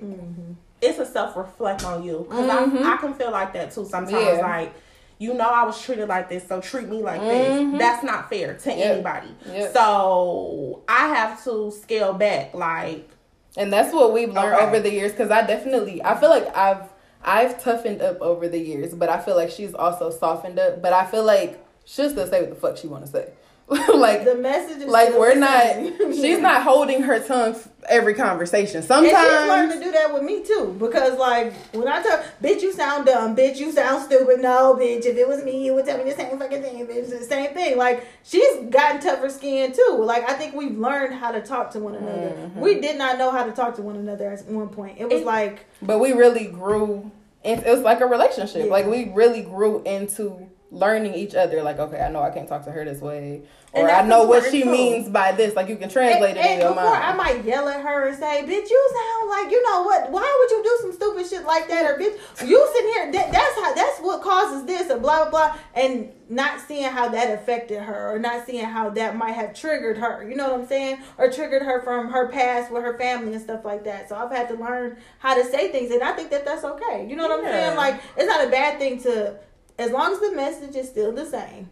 it's 0.80 0.98
a 0.98 1.04
self 1.06 1.36
reflect 1.36 1.84
on 1.84 2.04
you 2.04 2.26
because 2.28 2.46
Mhm. 2.46 2.82
I, 2.84 2.94
I 2.94 2.96
can 2.98 3.12
feel 3.14 3.30
like 3.32 3.52
that 3.54 3.72
too 3.72 3.84
sometimes. 3.84 4.12
Yeah. 4.38 4.40
Like 4.40 4.72
you 5.18 5.32
know, 5.34 5.48
I 5.48 5.64
was 5.64 5.80
treated 5.80 6.08
like 6.08 6.28
this, 6.28 6.46
so 6.48 6.60
treat 6.60 6.88
me 6.88 7.00
like 7.02 7.20
Mhm. 7.22 7.72
this. 7.72 7.78
That's 7.80 8.02
not 8.04 8.28
fair 8.28 8.54
to 8.54 8.70
Yep. 8.72 8.92
anybody. 8.94 9.28
Yep. 9.50 9.72
So 9.72 10.82
I 10.88 11.08
have 11.14 11.42
to 11.44 11.70
scale 11.70 12.12
back. 12.14 12.54
Like 12.54 13.08
And 13.56 13.72
that's 13.72 13.94
what 13.94 14.12
we've 14.12 14.32
learned 14.32 14.54
Okay. 14.56 14.66
over 14.66 14.80
the 14.80 14.90
years. 14.92 15.12
Because 15.12 15.30
I 15.30 15.46
definitely, 15.46 16.02
I 16.04 16.16
feel 16.18 16.28
like 16.30 16.56
I've, 16.56 16.88
I've 17.24 17.62
toughened 17.62 18.02
up 18.02 18.20
over 18.20 18.48
the 18.48 18.58
years, 18.58 18.92
but 18.94 19.08
I 19.08 19.18
feel 19.18 19.36
like 19.36 19.50
she's 19.50 19.74
also 19.74 20.10
softened 20.10 20.58
up. 20.58 20.82
But 20.82 20.92
I 20.92 21.04
feel 21.06 21.22
like 21.22 21.64
she'll 21.84 22.10
still 22.10 22.26
say 22.26 22.40
what 22.40 22.50
the 22.50 22.56
fuck 22.56 22.76
she 22.76 22.88
want 22.88 23.06
to 23.06 23.10
say. 23.12 23.28
like, 23.94 24.24
The 24.24 24.34
message 24.34 24.82
is 24.82 24.84
like 24.88 25.14
we're 25.14 25.34
not. 25.34 25.76
She's 26.14 26.38
not 26.38 26.62
holding 26.62 27.02
her 27.02 27.18
tongue 27.18 27.56
every 27.88 28.14
conversation. 28.14 28.78
And 28.78 28.86
she's 28.86 29.12
learned 29.12 29.72
to 29.72 29.80
do 29.80 29.90
that 29.92 30.12
with 30.12 30.22
me 30.22 30.42
too. 30.42 30.76
Because 30.78 31.18
like 31.18 31.52
when 31.72 31.88
I 31.88 32.02
talk 32.02 32.24
bitch 32.42 32.62
you 32.62 32.72
sound 32.72 33.06
dumb, 33.06 33.34
bitch 33.36 33.56
you 33.58 33.72
sound 33.72 34.04
stupid. 34.04 34.40
No, 34.40 34.74
bitch, 34.78 35.04
if 35.06 35.16
it 35.16 35.26
was 35.26 35.44
me, 35.44 35.64
you 35.64 35.74
would 35.74 35.84
tell 35.86 35.98
me 35.98 36.04
the 36.04 36.16
same 36.16 36.38
fucking 36.38 36.62
thing, 36.62 36.86
bitch. 36.86 37.08
The 37.08 37.24
same 37.24 37.52
thing. 37.54 37.76
Like 37.76 38.06
she's 38.22 38.56
gotten 38.70 39.00
tougher 39.00 39.28
skin 39.28 39.72
too. 39.72 39.98
Like 40.00 40.28
I 40.28 40.34
think 40.34 40.54
we've 40.54 40.78
learned 40.78 41.14
how 41.14 41.32
to 41.32 41.40
talk 41.40 41.70
to 41.72 41.78
one 41.80 41.94
another. 41.94 42.30
Mm-hmm. 42.36 42.60
We 42.60 42.80
did 42.80 42.96
not 42.98 43.18
know 43.18 43.30
how 43.30 43.44
to 43.44 43.52
talk 43.52 43.76
to 43.76 43.82
one 43.82 43.96
another 43.96 44.30
at 44.30 44.44
one 44.46 44.68
point. 44.68 44.98
It 44.98 45.08
was 45.08 45.22
It- 45.22 45.26
like 45.26 45.66
But 45.82 45.98
we 46.00 46.12
really 46.12 46.46
grew. 46.46 47.10
And 47.44 47.62
it 47.62 47.70
was 47.70 47.80
like 47.82 48.00
a 48.00 48.06
relationship. 48.06 48.64
Yeah. 48.66 48.70
Like 48.72 48.86
we 48.86 49.10
really 49.14 49.42
grew 49.42 49.82
into 49.82 50.48
learning 50.74 51.14
each 51.14 51.34
other. 51.34 51.62
Like, 51.62 51.78
okay, 51.78 52.00
I 52.00 52.10
know 52.10 52.22
I 52.22 52.30
can't 52.30 52.48
talk 52.48 52.64
to 52.64 52.72
her 52.72 52.84
this 52.84 53.00
way, 53.00 53.42
or 53.72 53.90
I 53.90 54.06
know 54.06 54.24
what 54.24 54.50
she 54.50 54.62
too. 54.62 54.70
means 54.70 55.08
by 55.08 55.32
this. 55.32 55.54
Like 55.54 55.68
you 55.68 55.76
can 55.76 55.88
translate 55.88 56.36
and, 56.36 56.38
it 56.38 56.44
in 56.44 56.52
and 56.52 56.60
your 56.62 56.74
before 56.74 56.94
I 56.94 57.14
mind. 57.14 57.16
might 57.16 57.44
yell 57.44 57.68
at 57.68 57.80
her 57.80 58.08
and 58.08 58.18
say, 58.18 58.42
"Bitch, 58.42 58.68
you 58.68 58.90
sound 58.94 59.30
like 59.30 59.50
you 59.50 59.62
know 59.62 59.82
what? 59.82 60.10
Why 60.10 60.38
would 60.40 60.50
you 60.50 60.62
do 60.62 60.78
some 60.82 60.92
stupid 60.92 61.26
shit 61.26 61.46
like 61.46 61.68
that?" 61.68 61.84
Or 61.84 61.98
"Bitch, 61.98 62.18
you 62.46 62.68
sitting 62.74 62.90
here. 62.92 63.12
That, 63.12 63.32
that's 63.32 63.54
how. 63.54 63.74
That's 63.74 63.98
what 64.00 64.22
causes 64.22 64.66
this." 64.66 64.90
And 64.90 65.00
blah 65.00 65.28
blah 65.28 65.30
blah, 65.30 65.58
and 65.74 66.10
not 66.28 66.60
seeing 66.60 66.84
how 66.90 67.08
that 67.08 67.32
affected 67.32 67.80
her, 67.80 68.14
or 68.14 68.18
not 68.18 68.46
seeing 68.46 68.64
how 68.64 68.90
that 68.90 69.16
might 69.16 69.32
have 69.32 69.54
triggered 69.54 69.98
her. 69.98 70.28
You 70.28 70.36
know 70.36 70.50
what 70.50 70.60
I'm 70.60 70.66
saying? 70.66 70.98
Or 71.18 71.30
triggered 71.30 71.62
her 71.62 71.82
from 71.82 72.10
her 72.10 72.28
past 72.28 72.72
with 72.72 72.82
her 72.82 72.96
family 72.98 73.34
and 73.34 73.42
stuff 73.42 73.64
like 73.64 73.84
that. 73.84 74.08
So 74.08 74.16
I've 74.16 74.30
had 74.30 74.48
to 74.48 74.54
learn 74.54 74.96
how 75.18 75.34
to 75.34 75.44
say 75.44 75.70
things, 75.70 75.90
and 75.90 76.02
I 76.02 76.12
think 76.12 76.30
that 76.30 76.44
that's 76.44 76.64
okay. 76.64 77.06
You 77.08 77.16
know 77.16 77.28
what 77.28 77.40
I'm 77.40 77.44
saying? 77.44 77.76
Like 77.76 78.00
it's 78.16 78.26
not 78.26 78.46
a 78.46 78.50
bad 78.50 78.78
thing 78.78 79.00
to, 79.02 79.36
as 79.78 79.90
long 79.90 80.12
as 80.12 80.20
the 80.20 80.32
message 80.32 80.76
is 80.76 80.88
still 80.88 81.12
the 81.12 81.26
same. 81.26 81.68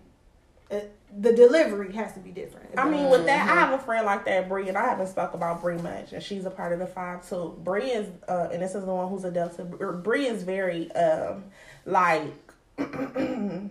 uh, 0.70 0.80
The 1.18 1.32
delivery 1.32 1.92
has 1.92 2.12
to 2.14 2.20
be 2.20 2.30
different. 2.30 2.70
I 2.78 2.88
mean, 2.88 3.10
with 3.10 3.26
that, 3.26 3.48
I 3.50 3.54
have 3.54 3.78
a 3.78 3.82
friend 3.82 4.06
like 4.06 4.24
that, 4.24 4.48
Bree, 4.48 4.68
and 4.68 4.78
I 4.78 4.88
haven't 4.88 5.08
spoke 5.08 5.34
about 5.34 5.60
Bree 5.60 5.76
much, 5.76 6.12
and 6.12 6.22
she's 6.22 6.44
a 6.46 6.50
part 6.50 6.72
of 6.72 6.78
the 6.78 6.86
five 6.86 7.28
too. 7.28 7.58
Bree 7.62 7.90
is, 7.90 8.08
uh, 8.28 8.48
and 8.52 8.62
this 8.62 8.74
is 8.74 8.84
the 8.84 8.94
one 8.94 9.08
who's 9.08 9.24
a 9.24 9.30
Delta. 9.30 9.64
Bree 9.64 10.26
is 10.26 10.42
very, 10.42 10.90
um, 10.92 11.44
like, 11.84 12.22
I 12.78 13.68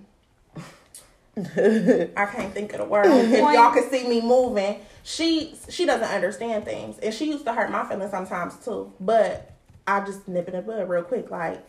can't 2.26 2.54
think 2.54 2.74
of 2.74 2.80
the 2.80 2.86
word. 2.86 3.06
if 3.08 3.40
y'all 3.40 3.72
can 3.74 3.90
see 3.90 4.08
me 4.08 4.22
moving, 4.22 4.80
she 5.04 5.56
she 5.70 5.86
doesn't 5.86 6.08
understand 6.10 6.66
things, 6.66 7.00
and 7.00 7.14
she 7.14 7.32
used 7.32 7.46
to 7.46 7.54
hurt 7.54 7.72
my 7.72 7.84
feelings 7.86 8.12
sometimes 8.12 8.54
too. 8.64 8.92
But 9.00 9.52
I 9.88 10.02
just 10.02 10.28
nip 10.28 10.48
it 10.48 10.54
in 10.54 10.66
the 10.66 10.72
bud 10.72 10.90
real 10.90 11.04
quick, 11.04 11.32
like. 11.32 11.64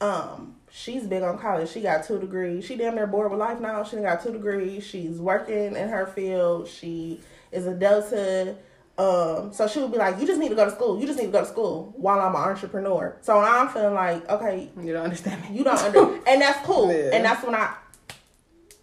Um, 0.00 0.56
she's 0.72 1.04
big 1.06 1.22
on 1.22 1.38
college. 1.38 1.68
She 1.70 1.80
got 1.82 2.04
two 2.04 2.18
degrees. 2.18 2.64
She 2.64 2.76
damn 2.76 2.94
near 2.94 3.06
bored 3.06 3.30
with 3.30 3.38
life 3.38 3.60
now. 3.60 3.84
She 3.84 3.96
got 3.96 4.22
two 4.22 4.32
degrees. 4.32 4.84
She's 4.84 5.18
working 5.20 5.76
in 5.76 5.88
her 5.88 6.06
field. 6.06 6.66
She 6.68 7.20
is 7.52 7.66
a 7.66 7.74
Delta. 7.74 8.56
Um, 8.98 9.52
so 9.52 9.66
she 9.68 9.80
would 9.80 9.90
be 9.90 9.96
like, 9.98 10.20
"You 10.20 10.26
just 10.26 10.38
need 10.38 10.50
to 10.50 10.54
go 10.54 10.64
to 10.66 10.70
school. 10.70 10.98
You 11.00 11.06
just 11.06 11.18
need 11.18 11.26
to 11.26 11.32
go 11.32 11.40
to 11.40 11.46
school." 11.46 11.94
While 11.96 12.20
I'm 12.20 12.34
an 12.34 12.42
entrepreneur, 12.42 13.16
so 13.22 13.38
I'm 13.38 13.68
feeling 13.68 13.94
like, 13.94 14.28
okay, 14.28 14.68
You 14.80 14.92
don't 14.92 15.04
understand 15.04 15.40
me. 15.42 15.56
you 15.56 15.64
don't 15.64 15.78
under, 15.78 16.20
and 16.26 16.42
that's 16.42 16.64
cool. 16.66 16.92
Yeah. 16.92 17.10
And 17.14 17.24
that's 17.24 17.42
when 17.44 17.54
I, 17.54 17.74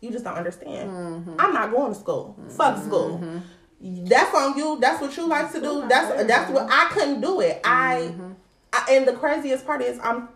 you 0.02 0.12
just 0.12 0.24
don't 0.24 0.36
understand. 0.36 0.90
Mm-hmm. 0.90 1.36
I'm 1.40 1.54
not 1.54 1.72
going 1.72 1.94
to 1.94 2.00
school. 2.00 2.36
Fuck 2.50 2.84
school. 2.84 3.22
That's 3.82 4.34
on 4.36 4.58
you. 4.58 4.78
That's 4.82 5.00
what 5.00 5.16
you 5.16 5.28
like 5.28 5.52
to 5.54 5.62
do. 5.62 5.88
That's 5.88 6.24
that's 6.26 6.52
what 6.52 6.68
I 6.70 6.90
couldn't 6.92 7.22
do 7.22 7.40
it. 7.42 7.62
I, 7.64 8.10
Mm-hmm. 8.12 8.32
I 8.74 8.86
and 8.92 9.08
the 9.08 9.14
craziest 9.14 9.66
part 9.66 9.82
is 9.82 10.00
I'm. 10.04 10.28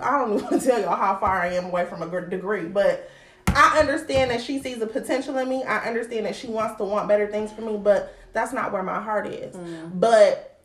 I 0.00 0.18
don't 0.18 0.38
even 0.44 0.60
tell 0.60 0.80
y'all 0.80 0.96
how 0.96 1.16
far 1.16 1.40
I 1.40 1.54
am 1.54 1.66
away 1.66 1.84
from 1.86 2.02
a 2.02 2.20
degree, 2.28 2.64
but 2.66 3.10
I 3.48 3.78
understand 3.78 4.30
that 4.30 4.42
she 4.42 4.58
sees 4.58 4.78
the 4.78 4.86
potential 4.86 5.36
in 5.38 5.48
me. 5.48 5.62
I 5.64 5.86
understand 5.86 6.26
that 6.26 6.36
she 6.36 6.48
wants 6.48 6.76
to 6.76 6.84
want 6.84 7.08
better 7.08 7.26
things 7.26 7.52
for 7.52 7.62
me, 7.62 7.76
but 7.76 8.16
that's 8.32 8.52
not 8.52 8.72
where 8.72 8.82
my 8.82 9.00
heart 9.00 9.26
is. 9.26 9.54
Mm. 9.54 10.00
But 10.00 10.60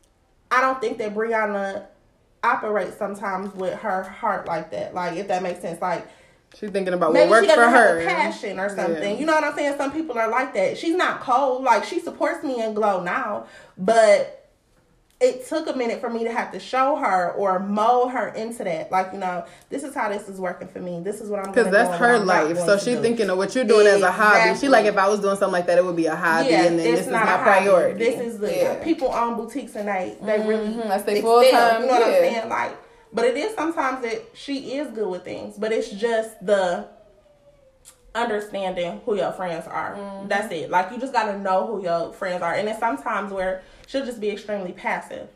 I 0.52 0.62
don't 0.62 0.80
think 0.80 0.98
that 1.00 1.14
Brianna 1.14 1.86
operates 2.44 2.98
sometimes 2.98 3.54
with 3.56 3.78
her 3.80 4.04
heart 4.04 4.48
like 4.48 4.72
that. 4.72 4.94
Like 4.94 5.18
if 5.18 5.28
that 5.28 5.44
makes 5.44 5.62
sense. 5.62 5.82
Like 5.82 6.08
She's 6.56 6.70
thinking 6.72 6.94
about 6.94 7.14
what 7.14 7.30
works 7.30 7.54
for 7.54 7.70
her. 7.70 8.06
passion 8.06 8.60
or 8.60 8.70
something. 8.70 9.14
Yeah. 9.14 9.20
You 9.20 9.26
know 9.26 9.34
what 9.34 9.44
I'm 9.44 9.54
saying? 9.54 9.78
Some 9.78 9.92
people 9.92 10.18
are 10.18 10.30
like 10.30 10.54
that. 10.54 10.78
She's 10.78 10.96
not 10.96 11.20
cold. 11.20 11.64
Like 11.64 11.84
she 11.84 12.00
supports 12.00 12.44
me 12.44 12.64
in 12.64 12.74
Glow 12.74 13.04
now, 13.04 13.48
but 13.78 14.37
it 15.20 15.48
took 15.48 15.68
a 15.68 15.74
minute 15.76 16.00
for 16.00 16.12
me 16.12 16.24
to 16.26 16.32
have 16.32 16.52
to 16.52 16.60
show 16.60 16.96
her 16.96 17.32
or 17.32 17.58
mold 17.60 18.12
her 18.12 18.28
into 18.30 18.64
that. 18.64 18.92
Like 18.92 19.14
you 19.14 19.20
know, 19.20 19.46
this 19.70 19.84
is 19.84 19.96
how 19.96 20.10
this 20.10 20.30
is 20.30 20.40
working 20.40 20.68
for 20.68 20.80
me. 20.80 21.00
This 21.00 21.22
is 21.22 21.30
what 21.30 21.40
I'm 21.40 21.52
Because 21.52 21.72
that's 21.72 21.90
do 21.90 21.98
her 21.98 22.14
what 22.14 22.22
I'm 22.22 22.28
not 22.28 22.56
life. 22.56 22.58
So 22.60 22.78
she's 22.78 23.00
thinking 23.00 23.30
of 23.30 23.38
what 23.40 23.56
you're 23.56 23.64
doing 23.64 23.88
as 23.88 24.04
a 24.04 24.12
hobby. 24.12 24.58
She 24.60 24.70
like 24.70 24.86
if 24.86 24.96
I 24.96 25.08
was 25.10 25.20
doing 25.20 25.36
something 25.38 25.54
like 25.54 25.66
that, 25.68 25.80
it 25.80 25.86
would 25.86 25.96
be 25.96 26.06
a 26.06 26.16
hobby, 26.16 26.50
Yeah, 26.50 26.66
and 26.66 26.78
then 26.78 26.94
this 26.94 27.08
is 27.08 27.12
my 27.12 27.38
priority. 27.38 27.98
This 27.98 28.20
is 28.20 28.38
the 28.38 28.56
Yeah. 28.56 28.84
people 28.84 29.12
own 29.12 29.36
boutiques 29.38 29.76
and 29.76 29.88
they 29.88 30.16
they 30.22 30.40
really 30.46 30.68
Mhm, 30.68 30.88
that's 30.88 31.04
their 31.04 31.16
excel, 31.16 31.42
full-time, 31.42 31.82
You 31.82 31.88
know 31.88 31.94
what. 31.94 32.04
I'm 32.04 32.14
saying? 32.14 32.50
Like, 32.50 32.78
but 33.12 33.26
it 33.26 33.38
is 33.38 33.56
sometimes 33.56 34.04
that 34.04 34.22
she 34.36 34.78
is 34.78 34.90
good 34.90 35.08
with 35.08 35.24
things, 35.24 35.56
but 35.58 35.72
it's 35.72 35.90
just 35.90 36.46
the 36.46 36.86
understanding 38.14 39.02
who 39.06 39.16
your 39.16 39.32
friends 39.32 39.68
are. 39.68 39.96
Mm-hmm. 39.96 40.28
That's 40.28 40.52
it. 40.54 40.70
Like 40.70 40.92
you 40.92 41.00
just 41.00 41.14
gotta 41.14 41.38
know 41.40 41.66
who 41.68 41.82
your 41.84 42.14
friends 42.14 42.42
are, 42.42 42.54
and 42.54 42.68
it's 42.70 42.80
sometimes 42.80 43.32
where 43.32 43.62
she'll 43.88 44.06
just 44.06 44.22
be 44.22 44.30
extremely 44.30 44.72
passive. 44.74 45.30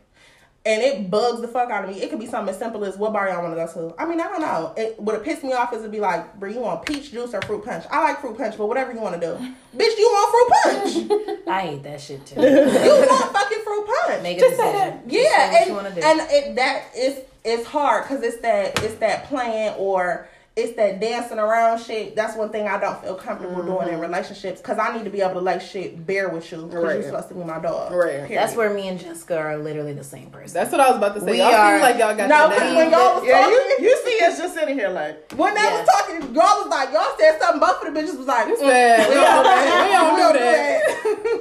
And 0.63 0.83
it 0.83 1.09
bugs 1.09 1.41
the 1.41 1.47
fuck 1.47 1.71
out 1.71 1.85
of 1.85 1.89
me. 1.89 1.99
It 2.03 2.11
could 2.11 2.19
be 2.19 2.27
something 2.27 2.53
as 2.53 2.59
simple 2.59 2.85
as 2.85 2.95
what 2.95 3.13
bar 3.13 3.27
y'all 3.27 3.41
want 3.41 3.55
to 3.57 3.65
go 3.81 3.89
to. 3.89 3.95
I 3.99 4.05
mean, 4.05 4.21
I 4.21 4.27
don't 4.27 4.41
know. 4.41 4.73
It 4.77 4.99
would 5.01 5.15
it 5.15 5.23
piss 5.23 5.41
me 5.41 5.53
off 5.53 5.73
is 5.73 5.81
to 5.81 5.89
be 5.89 5.99
like, 5.99 6.39
"Bro, 6.39 6.51
you 6.51 6.59
want 6.59 6.85
peach 6.85 7.11
juice 7.11 7.33
or 7.33 7.41
fruit 7.41 7.65
punch?" 7.65 7.83
I 7.89 8.03
like 8.03 8.21
fruit 8.21 8.37
punch, 8.37 8.59
but 8.59 8.67
whatever 8.67 8.91
you 8.93 8.99
want 8.99 9.19
to 9.19 9.21
do, 9.21 9.33
bitch, 9.75 9.97
you 9.97 10.05
want 10.05 10.31
fruit 10.31 11.09
punch. 11.09 11.39
I 11.47 11.61
hate 11.61 11.81
that 11.81 11.99
shit 11.99 12.23
too. 12.27 12.35
you 12.41 12.47
want 12.47 13.33
fucking 13.33 13.57
fruit 13.63 13.87
punch. 14.05 14.21
Make 14.21 14.37
a 14.37 14.41
Just 14.41 14.57
say 14.57 14.71
decision. 14.71 14.89
that. 14.89 15.07
Just 15.07 15.31
say 15.31 15.67
Yeah, 15.67 15.73
what 15.73 15.85
and, 15.87 15.97
and 15.97 16.19
it 16.31 16.55
that 16.57 16.83
is 16.95 17.19
it's 17.43 17.65
hard 17.65 18.03
because 18.03 18.21
it's 18.21 18.37
that 18.43 18.83
it's 18.83 18.95
that 18.99 19.25
playing 19.25 19.73
or 19.79 20.27
it's 20.53 20.75
that 20.75 20.99
dancing 20.99 21.39
around 21.39 21.79
shit. 21.79 22.13
That's 22.13 22.35
one 22.35 22.49
thing 22.49 22.67
I 22.67 22.77
don't 22.77 23.01
feel 23.01 23.15
comfortable 23.15 23.63
doing 23.63 23.87
in 23.87 24.01
relationships 24.01 24.59
because 24.59 24.77
I 24.77 24.93
need 24.95 25.05
to 25.05 25.09
be 25.09 25.21
able 25.21 25.35
to 25.35 25.39
like 25.39 25.61
shit 25.61 26.05
bear 26.05 26.27
with 26.27 26.51
you 26.51 26.63
because 26.63 26.83
Right. 26.83 26.93
you're 26.95 27.03
supposed 27.03 27.29
to 27.29 27.35
be 27.35 27.43
my 27.45 27.59
dog. 27.59 27.93
Right. 27.93 28.27
Period. 28.27 28.31
That's 28.37 28.55
where 28.57 28.69
me 28.73 28.89
and 28.89 28.99
Jessica 28.99 29.37
are 29.37 29.57
literally 29.57 29.93
the 29.93 30.03
same 30.03 30.29
person. 30.29 30.53
That's 30.53 30.69
what 30.73 30.81
I 30.81 30.89
was 30.89 30.97
about 30.97 31.15
to 31.15 31.21
say. 31.21 31.31
We 31.31 31.37
y'all 31.37 31.53
are- 31.53 31.75
seem 31.75 31.81
like 31.81 31.97
y'all 31.97 32.15
got 32.17 32.27
no, 32.27 32.49
because 32.49 32.75
when 32.75 32.91
y'all 32.91 33.15
was 33.15 33.23
Yeah, 33.25 33.39
talking, 33.39 33.53
you, 33.53 33.77
you 33.89 33.97
see 34.05 34.25
us 34.25 34.37
just 34.39 34.53
sitting 34.53 34.75
here 34.77 34.89
like, 34.89 35.31
when 35.37 35.53
they 35.55 35.61
Yeah. 35.61 35.79
was 35.79 35.87
talking, 35.89 36.21
y'all 36.35 36.61
was 36.61 36.67
like, 36.67 36.91
y'all 36.91 37.17
said 37.17 37.39
something. 37.39 37.59
Both 37.61 37.83
of 37.87 37.93
the 37.93 37.99
bitches 38.01 38.17
was 38.17 38.27
like, 38.27 38.47
You 38.49 38.55
mm, 38.55 38.59
said, 38.59 39.07
we 39.07 39.13
don't 39.15 39.43
do 39.43 39.43
that. 39.43 39.85
We 39.85 39.91
don't 39.93 40.33
we 40.33 40.39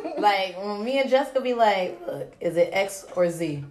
do 0.04 0.12
that. 0.14 0.20
like 0.20 0.56
when 0.62 0.84
me 0.84 1.00
and 1.00 1.10
Jessica 1.10 1.40
be 1.40 1.54
like, 1.54 2.00
look, 2.06 2.32
is 2.40 2.56
it 2.56 2.70
X 2.72 3.06
or 3.16 3.28
Z? 3.28 3.64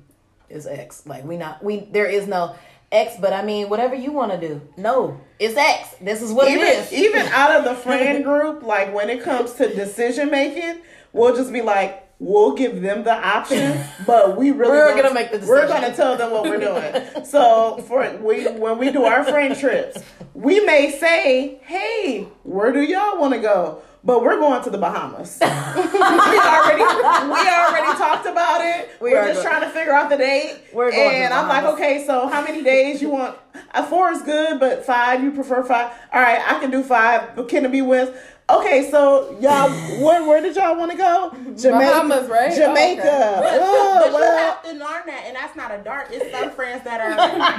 Is 0.50 0.68
X. 0.68 1.04
Like 1.06 1.24
we 1.24 1.38
not 1.38 1.64
we 1.64 1.88
there 1.92 2.08
is 2.08 2.28
no 2.28 2.56
X, 2.92 3.16
but 3.20 3.34
I 3.34 3.44
mean 3.44 3.70
whatever 3.70 3.96
you 3.96 4.12
want 4.12 4.32
to 4.32 4.40
do. 4.40 4.62
No, 4.78 5.20
it's 5.38 5.56
X. 5.56 5.96
This 6.02 6.22
is 6.22 6.32
what 6.32 6.48
even 6.50 6.66
it 6.66 6.92
is. 6.92 6.94
even 6.94 7.22
out 7.34 7.52
of 7.52 7.64
the 7.64 7.76
friend 7.76 8.24
group, 8.24 8.64
like 8.64 8.94
when 8.94 9.10
it 9.10 9.24
comes 9.24 9.54
to 9.54 9.74
decision 9.74 10.32
making, 10.32 10.82
we'll 11.14 11.36
just 11.36 11.54
be 11.54 11.62
like, 11.62 12.08
we'll 12.20 12.54
give 12.56 12.82
them 12.82 13.04
the 13.04 13.14
option, 13.14 13.80
but 14.08 14.38
we 14.38 14.52
really 14.52 14.72
We're 14.72 14.96
gonna 15.02 15.14
make 15.14 15.32
the 15.32 15.38
decision. 15.38 15.56
We're 15.56 15.68
gonna 15.68 15.96
tell 15.96 16.18
them 16.18 16.32
what 16.32 16.44
we're 16.44 16.60
doing. 17.14 17.26
so 17.26 17.78
for 17.88 18.10
we 18.18 18.46
when 18.48 18.78
we 18.78 18.92
do 18.92 19.04
our 19.04 19.24
friend 19.24 19.56
trips, 19.56 20.04
we 20.34 20.60
may 20.66 20.92
say, 20.92 21.60
hey, 21.64 22.28
where 22.44 22.72
do 22.72 22.82
y'all 22.82 23.20
want 23.20 23.34
to 23.34 23.40
go? 23.40 23.82
But 24.04 24.24
we're 24.24 24.40
going 24.40 24.64
to 24.64 24.70
the 24.70 24.78
Bahamas. 24.78 25.40
we 25.42 25.48
already 25.48 26.84
we 26.84 27.50
already 27.50 27.98
talked 27.98 28.26
about 28.26 28.62
it. 28.62 28.92
We 29.02 29.14
are 29.14 29.28
just 29.28 29.44
trying 29.44 29.62
to 29.62 29.70
figure 29.70 29.94
out 29.94 30.10
the 30.10 30.18
date. 30.18 30.58
We're 30.74 30.92
going 30.92 31.16
and 31.16 31.34
I'm 31.34 31.50
like, 31.50 31.66
okay, 31.74 32.06
so 32.06 32.28
how 32.28 32.42
many 32.42 32.64
days 32.64 33.02
you 33.02 33.10
want? 33.10 33.38
Uh, 33.74 33.86
four 33.86 34.10
is 34.12 34.22
good, 34.22 34.60
but 34.60 34.86
five 34.86 35.22
you 35.22 35.32
prefer 35.32 35.64
five. 35.64 35.92
All 36.14 36.22
right, 36.22 36.40
I 36.40 36.60
can 36.60 36.72
do 36.72 36.82
five. 36.82 37.36
But 37.36 37.50
can 37.50 37.66
it 37.66 37.72
be 37.72 37.82
with? 37.82 38.18
Okay, 38.52 38.90
so 38.90 39.38
y'all, 39.40 39.70
where 40.04 40.26
where 40.28 40.42
did 40.42 40.56
y'all 40.56 40.76
want 40.76 40.92
to 40.92 40.98
go? 40.98 41.32
Jamaica, 41.56 41.70
Bahamas, 41.92 42.30
right? 42.30 42.52
Oh, 42.52 42.56
Jamaica. 42.56 43.04
Oh, 43.06 43.40
okay. 43.46 43.58
Oh, 43.62 44.00
But 44.02 44.08
you 44.08 44.14
well, 44.16 44.38
have 44.38 44.64
to 44.64 44.70
learn 44.72 45.04
that, 45.06 45.24
and 45.28 45.36
that's 45.36 45.56
not 45.56 45.72
a 45.72 45.78
dart. 45.84 46.08
It's 46.12 46.32
some 46.32 46.50
friends 46.52 46.84
that 46.84 47.00
are 47.02 47.14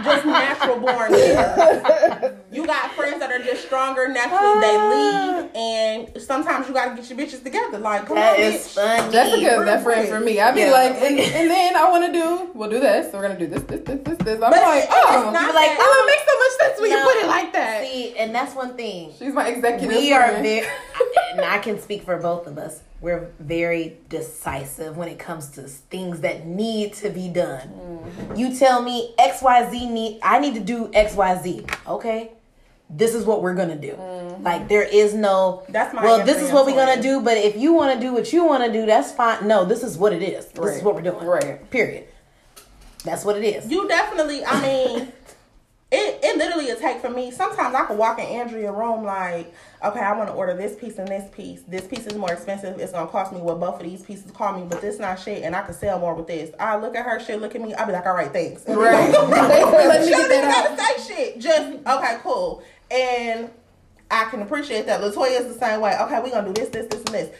just 0.04 0.26
natural 0.26 0.80
born 0.80 1.12
leaders. 1.12 2.36
You 2.52 2.66
got 2.66 2.90
friends 2.94 3.20
that 3.20 3.30
are 3.30 3.38
just 3.38 3.64
stronger 3.66 4.08
naturally. 4.08 4.60
They 4.60 4.74
ah. 4.76 4.90
lead, 4.90 5.56
and 5.56 6.20
sometimes 6.20 6.66
you 6.66 6.74
got 6.74 6.88
to 6.96 7.00
get 7.00 7.08
your 7.08 7.16
bitches 7.16 7.44
together. 7.44 7.78
Like, 7.78 8.06
come 8.06 8.16
That 8.16 8.34
on, 8.40 8.42
is 8.44 8.66
bitch. 8.66 8.74
funny. 8.74 9.12
Jessica 9.12 9.60
is 9.60 9.64
that 9.66 9.82
friend 9.84 10.08
for 10.08 10.18
me. 10.18 10.40
I'd 10.40 10.56
be 10.56 10.62
Yeah. 10.62 10.72
like, 10.72 10.92
and, 10.96 11.16
and 11.20 11.48
then 11.48 11.76
I 11.76 11.88
want 11.88 12.06
to 12.06 12.12
do, 12.12 12.50
we'll 12.54 12.68
do 12.68 12.80
this. 12.80 13.14
We're 13.14 13.22
going 13.22 13.38
to 13.38 13.38
do 13.38 13.46
this, 13.46 13.62
this, 13.62 13.80
this, 13.82 14.00
this, 14.02 14.18
this. 14.18 14.34
I'm 14.42 14.50
But 14.50 14.62
like, 14.62 14.82
it's 14.82 14.92
oh. 14.92 15.30
not 15.32 15.42
You're 15.44 15.54
like, 15.54 15.70
that- 15.70 15.78
oh, 15.78 16.02
it 16.02 16.06
makes 16.10 16.26
so 16.26 16.38
much 16.42 16.52
sense 16.58 16.80
when 16.80 16.90
you 16.90 16.98
put 17.04 17.16
it 17.22 17.28
like 17.28 17.52
that. 17.52 17.84
See, 17.86 18.16
and 18.18 18.34
that's 18.34 18.56
one 18.56 18.74
thing. 18.76 19.12
She's 19.16 19.32
my 19.32 19.46
executive 19.46 19.96
We 19.96 20.12
are 20.12 20.28
friend. 20.30 20.42
very, 20.44 20.66
and 21.32 21.40
I 21.40 21.58
can 21.58 21.80
speak 21.80 22.02
for 22.02 22.16
both 22.18 22.46
of 22.46 22.58
us. 22.58 22.82
We're 23.00 23.30
very 23.38 23.96
decisive 24.08 24.96
when 24.96 25.08
it 25.08 25.18
comes 25.18 25.48
to 25.50 25.62
things 25.62 26.20
that 26.20 26.46
need 26.46 26.92
to 26.94 27.10
be 27.10 27.28
done. 27.28 27.68
Mm-hmm. 27.68 28.36
You 28.36 28.58
tell 28.58 28.82
me 28.82 29.14
X 29.18 29.42
Y 29.42 29.70
Z 29.70 29.86
need. 29.86 30.20
I 30.22 30.38
need 30.38 30.54
to 30.54 30.60
do 30.60 30.90
X 30.92 31.14
Y 31.14 31.42
Z. 31.42 31.66
Okay, 31.86 32.32
this 32.90 33.14
is 33.14 33.24
what 33.24 33.42
we're 33.42 33.54
gonna 33.54 33.78
do. 33.78 33.92
Mm-hmm. 33.92 34.42
Like 34.42 34.68
there 34.68 34.82
is 34.82 35.14
no. 35.14 35.62
That's 35.68 35.94
my 35.94 36.02
Well, 36.02 36.26
this 36.26 36.42
is 36.42 36.52
what 36.52 36.66
we're 36.66 36.74
gonna 36.74 37.00
do. 37.00 37.20
But 37.20 37.38
if 37.38 37.56
you 37.56 37.72
want 37.72 37.94
to 37.94 38.00
do 38.00 38.12
what 38.12 38.32
you 38.32 38.44
want 38.44 38.64
to 38.64 38.72
do, 38.72 38.84
that's 38.84 39.12
fine. 39.12 39.46
No, 39.46 39.64
this 39.64 39.82
is 39.82 39.96
what 39.96 40.12
it 40.12 40.22
is. 40.22 40.46
This 40.46 40.76
is 40.76 40.82
what 40.82 40.94
we're 40.94 41.02
doing. 41.02 41.24
Right. 41.24 41.70
Period. 41.70 42.06
That's 43.04 43.24
what 43.24 43.36
it 43.36 43.44
is. 43.44 43.70
You 43.70 43.88
definitely. 43.88 44.44
I 44.44 44.60
mean, 44.60 45.12
it 45.92 46.20
it 46.22 46.36
literally 46.38 46.70
a 46.70 46.76
take 46.76 47.00
for 47.00 47.10
me. 47.10 47.30
Sometimes 47.30 47.74
I 47.74 47.84
can 47.84 47.98
walk 47.98 48.18
in 48.18 48.24
Andrea 48.24 48.70
room 48.72 49.04
like, 49.04 49.52
okay, 49.84 50.00
I 50.00 50.16
want 50.16 50.28
to 50.28 50.34
order 50.34 50.54
this 50.54 50.76
piece 50.76 50.98
and 50.98 51.08
this 51.08 51.28
piece. 51.34 51.62
This 51.62 51.86
piece 51.86 52.06
is 52.06 52.14
more 52.14 52.32
expensive. 52.32 52.78
It's 52.78 52.92
gonna 52.92 53.10
cost 53.10 53.32
me 53.32 53.40
what 53.40 53.58
both 53.58 53.76
of 53.76 53.82
these 53.82 54.02
pieces 54.02 54.30
cost 54.30 54.60
me, 54.60 54.66
but 54.68 54.80
this 54.80 54.98
not 54.98 55.18
shit, 55.18 55.42
and 55.42 55.56
I 55.56 55.62
can 55.62 55.74
sell 55.74 55.98
more 55.98 56.14
with 56.14 56.28
this. 56.28 56.54
I 56.60 56.76
look 56.76 56.94
at 56.94 57.04
her, 57.04 57.18
shit, 57.18 57.40
look 57.40 57.54
at 57.54 57.60
me. 57.60 57.74
I 57.74 57.84
be 57.84 57.92
like, 57.92 58.06
all 58.06 58.14
right, 58.14 58.32
thanks. 58.32 58.64
Right. 58.68 59.12
go. 59.12 59.26
Thanks 59.28 59.70
for 59.70 59.88
letting 59.88 60.08
she 60.08 60.14
me 60.14 60.28
get 60.28 60.28
that 60.28 60.76
gotta 60.76 61.06
say 61.06 61.14
shit. 61.14 61.40
Just 61.40 61.86
okay, 61.86 62.18
cool. 62.22 62.62
And 62.90 63.50
I 64.10 64.24
can 64.26 64.42
appreciate 64.42 64.86
that. 64.86 65.00
Latoya 65.00 65.40
is 65.40 65.52
the 65.52 65.58
same 65.58 65.80
way. 65.80 65.96
Okay, 66.00 66.20
we 66.20 66.30
gonna 66.30 66.52
do 66.52 66.54
this, 66.54 66.68
this, 66.68 66.86
this, 66.86 67.04
and 67.04 67.14
this. 67.14 67.36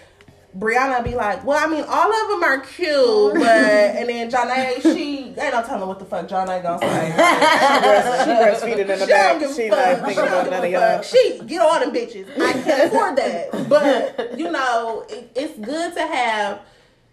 Brianna 0.58 1.04
be 1.04 1.14
like, 1.14 1.44
well, 1.44 1.64
I 1.64 1.70
mean, 1.70 1.84
all 1.86 2.12
of 2.12 2.28
them 2.28 2.42
are 2.42 2.60
cute, 2.60 3.34
but 3.34 3.46
and 3.46 4.08
then 4.08 4.30
Janae, 4.30 4.82
she 4.82 5.26
ain't 5.26 5.36
no 5.36 5.62
telling 5.62 5.86
what 5.86 5.98
the 6.00 6.04
fuck 6.04 6.26
Janae 6.26 6.62
gonna 6.62 6.80
say. 6.80 7.10
she 8.60 8.66
breastfeeding 8.66 8.78
in 8.80 8.86
the 8.88 8.98
She 8.98 9.12
back. 9.12 9.40
She 9.54 9.68
not 9.68 10.06
thinking 10.06 10.24
about 10.24 10.50
none 10.50 10.64
of 10.64 10.70
y'all. 10.70 11.02
She 11.02 11.40
get 11.46 11.60
all 11.60 11.78
them 11.78 11.92
bitches. 11.92 12.28
I 12.40 12.52
can't 12.52 12.92
afford 12.92 13.16
that. 13.16 13.50
But 13.70 14.36
you 14.36 14.50
know, 14.50 15.06
it, 15.08 15.30
it's 15.36 15.56
good 15.58 15.94
to 15.94 16.00
have 16.00 16.60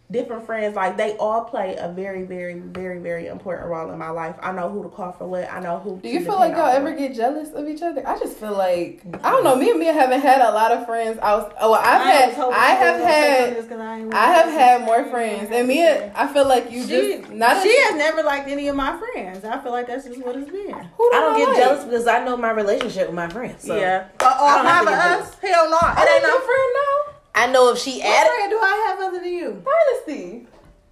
different 0.09 0.45
friends. 0.45 0.75
Like 0.75 0.97
they 0.97 1.15
all 1.17 1.43
play 1.43 1.75
a 1.77 1.89
very, 1.89 2.23
very, 2.23 2.59
very, 2.59 2.99
very 2.99 3.27
important 3.27 3.67
role 3.69 3.91
in 3.91 3.97
my 3.97 4.09
life. 4.09 4.35
I 4.41 4.51
know 4.51 4.69
who 4.69 4.83
to 4.83 4.89
call 4.89 5.11
for 5.11 5.27
what. 5.27 5.51
I 5.51 5.59
know 5.59 5.79
who. 5.79 5.99
Do 5.99 6.09
you 6.09 6.19
to 6.19 6.25
feel 6.25 6.35
like 6.35 6.53
y'all 6.53 6.67
on 6.67 6.75
ever 6.75 6.91
for 6.91 6.97
get 6.97 7.15
jealous 7.15 7.49
of 7.53 7.67
each 7.67 7.81
other? 7.81 8.07
I 8.07 8.17
just 8.17 8.37
feel 8.37 8.53
like 8.53 9.01
I 9.23 9.31
don't 9.31 9.43
know. 9.43 9.55
Me 9.55 9.69
and 9.69 9.79
Mia 9.79 9.93
haven't 9.93 10.21
had 10.21 10.41
a 10.41 10.51
lot 10.51 10.71
of 10.71 10.85
friends. 10.85 11.19
I 11.21 11.35
was 11.35 11.51
oh, 11.59 11.71
well, 11.71 11.81
I've 11.83 12.01
had 12.03 12.33
I 12.37 12.69
have 12.69 13.01
had 13.01 14.13
I 14.13 14.27
have 14.33 14.49
had 14.49 14.81
more 14.81 15.05
friends, 15.05 15.49
and 15.51 15.67
Mia, 15.67 16.11
I 16.15 16.27
feel 16.27 16.47
like 16.47 16.71
you 16.71 16.83
She, 16.83 17.17
just 17.19 17.31
not. 17.31 17.61
she 17.63 17.69
a, 17.69 17.81
has 17.83 17.95
never 17.95 18.23
liked 18.23 18.47
any 18.47 18.67
of 18.67 18.75
my 18.75 18.97
friends. 18.97 19.43
I 19.43 19.59
feel 19.61 19.71
like 19.71 19.87
that's 19.87 20.05
just 20.05 20.23
what 20.23 20.35
it's 20.35 20.49
been. 20.49 20.71
who 20.97 21.11
I 21.13 21.19
don't 21.19 21.37
get 21.37 21.47
like? 21.49 21.57
jealous 21.57 21.83
because 21.85 22.07
I 22.07 22.23
know 22.23 22.37
my 22.37 22.51
relationship 22.51 23.07
with 23.07 23.15
my 23.15 23.29
friends. 23.29 23.63
So 23.65 23.75
Yeah. 23.77 24.07
Uh, 24.19 24.35
all 24.39 24.47
I 24.47 24.55
don't 24.57 24.65
have 24.65 24.85
five 24.85 25.19
to 25.19 25.21
of 25.21 25.27
us? 25.27 25.39
Hell 25.39 25.69
no. 25.69 25.77
It 25.77 25.99
ain't 25.99 26.09
ain't 26.13 26.23
no 26.23 26.39
no 26.39 26.45
friend 26.45 26.69
now. 26.73 27.06
I 27.37 27.47
know 27.51 27.71
if 27.71 27.77
she 27.79 28.01
added. 28.01 28.07
What 28.07 28.19
added. 28.19 28.33
friend 28.35 28.51
do 28.51 28.57
I 28.59 28.85
have 28.87 28.99
other 29.07 29.19
than 29.19 29.33
you? 29.33 29.63
Dynasty. 30.05 30.47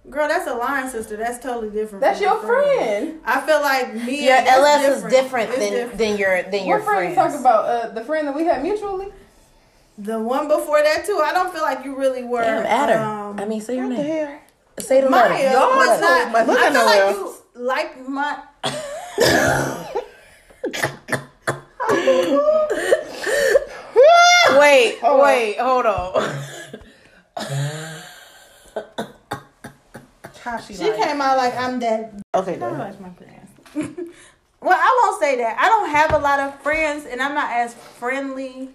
Girl, 0.08 0.28
that's 0.28 0.46
a 0.46 0.54
line 0.54 0.88
sister. 0.88 1.16
That's 1.16 1.40
totally 1.42 1.68
different. 1.70 2.00
That's 2.00 2.20
your 2.20 2.38
a 2.38 2.46
friend. 2.46 3.18
I 3.24 3.40
feel 3.40 3.60
like 3.60 3.92
me. 3.94 4.26
Your 4.26 4.36
and 4.36 4.46
that's 4.46 4.56
LS 4.58 5.02
is 5.04 5.10
different 5.10 5.50
It's 5.50 5.58
than 5.58 5.72
different. 5.72 5.98
than 5.98 6.16
your 6.16 6.42
than 6.44 6.64
your 6.66 6.78
What 6.78 6.84
friend 6.86 7.08
you 7.08 7.14
friends. 7.14 7.32
talking 7.34 7.40
about? 7.40 7.64
Uh, 7.64 7.88
the 7.92 8.04
friend 8.04 8.28
that 8.28 8.34
we 8.36 8.44
had 8.44 8.62
mutually. 8.62 9.08
the 9.98 10.20
one 10.20 10.46
before 10.46 10.80
that 10.82 11.04
too. 11.04 11.20
I 11.24 11.32
don't 11.32 11.52
feel 11.52 11.62
like 11.62 11.84
you 11.84 11.96
really 11.96 12.22
were. 12.22 12.42
Damn, 12.42 12.64
add 12.66 12.90
her. 12.90 13.00
Um, 13.04 13.40
I 13.40 13.44
mean, 13.46 13.60
say 13.60 13.74
your 13.76 13.88
name. 13.88 14.04
hell? 14.06 14.38
Say 14.78 15.00
the 15.00 15.10
Maya 15.10 15.28
letter. 15.30 15.50
Y'all 15.52 15.70
was 15.76 15.88
was 15.88 16.00
not. 16.00 16.22
so 16.22 16.28
much- 16.30 16.46
Look 16.46 16.58
I 16.60 16.70
feel 16.70 16.84
like 16.84 16.98
Noelle. 17.00 17.16
you 17.16 17.34
like 17.64 18.08
my. 18.08 18.38
Wait, 24.66 24.98
Hold 24.98 25.20
on. 25.20 25.26
wait, 25.26 25.58
hold 25.58 25.86
on. 25.86 26.34
How 30.42 30.58
she, 30.58 30.74
She 30.74 30.84
like? 30.90 30.96
came 31.00 31.20
out 31.20 31.36
like 31.36 31.56
I'm 31.56 31.78
dead. 31.78 32.20
Okay, 32.34 32.56
go 32.56 32.66
I 32.68 32.90
my 33.00 33.10
friends. 33.10 33.50
well, 34.60 34.78
I 34.78 35.00
won't 35.04 35.20
say 35.20 35.36
that. 35.36 35.56
I 35.58 35.68
don't 35.68 35.88
have 35.90 36.12
a 36.14 36.18
lot 36.18 36.40
of 36.40 36.60
friends, 36.62 37.04
and 37.06 37.20
I'm 37.20 37.34
not 37.34 37.50
as 37.50 37.74
friendly 37.74 38.70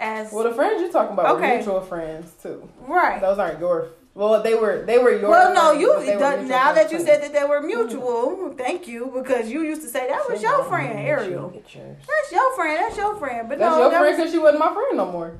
as. 0.00 0.32
Well, 0.32 0.44
the 0.44 0.54
friends 0.54 0.80
you're 0.80 0.92
talking 0.92 1.12
about 1.14 1.36
Okay. 1.36 1.50
were 1.50 1.56
mutual 1.56 1.80
friends 1.82 2.32
too. 2.42 2.68
right. 2.80 3.20
Those 3.20 3.38
aren't 3.38 3.58
your. 3.60 3.88
Well, 4.18 4.42
they 4.42 4.56
were. 4.56 4.84
They 4.84 4.98
were 4.98 5.12
your. 5.12 5.30
Well, 5.30 5.54
no, 5.54 5.70
you 5.78 5.92
but 5.94 6.04
they 6.04 6.16
were 6.16 6.36
the- 6.38 6.42
now 6.42 6.72
that 6.72 6.90
you 6.90 6.98
said 6.98 7.22
that 7.22 7.32
they 7.32 7.44
were 7.44 7.62
mutual, 7.62 8.52
thank 8.58 8.88
you 8.88 9.12
because 9.14 9.48
you 9.48 9.62
used 9.62 9.82
to 9.82 9.88
say 9.88 10.08
that 10.08 10.28
was 10.28 10.42
your 10.42 10.64
friend, 10.64 10.98
Ariel. 10.98 11.50
That's 11.54 12.32
your 12.32 12.56
friend. 12.56 12.78
That's 12.80 12.96
your 12.96 13.14
friend. 13.14 13.48
But 13.48 13.60
That's 13.60 13.70
no, 13.76 13.82
your 13.82 13.90
that 13.92 14.00
friend 14.00 14.16
because 14.16 14.32
she 14.32 14.38
wasn't 14.40 14.58
my 14.58 14.72
friend 14.74 14.96
no 14.96 15.06
more. 15.12 15.38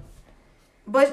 but 0.86 1.08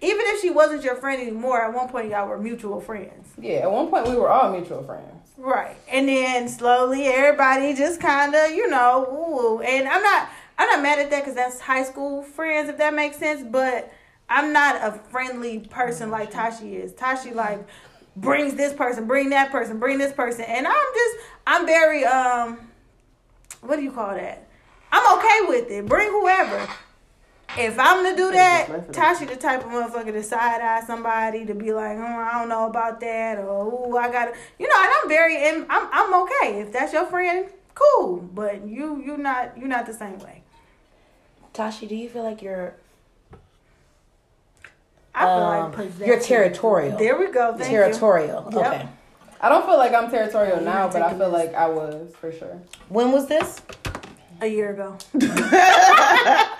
even 0.00 0.22
if 0.28 0.40
she 0.40 0.48
wasn't 0.48 0.82
your 0.82 0.94
friend 0.94 1.20
anymore, 1.20 1.60
at 1.60 1.74
one 1.74 1.88
point 1.90 2.08
y'all 2.08 2.26
were 2.26 2.38
mutual 2.38 2.80
friends. 2.80 3.28
Yeah, 3.38 3.64
at 3.66 3.70
one 3.70 3.88
point 3.88 4.08
we 4.08 4.16
were 4.16 4.30
all 4.30 4.50
mutual 4.50 4.82
friends. 4.82 5.28
Right. 5.36 5.76
And 5.90 6.08
then 6.08 6.48
slowly 6.48 7.04
everybody 7.06 7.74
just 7.74 8.00
kind 8.00 8.34
of, 8.34 8.50
you 8.52 8.66
know, 8.70 9.04
ooh. 9.12 9.60
And 9.60 9.86
I'm 9.86 10.02
not 10.02 10.30
I'm 10.58 10.68
not 10.70 10.82
mad 10.82 11.00
at 11.00 11.10
that 11.10 11.24
cuz 11.26 11.34
that's 11.34 11.60
high 11.60 11.82
school 11.84 12.22
friends 12.22 12.70
if 12.70 12.78
that 12.78 12.94
makes 12.94 13.18
sense, 13.18 13.42
but 13.42 13.92
I'm 14.28 14.52
not 14.52 14.76
a 14.76 14.92
friendly 15.10 15.60
person 15.60 16.10
like 16.10 16.30
Tashi 16.30 16.76
is. 16.76 16.92
Tashi 16.92 17.32
like 17.32 17.66
brings 18.16 18.54
this 18.54 18.72
person, 18.72 19.06
bring 19.06 19.30
that 19.30 19.50
person, 19.50 19.78
bring 19.78 19.98
this 19.98 20.12
person. 20.12 20.44
And 20.44 20.66
I'm 20.66 20.74
just 20.94 21.16
I'm 21.46 21.66
very 21.66 22.04
um 22.04 22.58
what 23.60 23.76
do 23.76 23.82
you 23.82 23.92
call 23.92 24.14
that? 24.14 24.46
I'm 24.92 25.18
okay 25.18 25.48
with 25.48 25.70
it. 25.70 25.86
Bring 25.86 26.10
whoever. 26.10 26.68
If 27.56 27.78
I'm 27.78 28.04
to 28.04 28.14
do 28.14 28.30
that, 28.32 28.92
Tashi 28.92 29.24
the 29.24 29.34
type 29.34 29.64
of 29.64 29.70
motherfucker 29.70 30.12
to 30.12 30.22
side 30.22 30.60
eye 30.60 30.82
somebody 30.86 31.46
to 31.46 31.54
be 31.54 31.72
like, 31.72 31.96
oh, 31.96 32.02
I 32.02 32.38
don't 32.38 32.48
know 32.48 32.66
about 32.66 33.00
that, 33.00 33.38
or 33.38 33.48
oh, 33.48 33.96
I 33.96 34.12
got 34.12 34.26
to, 34.26 34.34
you 34.58 34.68
know. 34.68 34.76
And 34.78 34.92
I'm 35.02 35.08
very, 35.08 35.36
and 35.48 35.66
I'm 35.70 35.88
I'm 35.90 36.22
okay 36.22 36.60
if 36.60 36.72
that's 36.72 36.92
your 36.92 37.06
friend, 37.06 37.48
cool. 37.74 38.18
But 38.18 38.66
you 38.66 39.02
you're 39.04 39.16
not 39.16 39.56
you're 39.56 39.68
not 39.68 39.86
the 39.86 39.94
same 39.94 40.18
way. 40.18 40.42
Tashi, 41.54 41.86
do 41.86 41.96
you 41.96 42.08
feel 42.08 42.22
like 42.22 42.42
you're 42.42 42.74
I 45.18 45.24
feel 45.24 45.30
um, 45.30 45.62
like 45.64 45.72
possessive. 45.72 46.06
you're 46.06 46.20
territorial? 46.20 46.98
There 46.98 47.18
we 47.18 47.30
go. 47.30 47.52
Thank 47.56 47.70
you. 47.70 47.78
territorial. 47.78 48.48
Yep. 48.52 48.66
Okay. 48.66 48.88
I 49.40 49.48
don't 49.48 49.66
feel 49.66 49.78
like 49.78 49.94
I'm 49.94 50.10
territorial 50.10 50.60
now, 50.60 50.88
but 50.88 51.02
I 51.02 51.10
feel 51.10 51.30
this. 51.30 51.32
like 51.32 51.54
I 51.54 51.68
was 51.68 52.12
for 52.20 52.32
sure. 52.32 52.60
When 52.88 53.12
was 53.12 53.26
this? 53.26 53.60
A 54.40 54.46
year 54.46 54.70
ago. 54.72 54.96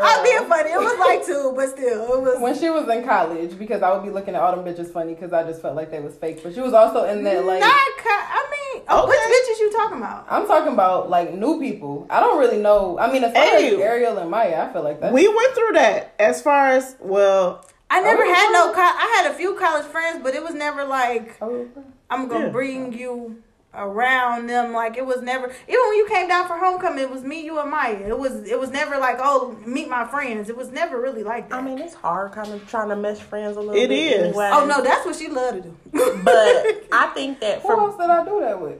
I'm 0.00 0.22
being 0.22 0.48
funny. 0.48 0.70
It 0.70 0.78
was 0.78 0.98
like 0.98 1.26
two, 1.26 1.52
but 1.56 1.70
still, 1.70 2.14
it 2.14 2.22
was. 2.22 2.40
When 2.40 2.58
she 2.58 2.70
was 2.70 2.88
in 2.88 3.04
college, 3.04 3.58
because 3.58 3.82
I 3.82 3.92
would 3.92 4.04
be 4.04 4.10
looking 4.10 4.34
at 4.34 4.40
all 4.40 4.54
them 4.54 4.64
bitches 4.64 4.92
funny 4.92 5.14
because 5.14 5.32
I 5.32 5.42
just 5.44 5.60
felt 5.62 5.74
like 5.76 5.90
they 5.90 6.00
was 6.00 6.14
fake. 6.14 6.42
But 6.42 6.54
she 6.54 6.60
was 6.60 6.72
also 6.72 7.04
in 7.04 7.24
that 7.24 7.44
like. 7.44 7.60
not. 7.60 7.96
co- 7.98 8.08
I 8.10 8.72
mean, 8.74 8.82
oh, 8.88 9.06
which 9.06 9.18
bitches 9.18 9.60
you 9.60 9.72
talking 9.72 9.98
about? 9.98 10.26
I'm 10.28 10.46
talking 10.46 10.72
about 10.72 11.10
like 11.10 11.34
new 11.34 11.58
people. 11.58 12.06
I 12.10 12.20
don't 12.20 12.38
really 12.38 12.58
know. 12.58 12.98
I 12.98 13.12
mean, 13.12 13.24
as 13.24 13.32
far 13.32 13.42
Hey. 13.42 13.74
as 13.74 13.80
Ariel 13.80 14.18
and 14.18 14.30
Maya, 14.30 14.66
I 14.68 14.72
feel 14.72 14.82
like 14.82 15.00
that. 15.00 15.12
We 15.12 15.26
went 15.26 15.54
through 15.54 15.72
that 15.74 16.14
as 16.18 16.42
far 16.42 16.68
as 16.68 16.96
well. 17.00 17.64
I 17.90 18.00
never 18.00 18.22
Oh. 18.22 18.34
had 18.34 18.52
no. 18.52 18.72
Co- 18.72 18.80
I 18.80 19.22
had 19.22 19.30
a 19.30 19.34
few 19.34 19.54
college 19.54 19.86
friends, 19.86 20.20
but 20.22 20.34
it 20.34 20.42
was 20.42 20.54
never 20.54 20.84
like. 20.84 21.36
Oh, 21.40 21.66
I'm 22.10 22.28
gonna 22.28 22.46
Yeah. 22.46 22.50
bring 22.52 22.92
you 22.92 23.42
around 23.74 24.46
them. 24.48 24.72
Like 24.72 24.96
it 24.96 25.04
was 25.06 25.20
never 25.22 25.46
even 25.46 25.80
when 25.88 25.96
you 25.96 26.06
came 26.08 26.26
down 26.28 26.46
for 26.46 26.56
homecoming, 26.56 27.00
it 27.00 27.10
was 27.10 27.22
me, 27.22 27.42
you, 27.44 27.58
and 27.58 27.70
Maya. 27.70 27.94
It 28.08 28.18
was 28.18 28.48
it 28.48 28.58
was 28.58 28.70
never 28.70 28.98
like 28.98 29.18
oh 29.20 29.56
meet 29.64 29.88
my 29.88 30.04
friends. 30.06 30.48
It 30.48 30.56
was 30.56 30.70
never 30.70 31.00
really 31.00 31.22
like 31.22 31.48
that. 31.50 31.58
I 31.58 31.62
mean, 31.62 31.78
it's 31.78 31.94
hard 31.94 32.32
kind 32.32 32.52
of 32.52 32.66
trying 32.68 32.88
to 32.88 32.96
mesh 32.96 33.18
friends 33.18 33.56
a 33.56 33.60
little 33.60 33.74
It 33.74 33.88
bit. 33.88 34.12
is. 34.12 34.24
Anyway. 34.28 34.50
oh 34.52 34.66
no, 34.66 34.82
that's 34.82 35.04
what 35.06 35.16
she 35.16 35.28
loved 35.28 35.62
to 35.62 35.68
do. 35.68 35.76
but 36.24 36.84
I 36.92 37.10
think 37.14 37.40
that 37.40 37.60
Who 37.62 37.70
else 37.70 37.94
for 37.96 38.02
did 38.02 38.10
I 38.10 38.24
do 38.24 38.40
that 38.40 38.60
with? 38.60 38.78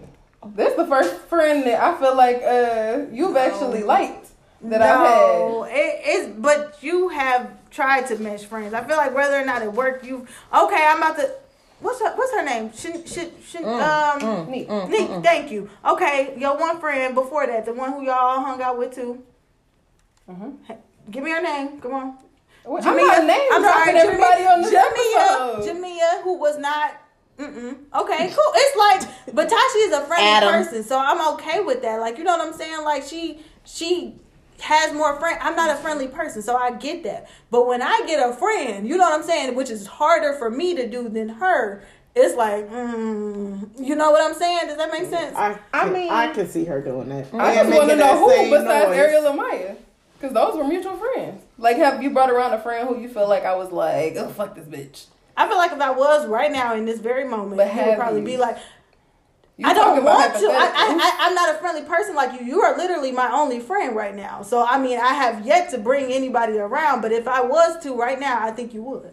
This 0.55 0.75
the 0.75 0.87
first 0.87 1.15
friend 1.23 1.65
that 1.67 1.83
I 1.83 1.99
feel 1.99 2.15
like 2.17 2.43
uh 2.43 3.07
you've 3.13 3.37
actually 3.37 3.83
liked 3.83 4.27
that 4.63 4.79
no, 4.81 5.65
it, 5.69 6.01
it's 6.05 6.29
but 6.39 6.77
you 6.81 7.09
have 7.11 7.51
tried 7.71 8.07
to 8.09 8.17
mesh 8.19 8.45
friends. 8.45 8.75
I 8.75 8.85
feel 8.85 8.97
like 8.97 9.15
whether 9.15 9.37
or 9.41 9.45
not 9.45 9.63
it 9.63 9.73
worked, 9.73 10.05
you 10.05 10.27
okay. 10.55 10.87
I'm 10.89 10.99
about 10.99 11.17
to. 11.17 11.31
What's 11.81 12.01
her 12.01 12.15
What's 12.17 12.33
her 12.33 12.45
name? 12.45 12.73
Shin, 12.73 13.05
shin, 13.07 13.31
shin, 13.45 13.63
mm, 13.63 13.75
um. 13.75 14.23
I 14.23 14.35
had. 14.37 14.49
Neat. 14.49 14.69
Nick, 14.69 15.23
thank 15.23 15.51
you. 15.51 15.71
Okay, 15.87 16.35
your 16.39 16.57
one 16.59 16.81
friend 16.81 17.15
before 17.15 17.47
that, 17.47 17.65
the 17.65 17.73
one 17.73 17.93
who 17.93 18.05
y'all 18.05 18.41
hung 18.41 18.61
out 18.61 18.79
with 18.79 18.95
too. 18.95 19.23
Mhm. 20.29 20.57
Give 21.11 21.25
me 21.25 21.31
her 21.31 21.43
name. 21.43 21.81
Come 21.81 21.95
on. 21.95 22.19
Well, 22.65 22.83
I'm 22.87 22.97
not 22.97 23.25
name 23.25 23.49
I'm 23.51 23.63
dropping 23.63 23.95
sorry, 23.95 23.99
everybody 23.99 24.43
Jamia, 24.43 24.53
on 24.53 24.63
this 24.63 24.75
Jamia. 24.75 25.67
Jamia, 25.67 26.23
who 26.23 26.39
was 26.39 26.59
not. 26.59 27.01
Mm-mm. 27.39 27.77
Okay, 27.95 28.29
mm. 28.29 28.35
cool. 28.35 28.53
It's 28.55 28.77
like, 28.77 29.35
but 29.35 29.49
Tasha 29.49 29.87
is 29.87 29.93
a 29.93 30.01
friendly 30.03 30.29
Adam. 30.29 30.51
person, 30.51 30.85
so 30.85 30.99
I'm 30.99 31.35
okay 31.35 31.61
with 31.61 31.81
that. 31.83 32.01
Like, 32.01 32.19
you 32.19 32.25
know 32.25 32.37
what 32.37 32.47
I'm 32.47 32.53
saying? 32.53 32.85
Like, 32.85 33.05
she 33.05 33.41
she 33.65 34.17
has 34.61 34.93
more 34.93 35.19
friend. 35.21 35.39
I'm 35.41 35.55
not 35.57 35.71
a 35.71 35.77
friendly 35.77 36.09
person, 36.09 36.43
so 36.43 36.57
I 36.57 36.73
get 36.73 37.03
that. 37.05 37.29
But 37.51 37.67
when 37.67 37.83
I 37.83 38.03
get 38.07 38.19
a 38.29 38.33
friend, 38.33 38.89
you 38.89 38.97
know 38.97 39.05
what 39.05 39.15
I'm 39.21 39.27
saying, 39.27 39.55
which 39.55 39.71
is 39.71 39.87
harder 39.87 40.33
for 40.35 40.51
me 40.51 40.75
to 40.75 40.89
do 40.89 41.09
than 41.09 41.29
her. 41.29 41.83
It's 42.15 42.35
like, 42.35 42.69
mm, 42.69 43.69
you 43.79 43.95
know 43.95 44.11
what 44.11 44.23
I'm 44.23 44.35
saying? 44.35 44.67
Does 44.67 44.77
that 44.79 44.91
make 44.91 45.09
sense? 45.09 45.37
I, 45.37 45.53
I 45.53 45.83
I 45.83 45.85
mean- 45.85 45.93
mean, 45.95 46.11
I 46.13 46.33
can 46.33 46.49
see 46.49 46.65
her 46.65 46.81
doing 46.81 47.09
that. 47.11 47.33
I 47.35 47.53
And 47.53 47.69
just 47.69 47.79
want 47.79 47.91
to 47.91 47.97
know 47.97 48.19
who 48.19 48.51
besides 48.51 48.89
noise. 48.89 48.97
Ariel 48.97 49.27
and 49.27 49.37
Maya. 49.37 49.75
Because 50.19 50.35
those 50.35 50.57
were 50.57 50.65
mutual 50.65 50.97
friends. 50.97 51.43
Like, 51.59 51.77
have 51.77 52.03
you 52.03 52.11
brought 52.11 52.31
around 52.31 52.53
a 52.55 52.61
friend 52.61 52.89
who 52.89 52.99
you 52.99 53.09
feel 53.09 53.29
like 53.29 53.45
I 53.45 53.55
was 53.55 53.71
like, 53.71 54.17
oh, 54.17 54.29
fuck 54.31 54.57
this 54.57 54.65
bitch? 54.67 55.07
I 55.37 55.47
feel 55.47 55.57
like 55.59 55.71
if 55.71 55.81
I 55.81 55.91
was 55.91 56.27
right 56.27 56.51
now 56.51 56.75
in 56.75 56.85
this 56.87 56.99
very 56.99 57.25
moment, 57.25 57.57
But 57.57 57.73
you 57.73 57.85
would 57.85 57.97
probably 57.97 58.21
you? 58.23 58.27
be 58.27 58.37
like, 58.37 58.57
You 58.57 58.63
I 59.65 59.75
don't 59.75 60.05
want 60.05 60.35
to. 60.35 60.47
I, 60.47 60.73
I. 60.75 60.99
I, 61.01 61.17
I'm 61.27 61.35
not 61.35 61.55
a 61.55 61.59
friendly 61.59 61.83
person 61.83 62.15
like 62.15 62.41
you. 62.41 62.47
You 62.47 62.61
are 62.61 62.77
literally 62.77 63.11
my 63.11 63.31
only 63.31 63.59
friend 63.59 63.97
right 63.97 64.15
now. 64.15 64.43
So 64.43 64.65
I 64.65 64.79
mean, 64.79 64.99
I 64.99 65.15
have 65.15 65.45
yet 65.45 65.71
to 65.71 65.79
bring 65.79 66.13
anybody 66.13 66.59
around. 66.59 67.01
But 67.01 67.13
if 67.13 67.27
I 67.27 67.41
was 67.43 67.83
to 67.83 67.95
right 67.95 68.21
now, 68.21 68.41
I 68.41 68.53
think 68.53 68.73
you 68.73 68.83
would. 68.83 69.13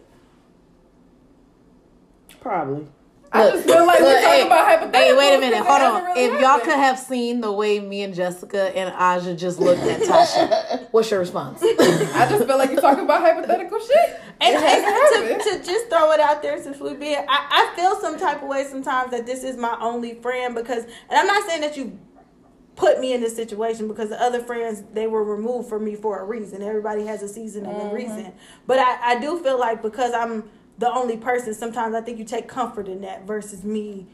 Probably. 2.40 2.86
I 3.32 3.50
just 3.50 3.66
feel 3.66 3.86
like 3.86 4.00
Look, 4.00 4.08
we're 4.08 4.22
talking 4.22 4.40
hey, 4.40 4.46
about 4.46 4.80
hypotheticals. 4.92 4.94
Hey, 4.94 5.16
wait 5.16 5.36
a 5.36 5.40
minute. 5.40 5.66
Hold 5.66 5.82
on. 5.82 6.04
really 6.04 6.24
if 6.24 6.40
y'all 6.40 6.58
could 6.60 6.76
have 6.76 6.98
seen 6.98 7.40
the 7.40 7.52
way 7.52 7.80
me 7.80 8.02
and 8.02 8.14
Jessica 8.14 8.76
and 8.76 8.92
Aja 8.94 9.34
just 9.34 9.58
looked 9.58 9.82
at 9.82 10.00
Tasha, 10.00 10.88
what's 10.92 11.10
your 11.10 11.20
response? 11.20 11.60
I 11.62 12.26
just 12.30 12.46
feel 12.46 12.56
like 12.58 12.70
you're 12.70 12.80
talking 12.80 13.04
about 13.04 13.20
hypothetical 13.20 13.78
shit. 13.80 14.20
And, 14.40 14.56
and 14.56 15.42
to, 15.42 15.50
to 15.58 15.64
just 15.64 15.88
throw 15.88 16.12
it 16.12 16.20
out 16.20 16.42
there 16.42 16.62
since 16.62 16.78
we 16.78 16.94
be, 16.94 17.16
I, 17.16 17.24
I 17.28 17.72
feel 17.74 17.98
some 18.00 18.18
type 18.18 18.42
of 18.42 18.48
way 18.48 18.64
sometimes 18.64 19.10
that 19.10 19.26
this 19.26 19.44
is 19.44 19.56
my 19.56 19.76
only 19.80 20.14
friend 20.14 20.54
because, 20.54 20.84
and 20.84 21.18
I'm 21.18 21.26
not 21.26 21.46
saying 21.48 21.62
that 21.62 21.76
you 21.76 21.98
put 22.76 23.00
me 23.00 23.14
in 23.14 23.22
this 23.22 23.34
situation 23.34 23.88
because 23.88 24.10
the 24.10 24.20
other 24.20 24.38
friends 24.42 24.84
they 24.92 25.06
were 25.06 25.24
removed 25.24 25.68
from 25.68 25.84
me 25.84 25.94
for 25.94 26.20
a 26.20 26.24
reason. 26.24 26.62
Everybody 26.62 27.06
has 27.06 27.22
a 27.22 27.28
season 27.28 27.64
and 27.64 27.74
Mm-hmm. 27.76 27.88
a 27.90 27.94
reason, 27.94 28.32
but 28.66 28.78
I, 28.78 29.12
I 29.16 29.18
do 29.20 29.42
feel 29.42 29.58
like 29.58 29.82
because 29.82 30.12
I'm 30.12 30.44
the 30.78 30.92
only 30.92 31.16
person, 31.16 31.54
sometimes 31.54 31.94
I 31.94 32.00
think 32.00 32.18
you 32.18 32.24
take 32.24 32.48
comfort 32.48 32.88
in 32.88 33.00
that 33.02 33.26
versus 33.26 33.64
me. 33.64 34.06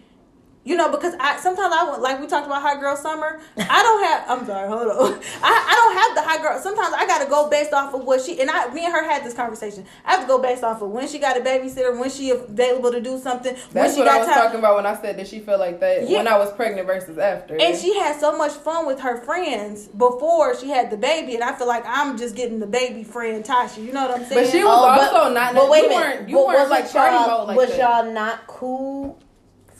You 0.64 0.76
know, 0.76 0.92
because 0.92 1.14
I 1.18 1.38
sometimes 1.40 1.74
I 1.74 1.82
want 1.84 2.02
like 2.02 2.20
we 2.20 2.28
talked 2.28 2.46
about 2.46 2.62
hot 2.62 2.78
girl 2.78 2.94
summer. 2.96 3.40
I 3.58 3.82
don't 3.82 4.04
have. 4.04 4.24
I'm 4.40 4.46
sorry, 4.46 4.68
hold 4.68 4.82
on. 4.86 5.20
I, 5.42 5.66
I 5.68 5.74
don't 5.74 5.96
have 5.98 6.14
the 6.14 6.22
hot 6.30 6.40
girl. 6.40 6.60
Sometimes 6.62 6.94
I 6.96 7.04
gotta 7.04 7.28
go 7.28 7.50
based 7.50 7.72
off 7.72 7.92
of 7.94 8.04
what 8.04 8.20
she 8.20 8.40
and 8.40 8.48
I. 8.48 8.72
Me 8.72 8.84
and 8.84 8.94
her 8.94 9.02
had 9.02 9.24
this 9.24 9.34
conversation. 9.34 9.84
I 10.04 10.12
have 10.12 10.20
to 10.20 10.26
go 10.28 10.38
based 10.40 10.62
off 10.62 10.80
of 10.80 10.90
when 10.90 11.08
she 11.08 11.18
got 11.18 11.36
a 11.36 11.40
babysitter, 11.40 11.98
when 11.98 12.10
she 12.10 12.30
available 12.30 12.92
to 12.92 13.00
do 13.00 13.18
something, 13.18 13.54
when 13.54 13.62
That's 13.72 13.94
she 13.94 14.00
what 14.02 14.08
I 14.08 14.18
was 14.18 14.28
time. 14.28 14.36
talking 14.36 14.58
about 14.60 14.76
when 14.76 14.86
I 14.86 14.94
said 15.00 15.18
that 15.18 15.26
she 15.26 15.40
felt 15.40 15.58
like 15.58 15.80
that 15.80 16.08
Yeah. 16.08 16.18
when 16.18 16.28
I 16.28 16.38
was 16.38 16.52
pregnant 16.52 16.86
versus 16.86 17.18
after. 17.18 17.60
And 17.60 17.76
she 17.76 17.98
had 17.98 18.20
so 18.20 18.36
much 18.38 18.52
fun 18.52 18.86
with 18.86 19.00
her 19.00 19.16
friends 19.20 19.88
before 19.88 20.56
she 20.56 20.68
had 20.68 20.90
the 20.90 20.96
baby, 20.96 21.34
and 21.34 21.42
I 21.42 21.54
feel 21.56 21.66
like 21.66 21.82
I'm 21.88 22.16
just 22.16 22.36
getting 22.36 22.60
the 22.60 22.68
baby 22.68 23.02
friend 23.02 23.44
Tasha. 23.44 23.84
You 23.84 23.92
know 23.92 24.06
what 24.06 24.20
I'm 24.20 24.26
saying? 24.26 24.44
but 24.46 24.52
she 24.52 24.62
was 24.62 24.72
Oh, 24.72 24.96
but- 24.96 25.12
also 25.12 25.34
not. 25.34 25.56
But 25.56 25.68
wait 25.68 25.86
a 25.86 25.88
minute. 25.88 25.96
weren't. 26.18 26.28
You 26.28 26.36
But 26.36 26.46
weren't 26.46 26.70
wasn't 26.70 26.70
like 26.70 26.92
party 26.92 27.28
mode 27.30 27.48
like 27.48 27.56
Was 27.56 27.68
that. 27.70 27.78
y'all 28.04 28.12
not 28.12 28.46
cool 28.46 29.18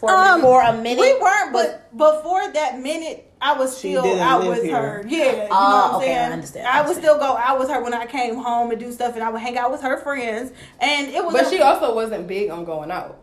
for 0.03 0.11
Um, 0.11 0.41
for 0.41 0.61
a 0.63 0.73
minute? 0.73 1.01
We 1.01 1.15
weren't, 1.21 1.53
but 1.53 1.97
before 1.97 2.51
that 2.53 2.81
minute, 2.81 3.31
I 3.41 3.57
was 3.57 3.79
She 3.79 3.91
still 3.91 4.03
didn't 4.03 4.21
out 4.21 4.47
with 4.49 4.63
here. 4.65 4.77
her. 4.77 5.05
Yeah, 5.07 5.25
you 5.25 5.31
know 5.33 5.47
what 5.49 5.53
I'm 5.53 5.95
okay, 5.97 6.11
I 6.13 6.15
saying. 6.17 6.33
understand, 6.33 6.67
I 6.67 6.79
I 6.81 6.87
would 6.87 6.97
still 6.97 7.19
go 7.19 7.37
out 7.37 7.59
with 7.61 7.71
her 7.71 7.81
when 7.83 7.95
I 7.95 8.07
came 8.07 8.35
home 8.37 8.71
and 8.73 8.81
do 8.81 8.91
stuff, 8.91 9.15
and 9.15 9.23
I 9.23 9.31
would 9.31 9.41
hang 9.41 9.57
out 9.57 9.71
with 9.71 9.81
her 9.83 9.99
friends, 9.99 10.51
and 10.81 11.09
it 11.09 11.25
was. 11.25 11.33
But 11.33 11.47
a- 11.47 11.51
she 11.51 11.61
also 11.61 11.95
wasn't 11.95 12.27
big 12.27 12.51
on 12.51 12.65
going 12.65 12.91
out. 12.91 13.19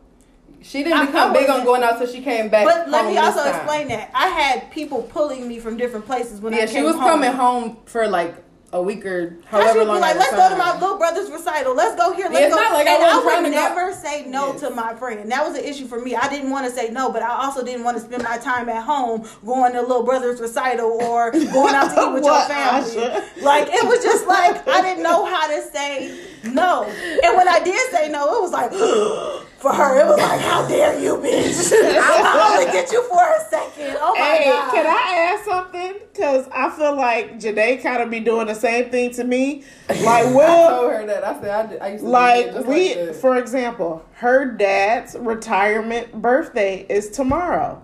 She 0.61 0.83
didn't 0.83 1.05
become 1.07 1.31
big 1.33 1.49
on 1.49 1.63
going 1.65 1.83
out 1.83 1.97
till 1.99 2.07
she 2.07 2.21
came 2.21 2.49
back. 2.49 2.65
But 2.65 2.89
let 2.89 3.03
home 3.05 3.13
me 3.13 3.17
also 3.17 3.43
explain 3.45 3.87
that 3.89 4.11
I 4.13 4.27
had 4.27 4.71
people 4.71 5.03
pulling 5.03 5.47
me 5.47 5.59
from 5.59 5.75
different 5.77 6.05
places 6.05 6.39
when 6.41 6.53
I 6.53 6.59
Yeah, 6.59 6.65
came 6.65 6.75
she 6.75 6.81
was 6.83 6.95
home. 6.95 7.03
coming 7.09 7.31
home 7.31 7.77
for 7.85 8.07
like 8.07 8.35
a 8.71 8.81
week 8.81 9.03
or 9.05 9.35
How 9.47 9.61
however 9.61 9.83
long. 9.83 9.97
be 9.97 10.01
like, 10.01 10.15
let's 10.15 10.31
go 10.35 10.47
to 10.49 10.55
my 10.55 10.79
little 10.79 10.97
brother's 10.97 11.31
recital. 11.31 11.73
Let's 11.75 11.95
go 11.95 12.13
here. 12.13 12.27
Let's 12.27 12.39
Yeah, 12.39 12.45
it's 12.47 12.55
go. 12.55 12.61
not 12.61 12.73
like 12.73 12.87
I 12.87 12.93
and 12.93 13.01
wasn't 13.01 13.25
I 13.33 13.41
would 13.41 13.45
to 13.45 13.51
go- 13.51 13.55
never 13.55 13.93
say 13.93 14.25
no 14.27 14.51
Yes. 14.51 14.59
to 14.61 14.69
my 14.69 14.93
friend. 14.95 15.31
That 15.31 15.45
was 15.47 15.57
an 15.57 15.63
issue 15.65 15.87
for 15.87 15.99
me. 15.99 16.15
I 16.15 16.27
didn't 16.29 16.51
want 16.51 16.65
to 16.67 16.71
say 16.71 16.89
no, 16.89 17.11
but 17.11 17.23
I 17.23 17.29
also 17.45 17.63
didn't 17.65 17.83
want 17.83 17.97
to 17.97 18.03
spend 18.03 18.21
my 18.23 18.37
time 18.37 18.69
at 18.69 18.83
home 18.83 19.27
going 19.45 19.73
to 19.73 19.81
little 19.81 20.03
brother's 20.03 20.39
recital 20.39 21.01
or 21.01 21.31
going 21.31 21.73
out 21.75 21.95
to 21.95 22.07
eat 22.09 22.13
with 22.13 22.23
your 22.25 22.41
family. 22.43 23.01
Like 23.41 23.69
it 23.71 23.87
was 23.87 24.03
just 24.03 24.27
like 24.27 24.67
I 24.67 24.81
didn't 24.81 25.01
know 25.03 25.25
how 25.25 25.47
to 25.47 25.61
say 25.73 26.19
no. 26.43 26.83
And 26.83 27.37
when 27.37 27.47
I 27.47 27.59
did 27.61 27.89
say 27.91 28.09
no, 28.09 28.35
it 28.35 28.41
was 28.41 28.51
like 28.51 28.71
for 29.59 29.73
her, 29.73 29.99
it 29.99 30.05
was 30.07 30.17
like, 30.17 30.39
how 30.41 30.67
dare 30.67 30.97
you, 30.99 31.17
bitch? 31.17 31.73
I'll 32.01 32.53
only 32.59 32.71
get 32.71 32.91
you 32.91 33.03
for 33.09 33.21
a 33.21 33.39
second. 33.49 33.97
Oh 33.99 34.13
my 34.17 34.25
Hey, 34.25 34.45
god. 34.45 34.71
can 34.71 34.85
I 34.87 35.35
add 35.37 35.45
something? 35.45 35.93
Because 36.13 36.47
I 36.53 36.69
feel 36.69 36.95
like 36.95 37.39
Janae 37.39 37.81
kind 37.81 38.01
of 38.01 38.09
be 38.09 38.19
doing 38.21 38.47
the 38.47 38.55
same 38.55 38.89
thing 38.89 39.11
to 39.11 39.23
me. 39.23 39.63
Like, 39.89 40.01
well, 40.33 40.67
I 40.67 40.79
told 40.79 40.91
her 40.93 41.05
that. 41.07 41.23
I 41.23 41.41
said 41.41 41.49
I, 41.49 41.69
did, 41.69 41.81
I 41.81 41.87
used 41.91 42.03
to 42.03 42.09
like 42.09 42.45
just 42.53 42.67
we, 42.67 42.95
like 42.95 43.15
for 43.15 43.37
example, 43.37 44.05
her 44.13 44.45
dad's 44.45 45.15
retirement 45.19 46.21
birthday 46.21 46.85
is 46.89 47.09
tomorrow. 47.09 47.81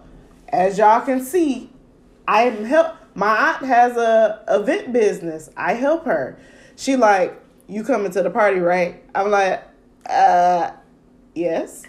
As 0.49 0.77
y'all 0.77 1.01
can 1.01 1.21
see, 1.21 1.69
I 2.27 2.43
am 2.43 2.63
help. 2.65 2.95
My 3.15 3.49
aunt 3.53 3.65
has 3.65 3.97
a 3.97 4.43
event 4.49 4.93
business. 4.93 5.49
I 5.57 5.73
help 5.73 6.05
her. 6.05 6.37
She 6.75 6.95
like, 6.95 7.41
you 7.67 7.83
coming 7.83 8.11
to 8.11 8.21
the 8.21 8.29
party, 8.29 8.59
right? 8.59 9.03
I'm 9.15 9.31
like, 9.31 9.63
uh, 10.09 10.71
yes. 11.35 11.83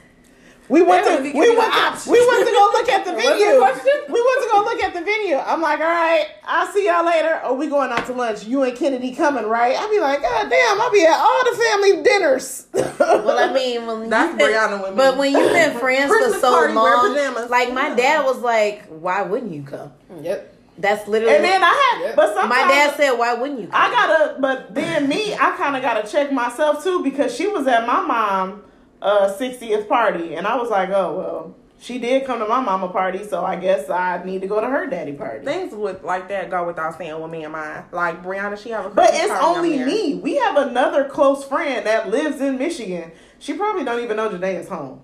We 0.68 0.82
went 0.82 1.05
to 1.05 1.10
don't 1.12 1.23
we 1.23 1.28
even 1.28 1.43
give 1.43 1.52
you 1.52 1.59
went 1.59 1.73
to, 1.73 1.78
option. 1.78 2.10
we 2.12 2.27
went 2.27 2.44
to 2.44 2.52
go 2.52 2.70
look 2.74 2.89
at 2.89 3.05
the 3.05 3.12
What's 3.14 3.23
the 3.28 3.35
venue. 3.39 4.12
We 4.12 4.20
went 4.20 4.43
to 4.43 4.48
go 4.51 4.62
look 4.64 4.82
at 4.82 4.94
the 4.94 5.01
venue. 5.01 5.36
I'm 5.36 5.62
like, 5.62 5.78
all 5.78 5.86
right, 5.86 6.27
I'll 6.44 6.66
see 6.73 6.86
y'all 6.89 7.06
later. 7.06 7.40
Or 7.44 7.55
we 7.55 7.68
going 7.68 7.93
out 7.93 8.05
to 8.06 8.12
lunch. 8.12 8.44
You 8.47 8.64
and 8.64 8.77
Kennedy 8.77 9.14
coming, 9.14 9.44
right? 9.47 9.77
I'd 9.78 9.90
be 9.90 10.01
like, 10.01 10.23
God 10.23 10.51
damn, 10.51 10.81
I'll 10.81 10.90
be 10.90 11.05
at 11.06 11.16
all 11.20 11.44
the 11.44 11.56
family 11.56 12.02
dinners. 12.02 12.66
Well, 12.98 13.39
I 13.39 13.52
mean, 13.55 13.86
when 13.86 14.10
That's 14.10 14.31
you've 14.31 14.39
been- 14.39 14.51
Brianna 14.51 14.82
with 14.82 14.90
me. 14.90 14.97
But 14.97 15.16
when 15.16 15.32
you've 15.32 15.52
been 15.52 15.78
friends 15.78 16.12
for 16.12 16.32
so 16.40 16.51
party, 16.52 16.74
long, 16.74 17.48
like 17.48 17.73
my 17.73 17.94
dad 17.94 18.24
was 18.24 18.39
like, 18.40 18.86
"Why 18.89 19.23
wouldn't 19.23 19.52
you 19.52 19.62
come?" 19.62 19.93
Yep. 20.20 20.55
That's 20.78 21.06
literally. 21.06 21.36
and 21.36 21.44
then 21.44 21.62
I 21.62 21.68
had, 21.94 22.06
Yep. 22.09 22.16
but 22.16 22.27
sometimes 22.35 22.48
my 22.51 22.62
dad 22.68 22.97
said, 22.97 23.12
"Why 23.12 23.35
wouldn't 23.35 23.60
you?" 23.60 23.68
Come? 23.68 23.81
I 23.81 23.89
gotta, 23.90 24.40
but 24.40 24.74
then 24.74 25.09
me, 25.09 25.32
I 25.32 25.55
kind 25.56 25.77
of 25.77 25.82
gotta 25.82 26.09
check 26.10 26.32
myself 26.32 26.82
too 26.82 27.05
because 27.05 27.32
she 27.36 27.47
was 27.47 27.68
at 27.68 27.86
my 27.86 28.01
mom 28.01 28.64
uh 29.07 29.33
60th 29.39 29.89
party, 29.89 30.35
and 30.35 30.47
I 30.47 30.57
was 30.57 30.69
like, 30.69 30.91
oh 30.91 31.16
well, 31.16 31.55
she 31.78 31.99
did 31.99 32.27
come 32.27 32.39
to 32.41 32.47
my 32.47 32.61
mama 32.61 32.89
party, 32.89 33.23
so 33.24 33.45
I 33.45 33.57
guess 33.57 33.89
I 33.89 34.23
need 34.24 34.41
to 34.43 34.47
go 34.49 34.61
to 34.61 34.66
her 34.66 34.87
daddy 34.87 35.12
party. 35.12 35.45
Things 35.45 35.74
with 35.74 36.03
like 36.03 36.28
that 36.28 36.51
go 36.51 36.66
without 36.66 36.99
saying 36.99 37.20
with 37.20 37.31
me 37.31 37.45
and 37.45 37.53
mine. 37.53 37.85
Like 37.93 38.23
Brianna, 38.23 38.59
she 38.61 38.70
have 38.70 38.87
a 38.87 38.91
But 38.91 39.11
it's 39.12 39.28
party, 39.28 39.45
only 39.45 39.78
me. 39.85 40.15
We 40.16 40.37
have 40.37 40.57
another 40.57 41.05
close 41.05 41.45
friend 41.45 41.87
that 41.87 42.09
lives 42.11 42.41
in 42.41 42.59
Michigan. 42.59 43.12
She 43.39 43.53
probably 43.55 43.85
don't 43.85 44.03
even 44.03 44.16
know 44.16 44.28
Janae 44.31 44.59
is 44.61 44.69
home. 44.69 45.03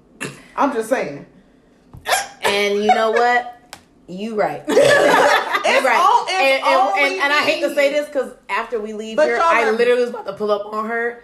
I'm 0.57 0.73
just 0.73 0.89
saying. 0.89 1.27
And 2.43 2.75
you 2.79 2.87
know 2.87 3.13
what? 3.13 3.77
You 4.09 4.35
right. 4.35 4.63
you 4.69 4.75
It's 4.75 5.85
right. 5.87 5.97
all- 5.97 6.25
it's 6.29 6.33
and, 6.33 6.63
and, 6.65 7.13
and, 7.13 7.23
and 7.23 7.33
I 7.33 7.43
hate 7.45 7.61
to 7.63 7.75
say 7.75 7.93
this 7.93 8.07
because 8.07 8.33
after 8.49 8.81
we 8.81 8.93
leave 8.95 9.17
But 9.17 9.27
here, 9.27 9.39
I 9.41 9.71
literally 9.71 10.01
was 10.01 10.11
about 10.11 10.27
to 10.27 10.33
pull 10.33 10.51
up 10.51 10.67
on 10.73 10.87
her, 10.89 11.23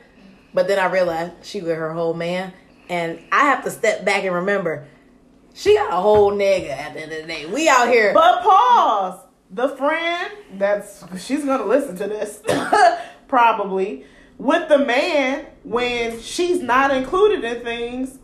but 0.54 0.68
then 0.68 0.78
I 0.78 0.86
realized 0.86 1.32
she 1.42 1.60
with 1.60 1.76
her 1.76 1.92
whole 1.92 2.14
man, 2.14 2.52
and 2.88 3.18
I 3.32 3.40
have 3.46 3.64
to 3.64 3.70
step 3.70 4.04
back 4.04 4.24
and 4.24 4.34
remember 4.34 4.86
she 5.54 5.74
got 5.74 5.92
a 5.92 5.96
whole 5.96 6.32
nigga 6.32 6.70
at 6.70 6.94
the 6.94 7.00
end 7.02 7.12
of 7.12 7.20
the 7.22 7.26
day. 7.26 7.46
We 7.46 7.68
out 7.68 7.88
here. 7.88 8.12
But 8.14 8.42
pause. 8.42 9.20
The 9.50 9.68
friend 9.70 10.30
that's 10.54 11.04
she's 11.24 11.44
gonna 11.44 11.64
listen 11.64 11.96
to 11.96 12.06
this 12.06 12.42
probably 13.28 14.04
with 14.36 14.68
the 14.68 14.78
man 14.78 15.46
when 15.64 16.20
she's 16.20 16.60
not 16.62 16.90
included 16.94 17.42
in 17.44 17.62
things, 17.64 18.18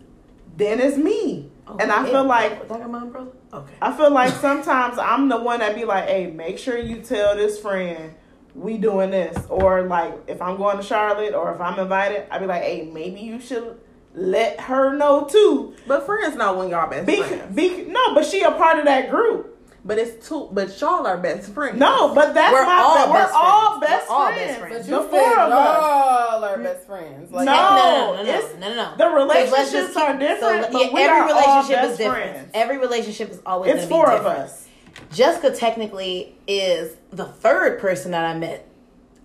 then 0.57 0.81
it's 0.81 0.97
me. 0.97 1.51
Oh, 1.67 1.77
and 1.79 1.91
I 1.91 2.03
Oh, 2.03 2.05
yeah. 2.05 2.13
feel 2.13 2.25
like 2.25 2.69
that 2.69 2.91
mom, 2.91 3.11
brother? 3.11 3.31
Okay. 3.53 3.73
I 3.81 3.97
feel 3.97 4.11
like 4.11 4.33
sometimes 4.35 4.99
I'm 4.99 5.29
the 5.29 5.39
one 5.41 5.61
that 5.61 5.75
be 5.75 5.85
like, 5.85 6.09
hey, 6.09 6.27
make 6.31 6.59
sure 6.59 6.77
you 6.79 7.01
tell 7.01 7.35
this 7.37 7.59
friend 7.59 8.15
we 8.55 8.77
doing 8.77 9.11
this. 9.11 9.37
Or 9.49 9.83
like 9.83 10.13
if 10.29 10.43
I'm 10.43 10.57
going 10.57 10.77
to 10.77 10.83
Charlotte 10.83 11.35
or 11.35 11.55
if 11.55 11.61
I'm 11.61 11.79
invited, 11.79 12.27
I'd 12.31 12.41
be 12.41 12.47
like, 12.47 12.63
hey, 12.63 12.91
maybe 12.93 13.21
you 13.21 13.41
should 13.41 13.81
let 14.15 14.61
her 14.61 14.97
know 14.97 15.25
too. 15.25 15.75
But 15.87 16.07
friends 16.07 16.37
know 16.37 16.55
when 16.59 16.69
y'all 16.71 16.89
best 16.89 17.07
Be, 17.07 17.23
friends. 17.23 17.55
be, 17.55 17.85
no, 17.89 18.15
but 18.15 18.25
she 18.25 18.43
a 18.43 18.53
part 18.53 18.79
of 18.79 18.85
that 18.87 19.11
group. 19.11 19.51
But 19.87 19.99
it's 19.99 20.27
two. 20.27 20.49
But 20.51 20.81
y'all 20.81 21.07
are 21.07 21.19
best 21.19 21.53
friends. 21.53 21.79
No, 21.79 22.15
but 22.15 22.33
that's 22.33 22.55
We're 22.55 22.65
my 22.65 22.73
all 22.83 23.07
we're 23.11 23.19
best 23.19 23.35
all 23.35 23.79
friends. 23.79 23.81
best 23.93 24.09
We're 24.09 24.15
all 24.17 24.27
friends. 24.33 24.47
best 24.49 24.61
friends. 24.61 24.75
But 24.77 24.87
The 24.87 24.91
you 25.03 25.09
four 25.11 25.21
said 25.21 25.39
of 25.45 25.53
us. 25.53 25.83
y'all 25.83 26.45
are 26.45 26.59
best 26.59 26.87
friends. 26.87 27.33
Like, 27.33 27.45
No, 27.45 27.53
no, 27.53 27.75
no, 27.77 28.15
no, 28.17 28.23
no, 28.23 28.29
it's- 28.31 28.55
no, 28.61 28.69
no, 28.71 28.75
no. 28.75 28.91
the 28.97 29.05
'Cause 29.05 29.29
let's 29.29 29.53
relationships 29.53 29.73
just 29.95 29.97
are 29.99 30.11
keep- 30.13 30.21
different, 30.21 30.73
but 30.73 30.81
yeah, 30.81 30.89
we 30.91 31.03
every 31.03 31.05
are 31.19 31.21
all 31.23 31.29
relationship 31.29 31.77
best 31.83 31.91
is 31.93 31.99
different. 31.99 32.31
friends. 32.33 32.51
Every 32.55 32.79
relationship 32.79 33.31
is 33.31 33.41
always 33.45 33.73
It's 33.75 33.85
going 33.87 34.05
four 34.07 34.11
be 34.11 34.17
of 34.21 34.27
us. 34.27 34.67
Jessica 35.13 35.51
technically 35.51 36.35
is 36.47 36.97
the 37.13 37.27
third 37.27 37.79
person 37.79 38.13
that 38.13 38.25
I 38.25 38.39
met 38.39 38.67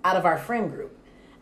out 0.03 0.17
of 0.17 0.25
our 0.25 0.37
friend 0.37 0.69
group. 0.69 0.93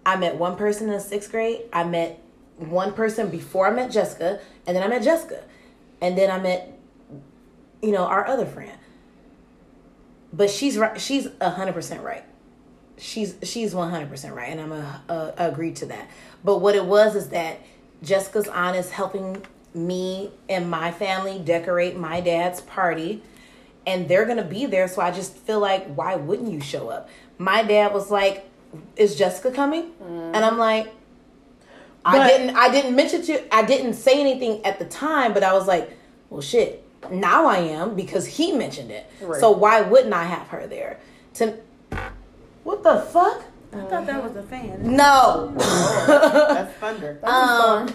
I 0.05 0.15
met 0.17 0.35
one 0.35 0.55
person 0.57 0.91
in 0.91 0.99
sixth 0.99 1.31
grade. 1.31 1.61
I 1.73 1.85
met 1.85 2.19
one 2.57 2.93
person 2.93 3.29
before 3.29 3.67
I 3.67 3.71
met 3.71 3.91
Jessica, 3.91 4.39
and 4.65 4.75
then 4.75 4.83
I 4.83 4.87
met 4.87 5.03
Jessica, 5.03 5.43
and 6.01 6.17
then 6.17 6.29
I 6.29 6.39
met, 6.39 6.77
you 7.81 7.91
know, 7.91 8.03
our 8.03 8.27
other 8.27 8.45
friend. 8.45 8.77
But 10.33 10.49
she's 10.49 10.77
right. 10.77 10.99
She's 10.99 11.27
hundred 11.41 11.73
percent 11.73 12.03
right. 12.03 12.25
She's 12.97 13.35
she's 13.43 13.73
one 13.73 13.89
hundred 13.89 14.09
percent 14.09 14.35
right, 14.35 14.49
and 14.49 14.59
I'm 14.59 14.71
a, 14.71 15.01
a, 15.09 15.33
agreed 15.49 15.75
to 15.77 15.85
that. 15.87 16.09
But 16.43 16.57
what 16.57 16.75
it 16.75 16.85
was 16.85 17.15
is 17.15 17.29
that 17.29 17.59
Jessica's 18.03 18.47
honest 18.47 18.91
helping 18.91 19.45
me 19.73 20.31
and 20.49 20.69
my 20.69 20.91
family 20.91 21.39
decorate 21.39 21.97
my 21.97 22.19
dad's 22.19 22.61
party 22.61 23.21
and 23.85 24.07
they're 24.09 24.25
gonna 24.25 24.43
be 24.43 24.65
there. 24.65 24.87
So 24.87 25.01
I 25.01 25.11
just 25.11 25.37
feel 25.37 25.59
like, 25.59 25.87
why 25.95 26.15
wouldn't 26.15 26.51
you 26.51 26.59
show 26.59 26.89
up? 26.89 27.09
My 27.37 27.63
dad 27.63 27.93
was 27.93 28.11
like, 28.11 28.47
"Is 28.97 29.15
Jessica 29.15 29.49
coming?" 29.51 29.91
And 30.35 30.43
I'm 30.43 30.57
like, 30.57 30.91
I 32.07 32.17
But- 32.17 32.27
didn't. 32.27 32.55
I 32.55 32.69
didn't 32.71 32.95
mention 32.95 33.21
to. 33.23 33.55
I 33.55 33.63
didn't 33.63 33.93
say 33.93 34.19
anything 34.19 34.65
at 34.65 34.79
the 34.79 34.85
time, 34.85 35.33
but 35.33 35.43
I 35.43 35.53
was 35.53 35.67
like, 35.67 35.91
"Well, 36.29 36.41
shit." 36.41 36.83
Now 37.11 37.45
I 37.45 37.57
am 37.57 37.95
because 37.95 38.25
he 38.25 38.51
mentioned 38.53 38.91
it. 38.91 39.05
Right. 39.21 39.39
So 39.39 39.51
why 39.51 39.81
wouldn't 39.81 40.13
I 40.13 40.23
have 40.23 40.47
her 40.47 40.67
there? 40.67 40.99
To 41.35 41.53
what 42.63 42.83
the 42.83 43.01
fuck? 43.13 43.43
I 43.73 43.81
thought 43.81 44.05
that 44.07 44.23
was 44.23 44.35
a 44.35 44.43
fan. 44.43 44.79
No. 44.95 45.53
That's 45.57 46.73
thunder. 46.77 47.19
um, 47.23 47.93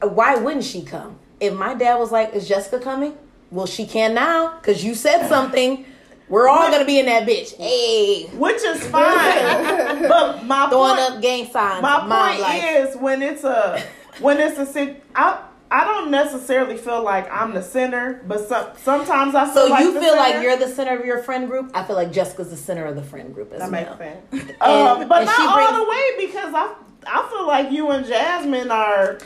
why 0.00 0.34
wouldn't 0.36 0.64
she 0.64 0.82
come? 0.82 1.16
If 1.40 1.54
my 1.54 1.74
dad 1.74 1.96
was 1.96 2.10
like, 2.12 2.34
"Is 2.34 2.48
Jessica 2.48 2.78
coming?" 2.80 3.16
Well, 3.50 3.66
she 3.66 3.86
can 3.86 4.14
now 4.14 4.58
because 4.60 4.82
you 4.84 4.94
said 4.94 5.28
something. 5.34 5.84
We're 6.32 6.48
all 6.48 6.70
gonna 6.70 6.86
be 6.86 6.98
in 6.98 7.04
that 7.06 7.28
bitch. 7.28 7.54
Hey, 7.58 8.24
Which 8.38 8.62
is 8.62 8.82
fine. 8.86 10.02
but 10.08 10.44
my 10.44 10.68
throwing 10.70 10.96
point, 10.96 11.00
up 11.16 11.20
gang 11.22 11.50
signs. 11.50 11.82
my 11.82 11.98
point 12.00 12.40
life. 12.40 12.64
is 12.64 12.96
when 12.96 13.20
it's 13.20 13.44
a 13.44 13.82
when 14.20 14.40
it's 14.40 14.58
a 14.58 14.64
sit 14.64 15.02
I 15.14 15.42
I 15.70 15.84
don't 15.84 16.10
necessarily 16.10 16.76
feel 16.78 17.02
like 17.02 17.30
I'm 17.30 17.52
the 17.54 17.62
center, 17.62 18.22
but 18.26 18.46
some, 18.48 18.66
sometimes 18.76 19.34
I 19.34 19.44
feel 19.44 19.54
So 19.64 19.66
like 19.68 19.84
you 19.84 19.92
the 19.94 20.00
feel 20.00 20.16
like 20.16 20.42
you're 20.42 20.56
the 20.56 20.68
center 20.68 20.98
of 20.98 21.04
your 21.06 21.22
friend 21.22 21.48
group. 21.48 21.70
I 21.74 21.82
feel 21.84 21.96
like 21.96 22.12
Jessica's 22.12 22.50
the 22.50 22.56
center 22.56 22.84
of 22.86 22.96
the 22.96 23.02
friend 23.02 23.34
group 23.34 23.52
as 23.52 23.60
that 23.60 23.70
makes 23.70 23.88
well. 23.88 23.98
sense. 23.98 24.50
Um, 24.60 25.08
but 25.08 25.18
and 25.18 25.26
not 25.26 25.38
all 25.40 25.54
brings- 25.56 25.84
the 25.84 25.90
way 25.90 26.26
because 26.26 26.54
I 26.54 26.74
I 27.06 27.28
feel 27.30 27.46
like 27.46 27.70
you 27.72 27.90
and 27.90 28.06
Jasmine 28.06 28.70
are 28.70 29.18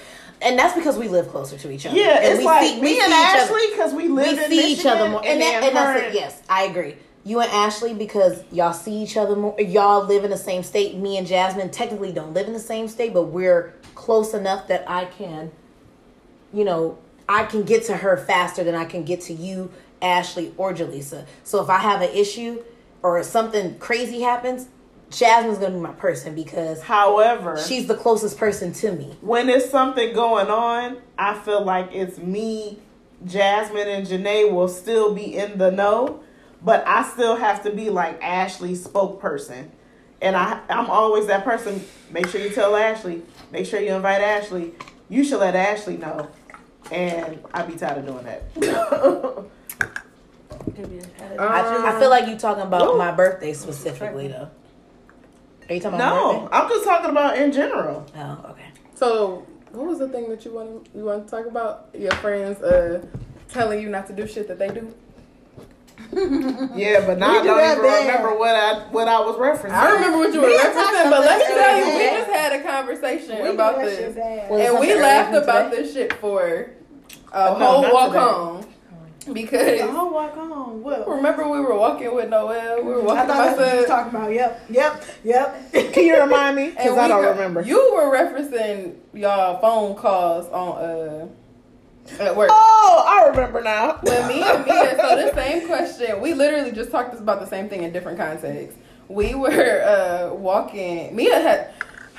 And 0.42 0.58
that's 0.58 0.74
because 0.74 0.98
we 0.98 1.08
live 1.08 1.28
closer 1.28 1.56
to 1.56 1.70
each 1.70 1.86
other. 1.86 1.96
yeah. 1.96 2.18
and 2.18 2.24
it's 2.26 2.38
we 2.38 2.44
like 2.44 2.66
see, 2.66 2.80
me 2.80 3.00
and 3.00 3.12
Ashley 3.12 3.70
because 3.70 3.94
we 3.94 4.08
live 4.08 4.36
we 4.36 4.44
in 4.44 4.50
see 4.50 4.56
Michigan, 4.56 4.80
each 4.80 4.86
other 4.86 5.08
more, 5.08 5.22
and, 5.24 5.40
that, 5.40 5.62
and 5.62 5.76
that's 5.76 6.02
it. 6.02 6.14
Yes, 6.14 6.42
I 6.48 6.64
agree. 6.64 6.96
You 7.24 7.40
and 7.40 7.50
Ashley 7.50 7.94
because 7.94 8.44
y'all 8.52 8.72
see 8.72 9.02
each 9.02 9.16
other 9.16 9.34
more. 9.34 9.58
Y'all 9.60 10.04
live 10.04 10.24
in 10.24 10.30
the 10.30 10.36
same 10.36 10.62
state. 10.62 10.94
Me 10.96 11.16
and 11.16 11.26
Jasmine 11.26 11.70
technically 11.70 12.12
don't 12.12 12.34
live 12.34 12.46
in 12.46 12.52
the 12.52 12.60
same 12.60 12.86
state, 12.86 13.12
but 13.14 13.24
we're 13.24 13.74
close 13.94 14.32
enough 14.34 14.68
that 14.68 14.88
I 14.88 15.06
can, 15.06 15.50
you 16.52 16.64
know, 16.64 16.98
I 17.28 17.44
can 17.44 17.64
get 17.64 17.84
to 17.86 17.96
her 17.96 18.16
faster 18.16 18.62
than 18.62 18.74
I 18.74 18.84
can 18.84 19.04
get 19.04 19.22
to 19.22 19.32
you, 19.32 19.72
Ashley, 20.00 20.54
or 20.56 20.72
Jaleesa. 20.72 21.26
So 21.42 21.62
if 21.62 21.68
I 21.68 21.78
have 21.78 22.00
an 22.00 22.10
issue 22.10 22.62
or 23.02 23.20
something 23.24 23.78
crazy 23.78 24.20
happens, 24.20 24.68
Jasmine's 25.10 25.58
gonna 25.58 25.74
be 25.74 25.80
my 25.80 25.92
person 25.92 26.34
because 26.34 26.82
However, 26.82 27.58
she's 27.66 27.86
the 27.86 27.94
closest 27.96 28.38
person 28.38 28.72
to 28.74 28.92
me. 28.92 29.16
when 29.20 29.46
there's 29.46 29.68
something 29.70 30.12
going 30.14 30.48
on, 30.48 30.98
I 31.16 31.34
feel 31.38 31.64
like 31.64 31.90
it's 31.92 32.18
me, 32.18 32.78
Jasmine, 33.24 33.88
and 33.88 34.06
Janae 34.06 34.50
will 34.52 34.68
still 34.68 35.14
be 35.14 35.36
in 35.36 35.58
the 35.58 35.70
know, 35.70 36.20
but 36.62 36.86
I 36.86 37.04
still 37.04 37.36
have 37.36 37.62
to 37.62 37.70
be 37.70 37.88
like 37.90 38.20
Ashley's 38.22 38.86
spokesperson. 38.86 39.68
And 40.20 40.34
I, 40.36 40.60
I'm 40.70 40.90
always 40.90 41.26
that 41.26 41.44
person. 41.44 41.84
Make 42.10 42.26
sure 42.28 42.40
you 42.40 42.50
tell 42.50 42.74
Ashley. 42.74 43.22
Make 43.52 43.66
sure 43.66 43.80
you 43.80 43.92
invite 43.94 44.22
Ashley. 44.22 44.72
You 45.08 45.22
should 45.24 45.40
let 45.40 45.54
Ashley 45.54 45.98
know. 45.98 46.28
and 46.90 47.38
I'd 47.54 47.68
be 47.68 47.74
tired 47.74 47.98
of 47.98 48.06
doing 48.06 48.24
that. 48.24 48.42
I, 51.38 51.94
I 51.96 52.00
feel 52.00 52.10
like 52.10 52.28
you 52.28 52.36
talking 52.36 52.62
about 52.62 52.96
my 52.96 53.12
birthday 53.12 53.52
specifically 53.52 54.28
though. 54.28 54.50
Are 55.68 55.74
you 55.74 55.80
talking 55.80 55.96
about 55.98 56.14
no. 56.14 56.48
I'm 56.52 56.68
just 56.68 56.84
talking 56.84 57.10
about 57.10 57.36
in 57.38 57.52
general. 57.52 58.06
Oh, 58.16 58.46
okay. 58.50 58.66
So, 58.94 59.46
what 59.72 59.86
was 59.86 59.98
the 59.98 60.08
thing 60.08 60.28
that 60.30 60.44
you 60.44 60.52
want 60.52 60.88
you 60.94 61.04
want 61.04 61.26
to 61.26 61.30
talk 61.30 61.46
about? 61.46 61.88
Your 61.94 62.12
friends 62.12 62.62
uh 62.62 63.04
telling 63.48 63.80
you 63.80 63.88
not 63.88 64.06
to 64.08 64.12
do 64.12 64.26
shit 64.26 64.48
that 64.48 64.58
they 64.58 64.68
do. 64.68 64.92
Yeah, 66.76 67.04
but 67.06 67.18
now 67.18 67.40
I 67.40 67.42
do 67.42 67.48
don't 67.48 67.58
even 67.58 67.82
bad. 67.82 68.06
remember 68.06 68.38
what 68.38 68.54
I 68.54 68.78
what 68.90 69.08
I 69.08 69.18
was 69.20 69.36
referencing. 69.36 69.72
I 69.72 69.92
remember 69.92 70.18
what 70.18 70.32
you 70.32 70.40
were 70.40 70.46
Me 70.48 70.54
and 70.54 70.62
referencing, 70.62 71.10
but 71.10 71.20
let 71.20 71.38
me 71.38 71.44
tell 71.46 71.78
you, 71.78 71.98
we 71.98 72.16
just 72.18 72.30
had 72.30 72.52
a 72.52 72.62
conversation 72.62 73.42
We 73.42 73.48
about 73.50 73.80
this, 73.80 73.98
shit 73.98 74.14
bad. 74.14 74.50
Was 74.50 74.60
it 74.60 74.64
and 74.70 74.78
we 74.80 74.94
laughed 74.94 75.34
about 75.34 75.70
today? 75.70 75.82
this 75.82 75.92
shit 75.94 76.12
for 76.14 76.70
a 77.32 77.54
whole 77.54 77.82
not 77.82 77.92
walk 77.92 78.08
today. 78.12 78.20
home 78.20 78.66
because. 79.32 79.80
Oh, 79.82 80.06
walk 80.12 80.36
on. 80.36 80.82
What? 80.82 81.08
Remember 81.08 81.48
we 81.48 81.60
were 81.60 81.74
walking 81.76 82.14
with 82.14 82.28
Noel. 82.28 82.76
We 82.84 82.92
were 82.92 83.00
I 83.02 83.04
walking 83.04 83.26
thought 83.26 83.28
by 83.28 83.44
that's 83.46 83.58
what 83.58 83.72
you 83.72 83.76
was 83.78 83.86
talking 83.86 84.14
about. 84.14 84.32
Yep, 84.32 84.64
yep, 84.70 85.04
yep. 85.24 85.72
Can 85.92 86.04
you 86.04 86.20
remind 86.20 86.56
me? 86.56 86.70
Because 86.70 86.96
I 86.98 87.08
don't 87.08 87.22
got- 87.22 87.30
remember. 87.30 87.62
You 87.62 87.92
were 87.94 88.12
referencing 88.16 88.96
y'all 89.14 89.60
phone 89.60 89.94
calls 89.96 90.46
on 90.50 90.78
uh 90.78 91.28
at 92.22 92.36
work. 92.36 92.50
Oh, 92.52 93.04
I 93.08 93.28
remember 93.30 93.60
now. 93.62 93.98
When 94.02 94.28
me 94.28 94.42
and 94.42 94.64
Mia, 94.64 94.96
so 94.96 95.16
the 95.16 95.32
same 95.34 95.66
question. 95.66 96.20
We 96.20 96.34
literally 96.34 96.70
just 96.72 96.90
talked 96.92 97.14
about 97.18 97.40
the 97.40 97.46
same 97.46 97.68
thing 97.68 97.82
in 97.82 97.92
different 97.92 98.18
contexts. 98.18 98.78
We 99.08 99.34
were 99.34 99.82
uh 99.82 100.34
walking. 100.34 101.14
Mia 101.16 101.40
had. 101.40 101.72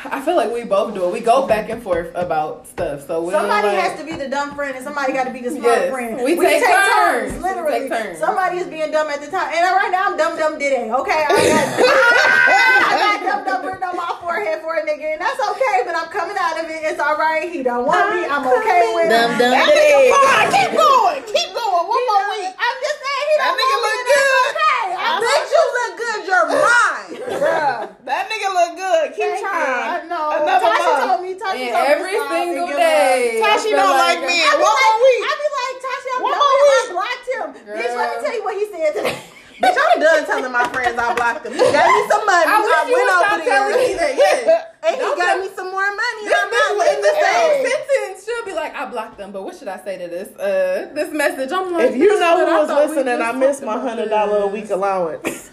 I 0.06 0.22
feel 0.22 0.36
like 0.38 0.52
we 0.54 0.64
both 0.64 0.94
do 0.94 1.06
it. 1.10 1.12
We 1.14 1.22
go 1.22 1.48
back 1.48 1.70
and 1.70 1.82
forth 1.82 2.12
about 2.14 2.68
stuff. 2.68 3.08
So 3.08 3.22
we 3.26 3.34
Somebody 3.34 3.68
like, 3.74 3.78
has 3.82 4.00
to 4.00 4.06
be 4.06 4.14
the 4.14 4.30
dumb 4.30 4.54
friend, 4.54 4.76
and 4.78 4.84
somebody 4.86 5.12
got 5.14 5.26
to 5.26 5.34
be 5.34 5.42
the 5.42 5.50
smart 5.50 5.66
Yes, 5.66 5.92
friend. 5.92 6.22
we 6.22 6.38
take 6.38 6.62
turns. 6.64 7.34
We 7.34 7.40
Literally, 7.40 7.90
take 7.90 7.92
turns. 7.92 8.20
somebody 8.20 8.58
is 8.62 8.68
being 8.68 8.92
dumb 8.92 9.10
at 9.10 9.22
the 9.26 9.28
time. 9.34 9.50
And 9.50 9.66
right 9.66 9.90
now, 9.90 10.06
I'm 10.14 10.18
dumb, 10.18 10.38
dumb, 10.38 10.60
did 10.62 10.70
it. 10.74 10.92
Okay, 10.94 11.26
I 11.26 11.34
got, 11.34 11.66
I 11.82 13.00
got 13.02 13.18
dumb, 13.26 13.42
dumb 13.46 13.66
written 13.66 13.84
on 13.90 13.98
my 13.98 14.14
forehead 14.22 14.62
for 14.62 14.78
a 14.78 14.86
nigga, 14.86 15.18
and 15.18 15.22
that's 15.22 15.42
okay. 15.50 15.82
But 15.86 15.98
I'm 15.98 16.10
coming 16.14 16.38
out 16.40 16.62
of 16.62 16.70
it. 16.70 16.78
It's 16.86 17.00
all 17.02 17.18
right. 17.18 17.50
He 17.50 17.64
don't 17.64 17.86
want 17.90 18.14
me. 18.14 18.22
I'm 18.30 18.46
okay 18.46 18.82
with 18.94 19.10
it. 19.10 19.18
Dum 19.18 19.34
dum 19.42 19.50
That 19.50 19.66
nigga 19.66 19.98
fine. 20.14 20.48
Keep 20.54 20.72
going. 20.78 21.22
Keep 21.26 21.50
going. 21.58 21.84
One 21.90 22.04
more 22.06 22.26
week. 22.38 22.54
I'm 22.54 22.78
just 22.86 23.00
saying 23.02 23.26
he 23.28 23.36
That 23.42 23.50
don't 23.50 23.58
nigga 23.58 23.78
want 23.82 23.82
me. 23.82 23.90
look 23.90 23.98
and 23.98 24.14
that's 24.14 24.30
good. 24.30 24.46
Okay, 24.54 24.86
I 24.94 25.10
bet 25.26 25.44
you 25.50 25.64
look 25.74 25.94
good. 25.98 26.20
You're 26.30 26.48
mine. 26.54 27.12
Bruh. 27.42 27.82
That 28.08 28.30
nigga 28.32 28.48
look 28.56 28.78
good. 28.80 29.08
Keep 29.20 29.36
Thank 29.36 29.44
you. 29.44 29.52
I 29.88 30.04
know. 30.08 30.26
Another 30.44 30.66
Tasha 30.68 30.92
month. 30.92 31.04
told 31.08 31.22
me. 31.24 31.32
Tasha 31.40 31.56
And 31.56 31.72
told 31.72 31.88
me 31.88 31.94
every 31.96 32.14
stop 32.18 32.32
and 32.32 32.46
single 32.52 32.68
day. 32.68 33.40
up. 33.40 33.48
Tashi 33.48 33.70
I 33.72 33.76
don't 33.80 33.98
like 33.98 34.22
me. 34.28 34.38
I 34.44 34.52
be 34.52 34.62
One 34.62 34.76
like, 34.76 34.92
more 34.92 35.00
week. 35.08 35.24
I 35.24 35.34
be 35.40 35.48
like, 35.58 35.76
Tasha, 35.88 36.10
I'm 36.12 36.22
One 36.22 36.32
done 36.32 36.42
more 36.44 36.58
with 36.58 36.68
him. 36.68 36.78
I 36.78 36.96
blocked 36.98 37.28
him. 37.32 37.48
Bitch, 37.78 37.94
let 37.98 38.08
me 38.08 38.16
tell 38.24 38.36
you 38.36 38.44
what 38.44 38.56
he 38.60 38.66
said 38.72 38.92
today. 38.96 39.18
Bitch, 39.58 39.74
I'm 39.74 39.98
done 40.00 40.22
telling 40.30 40.52
my 40.54 40.68
friends 40.70 40.96
I 41.02 41.08
blocked 41.18 41.44
them. 41.44 41.54
He 41.54 41.60
gave 41.66 41.74
me 41.90 42.02
some 42.14 42.24
money. 42.30 42.46
I 42.46 42.54
I, 42.54 42.62
wish 42.62 42.78
you 42.78 42.94
went 42.94 43.10
would 43.10 43.10
over 43.10 43.26
stop 43.26 43.42
telling 43.42 43.78
me 43.82 43.90
there. 43.98 44.14
that. 44.14 44.16
Yeah. 44.48 44.86
and 44.86 44.94
he 44.96 45.02
Don't 45.02 45.18
gave 45.18 45.38
me 45.42 45.50
some 45.58 45.70
more 45.74 45.90
money. 45.90 46.22
This 46.30 46.38
I'm 46.38 46.50
not 46.54 46.88
in 46.94 47.00
the 47.02 47.14
same 47.18 47.54
sentence. 47.66 48.18
She'll 48.24 48.46
be 48.46 48.54
like, 48.54 48.76
I 48.76 48.86
blocked 48.86 49.18
them, 49.18 49.32
but 49.32 49.42
what 49.44 49.56
should 49.58 49.68
I 49.68 49.82
say 49.84 49.98
to 49.98 50.08
this 50.08 50.30
uh 50.38 50.94
this 50.94 51.12
message? 51.12 51.52
I'm 51.52 51.74
like, 51.74 51.90
If 51.90 51.98
you 51.98 52.20
know 52.20 52.38
who 52.46 52.54
was 52.54 52.70
listening, 52.70 53.20
I 53.20 53.32
missed 53.34 53.64
my 53.64 53.80
hundred 53.80 54.10
dollar 54.10 54.44
a 54.44 54.48
week 54.48 54.70
allowance. 54.70 55.50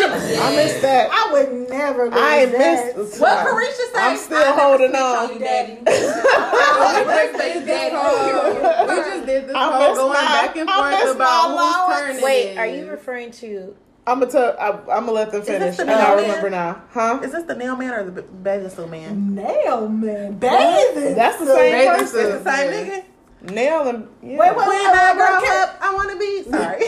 I 0.00 0.56
missed 0.56 0.82
that. 0.82 1.10
I 1.12 1.32
would 1.32 1.68
never 1.68 2.04
lose 2.06 2.14
I 2.14 2.36
ain't 2.40 2.52
that. 2.52 2.96
missed. 2.96 3.20
What 3.20 3.46
Carisha 3.46 3.92
say? 3.92 4.00
I'm 4.00 4.16
still 4.16 4.52
holding 4.52 4.94
on. 4.94 5.38
Daddy. 5.38 5.78
We 5.84 5.84
just 5.86 7.38
did 7.38 7.66
this 7.66 7.92
whole, 7.92 8.86
we 8.86 8.94
just 8.96 9.26
did 9.26 9.46
this 9.48 9.54
I 9.56 9.70
whole 9.70 9.80
missed 9.80 10.00
going 10.00 10.12
my- 10.12 10.20
back 10.46 10.56
and 10.56 10.70
I 10.70 10.78
forth 10.78 10.90
missed 11.04 11.14
about 11.16 11.48
my 11.54 11.66
whose 11.66 11.74
allowance. 11.76 11.98
turn 12.00 12.16
it 12.16 12.22
Wait, 12.24 12.50
is. 12.52 12.58
are 12.58 12.66
you 12.66 12.86
referring 12.90 13.30
to? 13.32 13.76
I'm 14.04 14.18
gonna 14.18 14.32
tell. 14.32 14.56
I, 14.58 14.70
I'm 14.70 15.04
gonna 15.06 15.12
let 15.12 15.30
them 15.30 15.42
finish. 15.42 15.76
the 15.76 15.82
And 15.82 15.90
I 15.92 16.08
mailman? 16.08 16.22
remember 16.24 16.50
now, 16.50 16.82
huh? 16.90 17.20
Is 17.22 17.30
this 17.30 17.44
the 17.44 17.54
nail 17.54 17.76
man 17.76 17.92
or 17.94 18.10
the 18.10 18.22
bathing 18.22 18.68
suit 18.70 18.90
man? 18.90 19.34
Nail 19.36 19.88
man, 19.88 20.38
bathing. 20.38 21.14
That's 21.14 21.38
the 21.38 21.46
suit. 21.46 21.54
same 21.54 21.72
Bathing 21.72 21.90
person. 22.00 22.06
suit. 22.08 22.34
It's 22.34 22.44
the 22.44 22.56
same 22.56 22.72
nigga. 22.88 23.04
Nail 23.42 23.88
and 23.88 24.08
yeah. 24.22 24.38
Wait, 24.38 24.38
wait, 24.38 24.56
When 24.56 24.68
wait, 24.68 24.86
I 24.86 25.12
wait, 25.12 25.16
grow 25.18 25.36
up, 25.62 25.78
I 25.80 25.94
want 25.94 26.10
to 26.12 26.18
be. 26.18 26.42
Sorry. 26.48 26.78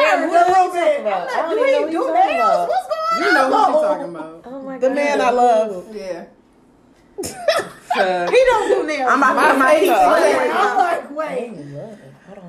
Yeah, 0.00 0.26
what 0.28 0.50
are 0.50 0.66
you 0.66 0.72
talking 0.72 1.00
about? 1.00 1.28
I 1.30 1.36
don't 1.42 1.50
Do 1.50 1.64
even 1.66 1.72
know 1.72 1.86
we 1.88 1.96
what 1.96 2.06
do 2.14 2.14
nails? 2.14 2.42
about. 2.42 2.68
What's 2.68 2.86
going 2.88 3.08
on? 3.12 3.22
You 3.22 3.32
know 3.34 3.48
what 3.48 3.66
she's 3.66 3.82
talking 3.82 4.10
about. 4.14 4.42
Oh 4.46 4.62
my 4.62 4.78
the 4.78 4.90
man 4.90 5.20
I 5.20 5.30
love. 5.30 5.96
Yeah. 5.96 6.24
He 7.94 8.00
don't 8.46 8.68
do 8.68 8.86
nails. 8.86 9.10
I'm 9.12 9.18
about 9.22 9.34
to 9.34 9.40
put 9.50 9.58
my 9.58 9.64
My 9.64 9.74
feet 9.74 9.88
face 9.88 9.98
somewhere. 9.98 10.52
I'm 10.52 10.76
like, 10.78 11.10
wait. 11.16 11.50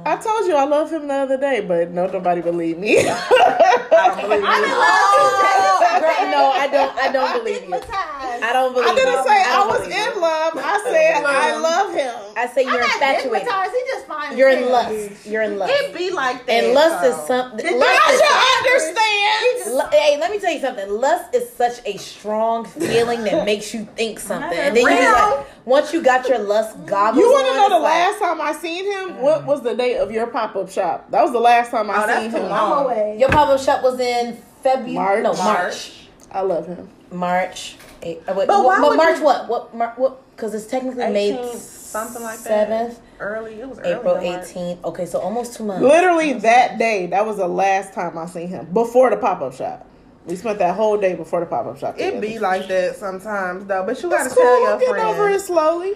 I 0.05 0.17
told 0.17 0.47
you 0.47 0.55
I 0.55 0.65
love 0.65 0.91
him 0.91 1.07
the 1.07 1.13
other 1.13 1.37
day, 1.37 1.61
but 1.61 1.91
no, 1.91 2.07
nobody 2.07 2.41
believed 2.41 2.79
me. 2.79 2.97
I 3.07 4.11
don't 4.11 4.21
believe 4.21 4.43
I'm 4.43 4.63
in 4.63 4.69
you. 4.69 4.75
love 4.75 5.15
with 5.15 5.31
oh, 5.39 5.99
Girl, 6.03 6.31
no, 6.31 6.51
I 6.51 6.67
don't. 6.67 6.91
I 6.97 7.11
don't 7.11 7.39
believe 7.39 7.69
you. 7.69 7.79
I 7.79 8.51
don't 8.51 8.73
believe. 8.73 8.89
I 8.89 8.95
didn't 8.95 9.13
you. 9.13 9.23
say 9.23 9.39
I 9.39 9.55
don't 9.55 9.67
was 9.71 9.87
in 9.87 9.95
you. 9.95 10.21
love. 10.21 10.53
I 10.57 10.75
said 10.91 11.23
I 11.23 11.59
love 11.59 11.93
him. 11.95 12.15
I 12.35 12.47
say 12.47 12.63
you're 12.63 12.73
I'm 12.73 12.79
not 12.79 12.95
infatuated. 12.95 13.47
He 13.47 13.79
just 13.87 14.05
fine. 14.07 14.37
You're 14.37 14.49
as 14.49 14.57
in 14.57 14.63
hell. 14.63 14.71
lust. 14.73 15.25
You're 15.25 15.41
in 15.43 15.57
lust. 15.57 15.73
It 15.73 15.95
be 15.95 16.11
like 16.11 16.45
that. 16.47 16.51
And 16.51 16.73
lust 16.73 17.05
is 17.05 17.15
something. 17.27 17.79
Lust 17.79 18.01
I 18.03 18.11
is, 18.11 18.19
should 18.19 18.39
understand. 18.59 19.77
Lu- 19.77 19.97
hey, 19.97 20.12
let 20.23 20.31
me 20.31 20.39
tell 20.39 20.51
you 20.53 20.59
something. 20.61 20.89
Lust 20.89 21.35
is 21.35 21.49
such 21.51 21.81
a 21.85 21.97
strong 21.97 22.63
feeling 22.65 23.23
that 23.25 23.45
makes 23.51 23.73
you 23.73 23.85
think 23.95 24.19
something, 24.19 24.57
and 24.57 24.75
then 24.75 24.83
you 24.83 24.89
be 24.89 24.95
like, 25.11 25.65
once 25.65 25.91
you 25.93 26.01
got 26.01 26.27
your 26.29 26.39
lust 26.39 26.77
goggles, 26.85 27.21
You 27.21 27.29
want 27.29 27.47
to 27.47 27.53
know 27.55 27.69
the 27.69 27.79
like- 27.83 27.93
last 28.09 28.19
time 28.19 28.41
I 28.41 28.53
seen 28.53 28.85
him? 28.91 29.21
What 29.21 29.45
was 29.45 29.61
the 29.61 29.75
date 29.75 29.97
of 29.97 30.11
your 30.11 30.27
pop 30.27 30.55
up 30.55 30.69
shop? 30.71 31.11
That 31.11 31.21
was 31.23 31.31
the 31.33 31.39
last 31.39 31.71
time 31.71 31.89
I 31.89 32.03
Oh, 32.03 32.07
that's 32.07 32.21
seen 32.21 32.31
too 32.31 32.37
him. 32.37 32.49
long. 32.49 33.19
Your 33.19 33.29
pop 33.29 33.49
up 33.49 33.59
shop 33.59 33.83
was 33.83 33.99
in 33.99 34.37
February. 34.61 35.21
March. 35.23 35.37
No, 35.37 35.43
March. 35.43 36.07
I 36.31 36.41
love 36.41 36.67
him. 36.67 36.87
March. 37.11 37.75
Eh, 38.01 38.15
uh, 38.27 38.33
wait, 38.35 38.47
But 38.47 38.63
what, 38.63 38.65
why 38.65 38.79
but 38.81 38.89
would 38.89 38.97
March 38.97 39.17
you- 39.19 39.23
what? 39.25 39.47
What? 39.49 39.75
Mar- 39.75 39.93
what? 39.97 40.19
Because 40.35 40.53
it's 40.55 40.65
technically 40.65 41.07
May 41.09 41.31
18th, 41.33 41.55
something 41.57 42.23
like 42.23 42.39
that. 42.39 42.67
seventh, 42.67 42.99
Early. 43.19 43.61
It 43.61 43.69
was. 43.69 43.77
April 43.79 44.17
eighteenth. 44.17 44.83
Okay, 44.83 45.05
so 45.05 45.19
almost 45.19 45.55
two 45.55 45.63
months. 45.63 45.83
Literally 45.85 46.33
that 46.33 46.79
day, 46.79 47.05
that 47.07 47.23
was 47.25 47.37
the 47.37 47.47
last 47.47 47.93
time 47.93 48.17
I 48.17 48.25
seen 48.25 48.47
him 48.47 48.65
before 48.73 49.09
the 49.11 49.17
pop 49.17 49.41
up 49.41 49.53
shop. 49.53 49.85
We 50.25 50.35
spent 50.37 50.59
that 50.59 50.75
whole 50.75 50.97
day 50.97 51.15
before 51.15 51.41
the 51.41 51.45
pop 51.45 51.65
up 51.65 51.77
shop. 51.77 51.95
It 51.99 52.21
be 52.21 52.39
like 52.39 52.67
that 52.69 52.95
sometimes 52.95 53.65
though, 53.65 53.83
but 53.85 54.01
you 54.01 54.09
gotta 54.09 54.29
cool. 54.29 54.41
tell 54.43 54.61
your 54.61 54.73
I'm 54.73 54.79
getting 54.79 54.95
friends. 54.95 55.09
over 55.19 55.29
it 55.29 55.41
slowly. 55.41 55.93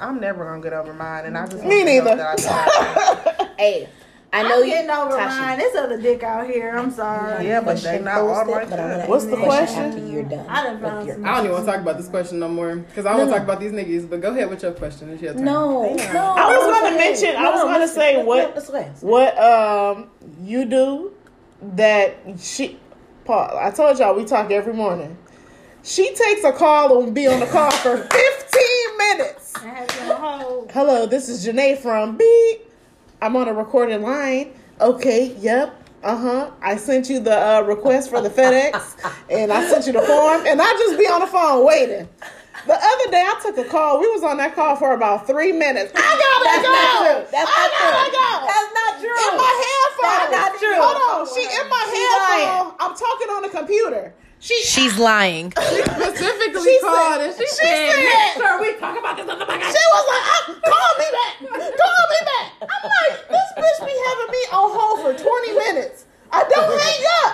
I'm 0.00 0.18
never 0.20 0.44
gonna 0.44 0.62
get 0.62 0.72
over 0.72 0.92
mine, 0.94 1.26
and 1.26 1.36
I 1.38 1.46
just 1.46 1.62
Me 1.62 1.84
want 1.84 1.88
to 1.88 1.96
know 1.98 2.04
neither. 2.14 2.26
I 2.48 3.46
Hey, 3.58 3.88
I 4.32 4.42
know 4.42 4.54
I'm 4.56 4.60
you. 4.64 4.66
getting 4.70 4.90
over 4.90 5.16
Tashi, 5.16 5.38
mine. 5.40 5.58
This 5.58 5.76
other 5.76 6.00
dick 6.00 6.22
out 6.22 6.46
here. 6.46 6.70
I'm 6.76 6.90
sorry. 6.90 7.46
Yeah, 7.46 7.60
but 7.60 7.72
question 7.72 7.92
they 7.98 8.10
not 8.10 8.20
all 8.22 8.28
posted, 8.44 8.50
like 8.54 8.70
but 8.70 8.80
I'm 8.80 8.88
that. 8.88 8.96
gonna 8.96 9.08
What's 9.10 9.24
the 9.26 9.36
question? 9.36 9.82
After 9.84 10.06
you're 10.06 10.22
done. 10.22 10.46
I 10.48 10.62
done 10.64 10.80
found 10.80 11.06
your- 11.06 11.26
I 11.26 11.34
don't 11.36 11.44
even 11.44 11.52
want 11.52 11.66
to 11.66 11.72
talk 11.72 11.80
about 11.82 11.96
this 11.98 12.08
question 12.08 12.38
no 12.38 12.48
more 12.48 12.76
because 12.76 13.04
I 13.06 13.12
No, 13.12 13.18
want 13.18 13.28
to 13.28 13.32
no. 13.32 13.36
talk 13.38 13.44
about 13.44 13.60
these 13.60 13.72
niggas. 13.72 14.08
But 14.08 14.22
go 14.22 14.30
ahead 14.30 14.48
with 14.48 14.62
your 14.62 14.72
question. 14.72 15.10
It's 15.10 15.20
your 15.22 15.34
turn. 15.34 15.44
No, 15.44 15.94
no. 15.94 16.34
I 16.36 16.56
was 16.56 16.66
gonna 16.80 16.86
okay. 16.86 16.96
mention- 16.96 17.36
I 17.36 17.50
was 17.50 17.62
gonna 17.62 17.88
say 17.88 18.24
what- 18.24 18.50
no, 18.50 18.56
it's 18.56 18.70
okay. 18.70 18.90
What 19.02 19.38
um 19.38 20.08
you 20.42 20.64
do 20.64 21.12
that 21.74 22.16
she 22.38 22.78
Paul, 23.30 23.56
I 23.60 23.70
told 23.70 23.96
y'all 24.00 24.16
we 24.16 24.24
talk 24.24 24.50
every 24.50 24.72
morning. 24.72 25.16
She 25.84 26.12
takes 26.16 26.42
a 26.42 26.50
call 26.50 27.00
and 27.00 27.14
be 27.14 27.28
on 27.28 27.38
the 27.38 27.46
call 27.46 27.70
for 27.70 27.96
15 27.96 28.98
minutes. 28.98 29.54
Hello, 30.72 31.06
this 31.06 31.28
is 31.28 31.46
Janae 31.46 31.78
from 31.78 32.16
Beep. 32.16 32.68
I'm 33.22 33.36
on 33.36 33.46
a 33.46 33.54
recorded 33.54 34.00
line. 34.00 34.52
Okay, 34.80 35.36
yep. 35.38 35.80
Uh 36.02 36.16
huh. 36.16 36.50
I 36.60 36.74
sent 36.74 37.08
you 37.08 37.20
the 37.20 37.38
uh, 37.38 37.60
request 37.60 38.10
for 38.10 38.20
the 38.20 38.30
FedEx, 38.30 39.14
and 39.30 39.52
I 39.52 39.64
sent 39.68 39.86
you 39.86 39.92
the 39.92 40.02
form, 40.02 40.44
and 40.44 40.60
I 40.60 40.72
just 40.72 40.98
be 40.98 41.06
on 41.06 41.20
the 41.20 41.28
phone 41.28 41.64
waiting. 41.64 42.08
The 42.66 42.74
other 42.76 43.06
day, 43.10 43.24
I 43.24 43.34
took 43.42 43.56
a 43.58 43.64
call. 43.64 44.00
We 44.00 44.08
was 44.12 44.22
on 44.22 44.36
that 44.38 44.54
call 44.54 44.76
for 44.76 44.92
about 44.92 45.26
three 45.26 45.52
minutes. 45.52 45.92
I 45.96 46.00
gotta 46.00 46.44
That's 46.44 46.64
go. 46.64 46.70
not 46.70 46.92
true. 47.00 47.20
That's 47.32 47.48
I 47.48 47.56
not 47.56 47.70
gotta 47.72 47.96
true. 47.96 48.20
go. 48.20 48.30
That's 48.50 48.70
not 48.76 48.92
true. 49.00 49.16
In 49.16 49.32
my 49.40 49.52
headphones. 49.64 50.04
That's 50.04 50.32
not 50.36 50.50
true. 50.60 50.78
Hold 50.80 50.98
on. 51.00 51.20
She 51.32 51.42
in 51.48 51.66
my 51.72 51.84
She's 51.88 52.04
headphone. 52.04 52.68
I'm 52.80 52.94
talking 52.96 53.28
on 53.32 53.40
the 53.42 53.52
computer. 53.52 54.12
She. 54.40 54.56
She's 54.64 54.96
lying. 54.98 55.52
She 55.70 55.80
Specifically 55.84 56.64
She 56.64 56.78
called 56.80 57.20
said- 57.20 57.28
and 57.28 57.32
she, 57.36 57.44
she 57.44 57.60
said, 57.60 57.92
said- 57.92 58.40
sure 58.40 58.56
we 58.60 58.72
talk 58.80 58.96
about 58.98 59.16
this 59.16 59.28
on 59.28 59.38
the 59.38 59.44
podcast." 59.44 59.72
She 59.72 59.84
was 59.92 60.04
like, 60.08 60.24
"Ah, 60.32 60.40
call 60.64 60.90
me 61.00 61.08
back. 61.12 61.32
Call 61.76 62.02
me 62.12 62.20
back. 62.24 62.46
I'm 62.64 62.84
like, 62.88 63.14
this 63.28 63.48
bitch 63.56 63.78
be 63.84 63.94
having 64.08 64.30
me 64.32 64.42
on 64.52 64.68
hold 64.72 64.96
for 65.04 65.12
20 65.12 65.52
minutes. 65.60 66.04
I 66.32 66.44
don't 66.48 66.72
hang 66.72 67.04
up. 67.24 67.32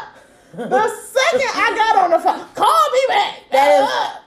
The 0.70 0.88
second 0.88 1.50
I 1.54 1.68
got 1.76 2.04
on 2.04 2.10
the 2.10 2.18
phone, 2.18 2.42
call 2.54 2.90
me 2.92 3.02
back. 3.08 3.34
That 3.52 3.68
is- 3.82 4.25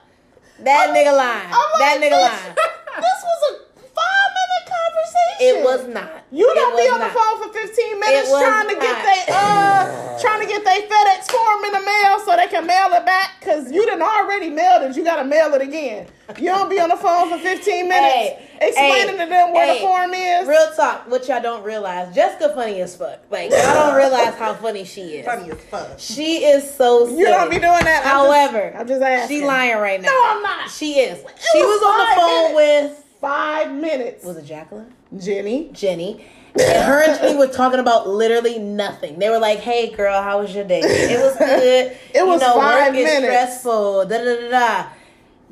Uh, 0.60 0.64
That 0.64 0.86
nigga 0.94 1.16
lying. 1.16 1.48
I'm 1.48 1.78
That 1.80 1.96
nigga 2.00 2.18
lying. 2.20 2.54
This 3.00 3.18
was 3.24 3.40
a 3.50 3.52
five 4.00 4.30
minute 4.40 4.64
conversation. 4.72 5.40
It 5.40 5.56
was 5.64 5.82
not. 5.92 6.24
You 6.32 6.46
don't 6.54 6.76
be 6.76 6.82
was 6.88 6.92
on 6.92 7.00
the 7.00 7.12
phone 7.12 7.36
for 7.42 7.50
15 7.52 8.00
minutes 8.00 8.30
trying 8.30 8.68
to 8.68 8.74
get 8.74 8.96
not. 8.96 9.04
they 9.04 9.20
uh 9.32 10.18
trying 10.20 10.40
to 10.40 10.46
get 10.46 10.64
they 10.64 10.86
FedEx 10.86 11.30
form 11.30 11.64
in 11.64 11.72
the 11.72 11.84
mail 11.84 12.20
so 12.24 12.36
they 12.36 12.46
can 12.46 12.66
mail 12.66 12.92
it 12.92 13.04
back 13.04 13.40
because 13.40 13.72
you 13.72 13.84
done 13.86 14.02
already 14.02 14.48
mailed 14.50 14.82
it. 14.82 14.96
You 14.96 15.04
gotta 15.04 15.24
mail 15.24 15.52
it 15.54 15.62
again. 15.62 16.06
You 16.38 16.46
don't 16.46 16.68
be 16.70 16.78
on 16.78 16.88
the 16.90 16.96
phone 16.96 17.28
for 17.30 17.38
15 17.38 17.88
minutes 17.88 18.14
Hey, 18.14 18.48
explaining 18.60 19.16
hey, 19.18 19.24
to 19.24 19.30
them 19.30 19.52
where 19.52 19.66
hey, 19.66 19.80
the 19.80 19.86
form 19.86 20.14
is. 20.14 20.46
Real 20.46 20.70
talk, 20.76 21.10
what 21.10 21.26
y'all 21.26 21.42
don't 21.42 21.64
realize, 21.64 22.14
Jessica 22.14 22.54
funny 22.54 22.80
as 22.80 22.94
fuck. 22.94 23.20
Like 23.30 23.50
y'all 23.50 23.60
don't 23.74 23.96
realize 23.96 24.34
how 24.34 24.54
funny 24.54 24.84
she 24.84 25.00
is. 25.18 25.26
Funny 25.26 25.50
as 25.50 25.58
fuck. 25.64 25.98
She 25.98 26.44
is 26.44 26.72
so 26.72 27.06
silly. 27.06 27.18
You 27.18 27.24
don't 27.26 27.50
be 27.50 27.56
doing 27.58 27.64
that. 27.84 28.02
I'm 28.06 28.26
just- 28.26 28.36
However, 28.52 28.76
I'm 28.78 28.86
just 28.86 29.02
asking. 29.02 29.40
she 29.40 29.44
lying 29.44 29.78
right 29.78 30.00
now. 30.00 30.08
No, 30.08 30.22
I'm 30.36 30.42
not. 30.42 30.70
She 30.70 31.00
is. 31.00 31.18
She 31.52 31.58
was 31.62 31.80
was 31.80 31.82
on 31.82 31.98
the 31.98 32.04
five 32.04 32.16
phone 32.16 32.54
with 32.54 33.04
Five 33.20 33.72
minutes. 33.72 34.24
was 34.24 34.36
it 34.36 34.44
Jacqueline? 34.44 34.92
Jenny. 35.18 35.70
Jenny. 35.72 36.24
And 36.58 36.84
her 36.84 37.02
and 37.02 37.20
Jenny 37.20 37.36
were 37.38 37.46
talking 37.46 37.78
about 37.78 38.08
literally 38.08 38.58
nothing. 38.58 39.18
They 39.18 39.28
were 39.30 39.38
like, 39.38 39.58
"Hey, 39.58 39.90
girl, 39.90 40.20
how 40.22 40.40
was 40.40 40.54
your 40.54 40.64
day? 40.64 40.80
It 40.82 41.20
was 41.20 41.36
good. 41.38 41.96
It 42.14 42.26
was 42.26 42.40
you 42.40 42.48
know, 42.48 42.54
five 42.54 42.94
work 42.94 43.02
is 43.02 43.16
stressful. 43.18 44.06
Da 44.06 44.18
da 44.18 44.40
da 44.40 44.48
da." 44.50 44.88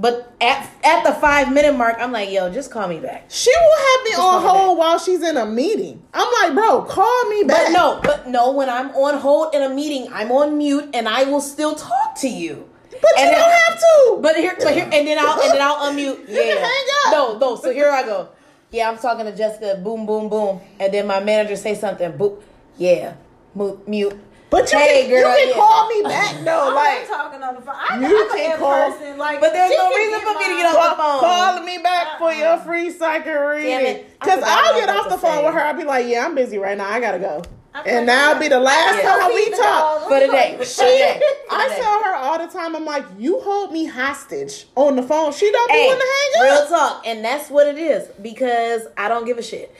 But 0.00 0.32
at 0.40 0.68
at 0.84 1.04
the 1.04 1.12
five 1.12 1.52
minute 1.52 1.76
mark, 1.76 1.96
I'm 1.98 2.10
like, 2.12 2.30
"Yo, 2.30 2.50
just 2.50 2.70
call 2.70 2.88
me 2.88 2.98
back." 3.00 3.26
She 3.28 3.50
will 3.50 3.78
have 3.78 4.04
me 4.04 4.10
on 4.12 4.42
call 4.42 4.54
me 4.54 4.60
hold 4.60 4.78
while 4.78 4.98
she's 4.98 5.22
in 5.22 5.36
a 5.36 5.46
meeting. 5.46 6.02
I'm 6.14 6.32
like, 6.42 6.54
bro, 6.54 6.82
call 6.82 7.28
me 7.28 7.44
back. 7.44 7.66
But 7.66 7.72
no, 7.72 8.00
but 8.02 8.28
no. 8.28 8.52
When 8.52 8.68
I'm 8.68 8.90
on 8.92 9.18
hold 9.18 9.54
in 9.54 9.62
a 9.62 9.68
meeting, 9.68 10.08
I'm 10.12 10.32
on 10.32 10.56
mute, 10.56 10.88
and 10.94 11.08
I 11.08 11.24
will 11.24 11.40
still 11.40 11.74
talk 11.74 12.16
to 12.20 12.28
you. 12.28 12.68
But 13.00 13.10
And 13.18 13.30
you 13.30 13.36
then- 13.36 13.40
don't 13.40 13.52
have 13.52 13.78
to. 13.80 14.18
But 14.20 14.36
here, 14.36 14.54
but 14.58 14.72
here, 14.74 14.84
and 14.92 15.06
then 15.06 15.18
I'll 15.18 15.40
and 15.40 15.52
then 15.52 15.62
I'll 15.62 15.90
unmute. 15.92 16.26
can 16.26 16.34
Yeah. 16.34 16.54
hang 16.54 16.86
up. 17.06 17.12
No, 17.12 17.38
no. 17.38 17.56
So 17.56 17.70
here 17.72 17.90
I 17.90 18.02
go. 18.02 18.28
Yeah, 18.70 18.90
I'm 18.90 18.98
talking 18.98 19.24
to 19.26 19.32
Jessica. 19.34 19.80
Boom, 19.82 20.04
boom, 20.06 20.28
boom. 20.28 20.60
And 20.78 20.92
then 20.92 21.06
my 21.06 21.20
manager 21.20 21.56
say 21.56 21.74
something. 21.74 22.12
Boom. 22.16 22.38
Yeah. 22.76 23.14
Mu- 23.54 23.78
Mute. 23.86 24.18
But 24.50 24.72
you 24.72 24.78
Hey, 24.78 25.02
can, 25.02 25.10
girl, 25.10 25.30
you 25.30 25.36
can 25.44 25.48
yeah. 25.48 25.54
call 25.54 25.88
me 25.88 26.02
back 26.02 26.34
though. 26.44 26.68
I'm 26.68 26.74
like 26.74 27.08
not 27.08 27.16
talking 27.16 27.42
on 27.42 27.54
the 27.54 27.60
phone. 27.60 27.74
I, 27.76 27.98
You 28.00 28.22
I'm 28.22 28.30
can 28.36 28.52
in 28.52 28.58
call- 28.58 28.90
person. 28.92 29.18
Like, 29.18 29.40
But 29.40 29.52
there's 29.52 29.70
no 29.76 29.88
reason 29.94 30.20
get 30.20 30.22
for 30.22 30.38
me 30.38 30.44
to 30.48 30.54
get 30.56 30.66
off 30.74 30.96
the 30.96 31.02
phone. 31.02 31.20
Call 31.20 31.62
me 31.62 31.78
back 31.78 32.06
uh-uh. 32.06 32.18
for 32.18 32.32
your 32.32 32.56
free 32.58 32.90
psychic 32.90 33.26
reading. 33.38 34.04
Cause 34.20 34.42
I'll 34.44 34.74
get 34.74 34.88
off 34.88 35.08
the 35.10 35.18
phone 35.18 35.38
say. 35.38 35.44
with 35.44 35.54
her. 35.54 35.60
I'll 35.60 35.74
be 35.76 35.84
like, 35.84 36.06
yeah, 36.06 36.24
I'm 36.24 36.34
busy 36.34 36.56
right 36.58 36.76
now. 36.78 36.88
I 36.90 36.98
gotta 37.00 37.18
go. 37.18 37.42
I'm 37.74 37.86
And 37.86 37.96
like, 37.96 38.06
that'll 38.06 38.40
be 38.40 38.48
the 38.48 38.60
last 38.60 38.96
Yeah. 38.98 39.16
time 39.16 39.34
we 39.34 39.50
talk. 39.50 40.08
For 40.08 40.20
the 40.20 40.26
day. 40.28 40.56
She. 40.62 40.64
For 40.74 40.84
the 40.86 41.34
I 41.50 41.68
day. 41.68 41.76
tell 41.76 42.02
her 42.04 42.14
all 42.14 42.38
the 42.38 42.52
time, 42.52 42.74
I'm 42.74 42.84
like, 42.84 43.04
you 43.18 43.40
hold 43.40 43.72
me 43.72 43.84
hostage 43.86 44.66
on 44.74 44.96
the 44.96 45.02
phone. 45.02 45.32
She 45.32 45.50
don't 45.52 45.70
Hey, 45.70 45.86
wanting 45.86 46.00
to 46.00 46.40
hang 46.40 46.44
real 46.58 46.66
talk, 46.68 47.06
and 47.06 47.24
that's 47.24 47.50
what 47.50 47.66
it 47.66 47.78
is 47.78 48.08
because 48.22 48.82
I 48.96 49.08
don't 49.08 49.24
give 49.26 49.38
a 49.38 49.42
shit. 49.42 49.74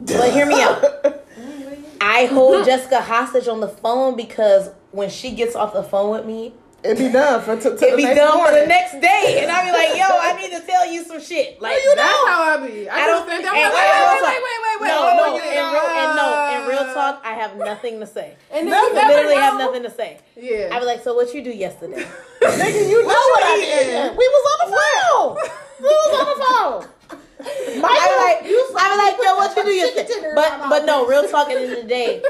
But 0.00 0.32
hear 0.32 0.46
me 0.46 0.60
out. 0.62 0.84
I 2.00 2.26
hold 2.26 2.64
Jessica 2.64 3.00
hostage 3.00 3.48
on 3.48 3.60
the 3.60 3.68
phone 3.68 4.16
because 4.16 4.70
when 4.92 5.08
she 5.10 5.32
gets 5.32 5.54
off 5.56 5.72
the 5.72 5.82
phone 5.82 6.10
with 6.10 6.26
me, 6.26 6.52
It 6.86 6.98
be 6.98 7.08
done 7.10 7.42
for 7.42 7.56
t- 7.56 7.62
to 7.62 7.74
it 7.74 7.90
the 7.90 7.96
be 7.96 8.04
next 8.04 8.16
done 8.16 8.38
for 8.46 8.52
the 8.54 8.66
next 8.66 8.92
day, 9.02 9.40
and 9.42 9.50
I 9.50 9.64
be 9.66 9.72
like, 9.74 9.92
"Yo, 9.98 10.06
I 10.06 10.30
need 10.40 10.52
to 10.54 10.62
tell 10.66 10.86
you 10.86 11.02
some 11.04 11.20
shit." 11.20 11.60
Like, 11.60 11.82
you 11.82 11.94
That's 11.96 12.12
don't. 12.14 12.28
how 12.28 12.42
I 12.42 12.66
be. 12.66 12.88
I, 12.88 12.94
I 12.94 13.06
don't. 13.06 13.22
understand. 13.26 13.56
and- 13.58 13.74
like, 13.74 13.90
real 13.90 14.06
wait, 14.06 14.22
wait, 14.22 14.42
wait, 14.46 14.60
wait, 14.62 14.76
wait. 14.80 14.88
No, 14.88 14.98
no, 15.18 15.24
you 15.34 15.42
in 15.42 15.66
real, 15.74 15.88
and 15.98 16.10
no, 16.16 16.26
in 16.54 16.60
real 16.70 16.94
talk, 16.94 17.20
I 17.24 17.32
have 17.34 17.56
nothing 17.56 17.98
to 18.00 18.06
say. 18.06 18.36
And 18.52 18.68
No, 18.70 18.78
you 18.86 18.94
Literally 18.94 19.34
have 19.36 19.58
nothing 19.58 19.82
to 19.82 19.90
say. 19.90 20.18
Yeah. 20.36 20.70
I 20.72 20.78
be 20.78 20.86
like, 20.86 21.02
"So 21.02 21.14
what 21.14 21.34
you 21.34 21.42
do 21.42 21.50
yesterday?" 21.50 22.06
Nigga, 22.40 22.88
you 22.88 23.02
know 23.02 23.08
what 23.34 23.42
I 23.42 23.56
did. 23.58 24.16
We 24.16 24.24
was 24.28 24.44
on 24.52 24.58
the 24.70 24.76
phone. 24.76 25.30
we 25.82 25.88
was 25.88 26.12
on 26.20 26.26
the 26.30 26.38
phone. 26.44 27.20
I 27.38 27.74
be 27.74 27.80
like, 27.82 28.38
I 28.78 28.84
be 28.92 28.96
like, 28.96 29.16
"Yo, 29.22 29.36
what 29.36 29.56
you 29.56 29.64
do 29.64 29.70
yesterday?" 29.72 30.32
But 30.34 30.68
but 30.68 30.84
no, 30.84 31.06
real 31.06 31.28
talk. 31.28 31.48
At 31.50 31.54
the 31.56 31.60
end 31.62 31.72
of 31.72 31.82
the 31.82 31.88
day, 31.88 32.22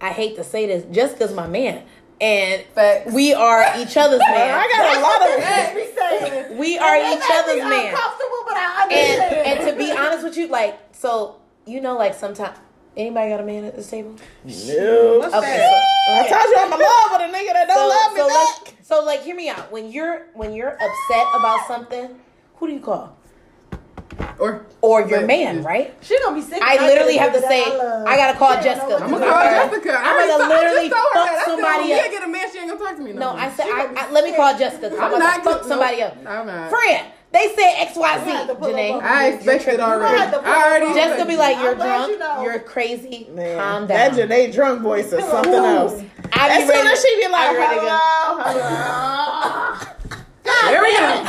I 0.00 0.10
hate 0.10 0.36
to 0.36 0.44
say 0.44 0.66
this, 0.66 0.84
Jessica's 0.94 1.32
my 1.32 1.46
man, 1.46 1.82
and 2.20 2.64
Facts. 2.74 3.12
we 3.12 3.34
are 3.34 3.62
each 3.78 3.96
other's 3.96 4.20
man. 4.20 4.58
I 4.58 4.68
got 4.68 4.96
a 4.96 5.00
lot 5.00 6.50
of. 6.50 6.56
We 6.58 6.78
are 6.78 6.96
each 6.96 7.24
other's 7.32 7.62
man. 7.62 7.90
Uncomfortable, 7.94 8.42
but 8.46 8.56
I 8.56 8.88
And 8.90 9.22
understand. 9.22 9.58
and 9.60 9.70
to 9.70 9.76
be 9.84 9.92
honest 9.92 10.24
with 10.24 10.36
you, 10.36 10.46
like 10.48 10.78
so, 10.92 11.36
you 11.66 11.80
know, 11.80 11.96
like 11.96 12.14
sometimes 12.14 12.56
anybody 12.96 13.30
got 13.30 13.40
a 13.40 13.44
man 13.44 13.64
at 13.64 13.76
this 13.76 13.90
table? 13.90 14.16
No. 14.44 15.22
Okay. 15.24 15.70
I 16.08 16.28
told 16.28 16.44
you 16.44 16.56
I'm 16.58 16.72
in 16.72 16.78
love 16.80 17.10
with 17.12 17.20
a 17.20 17.32
nigga 17.36 17.52
that 17.52 17.66
don't 17.66 17.76
So, 17.76 17.88
love 17.88 18.12
me 18.12 18.20
so, 18.20 18.28
back. 18.28 18.74
let's, 18.76 18.88
so 18.88 19.04
like, 19.04 19.22
hear 19.22 19.34
me 19.36 19.48
out. 19.48 19.70
When 19.72 19.90
you're 19.90 20.26
when 20.34 20.52
you're 20.54 20.72
upset 20.72 21.26
about 21.34 21.66
something, 21.66 22.18
who 22.56 22.66
do 22.68 22.72
you 22.72 22.80
call? 22.80 23.16
Or 24.38 24.64
Or 24.82 25.00
your 25.00 25.20
But- 25.20 25.26
man, 25.26 25.62
right? 25.64 25.92
She 26.00 26.16
gonna 26.22 26.36
be 26.36 26.42
sick. 26.42 26.62
I 26.62 26.76
literally 26.86 27.16
have 27.16 27.32
to 27.32 27.40
say, 27.40 27.64
I. 27.64 28.04
I 28.06 28.16
gotta 28.16 28.38
call 28.38 28.56
She 28.58 28.62
Jessica. 28.64 28.98
I'm 29.02 29.10
gonna 29.10 29.26
call 29.26 29.42
Okay. 29.42 29.50
Jessica. 29.68 29.92
I 29.98 30.22
I'm 30.22 30.28
gonna 30.28 30.48
literally 30.54 30.88
just 30.88 31.02
told 31.02 31.14
her 31.14 31.14
fuck 31.14 31.26
that. 31.26 31.32
I 31.32 31.34
said, 31.38 31.44
somebody 31.46 31.66
oh, 31.66 31.88
when 31.88 31.98
up. 31.98 32.04
we 32.04 32.10
get 32.10 32.22
a 32.22 32.28
man, 32.28 32.48
she 32.52 32.58
ain't 32.58 32.68
gonna 32.70 32.84
talk 32.84 32.96
to 32.96 33.02
me 33.02 33.12
no 33.12 33.20
No. 33.20 33.30
I 33.36 33.50
said, 33.50 33.66
I, 33.66 33.86
I, 33.96 34.10
let 34.12 34.24
me 34.24 34.32
call 34.36 34.56
Jessica. 34.56 34.88
'cause 34.90 34.98
I'm, 34.98 35.04
I'm 35.04 35.10
about 35.14 35.18
not 35.18 35.42
fuck 35.44 35.60
good- 35.62 35.68
somebody 35.68 35.96
no, 35.98 36.06
up. 36.06 36.16
I'm 36.26 36.46
not. 36.46 36.70
Friend, 36.70 37.06
they 37.32 37.48
said 37.56 37.74
X 37.78 37.96
Y 37.96 38.14
You 38.16 38.24
Z. 38.24 38.30
have 38.30 38.46
to 38.48 38.54
pull 38.54 38.68
Janae, 38.68 38.90
up 38.90 38.96
on 38.96 39.02
I 39.04 39.26
expected 39.28 39.80
already. 39.80 40.16
had 40.18 40.30
to 40.30 40.38
pull 40.38 40.52
I 40.52 40.62
already. 40.64 40.84
up 40.86 40.90
on 40.90 40.96
Jessica 40.96 41.24
be 41.26 41.36
like, 41.36 41.56
"You're 41.58 41.74
drunk. 41.74 42.12
you 42.12 42.18
know. 42.18 42.42
You're 42.42 42.58
crazy. 42.60 43.26
Man, 43.32 43.58
Calm 43.58 43.86
That 43.88 44.14
down." 44.16 44.28
Janae 44.28 44.52
drunk 44.54 44.82
voice 44.82 45.12
is 45.12 45.24
something 45.24 45.52
else. 45.54 46.00
I 46.32 46.48
As 46.48 46.56
be 46.58 46.64
soon 46.66 46.76
ready 46.76 46.88
as 46.88 47.02
she 47.02 47.16
be 47.20 47.28
like, 47.28 47.48
I 47.50 47.52
be 47.52 47.56
go. 47.56 47.62
hello, 47.82 48.42
hello. 48.44 49.74
There 50.70 50.82
we 50.82 50.92
go. 50.96 51.24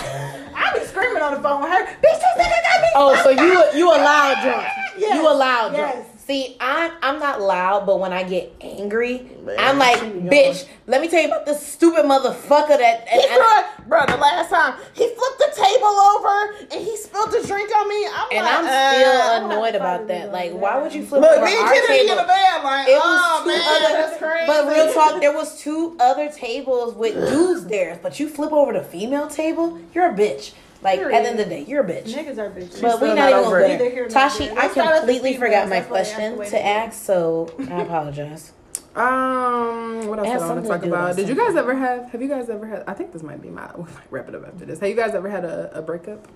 I 0.77 0.79
be 0.79 0.85
screaming 0.85 1.21
on 1.23 1.33
the 1.33 1.41
phone 1.41 1.61
with 1.61 1.71
her. 1.71 1.85
Bitch, 1.85 2.01
this 2.01 2.37
nigga 2.37 2.61
got 2.63 2.81
me. 2.81 2.87
Oh, 2.95 3.15
so 3.23 3.29
you 3.29 3.79
you 3.79 3.87
a 3.89 3.97
loud 3.97 4.41
drunk? 4.43 4.67
Yes, 4.97 5.13
You 5.15 5.29
a 5.29 5.33
loud 5.33 5.75
drunk? 5.75 5.95
yes. 5.95 6.07
See, 6.25 6.57
I'm 6.59 6.91
I'm 7.03 7.19
not 7.19 7.39
loud, 7.39 7.85
but 7.85 7.99
when 7.99 8.11
I 8.11 8.23
get 8.23 8.51
angry, 8.59 9.29
Man, 9.45 9.55
I'm 9.59 9.77
like, 9.77 9.99
she 9.99 10.09
be 10.09 10.27
bitch. 10.27 10.67
Let 10.87 10.99
me 11.01 11.07
tell 11.07 11.21
you 11.21 11.27
about 11.27 11.45
this 11.45 11.65
stupid 11.65 12.03
motherfucker 12.03 12.77
that. 12.79 13.07
And, 13.09 13.21
He 13.21 13.27
and, 13.29 13.41
threw, 13.77 13.85
bro, 13.87 14.05
the 14.07 14.17
last 14.17 14.49
time 14.49 14.73
he 14.93 15.07
flipped 15.07 15.37
the 15.39 15.53
table 15.55 15.87
over 15.87 16.55
and 16.71 16.83
he 16.83 16.97
spilled 16.97 17.31
the 17.31 17.45
drink 17.47 17.69
on 17.73 17.87
me. 17.87 18.07
I'm 18.11 18.27
and 18.31 18.43
like, 18.45 18.55
I'm 18.55 18.65
uh, 18.65 19.39
still 19.39 19.45
annoyed 19.51 19.61
fight 19.71 19.75
about 19.75 20.07
that. 20.09 20.31
Like, 20.33 20.51
on 20.51 20.59
why 20.59 20.81
would 20.81 20.93
you 20.93 21.05
flip 21.05 21.21
Look, 21.21 21.31
over 21.37 21.45
me 21.45 21.55
and 21.55 21.61
our 21.65 21.73
Kennedy 21.73 21.99
in 22.01 22.07
table? 22.07 22.21
the 22.23 22.27
bed, 22.27 22.63
like, 22.63 22.87
It 22.89 22.97
was 22.97 23.19
oh 23.23 23.41
two 23.43 23.49
man, 23.51 23.83
other, 23.85 24.09
that's 24.09 24.17
crazy. 24.17 24.47
but 24.47 24.67
real 24.67 24.93
talk, 24.93 25.21
there 25.21 25.33
was 25.33 25.61
two 25.61 25.95
other 26.01 26.29
tables 26.31 26.93
with 26.95 27.13
dudes 27.29 27.67
there. 27.67 27.99
But 28.03 28.19
you 28.19 28.27
flip 28.27 28.51
over 28.51 28.73
the 28.73 28.83
female 28.83 29.27
table, 29.29 29.79
you're 29.93 30.09
a 30.09 30.13
bitch. 30.13 30.51
Like 30.81 30.99
at 30.99 31.09
the 31.09 31.15
end 31.15 31.27
of 31.27 31.37
the 31.37 31.45
day, 31.55 31.65
you're 31.67 31.83
a 31.83 31.87
bitch. 31.87 32.05
Niggas 32.13 32.37
are 32.37 32.49
bitches. 32.51 32.81
But 32.81 33.01
we 33.01 33.07
still 33.07 33.15
not 33.15 33.15
not 33.15 33.29
even 33.31 33.43
over 33.45 33.61
gonna 33.61 33.73
it. 33.73 33.77
go 33.79 33.89
here 33.89 34.07
Tashi. 34.07 34.49
I 34.49 34.53
Let's 34.53 34.73
start 34.73 34.87
at 34.89 34.93
the 34.93 35.13
completely 35.13 35.37
forgot 35.37 35.67
my 35.69 35.79
That's 35.79 35.89
why 35.89 35.97
they 35.97 36.01
asked 36.09 36.15
question 36.17 36.37
the 36.37 36.45
to 36.51 36.65
ask, 36.65 37.03
so 37.05 37.55
I 37.71 37.81
apologize. 37.81 38.53
Um, 38.95 40.07
what 40.07 40.19
else 40.19 40.27
It 40.27 40.31
I 40.33 40.37
want 40.47 40.55
to 40.57 40.61
to 40.63 40.67
talk 40.67 40.81
do 40.81 40.87
about? 40.89 41.15
Did 41.15 41.29
you 41.29 41.35
guys 41.35 41.55
ever 41.55 41.75
have? 41.75 42.09
Have 42.11 42.21
you 42.21 42.27
guys 42.27 42.49
ever 42.49 42.65
had? 42.65 42.83
I 42.87 42.93
think 42.93 43.11
this 43.13 43.21
might 43.23 43.41
be 43.41 43.49
my. 43.49 43.69
We 43.77 43.83
might 43.83 44.11
wrap 44.11 44.27
it 44.29 44.35
up 44.35 44.47
after 44.47 44.65
this. 44.65 44.79
Have 44.79 44.89
you 44.89 44.95
guys 44.95 45.13
ever 45.15 45.29
had 45.29 45.45
a, 45.45 45.71
a 45.77 45.81
breakup? 45.81 46.27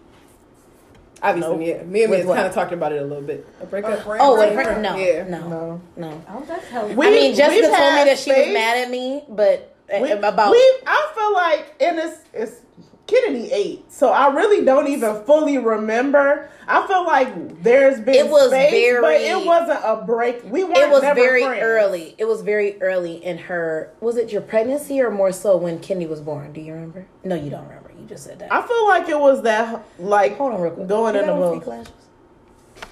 Obviously, 1.23 1.51
Nope. 1.51 1.59
me, 1.59 1.71
and- 1.71 1.91
me 1.91 2.01
and 2.03 2.11
With 2.11 2.25
me 2.27 2.33
kind 2.33 2.47
of 2.47 2.53
talked 2.53 2.71
about 2.71 2.91
it 2.93 3.01
a 3.01 3.05
little 3.05 3.23
bit. 3.23 3.47
A 3.61 3.65
breakup. 3.67 3.99
Oh, 4.07 4.35
Break- 4.37 4.55
with 4.57 4.65
her? 4.65 4.81
No, 4.81 4.95
Yeah. 4.95 5.23
no, 5.27 5.47
No. 5.49 5.81
no. 5.97 6.21
Oh, 6.29 6.43
that's 6.47 6.67
hell. 6.67 6.87
We- 6.87 7.07
I 7.07 7.09
mean, 7.11 7.35
Jessica 7.35 7.67
told 7.67 7.93
me 7.95 8.03
that 8.05 8.17
she 8.17 8.31
was 8.31 8.47
mad 8.51 8.77
at 8.79 8.89
me, 8.89 9.23
but 9.29 9.75
uh, 9.93 9.99
We, 10.01 10.11
about 10.13 10.51
we, 10.51 10.57
I 10.87 11.11
feel 11.15 11.33
like, 11.33 11.75
and 11.79 11.99
it's 11.99 12.17
it's 12.33 12.61
Kennedy 13.07 13.51
ate, 13.51 13.91
so 13.91 14.09
I 14.09 14.33
really 14.33 14.63
don't 14.63 14.87
even 14.87 15.23
fully 15.23 15.57
remember. 15.57 16.49
I 16.67 16.87
feel 16.87 17.03
like 17.05 17.61
there's 17.61 17.99
been 17.99 18.15
It 18.15 18.29
was 18.29 18.49
space, 18.49 18.71
very- 18.71 19.01
but 19.01 19.19
it 19.19 19.45
wasn't 19.45 19.79
a 19.83 20.03
break. 20.05 20.41
We 20.45 20.63
weren't. 20.63 20.77
it 20.77 20.89
was 20.89 21.01
very 21.01 21.43
friends. 21.43 21.61
early. 21.61 22.15
It 22.17 22.25
was 22.25 22.41
very 22.41 22.81
early 22.81 23.15
in 23.23 23.37
her. 23.37 23.91
Was 23.99 24.15
it 24.15 24.31
your 24.31 24.41
pregnancy 24.41 25.01
or 25.01 25.09
more 25.11 25.31
so 25.33 25.57
when 25.57 25.79
Kendi 25.79 26.07
was 26.07 26.21
born? 26.21 26.53
Do 26.53 26.61
you 26.61 26.73
remember? 26.73 27.05
No, 27.25 27.35
you 27.35 27.49
don't 27.49 27.63
remember. 27.67 27.91
You 27.99 28.05
just 28.07 28.23
said 28.23 28.39
that. 28.39 28.53
I 28.53 28.61
feel 28.65 28.87
like 28.87 29.09
it 29.09 29.19
was 29.19 29.41
that 29.41 29.83
like 29.99 30.37
Hold 30.37 30.53
on, 30.53 30.61
real 30.61 30.71
quick. 30.71 30.87
going 30.87 31.15
You 31.15 31.21
in 31.21 31.27
the 31.27 31.33
got 31.33 31.41
on 31.41 31.51
book. 31.53 31.63
fake 31.63 31.67
lashes? 31.67 31.93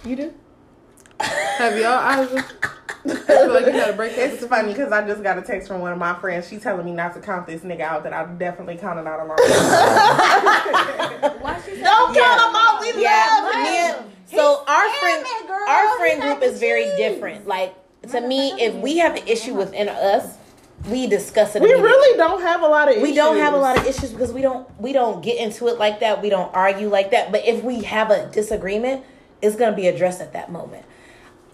You 0.04 0.16
do? 0.18 0.34
Have 1.20 1.78
y'all? 1.78 1.88
I, 1.88 2.22
was, 2.22 2.32
I 3.06 3.16
feel 3.16 3.54
like 3.54 3.66
you 3.66 3.72
had 3.74 3.90
a 3.92 3.94
breakup. 3.94 4.18
It's 4.20 4.46
funny 4.46 4.74
because 4.74 4.92
I 4.92 5.06
just 5.08 5.24
got 5.24 5.38
a 5.38 5.42
text 5.42 5.68
from 5.68 5.82
one 5.82 5.92
of 5.92 5.98
my 5.98 6.14
friends. 6.20 6.48
She 6.48 6.58
telling 6.58 6.86
me 6.86 6.92
not 6.94 7.14
to 7.16 7.22
count 7.22 7.48
this 7.48 7.62
nigga 7.62 7.82
out 7.82 8.04
that 8.04 8.14
I 8.14 8.26
definitely 8.26 8.78
counted 8.78 9.08
out 9.08 9.20
along. 9.20 9.38
Why 11.42 11.60
she 11.66 11.76
say 11.76 11.82
Don't 11.82 12.16
count 12.16 12.42
him 12.42 12.56
out. 12.56 12.78
We 12.82 13.02
Yeah, 13.02 13.40
love 13.44 13.54
him. 13.54 13.64
me 13.64 13.78
and- 13.78 14.06
so 14.30 14.64
our 14.68 14.90
friend, 15.00 15.26
it, 15.28 15.48
girl. 15.48 15.68
our 15.68 15.98
friend 15.98 16.22
group 16.22 16.44
is 16.44 16.60
very 16.60 16.84
cheese. 16.84 16.98
different. 16.98 17.48
Like 17.48 17.74
to 18.12 18.22
me, 18.22 18.52
if 18.62 18.76
we 18.76 18.98
have 19.00 19.16
an 19.16 19.28
issue 19.28 19.56
within 19.56 19.90
us, 19.90 20.38
we 20.88 21.08
discuss 21.08 21.56
it. 21.56 21.64
We 21.64 21.74
really 21.74 22.16
don't 22.18 22.40
have 22.42 22.62
a 22.62 22.68
lot 22.68 22.96
of. 22.96 23.02
we 23.02 23.16
don't 23.16 23.38
have 23.38 23.56
a 23.56 23.58
lot 23.58 23.78
of 23.80 23.88
issues 23.88 24.12
because 24.12 24.32
we 24.32 24.42
don't 24.44 24.68
we 24.80 24.94
don't 24.94 25.24
get 25.24 25.38
into 25.40 25.68
it 25.68 25.80
like 25.80 26.00
that. 26.02 26.22
We 26.22 26.30
don't 26.30 26.54
argue 26.54 26.90
like 26.90 27.10
that. 27.12 27.32
But 27.32 27.46
if 27.48 27.64
we 27.64 27.82
have 27.84 28.12
a 28.12 28.28
disagreement, 28.32 29.04
it's 29.42 29.56
gonna 29.56 29.76
be 29.76 29.88
addressed 29.88 30.22
at 30.22 30.34
that 30.34 30.52
moment. 30.52 30.86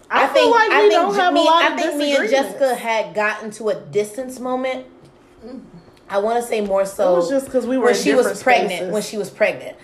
I, 0.10 0.28
feel 0.28 0.52
like 0.52 0.70
we 0.70 0.90
don't 0.90 1.16
have 1.16 1.34
me, 1.34 1.48
I 1.48 1.76
think 1.76 1.98
me 1.98 2.16
and. 2.16 2.30
Jessica 2.30 2.76
had 2.76 3.14
gotten 3.14 3.52
to 3.52 3.70
a 3.70 3.76
distance 3.76 4.40
moment. 4.40 4.86
I 6.10 6.20
want 6.20 6.42
to 6.42 6.48
say 6.48 6.62
more 6.62 6.86
so. 6.86 7.14
It 7.14 7.16
was 7.18 7.30
just 7.30 7.46
because 7.46 7.66
we 7.66 7.78
were 7.78 7.86
when 7.86 7.96
she 7.96 8.14
was 8.14 8.42
pregnant. 8.42 8.72
spaces. 8.72 8.94
When 8.94 9.02
she 9.02 9.18
was 9.18 9.30
pregnant, 9.30 9.78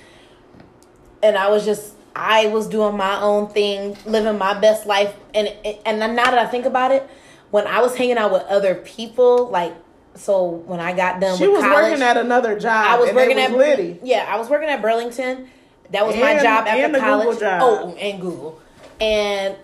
and 1.24 1.38
I 1.38 1.50
was 1.50 1.66
just 1.66 1.94
I 2.16 2.48
was 2.48 2.68
doing 2.68 2.96
my 2.96 3.20
own 3.22 3.50
thing, 3.50 3.98
living 4.06 4.38
my 4.38 4.60
best 4.60 4.86
life, 4.86 5.16
and 5.34 5.48
and 5.86 6.00
now 6.00 6.26
that 6.26 6.38
I 6.38 6.46
think 6.46 6.66
about 6.66 6.92
it, 6.92 7.08
when 7.50 7.66
I 7.66 7.82
was 7.82 7.96
hanging 7.96 8.18
out 8.18 8.32
with 8.32 8.44
other 8.44 8.76
people, 8.76 9.50
like 9.50 9.74
so 10.16 10.46
when 10.46 10.80
I 10.80 10.94
got 10.94 11.22
done 11.22 11.38
She 11.38 11.48
was 11.48 11.64
college, 11.64 11.92
working 11.92 12.04
at 12.04 12.18
another 12.18 12.60
job. 12.60 12.86
I 12.88 13.00
was 13.00 13.10
and 13.10 13.16
working 13.16 13.38
it 13.38 13.52
at 13.52 13.58
Liddy. 13.58 14.00
Yeah, 14.04 14.26
I 14.28 14.38
was 14.38 14.50
working 14.50 14.70
at 14.70 14.82
Burlington. 14.82 15.48
That 15.92 16.06
was 16.06 16.16
my 16.16 16.36
job 16.36 16.68
after 16.68 16.86
and 16.86 16.96
college. 16.96 17.40
job. 17.40 17.62
Oh, 17.64 17.96
and 17.96 18.22
Google. 18.22 18.62
And 19.00 19.56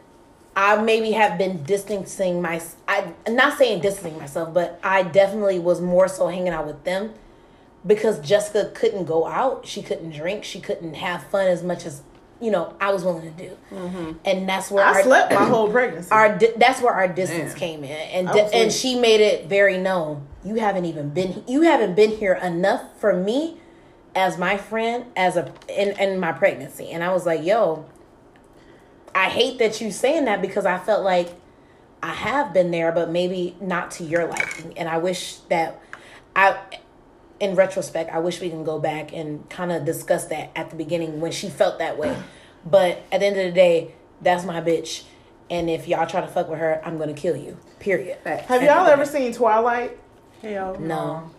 I 0.57 0.81
maybe 0.81 1.11
have 1.11 1.37
been 1.37 1.61
distancing 1.63 2.41
my. 2.41 2.59
I 2.87 3.13
am 3.27 3.35
not 3.35 3.57
saying 3.59 3.81
distancing 3.81 4.17
myself, 4.17 4.53
but 4.53 4.79
I 4.83 5.03
definitely 5.03 5.59
was 5.59 5.79
more 5.79 6.07
so 6.07 6.27
hanging 6.27 6.49
out 6.49 6.65
with 6.65 6.83
them 6.83 7.13
because 7.85 8.19
Jessica 8.19 8.71
couldn't 8.73 9.05
go 9.05 9.27
out. 9.27 9.67
She 9.67 9.83
couldn't 9.83 10.09
drink. 10.11 10.43
She 10.43 10.59
couldn't 10.59 10.95
have 10.95 11.23
fun 11.27 11.45
as 11.47 11.61
much 11.61 11.85
as 11.85 12.01
you 12.41 12.49
know 12.49 12.75
I 12.81 12.91
was 12.91 13.03
willing 13.03 13.31
to 13.33 13.43
do. 13.43 13.57
And 14.25 14.49
that's 14.49 14.71
where 14.71 14.83
Mm-hmm. 14.83 14.95
I 14.95 14.97
our, 14.97 15.03
slept 15.03 15.33
my 15.33 15.45
whole 15.45 15.69
pregnancy. 15.77 16.09
our 16.11 16.39
that's 16.57 16.81
where 16.81 16.93
our 16.93 17.07
distance 17.07 17.51
Damn. 17.51 17.59
came 17.59 17.83
in 17.83 17.91
and 17.91 18.27
di- 18.27 18.49
and 18.53 18.71
she 18.71 18.99
made 18.99 19.21
it 19.21 19.45
very 19.47 19.77
known 19.77 20.25
you 20.43 20.55
haven't 20.55 20.85
even 20.85 21.09
been 21.11 21.43
you 21.47 21.61
haven't 21.61 21.95
been 21.95 22.11
here 22.11 22.33
enough 22.33 22.83
for 22.99 23.13
me 23.13 23.57
as 24.15 24.37
my 24.37 24.55
friend 24.57 25.05
as 25.15 25.35
a 25.37 25.51
in, 25.69 25.89
in 25.99 26.19
my 26.19 26.31
pregnancy 26.31 26.89
and 26.91 27.03
i 27.03 27.11
was 27.11 27.25
like 27.25 27.43
yo 27.43 27.85
i 29.17 29.29
hate 29.29 29.59
that 29.59 29.81
you 29.81 29.91
saying 29.91 30.25
that 30.25 30.41
because 30.41 30.65
i 30.65 30.77
felt 30.77 31.03
like 31.03 31.29
i 32.01 32.13
have 32.13 32.53
been 32.53 32.71
there 32.71 32.91
but 32.91 33.09
maybe 33.09 33.55
not 33.59 33.91
to 33.91 34.03
your 34.03 34.27
liking 34.27 34.77
and 34.77 34.87
i 34.87 34.97
wish 34.97 35.37
that 35.49 35.79
i 36.35 36.57
in 37.39 37.55
retrospect, 37.55 38.09
I 38.11 38.19
wish 38.19 38.41
we 38.41 38.49
can 38.49 38.63
go 38.63 38.79
back 38.79 39.13
and 39.13 39.47
kind 39.49 39.71
of 39.71 39.85
discuss 39.85 40.25
that 40.25 40.51
at 40.55 40.69
the 40.69 40.75
beginning 40.75 41.19
when 41.19 41.31
she 41.31 41.49
felt 41.49 41.79
that 41.79 41.97
way. 41.97 42.15
But 42.65 43.03
at 43.11 43.19
the 43.19 43.27
end 43.27 43.37
of 43.37 43.45
the 43.45 43.51
day, 43.51 43.93
that's 44.21 44.43
my 44.43 44.61
bitch. 44.61 45.03
And 45.49 45.69
if 45.69 45.87
y'all 45.87 46.07
try 46.07 46.21
to 46.21 46.27
fuck 46.27 46.49
with 46.49 46.59
her, 46.59 46.81
I'm 46.83 46.97
gonna 46.97 47.13
kill 47.13 47.37
you. 47.37 47.57
Period. 47.79 48.17
Have 48.25 48.63
y'all 48.63 48.87
ever 48.87 49.05
seen 49.05 49.33
Twilight? 49.33 49.97
Hell 50.41 50.77
No, 50.79 51.31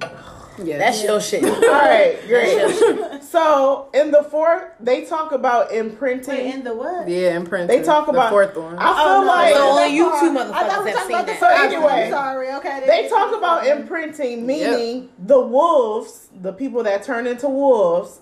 Yeah, 0.62 0.78
that's 0.78 1.02
your 1.02 1.20
shit. 1.20 1.44
All 1.44 1.60
right, 1.60 2.18
great. 2.26 3.22
so 3.22 3.88
in 3.94 4.10
the 4.10 4.22
fourth, 4.24 4.64
they 4.80 5.04
talk 5.04 5.32
about 5.32 5.72
imprinting. 5.72 6.34
Wait, 6.34 6.54
in 6.54 6.64
the 6.64 6.74
what? 6.74 7.08
yeah, 7.08 7.36
imprinting. 7.36 7.76
they 7.76 7.84
talk 7.84 8.06
the 8.06 8.12
about 8.12 8.30
fourth 8.30 8.56
one. 8.56 8.78
I 8.78 8.90
oh, 8.90 8.94
feel 8.94 9.06
Oh, 9.06 9.20
no, 9.20 9.26
like 9.26 9.54
So 9.54 9.68
only 9.68 9.96
you 9.96 10.04
two 10.20 10.30
motherfuckers 10.30 10.84
we 10.84 10.90
have 10.90 11.06
seen 11.06 11.18
the 11.18 11.24
that. 11.24 11.40
So 11.40 11.46
anyway, 11.48 12.04
I'm 12.04 12.10
sorry. 12.10 12.52
Okay. 12.54 12.84
they 12.86 13.08
talk 13.08 13.36
about 13.36 13.66
imprinting, 13.66 14.46
meaning 14.46 15.10
the 15.18 15.40
wolves, 15.40 16.28
the 16.40 16.52
people 16.52 16.82
that 16.84 17.02
turn 17.02 17.26
into 17.26 17.48
wolves, 17.48 18.20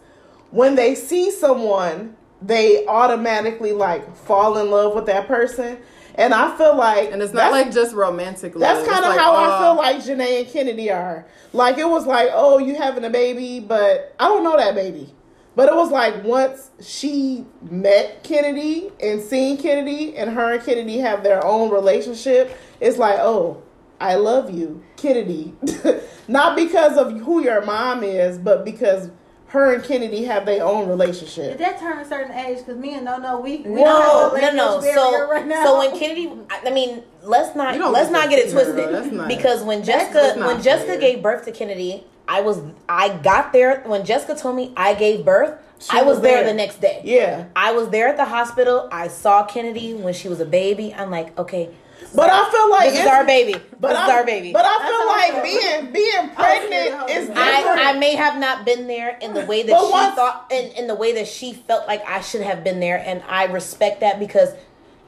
when 0.50 0.74
they 0.74 0.94
see 0.94 1.30
someone, 1.30 2.16
they 2.42 2.86
automatically 2.86 3.72
like 3.72 4.14
fall 4.14 4.58
in 4.58 4.70
love 4.70 4.94
with 4.94 5.06
that 5.06 5.26
person. 5.26 5.78
And 6.16 6.32
I 6.32 6.56
feel 6.56 6.76
like 6.76 7.12
and 7.12 7.22
it's 7.22 7.34
not 7.34 7.52
like 7.52 7.72
just 7.72 7.94
romantic 7.94 8.54
love. 8.54 8.60
That's 8.60 8.88
kind 8.88 9.04
of 9.04 9.10
like 9.10 9.20
how 9.20 9.34
I 9.34 9.46
uh, 9.48 9.58
feel 9.60 9.76
like 9.76 9.96
Janae 9.98 10.40
and 10.40 10.48
Kennedy 10.48 10.90
are. 10.90 11.26
Like 11.52 11.78
it 11.78 11.88
was 11.88 12.06
like, 12.06 12.30
oh, 12.32 12.58
you 12.58 12.74
having 12.74 13.04
a 13.04 13.10
baby, 13.10 13.60
but 13.60 14.14
I 14.18 14.28
don't 14.28 14.42
know 14.42 14.56
that 14.56 14.74
baby. 14.74 15.12
But 15.54 15.70
it 15.70 15.74
was 15.74 15.90
like 15.90 16.22
once 16.22 16.70
she 16.80 17.46
met 17.62 18.22
Kennedy 18.22 18.90
and 19.00 19.22
seen 19.22 19.56
Kennedy, 19.56 20.16
and 20.16 20.30
her 20.30 20.54
and 20.54 20.62
Kennedy 20.62 20.98
have 20.98 21.22
their 21.22 21.44
own 21.44 21.70
relationship. 21.70 22.56
It's 22.78 22.98
like, 22.98 23.18
oh, 23.18 23.62
I 23.98 24.16
love 24.16 24.50
you, 24.50 24.84
Kennedy. 24.96 25.54
Not 26.28 26.56
because 26.56 26.98
of 26.98 27.18
who 27.20 27.42
your 27.42 27.64
mom 27.64 28.02
is, 28.02 28.36
but 28.36 28.64
because 28.66 29.10
her 29.48 29.74
and 29.74 29.84
Kennedy 29.84 30.24
have 30.24 30.44
their 30.44 30.64
own 30.64 30.88
relationship. 30.88 31.52
Did 31.52 31.58
that 31.58 31.78
turn 31.78 31.98
a 31.98 32.04
certain 32.04 32.32
age? 32.36 32.58
Because 32.58 32.76
me 32.76 32.94
and 32.94 33.04
no, 33.04 33.16
no, 33.18 33.38
we, 33.40 33.58
we 33.58 33.82
No, 33.82 33.84
don't 34.32 34.40
have 34.40 34.54
no, 34.54 34.64
a 34.64 34.66
no. 34.66 34.72
language 34.76 34.94
So, 34.94 35.10
barrier 35.12 35.28
right 35.28 35.46
now. 35.46 35.64
so 35.64 35.78
when 35.78 35.98
Kennedy, 35.98 36.32
I 36.50 36.60
I 36.68 36.70
mean, 36.70 37.02
let's 37.22 37.54
not 37.54 37.74
You 37.74 37.80
don't 37.80 37.92
let's 37.92 38.10
not 38.10 38.28
get 38.28 38.40
it 38.40 38.50
see 38.50 38.56
her, 38.56 38.62
twisted. 38.64 38.94
That's 38.94 39.12
not- 39.12 39.28
because 39.28 39.62
when 39.62 39.84
Jessica 39.84 40.34
when 40.44 40.60
Jessica 40.62 40.92
fair. 40.92 41.00
gave 41.00 41.22
birth 41.22 41.44
to 41.44 41.52
Kennedy, 41.52 42.04
I 42.28 42.40
was 42.40 42.60
I 42.88 43.10
got 43.18 43.52
there 43.52 43.82
when 43.86 44.04
Jessica 44.04 44.34
told 44.34 44.56
me 44.56 44.72
I 44.76 44.94
gave 44.94 45.24
birth. 45.24 45.58
She 45.78 45.90
I 45.96 46.02
was, 46.02 46.14
was 46.16 46.20
there. 46.22 46.42
there. 46.42 46.46
the 46.46 46.54
next 46.54 46.80
day. 46.80 47.02
Yeah. 47.04 47.44
I 47.54 47.72
was 47.72 47.90
there 47.90 48.08
at 48.08 48.16
the 48.16 48.24
hospital. 48.24 48.88
I 48.90 49.08
saw 49.08 49.44
Kennedy 49.44 49.92
when 49.94 50.14
she 50.14 50.26
was 50.28 50.40
a 50.40 50.46
baby. 50.46 50.92
I'm 50.94 51.10
like, 51.10 51.38
okay, 51.38 51.68
But 52.14 52.30
I 52.30 52.50
feel 52.50 52.70
like 52.70 52.84
this 52.90 52.94
is 52.94 53.00
it's- 53.00 53.12
our 53.14 53.24
baby. 53.24 53.52
But 53.80 53.88
this 53.88 53.98
I, 53.98 54.04
is 54.04 54.10
our 54.10 54.24
baby. 54.24 54.52
But 54.52 54.64
I 54.64 54.78
feel 54.78 54.92
how 54.92 55.10
I 55.10 55.30
like 55.32 55.42
being 55.42 55.92
being 55.92 56.34
pregnant 56.34 57.10
is 57.10 57.26
different. 57.28 57.38
I, 57.38 57.90
I 57.90 57.98
may 57.98 58.14
have 58.14 58.38
not 58.38 58.64
been 58.64 58.86
there 58.86 59.16
in 59.20 59.34
the 59.34 59.44
way 59.44 59.62
that 59.62 59.72
But 59.72 59.86
she 59.86 59.92
once- 59.92 60.14
thought 60.14 60.46
in, 60.50 60.72
in 60.72 60.86
the 60.86 60.94
way 60.94 61.12
that 61.14 61.28
she 61.28 61.52
felt 61.52 61.86
like 61.86 62.06
I 62.06 62.20
should 62.20 62.42
have 62.42 62.64
been 62.64 62.80
there 62.80 62.98
and 63.04 63.22
I 63.28 63.44
respect 63.44 64.00
that 64.00 64.18
because 64.18 64.50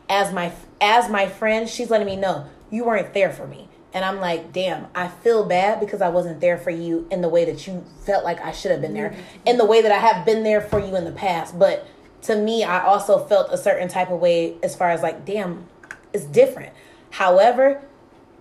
as 0.08 0.32
my 0.32 0.52
as 0.80 1.10
my 1.10 1.26
friend 1.28 1.68
she's 1.68 1.90
letting 1.90 2.06
me 2.06 2.16
know 2.16 2.46
you 2.70 2.84
weren't 2.84 3.12
there 3.12 3.30
for 3.30 3.46
me 3.46 3.68
and 3.92 4.04
I'm 4.04 4.20
like 4.20 4.52
damn 4.52 4.86
I 4.94 5.08
feel 5.08 5.44
bad 5.44 5.80
because 5.80 6.00
I 6.00 6.08
wasn't 6.08 6.40
there 6.40 6.56
for 6.56 6.70
you 6.70 7.06
in 7.10 7.20
the 7.20 7.28
way 7.28 7.44
that 7.44 7.66
you 7.66 7.84
felt 8.06 8.24
like 8.24 8.40
I 8.40 8.52
should 8.52 8.70
have 8.70 8.80
been 8.80 8.94
there 8.94 9.14
in 9.44 9.58
the 9.58 9.66
way 9.66 9.82
that 9.82 9.92
I 9.92 9.98
have 9.98 10.24
been 10.24 10.44
there 10.44 10.60
for 10.62 10.78
you 10.78 10.96
in 10.96 11.04
the 11.04 11.12
past 11.12 11.58
but 11.58 11.86
to 12.22 12.36
me 12.36 12.64
I 12.64 12.82
also 12.84 13.18
felt 13.26 13.48
a 13.52 13.58
certain 13.58 13.88
type 13.88 14.10
of 14.10 14.18
way 14.20 14.56
as 14.62 14.74
far 14.74 14.90
as 14.90 15.02
like 15.02 15.24
damn 15.26 15.66
it's 16.12 16.24
different 16.24 16.72
however 17.10 17.82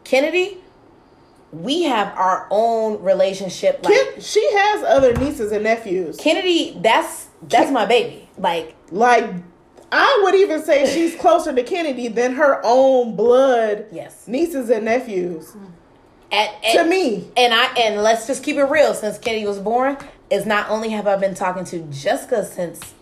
Kennedy 0.03 0.57
we 1.51 1.83
have 1.83 2.15
our 2.17 2.47
own 2.51 3.01
relationship 3.01 3.79
like 3.83 3.93
Ken, 3.93 4.21
she 4.21 4.45
has 4.53 4.83
other 4.83 5.13
nieces 5.13 5.51
and 5.51 5.63
nephews. 5.63 6.17
Kennedy, 6.17 6.77
that's 6.81 7.27
that's 7.43 7.71
my 7.71 7.85
baby. 7.85 8.29
Like 8.37 8.75
Like, 8.91 9.29
I 9.91 10.21
would 10.23 10.35
even 10.35 10.61
say 10.63 10.91
she's 10.93 11.15
closer 11.19 11.53
to 11.53 11.63
Kennedy 11.63 12.09
than 12.09 12.33
her 12.35 12.59
own 12.63 13.15
blood 13.15 13.85
yes, 13.91 14.27
nieces 14.27 14.69
and 14.69 14.85
nephews. 14.85 15.51
Mm-hmm. 15.51 15.65
at, 16.31 16.63
To 16.73 16.83
me, 16.83 17.31
and 17.37 17.53
I 17.53 17.65
and 17.77 18.03
let's 18.03 18.27
just 18.27 18.43
keep 18.43 18.57
it 18.57 18.65
real. 18.65 18.93
Since 18.93 19.17
Kennedy 19.17 19.45
was 19.45 19.59
born, 19.59 19.97
is 20.29 20.45
not 20.45 20.69
only 20.69 20.89
have 20.89 21.07
I 21.07 21.15
been 21.15 21.35
talking 21.35 21.63
to 21.65 21.79
Jessica 21.83 22.45
since 22.45 22.93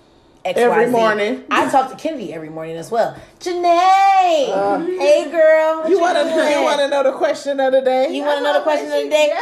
XYZ, 0.46 0.58
Every 0.58 0.86
morning. 0.92 1.44
I 1.50 1.68
talk 1.72 1.90
to 1.90 1.96
Kennedy 1.96 2.32
every 2.32 2.50
morning 2.50 2.78
as 2.78 2.92
well. 2.92 3.18
Janae, 3.40 5.00
hey 5.00 5.30
girl, 5.32 5.82
Uh, 5.84 5.88
you 5.88 6.00
want 6.00 6.18
to 6.18 6.24
doing? 6.24 6.52
you 6.52 6.62
want 6.64 6.80
to 6.80 6.88
know 6.88 7.02
the 7.04 7.14
question 7.14 7.60
of 7.60 7.72
the 7.74 7.82
day? 7.82 8.10
You 8.12 8.24
want 8.24 8.40
another 8.42 8.62
question 8.62 8.86
of 8.92 9.04
the 9.04 9.10
day? 9.10 9.34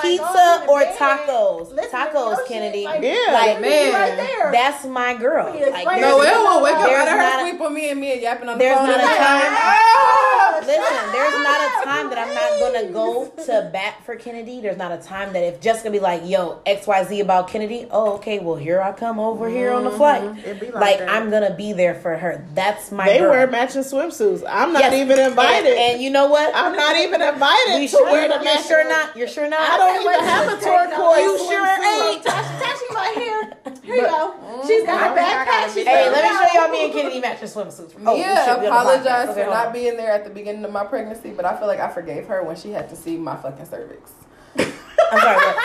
Pizza 0.00 0.64
or 0.68 0.82
tacos? 0.82 1.74
Tacos, 1.90 2.46
Kennedy. 2.46 2.82
Yeah, 2.82 3.16
Like, 3.32 3.60
man. 3.60 3.92
right 3.92 4.16
there. 4.16 4.52
That's 4.52 4.84
my 4.86 5.14
girl. 5.14 5.52
Yeah, 5.54 5.66
Like, 5.66 5.86
right. 5.86 6.00
No, 6.00 6.20
there's- 6.22 6.36
it 6.38 6.42
won't 6.44 6.62
wake 6.62 6.74
up 6.76 6.84
There's 6.86 6.98
out 7.00 7.08
of 7.08 7.12
her 7.14 7.18
not 7.18 7.38
a- 7.38 7.48
sleep 7.48 7.60
on 7.60 7.74
me 7.74 7.90
and 7.90 8.00
me 8.00 8.12
and 8.12 8.22
yapping 8.22 8.48
on 8.48 8.58
the 8.58 8.64
There's 8.64 8.76
phone. 8.78 8.86
not 8.86 8.98
a 9.00 9.02
time. 9.02 9.52
"Ah!" 9.52 10.60
Listen, 10.64 11.12
there's 11.12 11.42
not 11.42 11.60
a 11.60 11.84
time 11.84 12.08
that 12.10 12.18
I'm 12.18 12.34
not 12.34 12.60
gonna 12.60 12.84
go 12.92 13.24
to 13.46 13.68
bat 13.72 13.94
for 14.06 14.14
Kennedy. 14.14 14.60
There's 14.60 14.76
not 14.76 14.92
a 14.92 14.96
time 14.98 15.32
that 15.32 15.42
if 15.42 15.60
Jessica 15.60 15.90
be 15.90 15.98
like, 15.98 16.22
"Yo, 16.24 16.58
X 16.64 16.86
Y 16.86 17.02
Z 17.04 17.20
about 17.20 17.48
Kennedy," 17.48 17.88
oh, 17.90 18.12
okay, 18.14 18.38
well 18.38 18.54
here 18.56 18.80
I 18.80 18.92
come 18.92 19.18
over 19.18 19.48
here 19.48 19.72
on 19.72 19.82
the 19.84 19.90
flight. 19.90 20.22
It 20.52 20.60
be 20.60 20.66
like 20.70 20.74
Like 20.80 20.98
that. 20.98 21.08
I'm 21.08 21.30
gonna 21.30 21.54
be 21.54 21.72
there 21.72 21.94
for 21.94 22.16
her. 22.16 22.44
That's 22.54 22.92
my 22.92 23.06
They 23.08 23.18
girl. 23.18 23.30
wear 23.30 23.46
matching 23.46 23.82
swimsuits. 23.82 24.44
I'm 24.48 24.72
not 24.72 24.82
Yes. 24.82 24.92
even 24.94 25.18
invited. 25.18 25.70
And, 25.72 25.78
and 25.94 26.02
you 26.02 26.10
know 26.10 26.26
what? 26.28 26.52
I'm 26.54 26.76
not 26.76 26.96
even 26.96 27.22
invited 27.22 27.80
you 27.80 27.88
to 27.88 27.88
sure? 27.88 28.04
wear 28.10 28.28
the 28.28 28.34
You're 28.34 28.44
matching. 28.44 28.62
sure 28.68 28.88
not? 28.88 29.16
You're 29.16 29.28
sure 29.28 29.48
not? 29.48 29.60
I 29.60 29.76
don't 29.78 30.00
even 30.02 30.20
have 30.24 30.46
a 30.48 30.56
turquoise. 30.60 31.18
You 31.18 31.38
sure 31.38 31.66
swimsuit. 31.66 32.12
ain't? 32.12 32.24
Tasha, 32.24 32.60
Tasha, 32.60 32.94
right 32.94 33.14
here. 33.16 33.52
Here 33.82 33.96
you 33.96 34.02
go. 34.02 34.34
She's 34.66 34.84
got 34.84 34.98
her 35.00 35.06
I 35.10 35.14
gotta 35.14 35.50
backpack. 35.50 35.74
She's 35.74 35.86
Hey, 35.86 36.04
got 36.04 36.12
let 36.12 36.22
me 36.24 36.48
show 36.48 36.60
y'all 36.60 36.68
me 36.70 36.84
and 36.84 36.92
Kennedy 36.92 37.20
matching 37.20 37.48
swimsuits. 37.48 37.94
Oh, 38.06 38.14
we 38.14 38.22
should 38.22 38.28
Mia 38.28 38.34
be 38.44 38.50
on 38.50 38.60
the 38.62 38.68
podcast. 38.68 38.68
apologized 38.68 39.30
Okay, 39.30 39.40
for 39.40 39.44
hold 39.46 39.56
on. 39.56 39.64
not 39.64 39.72
being 39.72 39.96
there 39.96 40.10
at 40.12 40.24
the 40.24 40.30
beginning 40.30 40.64
of 40.64 40.70
my 40.72 40.84
pregnancy, 40.84 41.30
but 41.30 41.44
I 41.44 41.56
feel 41.56 41.66
like 41.66 41.80
I 41.80 41.88
forgave 41.88 42.26
her 42.26 42.42
when 42.42 42.56
she 42.56 42.70
had 42.72 42.88
to 42.90 42.96
see 42.96 43.16
my 43.16 43.36
fucking 43.36 43.66
cervix. 43.66 44.10
I'm 45.12 45.20
sorry. 45.20 45.36
What? 45.36 45.56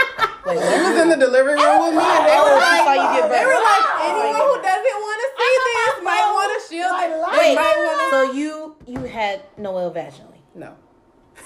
Wait, 0.47 0.59
She 0.59 0.77
what? 0.79 0.93
was 0.93 1.01
in 1.03 1.09
the 1.09 1.17
delivery 1.19 1.55
room 1.55 1.79
with 1.87 1.95
me, 1.95 2.03
and 2.07 2.23
they 2.27 2.35
Oh, 2.35 2.43
were 2.47 2.59
she 2.59 2.77
saw 2.83 2.93
you 2.93 3.07
like, 3.07 3.21
give 3.21 3.27
they 3.31 3.45
were 3.47 3.61
like, 3.63 3.85
anyone 4.03 4.27
you 4.31 4.47
who 4.47 4.55
doesn't 4.63 4.99
want 5.03 5.19
to 5.23 5.29
see 5.39 5.55
this 5.67 5.95
might 6.03 6.27
want 6.35 6.49
to 6.55 6.59
shield 6.67 6.95
it. 6.99 7.09
They 7.11 7.37
Wait, 7.37 7.55
might 7.55 7.77
want 7.83 7.97
to. 7.99 8.07
so 8.11 8.19
you 8.31 8.75
you 8.87 8.99
had 9.07 9.41
Noel 9.57 9.91
vaginally? 9.91 10.39
No, 10.55 10.75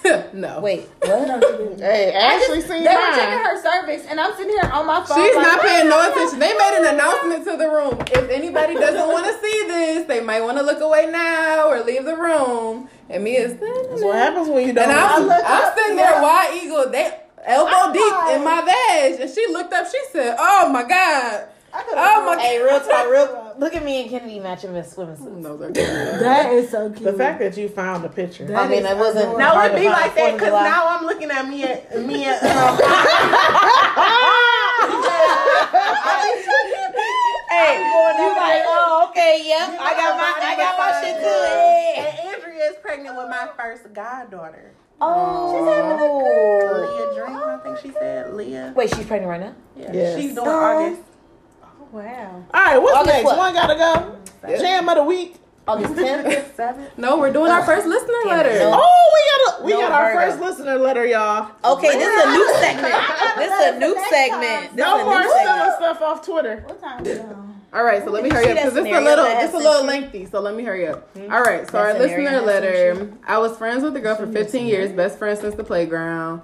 no. 0.34 0.60
Wait, 0.62 0.82
what? 1.02 1.80
Hey, 1.80 2.14
Ashley 2.14 2.62
seen 2.62 2.84
They 2.84 2.94
were 2.94 3.14
checking 3.18 3.42
her 3.42 3.58
cervix, 3.62 4.06
and 4.06 4.20
I'm 4.20 4.34
sitting 4.38 4.54
here 4.54 4.70
on 4.72 4.86
my 4.86 5.04
phone. 5.04 5.18
She's 5.18 5.36
like, 5.36 5.46
not 5.48 5.62
paying 5.62 5.90
no 5.90 5.98
attention. 6.12 6.40
They 6.40 6.54
made 6.54 6.74
an 6.86 6.94
announcement 6.96 7.44
to 7.46 7.58
the 7.58 7.70
room. 7.70 7.98
If 8.14 8.30
anybody 8.30 8.76
doesn't 8.76 9.08
want 9.10 9.26
to 9.28 9.34
see 9.42 9.64
this, 9.68 10.06
they 10.08 10.22
might 10.22 10.42
want 10.42 10.58
to 10.60 10.64
look 10.64 10.80
away 10.82 11.10
now 11.12 11.70
or 11.70 11.82
leave 11.84 12.06
the 12.06 12.16
room. 12.16 12.88
And 13.10 13.24
me 13.24 13.36
is 13.38 13.56
That's 13.60 14.02
what 14.04 14.16
happens 14.16 14.48
when 14.48 14.68
you 14.68 14.74
don't. 14.74 14.90
and 14.90 14.94
I'm, 14.98 15.24
look 15.28 15.44
I'm 15.46 15.64
up, 15.68 15.78
sitting 15.78 15.98
yeah. 15.98 16.12
there 16.12 16.22
wide 16.22 16.60
eagle. 16.64 16.90
They 16.90 17.20
elbow 17.46 17.72
I'm 17.74 17.94
deep 17.94 18.14
fine. 18.14 18.36
in 18.36 18.44
my 18.44 18.62
veg, 18.62 19.22
and 19.22 19.30
she 19.30 19.46
looked 19.48 19.74
up. 19.74 19.88
She 19.92 20.00
said, 20.12 20.36
"Oh 20.40 20.70
my 20.70 20.84
god." 20.84 21.48
Oh 21.74 22.26
my 22.36 22.42
Hey, 22.42 22.62
real 22.62 22.80
talk, 22.82 23.10
real. 23.10 23.54
Look 23.58 23.76
at 23.76 23.84
me 23.86 24.02
and 24.02 24.10
Kennedy 24.10 24.40
matching 24.40 24.74
Miss 24.74 24.92
Swimming 24.92 25.16
suits. 25.16 25.42
Those 25.44 25.62
are. 25.62 25.72
That 26.20 26.52
is 26.52 26.70
so 26.70 26.90
cute. 26.90 27.04
the 27.04 27.14
fact 27.14 27.40
that 27.40 27.56
you 27.56 27.70
found 27.70 28.04
the 28.04 28.10
picture. 28.10 28.54
I 28.56 28.68
mean, 28.68 28.86
it 28.86 28.98
wasn't. 28.98 29.38
No, 29.38 29.62
it'd 29.64 29.78
be 29.78 29.88
like 29.88 30.14
that 30.16 30.34
because 30.34 30.52
now 30.52 30.88
I'm 30.90 31.06
looking 31.06 31.32
at 31.32 31.48
me 31.48 31.64
and 31.64 32.06
me 32.08 32.26
and 32.26 32.36
um, 32.58 32.78
Hey, 37.52 37.78
you 37.78 38.28
like, 38.38 38.64
oh, 38.66 39.08
okay, 39.10 39.42
yep. 39.44 39.78
I 39.80 39.94
got 39.94 40.18
my, 40.18 40.34
I 40.42 40.56
got 40.56 40.78
my 40.78 40.92
shit 41.02 41.16
too. 41.20 42.02
And 42.02 42.36
Andrea 42.36 42.70
is 42.72 42.78
pregnant 42.82 43.18
with 43.18 43.30
my 43.30 43.50
first 43.58 43.94
goddaughter. 43.94 44.72
Oh. 45.02 45.52
she's 45.58 45.74
having 45.74 45.92
a 45.92 45.98
good 45.98 47.16
Leah 47.16 47.26
Dream, 47.26 47.38
I 47.38 47.58
think 47.64 47.78
she 47.80 47.92
said. 48.00 48.34
Leah. 48.34 48.74
Wait, 48.76 48.94
she's 48.96 49.06
pregnant 49.06 49.30
right 49.30 49.40
now. 49.42 49.56
Yeah. 49.76 49.92
Yes. 49.94 50.20
She's 50.20 50.36
doing 50.36 50.48
August. 50.48 51.02
Oh, 51.64 51.68
wow. 51.92 52.46
All 52.54 52.62
right, 52.66 52.78
what's 52.78 52.98
August 52.98 53.14
next? 53.16 53.26
what? 53.26 53.38
One 53.38 53.54
gotta 53.54 53.76
go. 53.76 54.18
Jam 54.58 54.88
of 54.90 54.96
the 54.96 55.04
week. 55.04 55.36
August 55.68 55.94
10th. 55.94 56.56
Seven. 56.56 56.88
No, 56.98 57.18
we're 57.20 57.32
doing 57.32 57.52
our 57.52 57.64
first 57.64 57.86
listener 57.86 58.14
letter. 58.26 58.50
Oh, 58.64 59.12
we 59.14 59.54
got 59.54 59.62
a, 59.62 59.64
we 59.64 59.72
No, 59.74 59.82
got 59.82 59.92
our 59.92 60.14
Virgo. 60.14 60.32
first 60.32 60.42
listener 60.42 60.78
letter, 60.78 61.06
y'all. 61.06 61.52
Okay, 61.64 61.92
this 61.98 62.08
is 62.08 62.26
a 62.26 62.32
new 62.32 62.54
segment. 62.60 62.96
This 63.38 63.52
is 63.52 63.76
a 63.76 63.80
new 63.80 64.06
segment. 64.10 64.76
This 64.76 64.86
No 64.86 64.96
is 64.98 65.02
a 65.02 65.06
more 65.06 65.22
stealing 65.22 65.72
stuff 65.78 66.02
off 66.02 66.26
Twitter. 66.26 66.64
What 66.66 66.82
time 66.82 67.06
is 67.06 67.20
it? 67.20 67.26
All 67.74 67.86
right, 67.86 68.04
so 68.04 68.12
let 68.12 68.24
me 68.24 68.30
hurry 68.30 68.50
up 68.52 68.58
because 68.58 68.76
it's 68.76 68.88
a 68.88 69.00
little, 69.00 69.26
it's 69.26 69.54
a 69.54 69.58
little 69.58 69.86
lengthy. 69.86 70.26
So 70.26 70.42
let 70.42 70.56
me 70.56 70.64
hurry 70.64 70.88
up. 70.88 71.10
All 71.32 71.42
right, 71.42 71.70
so 71.70 71.78
our 71.78 71.94
listener 71.98 72.42
letter. 72.42 73.14
I 73.26 73.38
was 73.38 73.58
friends 73.58 73.84
with 73.84 73.96
a 73.96 74.02
girl 74.02 74.16
for 74.16 74.28
15 74.28 74.68
years, 74.68 74.92
best 74.92 75.18
friends 75.18 75.40
since 75.40 75.56
the 75.56 75.64
playground. 75.64 76.42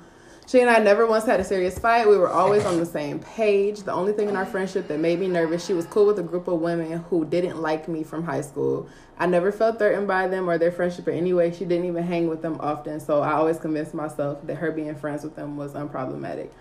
She 0.47 0.61
and 0.61 0.69
I 0.69 0.79
never 0.79 1.05
once 1.05 1.25
had 1.25 1.41
a 1.41 1.43
serious 1.43 1.77
fight. 1.77 2.07
We 2.07 2.15
were 2.17 2.29
always 2.29 2.63
on 2.63 2.77
the 2.79 2.85
same 2.85 3.19
page. 3.19 3.81
The 3.81 3.91
only 3.91 4.13
thing 4.13 4.29
in 4.29 4.37
our 4.37 4.45
friendship 4.45 4.87
that 4.87 4.97
made 4.97 5.19
me 5.19 5.27
nervous, 5.27 5.65
she 5.65 5.73
was 5.73 5.85
cool 5.87 6.05
with 6.05 6.17
a 6.19 6.23
group 6.23 6.47
of 6.47 6.61
women 6.61 6.99
who 7.09 7.25
didn't 7.25 7.61
like 7.61 7.89
me 7.89 8.03
from 8.03 8.23
high 8.23 8.39
school. 8.39 8.87
I 9.19 9.25
never 9.25 9.51
felt 9.51 9.77
threatened 9.77 10.07
by 10.07 10.29
them 10.29 10.49
or 10.49 10.57
their 10.57 10.71
friendship 10.71 11.09
in 11.09 11.15
any 11.15 11.33
way. 11.33 11.51
She 11.51 11.65
didn't 11.65 11.83
even 11.83 12.03
hang 12.03 12.29
with 12.29 12.41
them 12.41 12.55
often, 12.61 13.01
so 13.01 13.21
I 13.21 13.33
always 13.33 13.59
convinced 13.59 13.93
myself 13.93 14.47
that 14.47 14.55
her 14.55 14.71
being 14.71 14.95
friends 14.95 15.25
with 15.25 15.35
them 15.35 15.57
was 15.57 15.73
unproblematic. 15.73 16.51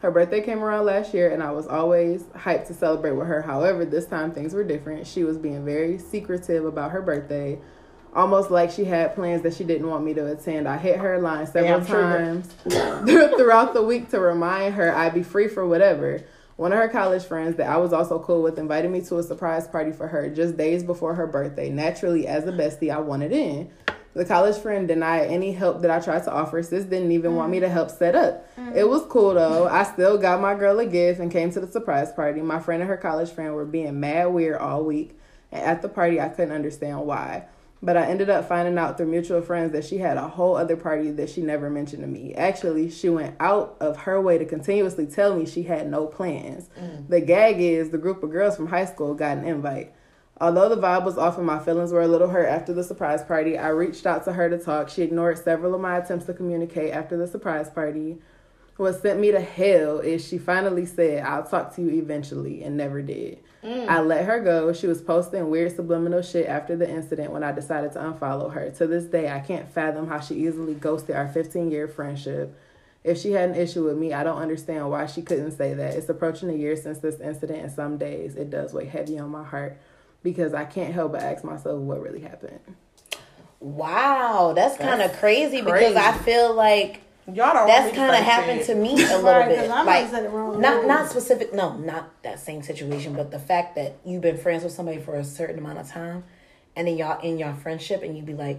Her 0.00 0.10
birthday 0.10 0.42
came 0.42 0.62
around 0.62 0.84
last 0.84 1.14
year, 1.14 1.32
and 1.32 1.42
I 1.42 1.50
was 1.52 1.66
always 1.66 2.22
hyped 2.34 2.66
to 2.66 2.74
celebrate 2.74 3.12
with 3.12 3.26
her. 3.26 3.42
However, 3.42 3.84
this 3.84 4.06
time 4.06 4.30
things 4.30 4.52
were 4.52 4.64
different. 4.64 5.06
She 5.06 5.24
was 5.24 5.38
being 5.38 5.64
very 5.64 5.98
secretive 5.98 6.66
about 6.66 6.90
her 6.90 7.00
birthday, 7.00 7.58
almost 8.14 8.50
like 8.50 8.70
she 8.70 8.84
had 8.84 9.14
plans 9.14 9.42
that 9.42 9.54
she 9.54 9.64
didn't 9.64 9.88
want 9.88 10.04
me 10.04 10.12
to 10.14 10.26
attend. 10.26 10.68
I 10.68 10.76
hit 10.76 10.98
her 10.98 11.18
line 11.18 11.46
several 11.46 11.80
Damn 11.80 11.86
times 11.86 12.52
throughout 13.36 13.72
the 13.72 13.82
week 13.82 14.10
to 14.10 14.20
remind 14.20 14.74
her 14.74 14.94
I'd 14.94 15.14
be 15.14 15.22
free 15.22 15.48
for 15.48 15.66
whatever. 15.66 16.22
One 16.56 16.72
of 16.72 16.78
her 16.78 16.88
college 16.88 17.24
friends 17.24 17.56
that 17.56 17.68
I 17.68 17.76
was 17.76 17.92
also 17.92 18.18
cool 18.18 18.42
with 18.42 18.58
invited 18.58 18.90
me 18.90 19.02
to 19.02 19.18
a 19.18 19.22
surprise 19.22 19.68
party 19.68 19.92
for 19.92 20.08
her 20.08 20.30
just 20.30 20.56
days 20.56 20.82
before 20.82 21.14
her 21.14 21.26
birthday. 21.26 21.68
Naturally, 21.68 22.26
as 22.26 22.46
a 22.46 22.52
bestie, 22.52 22.90
I 22.90 22.98
wanted 22.98 23.32
in. 23.32 23.70
The 24.16 24.24
college 24.24 24.56
friend 24.56 24.88
denied 24.88 25.26
any 25.26 25.52
help 25.52 25.82
that 25.82 25.90
I 25.90 26.00
tried 26.00 26.24
to 26.24 26.32
offer. 26.32 26.62
Sis 26.62 26.84
didn't 26.84 27.12
even 27.12 27.36
want 27.36 27.50
me 27.50 27.60
to 27.60 27.68
help 27.68 27.90
set 27.90 28.14
up. 28.14 28.48
Mm. 28.56 28.74
It 28.74 28.88
was 28.88 29.02
cool 29.10 29.34
though. 29.34 29.68
I 29.68 29.82
still 29.82 30.16
got 30.16 30.40
my 30.40 30.54
girl 30.54 30.78
a 30.78 30.86
gift 30.86 31.20
and 31.20 31.30
came 31.30 31.52
to 31.52 31.60
the 31.60 31.70
surprise 31.70 32.12
party. 32.12 32.40
My 32.40 32.58
friend 32.58 32.80
and 32.80 32.88
her 32.88 32.96
college 32.96 33.30
friend 33.30 33.54
were 33.54 33.66
being 33.66 34.00
mad 34.00 34.28
weird 34.28 34.56
all 34.56 34.84
week. 34.84 35.18
And 35.52 35.62
at 35.62 35.82
the 35.82 35.90
party, 35.90 36.18
I 36.18 36.30
couldn't 36.30 36.54
understand 36.54 37.00
why. 37.00 37.44
But 37.82 37.98
I 37.98 38.06
ended 38.06 38.30
up 38.30 38.48
finding 38.48 38.78
out 38.78 38.96
through 38.96 39.08
mutual 39.08 39.42
friends 39.42 39.72
that 39.72 39.84
she 39.84 39.98
had 39.98 40.16
a 40.16 40.26
whole 40.26 40.56
other 40.56 40.76
party 40.76 41.10
that 41.10 41.28
she 41.28 41.42
never 41.42 41.68
mentioned 41.68 42.00
to 42.00 42.08
me. 42.08 42.32
Actually, 42.36 42.88
she 42.88 43.10
went 43.10 43.36
out 43.38 43.76
of 43.80 43.98
her 43.98 44.18
way 44.18 44.38
to 44.38 44.46
continuously 44.46 45.04
tell 45.04 45.36
me 45.36 45.44
she 45.44 45.64
had 45.64 45.90
no 45.90 46.06
plans. 46.06 46.70
Mm. 46.80 47.10
The 47.10 47.20
gag 47.20 47.60
is 47.60 47.90
the 47.90 47.98
group 47.98 48.22
of 48.22 48.30
girls 48.30 48.56
from 48.56 48.68
high 48.68 48.86
school 48.86 49.12
got 49.12 49.36
an 49.36 49.44
invite. 49.44 49.92
Although 50.38 50.68
the 50.68 50.76
vibe 50.76 51.04
was 51.04 51.16
off 51.16 51.38
and 51.38 51.46
my 51.46 51.58
feelings 51.58 51.92
were 51.92 52.02
a 52.02 52.08
little 52.08 52.28
hurt 52.28 52.48
after 52.48 52.74
the 52.74 52.84
surprise 52.84 53.22
party, 53.22 53.56
I 53.56 53.68
reached 53.68 54.04
out 54.04 54.24
to 54.24 54.34
her 54.34 54.50
to 54.50 54.58
talk. 54.58 54.90
She 54.90 55.02
ignored 55.02 55.38
several 55.38 55.74
of 55.74 55.80
my 55.80 55.96
attempts 55.96 56.26
to 56.26 56.34
communicate 56.34 56.92
after 56.92 57.16
the 57.16 57.26
surprise 57.26 57.70
party. 57.70 58.18
What 58.76 59.00
sent 59.00 59.18
me 59.18 59.30
to 59.30 59.40
hell 59.40 60.00
is 60.00 60.26
she 60.26 60.36
finally 60.36 60.84
said, 60.84 61.24
I'll 61.24 61.44
talk 61.46 61.74
to 61.76 61.82
you 61.82 61.88
eventually, 62.02 62.62
and 62.62 62.76
never 62.76 63.00
did. 63.00 63.38
Mm. 63.64 63.88
I 63.88 64.02
let 64.02 64.26
her 64.26 64.38
go. 64.40 64.74
She 64.74 64.86
was 64.86 65.00
posting 65.00 65.48
weird 65.48 65.74
subliminal 65.74 66.20
shit 66.20 66.46
after 66.46 66.76
the 66.76 66.88
incident 66.88 67.32
when 67.32 67.42
I 67.42 67.52
decided 67.52 67.92
to 67.92 68.00
unfollow 68.00 68.52
her. 68.52 68.70
To 68.72 68.86
this 68.86 69.04
day, 69.04 69.30
I 69.30 69.40
can't 69.40 69.72
fathom 69.72 70.06
how 70.06 70.20
she 70.20 70.34
easily 70.34 70.74
ghosted 70.74 71.16
our 71.16 71.28
15 71.28 71.70
year 71.70 71.88
friendship. 71.88 72.54
If 73.02 73.16
she 73.16 73.32
had 73.32 73.48
an 73.48 73.56
issue 73.56 73.84
with 73.84 73.96
me, 73.96 74.12
I 74.12 74.22
don't 74.22 74.42
understand 74.42 74.90
why 74.90 75.06
she 75.06 75.22
couldn't 75.22 75.52
say 75.52 75.72
that. 75.72 75.94
It's 75.94 76.10
approaching 76.10 76.50
a 76.50 76.54
year 76.54 76.76
since 76.76 76.98
this 76.98 77.20
incident, 77.20 77.60
and 77.60 77.72
some 77.72 77.96
days 77.96 78.36
it 78.36 78.50
does 78.50 78.74
weigh 78.74 78.84
heavy 78.84 79.18
on 79.18 79.30
my 79.30 79.44
heart 79.44 79.78
because 80.22 80.54
I 80.54 80.64
can't 80.64 80.92
help 80.92 81.12
but 81.12 81.22
ask 81.22 81.44
myself 81.44 81.78
what 81.80 82.00
really 82.00 82.20
happened. 82.20 82.60
Wow, 83.60 84.52
that's 84.54 84.76
kind 84.76 85.02
of 85.02 85.12
crazy, 85.14 85.62
because. 85.62 85.96
I 85.96 86.12
feel 86.18 86.54
like 86.54 87.00
Y'all 87.32 87.52
don't 87.54 87.66
that's 87.66 87.92
kind 87.96 88.14
of 88.14 88.22
happened 88.22 88.62
to 88.66 88.74
me 88.76 88.92
a 88.92 89.16
little 89.16 89.22
Right, 89.24 89.48
bit. 89.48 89.58
'cause 89.58 89.70
I 89.70 89.82
might 89.82 89.84
Like 89.84 90.00
have 90.02 90.10
said 90.10 90.32
wrong. 90.32 90.60
not 90.60 90.86
not 90.86 91.10
specific, 91.10 91.52
no, 91.52 91.76
not 91.76 92.10
that 92.22 92.38
same 92.38 92.62
situation, 92.62 93.14
but 93.14 93.32
the 93.32 93.38
fact 93.40 93.74
that 93.74 93.94
you've 94.04 94.22
been 94.22 94.36
friends 94.38 94.62
with 94.62 94.72
somebody 94.72 94.98
for 94.98 95.16
a 95.16 95.24
certain 95.24 95.58
amount 95.58 95.80
of 95.80 95.88
time, 95.90 96.22
and 96.76 96.86
then 96.86 96.96
y'all 96.96 97.20
in 97.22 97.36
your 97.36 97.52
friendship, 97.54 98.04
and 98.04 98.16
you'd 98.16 98.26
be 98.26 98.34
like, 98.34 98.58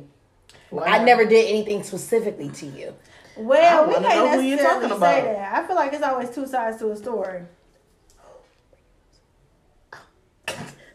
I 0.86 1.02
never 1.02 1.24
did 1.24 1.48
anything 1.48 1.82
specifically 1.84 2.50
to 2.50 2.66
you. 2.66 2.94
Well, 3.38 3.88
we 3.88 3.94
can't 3.94 4.04
know 4.04 4.30
who 4.32 4.42
you're 4.42 4.58
necessarily 4.58 4.88
talking 4.90 5.00
say 5.02 5.22
that. 5.22 5.54
I 5.64 5.66
feel 5.66 5.76
like 5.78 5.94
it's 5.94 6.04
always 6.04 6.30
two 6.32 6.46
sides 6.46 6.78
to 6.80 6.92
a 6.92 6.96
story. 6.98 7.44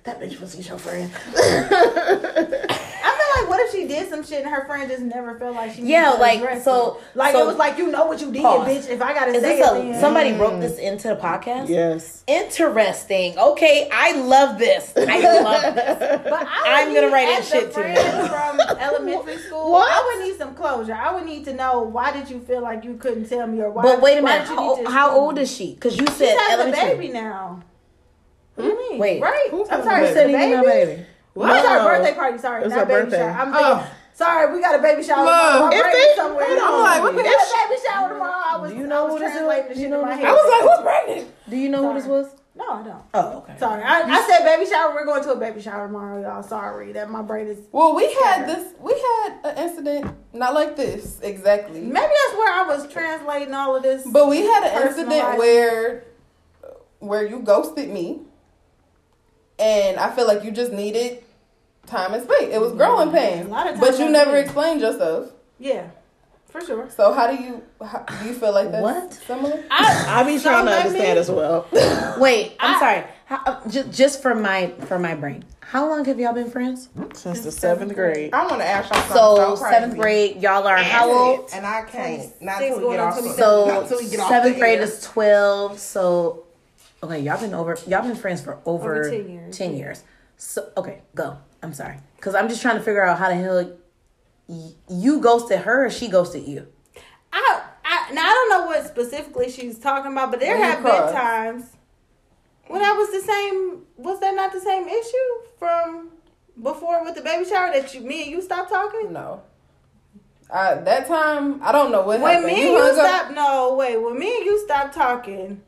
That 0.04 0.20
bitch 0.20 0.40
was 0.40 0.68
your 0.68 0.78
friend. 0.78 1.10
I 1.36 1.68
feel 1.68 3.42
like 3.42 3.48
what 3.48 3.60
if 3.60 3.70
she 3.70 3.86
did 3.86 4.08
some 4.08 4.24
shit 4.24 4.42
and 4.44 4.52
her 4.52 4.66
friend 4.66 4.90
just 4.90 5.02
never 5.02 5.38
felt 5.38 5.54
like 5.54 5.74
she 5.74 5.82
Yeah, 5.82 6.06
needed 6.06 6.16
to 6.16 6.20
like, 6.44 6.62
so- 6.64 6.96
it? 6.96 7.16
like 7.16 7.32
so- 7.32 7.42
it 7.42 7.46
was 7.46 7.56
like 7.56 7.78
you 7.78 7.86
know 7.86 8.06
what 8.06 8.20
you 8.20 8.32
did, 8.32 8.42
Pause. 8.42 8.68
bitch. 8.68 8.90
If 8.90 9.00
I 9.00 9.14
gotta 9.14 9.30
Is 9.32 9.42
say 9.42 9.58
this 9.60 9.66
it, 9.68 9.70
a 9.70 9.74
then 9.92 10.00
somebody 10.00 10.32
wrote 10.32 10.58
this 10.60 10.78
into 10.78 11.06
the 11.08 11.14
podcast? 11.16 11.68
Yes. 11.68 12.24
Interesting. 12.26 13.38
Okay, 13.38 13.88
I 13.92 14.12
love 14.22 14.58
this. 14.58 14.92
I 14.96 15.20
love 15.42 15.74
this. 15.76 15.98
But 16.24 16.46
I 16.48 16.82
I'm 16.82 16.92
gonna 16.94 17.08
write 17.08 17.28
in 17.28 17.36
as 17.38 17.48
shit 17.48 17.64
a 17.64 17.66
too. 17.66 18.28
from 18.28 18.60
elementary 18.80 19.36
school. 19.38 19.70
What? 19.70 19.88
I 19.88 20.16
would 20.18 20.26
need 20.28 20.36
some 20.36 20.54
closure. 20.56 20.94
I 20.94 21.14
would 21.14 21.24
need 21.26 21.44
to 21.44 21.54
know 21.54 21.82
why 21.82 22.10
did 22.12 22.28
you 22.28 22.40
feel 22.40 22.60
like 22.60 22.82
you 22.84 22.94
couldn't 22.96 23.28
tell 23.28 23.46
me 23.46 23.60
or 23.62 23.70
why. 23.70 23.82
But 23.84 24.00
wait 24.02 24.18
a 24.18 24.22
minute. 24.22 24.48
How, 24.48 24.84
how 24.90 25.10
old 25.16 25.38
is 25.38 25.48
she? 25.54 25.74
Because 25.74 25.96
you 25.96 26.06
She's 26.08 26.16
said 26.16 26.36
having 26.48 26.66
a 26.74 26.76
elementary. 26.76 26.98
baby 27.06 27.12
now. 27.12 27.62
What 28.54 28.64
do 28.64 28.68
you 28.68 28.90
mean? 28.90 28.98
Wait. 29.00 29.22
right? 29.22 29.48
Who's 29.50 29.68
I'm 29.70 29.82
sorry, 29.82 30.04
a 30.06 30.08
the 30.08 30.14
baby? 30.14 30.32
baby. 30.32 30.62
baby. 30.66 31.06
I'm 31.40 31.64
sorry, 31.64 31.78
No. 31.78 31.84
birthday 31.88 32.14
party. 32.14 32.38
Sorry, 32.38 32.64
It's 32.64 32.74
not 32.74 32.88
baby 32.88 33.02
birthday. 33.04 33.16
shower. 33.18 33.30
I'm 33.30 33.54
Oh. 33.54 33.76
thinking. 33.78 33.92
Sorry, 34.14 34.52
we 34.52 34.60
got 34.60 34.74
a 34.74 34.82
baby 34.82 35.02
shower. 35.02 35.24
Look, 35.24 35.32
tomorrow. 35.32 35.66
My 35.70 35.74
if 35.76 35.92
they- 35.92 36.14
somewhere. 36.16 36.44
hold 36.46 36.58
else. 36.58 36.70
on. 36.70 36.82
like, 36.82 37.02
what 37.02 37.16
the 37.16 37.22
got 37.22 37.32
a 37.32 37.68
baby 37.68 37.80
shower 37.88 38.08
tomorrow. 38.10 38.42
I 38.52 38.56
was, 38.58 38.70
Do 38.70 38.76
you 38.76 38.84
I 38.84 38.88
know 38.88 39.04
was 39.06 39.12
who 39.14 39.18
this 39.20 39.28
is? 39.28 39.34
translating 39.38 39.68
the 39.68 39.74
Do 39.74 39.80
shit 39.80 39.80
you 39.80 39.84
in 39.86 39.90
know 39.92 40.02
my 40.06 40.14
who 40.16 40.20
head. 40.22 40.34
this 40.34 40.40
I 40.40 40.44
was 40.44 40.50
like, 40.52 40.76
who's 40.76 40.82
pregnant? 40.84 41.34
Do 41.48 41.56
you 41.56 41.68
know 41.70 41.88
who 41.88 41.94
this 41.98 42.06
was? 42.06 42.26
No, 42.54 42.64
I 42.68 42.82
don't. 42.82 43.02
Oh, 43.14 43.38
okay. 43.38 43.54
Sorry, 43.58 43.82
I, 43.82 44.02
I 44.02 44.22
said 44.28 44.44
baby 44.44 44.68
shower. 44.68 44.92
We're 44.94 45.06
going 45.06 45.24
to 45.24 45.32
a 45.32 45.36
baby 45.36 45.62
shower 45.62 45.86
tomorrow, 45.86 46.20
y'all. 46.20 46.42
Sorry 46.42 46.92
that 46.92 47.08
my 47.10 47.22
brain 47.22 47.46
is. 47.46 47.58
Well, 47.72 47.94
we 47.96 48.12
had 48.22 48.46
this. 48.46 48.74
We 48.78 48.92
had 48.92 49.38
an 49.44 49.56
incident, 49.56 50.14
not 50.34 50.52
like 50.52 50.76
this 50.76 51.18
exactly, 51.22 51.80
Maybe 51.80 51.94
that's 51.94 52.36
where 52.38 52.52
I 52.52 52.64
was 52.68 52.86
translating 52.92 53.54
all 53.54 53.74
of 53.76 53.82
this. 53.82 54.02
but 54.06 54.28
we 54.28 54.42
had 54.44 54.64
an 54.64 54.86
incident 54.86 55.38
where, 55.38 56.04
where 56.98 57.26
you 57.26 57.38
ghosted 57.40 57.88
me, 57.88 58.20
and 59.62 59.98
I 59.98 60.10
feel 60.14 60.26
like 60.26 60.44
you 60.44 60.50
just 60.50 60.72
needed 60.72 61.22
time 61.86 62.14
and 62.14 62.22
space. 62.24 62.48
It 62.52 62.60
was 62.60 62.72
growing 62.72 63.10
pains, 63.12 63.46
A 63.46 63.50
lot 63.50 63.66
of 63.68 63.80
but 63.80 63.98
you 63.98 64.08
never 64.10 64.32
did. 64.32 64.44
explained 64.44 64.80
yourself. 64.80 65.30
yeah, 65.58 65.86
for 66.48 66.60
sure. 66.60 66.88
So 66.90 67.12
how 67.12 67.26
do 67.34 67.42
you 67.42 67.62
how, 67.84 68.00
do 68.00 68.26
you 68.28 68.34
feel 68.34 68.52
like 68.52 68.70
that's 68.72 68.82
What? 68.82 69.12
similar? 69.14 69.62
I 69.70 70.22
be 70.26 70.38
So 70.38 70.50
trying 70.50 70.66
to 70.66 70.72
understand 70.72 71.14
me- 71.14 71.20
as 71.20 71.30
well. 71.30 71.66
Wait, 72.18 72.56
I'm 72.60 72.76
I- 72.76 72.80
sorry. 72.80 73.04
How, 73.26 73.40
uh, 73.46 73.68
just, 73.68 73.90
just 73.92 74.20
for 74.22 74.34
my 74.34 74.72
for 74.86 74.98
my 74.98 75.14
brain. 75.14 75.44
How 75.60 75.88
long 75.88 76.04
have 76.04 76.20
y'all 76.20 76.34
been 76.34 76.50
friends? 76.50 76.90
Since 77.14 77.40
the 77.44 77.50
seventh 77.52 77.94
grade. 77.94 78.34
I 78.34 78.44
want 78.46 78.60
to 78.60 78.66
ask 78.66 78.90
y'all 78.92 79.00
something 79.04 79.16
So 79.16 79.54
so, 79.56 79.70
seventh 79.70 79.96
grade, 79.96 80.42
y'all 80.42 80.66
are 80.68 80.76
how 80.76 81.10
old? 81.10 81.48
And 81.54 81.64
I 81.64 81.82
can't. 81.84 82.30
Not 82.42 82.58
Six 82.58 82.76
till 82.76 82.88
we 82.90 82.94
get 82.94 83.00
on 83.00 83.08
off. 83.08 83.18
27. 83.20 83.38
So 83.38 83.66
not 83.80 83.88
till 83.88 83.98
we 83.98 84.10
get 84.10 84.20
off 84.20 84.28
seventh 84.28 84.58
grade 84.58 84.80
is 84.80 85.00
twelve. 85.02 85.78
So 85.78 86.41
okay, 87.02 87.20
y'all 87.20 87.40
been 87.40 87.54
over. 87.54 87.76
Y'all 87.86 88.02
been 88.02 88.16
friends 88.16 88.40
for 88.40 88.58
over, 88.64 89.00
Over 89.04 89.10
10 89.10 89.28
years, 89.30 89.58
10 89.58 89.76
years. 89.76 90.04
So 90.36 90.70
okay, 90.76 91.02
go. 91.14 91.38
I'm 91.62 91.72
sorry, 91.72 91.98
because 92.16 92.34
I'm 92.34 92.48
just 92.48 92.60
trying 92.62 92.76
to 92.76 92.82
figure 92.82 93.04
out 93.04 93.18
how 93.18 93.28
the 93.28 93.36
hell 93.36 93.72
y- 94.48 94.72
you 94.88 95.20
ghosted 95.20 95.60
her 95.60 95.86
or 95.86 95.90
she 95.90 96.08
ghosted 96.08 96.46
you. 96.48 96.66
I, 97.32 97.62
I 97.84 98.12
now 98.12 98.22
I 98.22 98.30
don't 98.30 98.50
know 98.50 98.66
what 98.66 98.86
specifically 98.86 99.50
she's 99.50 99.78
talking 99.78 100.10
about, 100.12 100.30
but 100.32 100.40
there 100.40 100.52
When 100.58 100.60
you 100.60 100.64
have 100.70 100.82
been 100.82 101.12
times 101.14 101.64
when 102.66 102.80
that 102.80 102.94
was 102.96 103.10
the 103.12 103.20
same. 103.20 103.82
Was 103.98 104.18
that 104.20 104.34
not 104.34 104.52
the 104.52 104.60
same 104.60 104.88
issue 104.88 105.28
from 105.58 106.10
before 106.60 107.04
with 107.04 107.14
the 107.14 107.20
baby 107.20 107.48
shower 107.48 107.70
that 107.72 107.94
you, 107.94 108.00
me 108.00 108.22
and 108.22 108.30
you 108.32 108.42
stopped 108.42 108.70
talking? 108.70 109.12
No. 109.12 109.42
Uh, 110.50 110.80
that 110.82 111.06
time, 111.06 111.62
I 111.62 111.70
don't 111.72 111.92
know 111.92 112.02
what 112.02 112.20
When 112.20 112.32
happened. 112.34 112.46
me 112.46 112.52
and 112.62 112.70
you 112.72 112.78
hung 112.80 112.98
up- 112.98 113.06
stopped, 113.06 113.34
no 113.34 113.74
wait. 113.74 113.96
When 113.96 114.18
me 114.18 114.36
and 114.38 114.44
you 114.44 114.58
stopped 114.64 114.94
talking, 114.94 115.62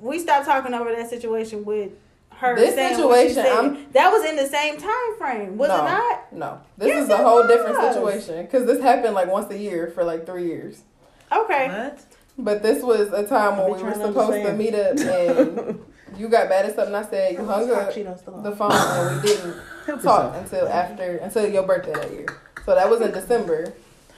we 0.00 0.18
stopped 0.18 0.46
talking 0.46 0.74
over 0.74 0.92
that 0.94 1.08
situation 1.10 1.64
with 1.64 1.92
her. 2.30 2.56
This 2.56 2.74
saying 2.74 2.98
what 3.06 3.20
she 3.28 3.34
situation. 3.34 3.56
I'm- 3.56 3.86
that 3.92 4.10
was 4.10 4.24
in 4.28 4.36
the 4.36 4.46
same 4.46 4.76
time 4.78 5.16
frame, 5.18 5.56
was 5.56 5.68
no, 5.68 5.76
it 5.76 5.88
not? 5.88 6.32
No, 6.32 6.60
this 6.76 6.88
Yes, 6.88 7.04
is 7.04 7.10
a 7.10 7.14
it 7.14 7.18
whole 7.20 7.46
different 7.46 7.76
situation 7.76 8.44
because 8.44 8.66
this 8.66 8.80
happened 8.82 9.14
like 9.14 9.30
once 9.30 9.50
a 9.52 9.58
year 9.58 9.90
for 9.94 10.02
like 10.04 10.26
three 10.26 10.46
years. 10.46 10.82
Okay. 11.30 11.68
What? 11.68 12.00
But 12.38 12.62
this 12.62 12.82
was 12.82 13.12
a 13.12 13.26
time 13.26 13.58
when 13.58 13.66
we 13.66 13.72
were 13.72 13.78
trying 13.78 14.00
to 14.00 14.06
supposed 14.06 14.42
to 14.44 14.52
meet 14.54 14.74
up 14.74 14.96
and 14.98 15.84
you 16.16 16.28
got 16.28 16.48
mad 16.48 16.66
at 16.66 16.74
something 16.74 16.94
I 16.94 17.02
said. 17.04 17.34
You 17.34 17.44
hung 17.44 17.70
up 17.70 17.92
Cheetos 17.92 18.18
still 18.20 18.34
on. 18.34 18.42
the 18.42 18.56
phone 18.56 18.72
and 18.72 19.22
we 19.22 19.28
didn't 19.86 20.02
talk 20.02 20.34
until 20.36 20.68
after 20.68 21.16
until 21.18 21.48
your 21.48 21.62
birthday 21.62 21.92
that 21.92 22.10
year. 22.10 22.26
So 22.64 22.74
that 22.74 22.88
was 22.90 23.00
in 23.00 23.12
December. 23.12 23.72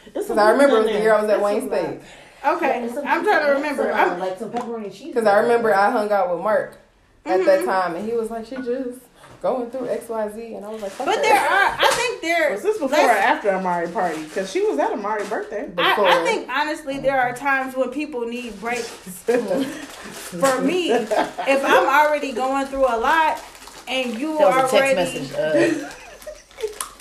Because 0.06 0.30
I 0.30 0.50
remember 0.50 0.76
it 0.78 0.84
was 0.84 0.92
the 0.92 0.98
year 1.00 1.12
I 1.14 1.20
was 1.22 1.30
at 1.30 1.36
there. 1.36 1.40
Wayne 1.44 1.62
It's 1.64 1.66
lot. 1.72 1.80
State. 1.80 2.00
Okay, 2.46 2.88
I'm 3.06 3.24
trying 3.24 3.46
to 3.46 3.52
remember. 3.52 3.90
I'm, 3.92 4.18
like 4.18 4.38
some 4.38 4.50
pepperoni 4.50 4.92
cheese. 4.92 5.08
Because 5.14 5.26
I 5.26 5.38
remember 5.38 5.74
I 5.74 5.90
hung 5.90 6.10
out 6.12 6.30
with 6.34 6.42
Mark 6.42 6.76
at 7.24 7.38
Mm-hmm. 7.40 7.46
that 7.46 7.64
time 7.64 7.96
and 7.96 8.04
he 8.08 8.14
was 8.14 8.30
like, 8.30 8.44
she 8.46 8.56
just 8.56 8.98
going 9.40 9.70
through 9.70 9.88
X 9.88 10.08
Y 10.08 10.30
Z, 10.34 10.54
and 10.54 10.64
I 10.64 10.68
was 10.70 10.80
like, 10.82 10.96
but 10.98 11.06
her. 11.16 11.22
there 11.22 11.38
are. 11.40 11.76
I 11.78 11.90
think 11.94 12.20
there. 12.22 12.50
Was 12.52 12.62
this 12.62 12.78
before 12.78 12.98
or 12.98 13.02
let's- 13.02 13.24
after 13.26 13.50
Amari 13.50 13.88
party? 13.88 14.22
Because 14.24 14.50
she 14.50 14.60
was 14.62 14.78
at 14.78 14.92
Amari's 14.92 15.28
birthday. 15.28 15.66
Before. 15.68 16.06
I, 16.06 16.20
I 16.20 16.24
think 16.24 16.48
honestly 16.50 16.98
there 16.98 17.18
are 17.20 17.34
times 17.34 17.74
when 17.76 17.90
people 17.90 18.26
need 18.26 18.58
breaks. 18.60 18.88
For 19.28 20.60
me, 20.60 20.90
if 20.90 21.64
I'm 21.64 21.86
already 21.86 22.32
going 22.32 22.66
through 22.66 22.86
a 22.86 22.96
lot 22.98 23.40
and 23.88 24.18
you 24.18 24.36
That 24.38 24.64
was 24.64 24.72
a 24.72 24.76
text 24.78 24.96
already 24.96 25.20
message. 25.20 25.32
Uh, 25.34 25.90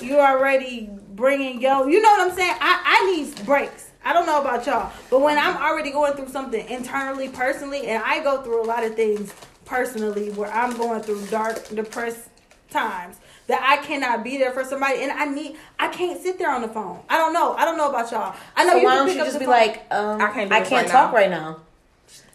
you 0.05 0.19
already 0.19 0.89
bringing 1.15 1.61
yo, 1.61 1.87
you 1.87 2.01
know 2.01 2.09
what 2.09 2.29
I'm 2.29 2.35
saying? 2.35 2.55
I 2.59 2.81
I 2.85 3.15
need 3.15 3.45
breaks. 3.45 3.89
I 4.05 4.13
don't 4.13 4.25
know 4.25 4.41
about 4.41 4.65
y'all, 4.65 4.91
but 5.09 5.21
when 5.21 5.37
I'm 5.37 5.55
already 5.57 5.91
going 5.91 6.13
through 6.13 6.29
something 6.29 6.67
internally, 6.69 7.29
personally, 7.29 7.87
and 7.87 8.03
I 8.03 8.21
go 8.23 8.41
through 8.41 8.61
a 8.63 8.67
lot 8.67 8.83
of 8.83 8.95
things 8.95 9.33
personally 9.65 10.29
where 10.31 10.51
I'm 10.51 10.75
going 10.77 11.01
through 11.01 11.25
dark, 11.27 11.69
depressed 11.69 12.27
times 12.69 13.17
that 13.47 13.61
I 13.61 13.85
cannot 13.85 14.23
be 14.23 14.37
there 14.37 14.51
for 14.51 14.63
somebody, 14.63 15.01
and 15.03 15.11
I 15.11 15.25
need, 15.25 15.55
I 15.79 15.87
can't 15.89 16.21
sit 16.21 16.37
there 16.37 16.51
on 16.51 16.61
the 16.61 16.67
phone. 16.67 16.99
I 17.09 17.17
don't 17.17 17.33
know. 17.33 17.53
I 17.53 17.65
don't 17.65 17.77
know 17.77 17.89
about 17.89 18.11
y'all. 18.11 18.35
I 18.55 18.65
know 18.65 18.71
so 18.73 18.77
you 18.77 18.85
why 18.85 18.95
don't 18.95 19.07
you 19.09 19.15
just 19.15 19.39
be 19.39 19.45
phone. 19.45 19.53
like, 19.53 19.85
um, 19.91 20.21
I 20.21 20.31
can't 20.31 20.51
I 20.51 20.61
can't 20.61 20.71
right 20.71 20.87
talk 20.87 21.11
now. 21.11 21.17
right 21.17 21.29
now. 21.29 21.59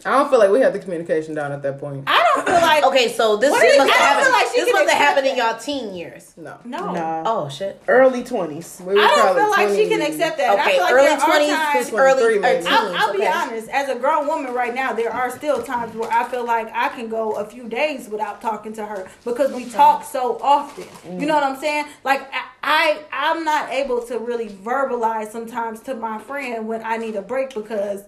I 0.06 0.10
don't 0.10 0.30
feel 0.30 0.38
like 0.38 0.50
we 0.50 0.60
had 0.60 0.72
the 0.72 0.78
communication 0.78 1.34
down 1.34 1.50
at 1.50 1.60
that 1.62 1.78
point. 1.80 2.04
I 2.06 2.30
don't 2.34 2.46
feel 2.46 2.54
like 2.60 2.84
Okay, 2.84 3.08
so 3.12 3.36
this 3.36 3.50
What 3.50 3.60
do 3.60 3.66
you- 3.66 3.78
must 3.78 3.90
I 3.90 3.94
have 3.94 4.16
don't 4.16 4.24
feel 4.24 4.32
happened. 4.32 4.32
like 4.32 4.54
she 4.54 4.60
this 4.60 4.64
can 4.70 4.72
must 4.72 4.92
have 4.92 5.00
accept 5.00 5.08
happened 5.08 5.26
in 5.26 5.36
y'all 5.36 5.58
teen 5.58 5.94
years. 5.94 6.32
No. 6.36 6.56
no. 6.64 6.92
No. 6.92 7.22
Oh 7.26 7.48
shit. 7.48 7.82
Early 7.88 8.22
20s. 8.22 8.80
We 8.80 8.94
were 8.94 9.00
I 9.00 9.06
don't 9.08 9.18
probably 9.18 9.42
feel 9.42 9.50
like 9.50 9.68
she 9.70 9.86
20 9.86 9.88
can 9.88 10.02
accept 10.02 10.38
that. 10.38 10.50
I 10.50 10.62
Okay, 10.62 10.72
feel 10.74 10.82
like 10.84 10.92
early 10.94 11.06
there 11.06 11.18
are 11.18 11.26
twenties, 11.26 11.92
early 11.92 12.12
23 12.14 12.38
maybe. 12.38 12.54
teens. 12.62 12.66
I'll, 12.70 12.96
I'll 12.96 13.12
be 13.12 13.18
okay. 13.18 13.26
honest. 13.32 13.68
As 13.70 13.88
a 13.88 13.96
grown 13.98 14.26
woman 14.28 14.54
right 14.54 14.74
now, 14.74 14.92
there 14.92 15.12
are 15.12 15.30
still 15.36 15.62
times 15.64 15.94
where 15.96 16.10
I 16.12 16.28
feel 16.28 16.44
like 16.44 16.70
I 16.72 16.88
can 16.90 17.08
go 17.08 17.32
a 17.32 17.44
few 17.44 17.68
days 17.68 18.08
without 18.08 18.40
talking 18.40 18.72
to 18.74 18.86
her 18.86 19.08
because 19.24 19.52
we 19.52 19.64
talk 19.68 20.04
so 20.04 20.38
often. 20.40 20.84
You 21.04 21.24
mm. 21.24 21.26
know 21.26 21.34
what 21.34 21.42
I'm 21.42 21.58
saying? 21.58 21.86
Like 22.04 22.22
I, 22.32 22.44
I, 22.62 22.98
I'm 23.12 23.44
not 23.44 23.70
able 23.72 24.02
to 24.06 24.18
really 24.18 24.48
verbalize 24.48 25.32
sometimes 25.32 25.80
to 25.80 25.94
my 25.94 26.18
friend 26.18 26.68
when 26.68 26.84
I 26.84 26.98
need 26.98 27.16
a 27.16 27.22
break 27.22 27.52
because 27.52 28.02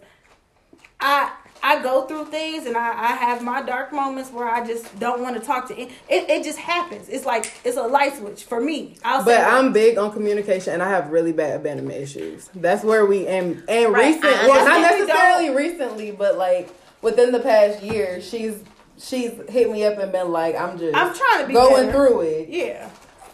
I. 1.00 1.32
I 1.62 1.82
go 1.82 2.06
through 2.06 2.26
things 2.26 2.66
and 2.66 2.76
I, 2.76 2.88
I 2.90 3.12
have 3.16 3.42
my 3.42 3.62
dark 3.62 3.92
moments 3.92 4.30
where 4.30 4.48
I 4.48 4.66
just 4.66 4.98
don't 4.98 5.20
want 5.20 5.36
to 5.38 5.42
talk 5.46 5.68
to 5.68 5.78
it. 5.80 5.90
It, 6.08 6.28
it 6.30 6.42
just 6.44 6.58
happens. 6.58 7.08
It's 7.08 7.26
like 7.26 7.52
it's 7.64 7.76
a 7.76 7.82
light 7.82 8.16
switch 8.16 8.44
for 8.44 8.60
me. 8.60 8.96
I'll 9.04 9.20
say 9.20 9.24
But 9.26 9.38
that. 9.38 9.52
I'm 9.52 9.72
big 9.72 9.98
on 9.98 10.12
communication, 10.12 10.72
and 10.74 10.82
I 10.82 10.88
have 10.88 11.10
really 11.10 11.32
bad 11.32 11.60
abandonment 11.60 12.00
issues. 12.00 12.48
That's 12.54 12.82
where 12.84 13.04
we 13.06 13.26
and 13.26 13.62
and 13.68 13.92
Right, 13.92 14.06
recently, 14.14 14.30
I 14.34 14.46
well, 14.48 14.64
not 14.64 14.80
necessarily 14.98 15.50
recently, 15.50 16.10
but 16.12 16.36
like 16.38 16.70
within 17.02 17.32
the 17.32 17.40
past 17.40 17.82
year, 17.82 18.20
she's 18.20 18.62
she's 18.98 19.32
hit 19.48 19.70
me 19.70 19.84
up 19.84 19.98
and 19.98 20.10
been 20.12 20.30
like, 20.32 20.54
"I'm 20.56 20.78
just 20.78 20.94
I'm 20.96 21.14
trying 21.14 21.42
to 21.42 21.46
be 21.48 21.54
going 21.54 21.86
better. 21.86 21.92
through 21.92 22.20
it, 22.22 22.48
Yeah, 22.48 22.88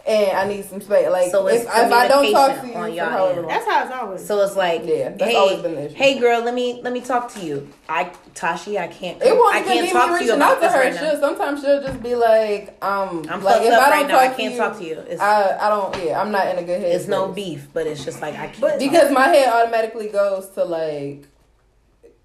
and 0.07 0.37
I 0.37 0.47
need 0.49 0.65
some 0.65 0.81
space." 0.81 1.09
Like 1.11 1.31
So 1.31 1.47
if, 1.49 1.63
it's 1.63 1.65
if 1.65 1.71
I 1.93 2.09
don't 2.09 2.33
talk 2.33 2.53
to 2.55 2.61
communication 2.61 2.69
you 2.71 2.77
on 2.77 2.89
for 2.89 2.95
your 2.95 3.05
however 3.07 3.29
end. 3.33 3.41
long, 3.43 3.49
that's 3.49 3.67
how 3.67 3.83
it's 3.85 3.93
always. 3.93 4.27
So 4.27 4.41
it's 4.43 4.57
like, 4.57 4.83
Yeah, 4.85 5.11
that's 5.11 5.25
hey, 5.25 5.37
always 5.37 5.61
been 5.63 5.75
the 5.75 5.87
issue. 5.87 5.95
hey, 5.95 6.19
girl, 6.19 6.41
let 6.43 6.55
me 6.55 6.81
let 6.83 6.93
me 6.93 7.01
talk 7.01 7.33
to 7.35 7.41
you. 7.41 7.69
I 7.89 8.13
Tashi, 8.35 8.79
I 8.79 8.87
can't. 8.89 9.21
it 9.23 9.35
won't 9.35 9.55
I 9.55 9.61
even 9.61 9.73
can't 9.73 9.87
be 9.87 9.93
talk 9.93 10.11
me 10.11 10.19
to 10.19 10.25
you 10.25 10.31
reaching 10.33 10.37
about 10.37 10.57
out 10.57 10.61
to 10.61 10.69
her. 10.69 10.81
right 10.81 10.95
she'll, 10.95 11.13
now. 11.15 11.21
sometimes 11.21 11.61
she'll 11.63 11.83
just 11.83 12.03
be 12.03 12.15
like, 12.15 12.77
um, 12.83 13.25
I'm 13.31 13.43
like 13.43 13.55
fucked 13.57 13.67
if 13.67 13.73
up 13.73 13.83
I 13.83 13.91
don't 13.91 13.91
right 13.91 14.09
now. 14.09 14.19
I 14.19 14.29
can't 14.29 14.53
to 14.53 14.59
talk 14.59 14.79
to 14.79 14.85
you, 14.85 14.95
you. 14.95 15.01
It's, 15.01 15.21
I 15.21 15.57
I 15.59 15.69
don't. 15.69 16.05
Yeah, 16.05 16.21
I'm 16.21 16.31
not 16.31 16.47
in 16.49 16.59
a 16.59 16.63
good 16.63 16.81
head. 16.81 16.95
it's 16.95 17.09
no 17.09 17.29
beef, 17.33 17.69
but 17.73 17.87
it's 17.87 18.05
just 18.05 18.21
like 18.23 18.35
I 18.35 18.47
can't. 18.49 18.61
But- 18.61 18.71
talk. 18.71 18.79
because 18.79 19.11
my 19.13 19.29
head 19.29 19.49
automatically 19.53 20.09
goes 20.09 20.49
to 20.51 20.65
like, 20.65 21.25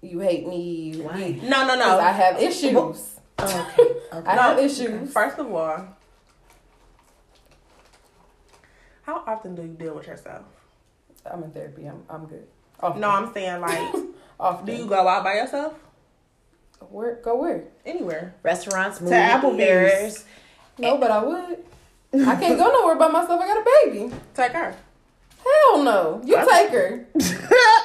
you 0.02 0.18
hate 0.20 0.46
me. 0.48 1.00
Why? 1.00 1.38
No, 1.42 1.66
no, 1.66 1.74
no. 1.76 1.98
I 1.98 2.10
have 2.12 2.40
issues. 2.40 2.74
Oh, 2.76 3.12
okay, 3.38 3.90
okay. 4.18 4.26
I 4.30 4.34
have 4.36 4.58
issues. 4.58 5.12
First 5.12 5.38
of 5.38 5.52
all, 5.52 5.86
how 9.12 9.32
often 9.34 9.54
do 9.54 9.62
you 9.62 9.68
deal 9.68 9.94
with 9.94 10.06
yourself? 10.06 10.42
I'm 11.30 11.42
in 11.42 11.50
therapy. 11.50 11.86
I'm 11.86 12.02
I'm 12.08 12.26
good. 12.26 12.46
Often. 12.80 13.00
No, 13.00 13.10
I'm 13.10 13.32
saying 13.32 13.60
like, 13.60 13.94
often. 14.40 14.66
do 14.66 14.72
you 14.72 14.86
go 14.86 15.06
out 15.06 15.24
by 15.24 15.34
yourself? 15.34 15.74
where 16.90 17.14
go 17.16 17.36
where? 17.36 17.64
Anywhere. 17.86 18.34
Restaurants, 18.42 19.00
movie 19.00 19.14
Applebee's. 19.14 20.24
No, 20.78 20.98
but 20.98 21.10
I 21.10 21.22
would. 21.22 21.58
I 22.26 22.36
can't 22.36 22.58
go 22.58 22.68
nowhere 22.70 22.96
by 22.96 23.08
myself. 23.08 23.40
I 23.40 23.46
got 23.46 23.58
a 23.58 23.64
baby. 23.84 24.14
Take 24.34 24.52
her. 24.52 24.74
Hell 25.44 25.82
no. 25.82 26.20
You 26.24 26.36
take 26.36 26.70
her, 26.70 27.06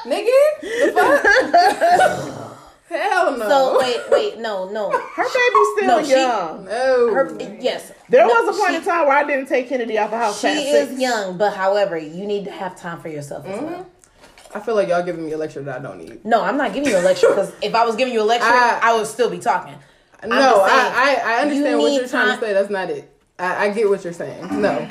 nigga. 0.05 0.61
The 0.61 1.97
fuck? 1.97 2.43
Hell 2.89 3.37
no. 3.37 3.49
So 3.49 3.79
wait, 3.79 3.99
wait, 4.09 4.37
no, 4.39 4.69
no. 4.69 4.91
Her 5.15 5.23
baby's 5.23 5.67
still 5.75 5.87
No, 5.87 6.03
she- 6.03 6.11
young. 6.11 6.65
no. 6.65 7.13
Her, 7.13 7.37
yes, 7.59 7.91
There 8.09 8.25
No, 8.25 8.33
was 8.33 8.55
a 8.55 8.59
point 8.59 8.71
she- 8.71 8.75
in 8.77 8.83
time 8.83 9.07
where 9.07 9.17
I 9.17 9.25
didn't 9.25 9.47
take 9.47 9.67
Kennedy 9.67 9.97
out 9.97 10.09
the 10.11 10.17
house. 10.17 10.39
She 10.39 10.47
past 10.47 10.59
is 10.65 10.89
six. 10.89 11.01
young, 11.01 11.37
but 11.37 11.53
however, 11.53 11.97
you 11.97 12.25
need 12.25 12.45
to 12.45 12.51
have 12.51 12.77
time 12.79 13.01
for 13.01 13.09
yourself 13.09 13.45
as 13.45 13.57
mm-hmm. 13.57 13.65
well. 13.65 13.89
I 14.55 14.61
feel 14.61 14.75
like 14.75 14.87
y'all 14.87 15.03
giving 15.03 15.25
me 15.25 15.33
a 15.33 15.37
lecture 15.37 15.61
that 15.63 15.79
I 15.79 15.83
don't 15.83 15.97
need. 15.97 16.23
No, 16.23 16.41
I'm 16.41 16.55
not 16.55 16.73
giving 16.73 16.89
you 16.89 16.97
a 16.97 17.01
lecture 17.01 17.27
because 17.27 17.51
if 17.61 17.75
I 17.75 17.85
was 17.85 17.97
giving 17.97 18.13
you 18.13 18.21
a 18.21 18.23
lecture, 18.23 18.47
I- 18.47 18.79
I, 18.81 18.95
would 18.95 19.07
still 19.07 19.29
be 19.29 19.39
talking. 19.39 19.75
No, 20.23 20.29
saying, 20.29 20.43
I, 20.45 21.17
I 21.25 21.33
I 21.37 21.41
understand 21.41 21.65
you 21.69 21.77
what 21.79 21.91
you're 21.93 22.07
trying 22.07 22.27
time- 22.29 22.39
to 22.39 22.45
say. 22.45 22.53
That's 22.53 22.69
not 22.69 22.89
it. 22.89 23.11
I, 23.37 23.65
I 23.65 23.69
get 23.71 23.89
what 23.89 24.03
you're 24.03 24.13
saying. 24.13 24.61
No. 24.61 24.87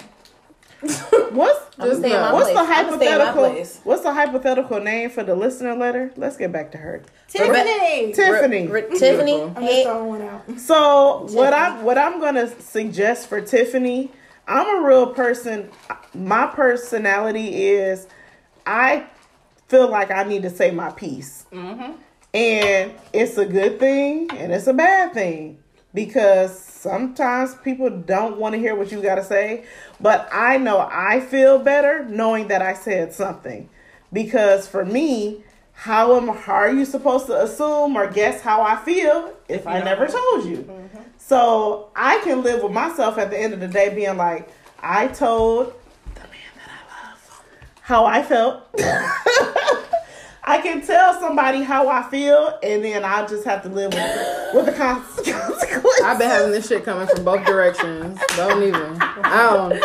What's 0.81 1.67
I'm 1.79 1.89
Just 1.89 2.01
staying 2.01 2.15
in 2.15 2.21
my 2.21 2.29
no. 2.31 2.35
what's 2.35 2.49
the 2.49 2.55
place. 2.55 2.69
I'ma 2.69 2.97
stay 2.97 3.13
in 3.13 3.19
my 3.19 3.25
hypothetical? 3.25 3.51
place. 3.51 3.81
What's 3.85 4.03
the 4.03 4.13
hypothetical 4.13 4.81
name 4.81 5.11
for 5.11 5.23
the 5.23 5.35
listener 5.35 5.75
letter? 5.75 6.13
Let's 6.17 6.37
get 6.37 6.53
back 6.53 6.73
to 6.73 6.79
her. 6.79 7.03
Tiffany. 7.29 8.13
Tiffany. 8.13 8.69
R- 8.71 8.81
Tiffany, 8.83 9.43
I'm 9.43 9.55
hey, 9.57 9.85
just 9.85 9.87
throwing 9.87 10.09
one 10.09 10.23
out. 10.23 10.59
So 10.59 11.27
what 11.33 11.53
I 11.53 11.83
what 11.83 11.99
I'm 11.99 12.21
gonna 12.21 12.49
suggest 12.61 13.29
for 13.29 13.41
Tiffany, 13.41 14.11
I'm 14.47 14.83
a 14.83 14.87
real 14.87 15.13
person. 15.13 15.71
My 16.15 16.47
personality 16.47 17.67
is 17.67 18.07
I 18.67 19.07
feel 19.69 19.89
like 19.91 20.11
I 20.11 20.25
need 20.25 20.43
to 20.43 20.51
say 20.51 20.71
my 20.71 20.91
piece, 20.91 21.45
mm-hmm. 21.53 21.93
and 22.33 22.93
it's 23.13 23.37
a 23.37 23.45
good 23.45 23.79
thing 23.79 24.31
and 24.33 24.53
it's 24.53 24.67
a 24.67 24.75
bad 24.75 25.13
thing 25.13 25.59
because 25.97 26.57
sometimes 26.57 27.55
people 27.57 27.89
don't 27.89 28.37
want 28.37 28.55
to 28.55 28.61
hear 28.61 28.77
what 28.77 28.93
you 28.93 29.03
got 29.03 29.15
to 29.15 29.25
say. 29.25 29.65
But 29.99 30.29
I 30.31 30.59
know 30.59 30.87
I 30.93 31.21
feel 31.21 31.59
better 31.59 32.05
knowing 32.05 32.49
that 32.49 32.61
I 32.63 32.75
said 32.75 33.13
something 33.13 33.69
because 34.13 34.69
for 34.69 34.85
me. 34.85 35.43
How 35.79 36.17
am 36.17 36.29
how 36.29 36.55
are 36.55 36.73
you 36.73 36.87
supposed 36.87 37.27
to 37.27 37.39
assume 37.43 37.99
or 37.99 38.11
guess 38.11 38.41
how 38.41 38.63
I 38.63 38.77
feel 38.77 39.35
if 39.47 39.67
I 39.67 39.83
never 39.83 40.07
told 40.07 40.47
you? 40.47 40.65
Mm-hmm. 40.67 41.03
So 41.19 41.91
I 41.95 42.19
can 42.25 42.43
live 42.43 42.63
with 42.63 42.73
myself 42.73 43.19
at 43.19 43.29
the 43.29 43.39
end 43.39 43.53
of 43.53 43.61
the 43.61 43.69
day 43.69 43.95
being 43.95 44.17
like, 44.17 44.49
I 44.81 45.09
told 45.09 45.75
the 46.15 46.21
man 46.21 46.53
that 46.57 46.71
I 46.71 47.11
love 47.11 47.43
how 47.83 48.07
I 48.07 48.23
felt. 48.23 48.63
I 50.49 50.61
can 50.61 50.81
tell 50.81 51.19
somebody 51.19 51.63
how 51.63 51.89
I 51.89 52.09
feel, 52.09 52.57
and 52.63 52.85
then 52.85 53.05
I 53.05 53.27
just 53.27 53.45
have 53.45 53.63
to 53.65 53.69
live 53.69 53.93
with, 53.93 54.55
with 54.55 54.67
the 54.67 54.73
consequences. 54.77 55.65
I've 56.05 56.19
been 56.19 56.29
having 56.29 56.53
this 56.53 56.69
shit 56.69 56.85
coming 56.85 57.09
from 57.09 57.25
both 57.25 57.45
directions. 57.45 58.19
Don't 58.37 58.63
even. 58.63 58.97
I 59.01 59.43
don't. 59.53 59.83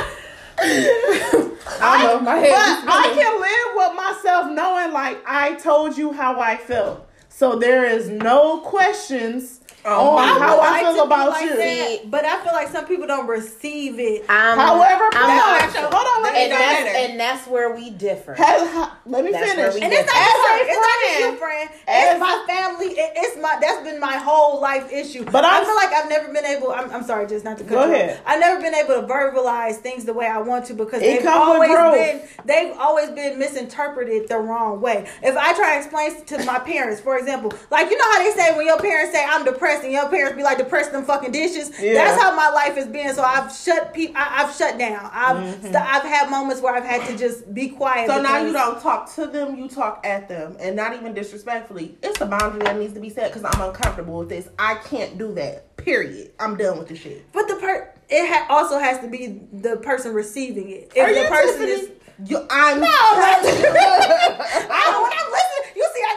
I 1.81 2.03
don't 2.03 2.23
know. 2.23 2.31
My 2.31 2.35
head. 2.37 2.85
But 2.85 2.93
I 2.93 3.11
can 3.15 3.41
live 3.41 3.75
with 3.75 3.95
myself 3.95 4.51
knowing, 4.51 4.93
like, 4.93 5.23
I 5.25 5.55
told 5.55 5.97
you 5.97 6.13
how 6.13 6.39
I 6.39 6.57
felt. 6.57 7.07
So 7.29 7.57
there 7.57 7.85
is 7.85 8.09
no 8.09 8.59
questions 8.59 9.60
Oh, 9.85 10.11
oh 10.13 10.17
on 10.17 10.23
I 10.23 10.39
how 10.39 10.59
I 10.59 10.69
like 10.71 10.81
feel 10.83 10.95
to 10.95 11.03
about 11.03 11.29
like 11.29 11.43
you. 11.45 11.55
that, 11.57 12.11
but 12.11 12.25
I 12.25 12.43
feel 12.43 12.53
like 12.53 12.67
some 12.69 12.85
people 12.85 13.07
don't 13.07 13.27
receive 13.27 13.99
it. 13.99 14.25
I'm, 14.29 14.57
However, 14.57 15.09
I'm 15.13 15.65
please- 15.65 15.73
not- 15.81 15.93
hold 15.93 16.07
on, 16.17 16.23
let 16.23 16.33
me 16.33 16.43
and 16.43 16.51
that's 16.51 16.83
later. 16.85 16.97
and 17.11 17.19
that's 17.19 17.47
where 17.47 17.73
we 17.75 17.89
differ. 17.89 18.33
Has- 18.35 18.67
ha- 18.69 18.97
let 19.05 19.25
me 19.25 19.31
That's 19.31 19.51
finish. 19.51 19.57
where 19.57 19.73
we 19.73 19.81
And 19.81 19.93
it's 19.93 20.07
not 20.07 20.15
As 20.21 20.27
just 20.27 20.47
her. 20.47 20.57
It's 20.61 20.75
not 20.77 20.97
just 21.01 21.19
you, 21.19 21.25
friend- 21.25 21.39
friend. 21.39 21.69
as- 21.87 22.11
It's 22.11 22.19
my 22.19 22.43
family. 22.47 22.85
It, 22.87 23.11
it's 23.15 23.37
my. 23.41 23.57
That's 23.59 23.81
been 23.83 23.99
my 23.99 24.17
whole 24.17 24.61
life 24.61 24.91
issue. 24.91 25.25
But 25.25 25.45
I 25.45 25.55
I'm- 25.57 25.65
feel 25.65 25.75
like 25.75 25.93
I've 25.93 26.09
never 26.09 26.31
been 26.31 26.45
able. 26.45 26.71
I'm, 26.71 26.91
I'm 26.91 27.03
sorry, 27.03 27.25
just 27.27 27.43
not 27.45 27.57
to 27.57 27.63
cut 27.63 27.71
Go 27.73 27.85
you 27.85 27.91
off. 27.95 27.95
ahead. 28.01 28.19
I've 28.25 28.39
never 28.39 28.61
been 28.61 28.75
able 28.75 29.01
to 29.01 29.07
verbalize 29.07 29.77
things 29.77 30.05
the 30.05 30.13
way 30.13 30.27
I 30.27 30.37
want 30.39 30.65
to 30.65 30.73
because 30.73 31.01
It 31.01 31.19
they've 31.23 31.27
always 31.27 31.69
been. 31.71 32.21
They've 32.45 32.77
always 32.77 33.09
been 33.09 33.39
misinterpreted 33.39 34.27
the 34.29 34.37
wrong 34.37 34.79
way. 34.81 35.07
If 35.23 35.35
I 35.37 35.53
try 35.53 35.73
to 35.73 35.77
explain 35.79 36.23
to 36.25 36.45
my 36.45 36.59
parents, 36.59 37.01
for 37.01 37.17
example, 37.17 37.51
like 37.71 37.89
you 37.89 37.97
know 37.97 38.11
how 38.11 38.23
they 38.23 38.31
say 38.31 38.55
when 38.55 38.65
your 38.67 38.77
parents 38.79 39.11
say 39.13 39.25
I'm 39.27 39.43
depressed 39.43 39.70
and 39.83 39.91
your 39.91 40.07
parents 40.09 40.35
be 40.35 40.43
like 40.43 40.57
depressed 40.57 40.91
them 40.91 41.03
fucking 41.05 41.31
dishes. 41.31 41.71
Yeah. 41.79 41.93
That's 41.93 42.21
how 42.21 42.35
my 42.35 42.49
life 42.49 42.75
has 42.75 42.87
been. 42.87 43.13
So 43.15 43.23
I've 43.23 43.51
shut 43.55 43.93
people. 43.93 44.15
I've 44.17 44.53
shut 44.55 44.77
down. 44.77 45.09
I've 45.11 45.37
Mm-hmm. 45.37 45.61
st- 45.63 45.75
I've 45.75 46.03
had 46.03 46.29
moments 46.29 46.61
where 46.61 46.75
I've 46.75 46.83
had 46.83 47.07
to 47.07 47.17
just 47.17 47.53
be 47.53 47.69
quiet. 47.69 48.07
So 48.07 48.21
now 48.21 48.41
you 48.41 48.51
don't 48.53 48.81
talk 48.81 49.11
to 49.15 49.25
them, 49.27 49.55
you 49.57 49.67
talk 49.69 50.05
at 50.05 50.27
them, 50.27 50.55
and 50.59 50.75
not 50.75 50.93
even 50.93 51.13
disrespectfully. 51.13 51.97
It's 52.03 52.19
a 52.21 52.25
boundary 52.25 52.59
that 52.61 52.77
needs 52.77 52.93
to 52.93 52.99
be 52.99 53.09
set 53.09 53.31
because 53.33 53.43
I'm 53.43 53.61
uncomfortable 53.69 54.19
with 54.19 54.29
this. 54.29 54.49
I 54.59 54.75
can't 54.75 55.17
do 55.17 55.33
that. 55.35 55.77
Period. 55.77 56.31
I'm 56.39 56.57
done 56.57 56.77
with 56.77 56.89
the 56.89 56.95
shit. 56.95 57.31
But 57.31 57.47
the 57.47 57.55
per 57.55 57.93
it 58.09 58.27
ha- 58.29 58.45
also 58.49 58.77
has 58.77 58.99
to 58.99 59.07
be 59.07 59.39
the 59.53 59.77
person 59.77 60.13
receiving 60.13 60.69
it. 60.69 60.91
If 60.95 61.03
Are 61.07 61.13
the 61.13 61.27
person 61.29 61.67
is 61.67 61.89
You, 62.25 62.45
I'm 62.51 62.79
no. 62.81 62.87
I 62.91 63.39
when 63.41 65.11
I'm 65.11 65.31
listening, 65.31 65.41
you 65.41 65.41
see 65.41 65.49
I 65.49 65.50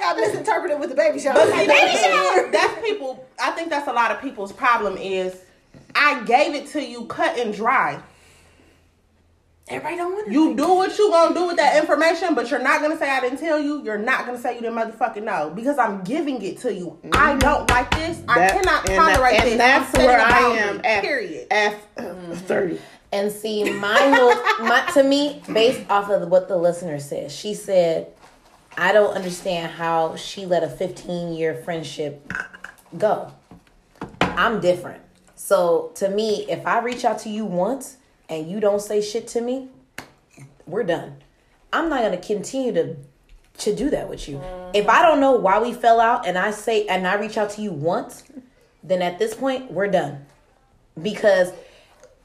got 0.04 0.16
misinterpreted 0.16 0.78
with 0.78 0.90
the 0.90 0.96
baby 0.96 1.18
shower. 1.18 1.34
But 1.34 1.46
see, 1.46 1.66
baby 1.66 1.68
that's, 1.68 2.00
shower. 2.02 2.50
that's 2.52 2.82
people. 2.86 3.26
I 3.40 3.50
think 3.52 3.70
that's 3.70 3.88
a 3.88 3.92
lot 3.92 4.10
of 4.10 4.20
people's 4.20 4.52
problem. 4.52 4.96
Is 4.96 5.36
I 5.94 6.22
gave 6.24 6.54
it 6.54 6.68
to 6.68 6.82
you 6.82 7.06
cut 7.06 7.38
and 7.38 7.54
dry. 7.54 8.02
Everybody 9.66 9.96
don't 9.96 10.12
want 10.12 10.26
to. 10.26 10.32
You 10.32 10.54
do 10.54 10.74
what 10.74 10.98
you 10.98 11.10
gonna 11.10 11.34
do 11.34 11.46
with 11.46 11.56
that 11.56 11.80
information, 11.80 12.34
but 12.34 12.50
you're 12.50 12.62
not 12.62 12.82
gonna 12.82 12.98
say 12.98 13.08
I 13.08 13.20
didn't 13.20 13.38
tell 13.38 13.58
you. 13.58 13.82
You're 13.82 13.96
not 13.96 14.26
gonna 14.26 14.38
say 14.38 14.56
you 14.56 14.60
didn't 14.60 14.76
motherfucking 14.76 15.22
know 15.22 15.52
because 15.54 15.78
I'm 15.78 16.04
giving 16.04 16.42
it 16.42 16.58
to 16.58 16.74
you. 16.74 16.98
I 17.14 17.30
mm-hmm. 17.30 17.38
don't 17.38 17.70
like 17.70 17.90
this. 17.92 18.22
I 18.28 18.40
That- 18.40 18.52
cannot 18.52 18.88
and 18.90 18.98
that- 18.98 19.16
tolerate 19.16 19.40
and 19.40 19.48
this. 19.48 19.56
that's 19.56 19.86
I'm 19.86 19.92
setting 19.92 20.06
where 20.06 20.20
I 20.20 20.38
am 20.58 20.80
at- 20.84 21.02
Period. 21.02 21.46
F 21.50 21.86
uh, 21.96 22.02
mm-hmm. 22.02 22.32
thirty. 22.34 22.78
And 23.10 23.30
see, 23.30 23.72
my 23.72 23.96
whole, 23.96 24.66
my 24.66 24.84
to 24.92 25.04
me, 25.04 25.40
based 25.52 25.88
off 25.88 26.10
of 26.10 26.28
what 26.28 26.48
the 26.48 26.56
listener 26.56 26.98
says, 26.98 27.32
she 27.32 27.54
said, 27.54 28.12
"I 28.76 28.92
don't 28.92 29.14
understand 29.14 29.72
how 29.72 30.16
she 30.16 30.46
let 30.46 30.62
a 30.62 30.68
15 30.68 31.32
year 31.32 31.54
friendship 31.54 32.32
go. 32.96 33.32
I'm 34.20 34.60
different. 34.60 35.02
So 35.36 35.92
to 35.96 36.08
me, 36.08 36.46
if 36.48 36.66
I 36.66 36.80
reach 36.80 37.04
out 37.04 37.18
to 37.20 37.28
you 37.28 37.44
once 37.44 37.98
and 38.28 38.50
you 38.50 38.60
don't 38.60 38.80
say 38.80 39.00
shit 39.00 39.28
to 39.28 39.40
me, 39.40 39.68
we're 40.66 40.84
done. 40.84 41.16
I'm 41.72 41.88
not 41.88 42.02
gonna 42.02 42.16
continue 42.18 42.72
to 42.72 42.96
to 43.58 43.74
do 43.74 43.90
that 43.90 44.08
with 44.08 44.28
you. 44.28 44.36
Mm-hmm. 44.36 44.70
If 44.74 44.88
I 44.88 45.02
don't 45.02 45.20
know 45.20 45.32
why 45.32 45.60
we 45.60 45.72
fell 45.72 46.00
out 46.00 46.26
and 46.26 46.36
I 46.36 46.50
say 46.50 46.86
and 46.86 47.06
I 47.06 47.14
reach 47.14 47.36
out 47.36 47.50
to 47.50 47.62
you 47.62 47.72
once, 47.72 48.24
then 48.82 49.02
at 49.02 49.18
this 49.18 49.34
point 49.34 49.70
we're 49.70 49.88
done. 49.88 50.26
Because 51.00 51.52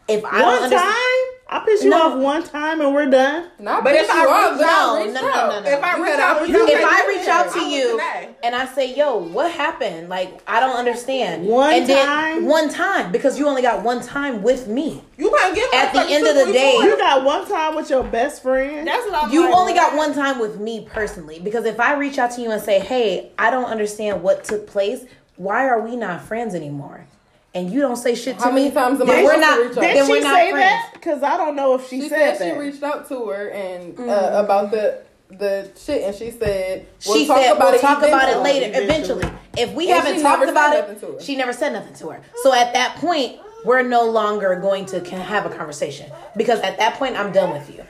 if 0.07 0.23
I 0.25 0.39
don't 0.39 0.61
One 0.61 0.69
time, 0.71 0.79
understand, 0.79 1.28
I 1.51 1.59
piss 1.65 1.83
you 1.83 1.89
No. 1.89 2.11
off 2.11 2.17
one 2.19 2.43
time 2.43 2.79
and 2.79 2.93
we're 2.93 3.07
done. 3.09 3.45
Not 3.57 3.83
But 3.83 3.95
if 3.95 4.07
I 4.07 4.21
you 4.21 4.29
off, 4.29 4.51
reach 4.51 4.59
but 4.59 4.67
out, 4.69 4.97
no, 4.99 5.05
no, 5.05 5.11
no, 5.13 5.49
no, 5.49 5.59
no. 5.61 5.69
If 5.71 5.83
I 5.83 5.97
reach 5.99 6.11
out, 6.13 6.19
out- 6.41 6.47
you 6.47 6.53
don't 6.53 6.69
if 6.69 6.85
I 6.85 7.07
reach 7.07 7.27
out 7.27 7.53
to 7.53 7.59
you 7.61 7.99
and 8.43 8.55
I 8.55 8.65
say, 8.67 8.93
"Yo, 8.93 9.17
what 9.17 9.51
happened?" 9.51 10.09
Like 10.09 10.41
I 10.47 10.59
don't 10.59 10.75
understand. 10.75 11.47
One 11.47 11.73
and 11.73 11.87
then 11.87 12.05
time? 12.05 12.45
one 12.45 12.69
time 12.69 13.11
because 13.11 13.39
you 13.39 13.47
only 13.47 13.63
got 13.63 13.81
one 13.83 13.99
time 14.01 14.43
with 14.43 14.67
me. 14.67 15.03
you 15.17 15.31
can't 15.39 15.55
give 15.55 15.67
At 15.73 15.91
the 15.91 16.01
end 16.13 16.27
of 16.27 16.35
the 16.35 16.53
day- 16.53 16.77
You 16.83 16.95
got 16.97 17.23
one 17.23 17.47
time 17.47 17.75
with 17.75 17.89
your 17.89 18.03
best 18.03 18.43
friend. 18.43 18.87
That's 18.87 19.05
what 19.09 19.23
I'm 19.25 19.31
You 19.31 19.45
like, 19.45 19.55
only 19.55 19.73
got 19.73 19.95
one 19.95 20.13
time 20.13 20.37
with 20.39 20.59
me 20.59 20.87
personally 20.89 21.39
because 21.43 21.65
if 21.65 21.79
I 21.79 21.93
reach 21.95 22.19
out 22.19 22.29
to 22.35 22.41
you 22.41 22.51
and 22.51 22.61
say, 22.61 22.77
"Hey, 22.79 23.31
I 23.39 23.49
don't 23.49 23.65
understand 23.65 24.21
what 24.21 24.43
took 24.43 24.67
place. 24.67 24.99
Why 25.35 25.67
are 25.67 25.79
we 25.81 25.95
not 25.95 26.21
friends 26.21 26.53
anymore?" 26.53 27.05
And 27.53 27.71
you 27.71 27.81
don't 27.81 27.95
say 27.95 28.15
shit 28.15 28.37
to 28.37 28.43
How 28.43 28.51
me, 28.51 28.63
many 28.63 28.73
times 28.73 29.01
am 29.01 29.09
I 29.09 29.23
we're 29.23 29.33
supposed 29.33 29.35
to 29.35 29.39
not. 29.41 29.59
reach 29.59 29.77
out? 29.77 29.81
Did 29.81 30.09
we're 30.09 30.15
she 30.17 30.21
say 30.21 30.51
friends. 30.51 30.59
that? 30.59 30.91
Because 30.93 31.23
I 31.23 31.37
don't 31.37 31.55
know 31.55 31.75
if 31.75 31.87
she, 31.89 32.01
She 32.01 32.09
said, 32.09 32.37
said 32.37 32.53
she 32.53 32.59
reached 32.59 32.83
out 32.83 33.07
to 33.09 33.25
her 33.29 33.49
and 33.49 33.99
uh, 33.99 34.41
about 34.43 34.71
the 34.71 35.01
the 35.31 35.69
shit, 35.77 36.01
and 36.03 36.15
she 36.15 36.31
said 36.31 36.87
we'll 37.05 37.17
she 37.17 37.27
talk 37.27 37.37
said 37.37 37.55
about 37.55 37.65
we'll 37.67 37.75
it 37.75 37.81
talk 37.81 37.99
about 37.99 38.29
it 38.29 38.37
later, 38.39 38.67
Eventually. 38.81 39.21
eventually. 39.23 39.39
If 39.57 39.73
we 39.73 39.91
And 39.91 40.03
haven't 40.03 40.21
talked 40.23 40.43
about 40.49 40.73
said 40.73 40.81
nothing 40.81 40.99
to 41.01 41.07
it, 41.07 41.13
her. 41.19 41.21
she 41.21 41.35
never 41.35 41.53
said 41.53 41.73
nothing 41.73 41.93
to 41.95 42.09
her. 42.09 42.21
So 42.43 42.53
at 42.53 42.73
that 42.73 42.95
point, 42.95 43.39
we're 43.65 43.83
no 43.83 44.09
longer 44.09 44.55
going 44.59 44.85
to 44.87 45.01
can 45.01 45.19
have 45.19 45.45
a 45.45 45.49
conversation 45.55 46.11
because 46.35 46.59
at 46.61 46.77
that 46.79 46.95
point, 46.95 47.15
I'm 47.15 47.31
done 47.31 47.51
with 47.53 47.69
you. 47.75 47.83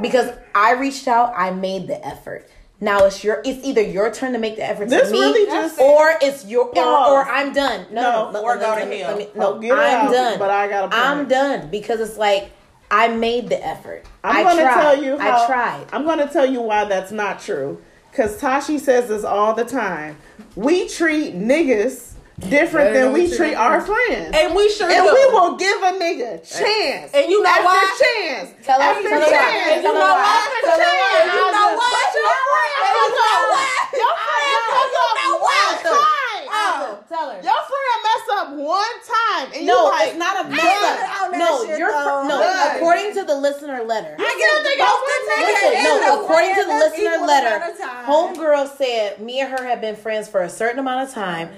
Because 0.00 0.30
I 0.54 0.72
reached 0.72 1.06
out, 1.08 1.34
I 1.36 1.50
made 1.50 1.86
the 1.86 2.04
effort. 2.06 2.48
Now 2.80 3.04
it's 3.06 3.24
your. 3.24 3.40
It's 3.44 3.64
either 3.66 3.80
your 3.80 4.12
turn 4.12 4.32
to 4.34 4.38
make 4.38 4.56
the 4.56 4.64
effort 4.68 4.90
This 4.90 5.08
to 5.08 5.12
me, 5.14 5.20
really 5.20 5.46
just- 5.46 5.80
or 5.80 6.14
it's 6.20 6.44
your, 6.44 6.66
or, 6.76 7.08
or 7.08 7.24
I'm 7.24 7.52
done. 7.54 7.86
No, 7.90 8.02
No, 8.02 8.30
no, 8.32 8.42
or 8.42 8.56
go 8.56 8.74
to 8.78 8.84
let 8.84 8.92
hell. 9.00 9.16
me- 9.16 9.28
Oh, 9.34 9.38
no, 9.54 9.58
get 9.58 9.72
I'm 9.72 10.06
out, 10.08 10.12
done. 10.12 10.38
but 10.38 10.50
I 10.50 10.68
got. 10.68 10.92
I'm 10.92 11.26
done 11.26 11.68
because 11.70 12.00
it's 12.00 12.18
like 12.18 12.50
I 12.90 13.08
made 13.08 13.48
the 13.48 13.64
effort. 13.66 14.04
I'm 14.22 14.44
gonna 14.44 14.62
tell 14.62 15.02
you 15.02 15.16
how 15.18 15.44
I 15.44 15.46
tried. 15.46 15.86
I'm 15.92 16.04
gonna 16.04 16.28
tell 16.30 16.44
you 16.46 16.60
why 16.60 16.84
that's 16.84 17.10
not 17.12 17.40
true. 17.40 17.80
Cause 18.12 18.38
Tashi 18.38 18.78
says 18.78 19.08
this 19.08 19.24
all 19.24 19.54
the 19.54 19.64
time. 19.64 20.16
We 20.54 20.86
treat 20.88 21.34
niggas 21.34 22.12
different 22.40 22.92
than 22.92 23.04
than 23.08 23.12
we 23.12 23.22
we 23.22 23.28
treat 23.28 23.36
treat 23.36 23.54
our 23.54 23.80
friends. 23.80 24.30
And 24.36 24.54
we 24.54 24.68
sure 24.70 24.90
And 24.90 25.04
do. 25.06 25.12
we 25.14 25.24
will 25.32 25.56
give 25.56 25.80
a 25.82 25.92
nigga 25.96 26.44
chance. 26.44 27.10
And 27.14 27.30
you 27.30 27.42
know 27.42 27.48
after 27.50 27.64
why? 27.64 27.96
chance. 27.96 28.50
Tell 28.66 28.80
her- 28.80 28.86
after 28.92 29.08
tell 29.08 29.20
her 29.20 29.26
why. 29.26 29.30
chance. 29.32 29.72
And 29.72 29.82
you 29.82 29.92
know 29.92 30.00
why. 30.00 30.36
After 30.36 30.60
Tell 30.66 30.76
her 30.76 30.84
chance. 30.84 31.00
why. 31.00 31.16
And 31.16 31.32
you 31.32 31.46
know 31.52 31.68
what? 31.76 31.92
But 31.96 32.08
your 32.16 32.36
friend 32.46 32.72
And 32.76 32.92
you 32.92 33.08
know 33.08 33.24
mess 33.24 33.40
what? 33.46 33.64
up. 33.66 33.88
Your 33.96 34.14
friend 34.20 34.44
And 34.46 34.52
you 34.52 35.00
up 35.00 35.16
know 35.16 35.32
one 35.40 35.76
time. 35.86 36.44
Oh, 36.48 36.98
tell 37.08 37.26
her. 37.30 37.40
Your 37.40 37.60
friend 37.66 37.96
mess 38.04 38.24
up 38.36 38.48
one 38.56 38.96
time. 39.06 39.46
And 39.56 39.66
No, 39.66 39.84
like, 39.84 40.08
it's 40.08 40.18
not 40.18 40.34
a 40.44 40.48
mess 40.48 40.60
up. 40.60 41.32
No, 41.32 41.64
shit, 41.66 41.78
you're 41.78 41.90
no. 41.92 42.36
According 42.76 43.14
to 43.14 43.24
the 43.24 43.34
listener 43.34 43.82
letter, 43.84 44.14
I 44.18 44.28
get 44.36 44.62
the 44.62 44.72
both 44.76 45.02
the 45.08 45.16
listen. 45.40 45.84
No, 45.84 46.22
according 46.24 46.54
to 46.54 46.62
the 46.64 46.74
listener 46.84 47.26
letter, 47.26 47.56
amount 47.56 47.72
of 47.72 47.78
time. 47.80 48.04
homegirl 48.06 48.76
said 48.76 49.20
me 49.20 49.40
and 49.40 49.50
her 49.50 49.64
have 49.66 49.80
been 49.80 49.96
friends 49.96 50.28
for 50.28 50.42
a 50.42 50.48
certain 50.48 50.78
amount 50.78 51.08
of 51.08 51.14
time. 51.14 51.50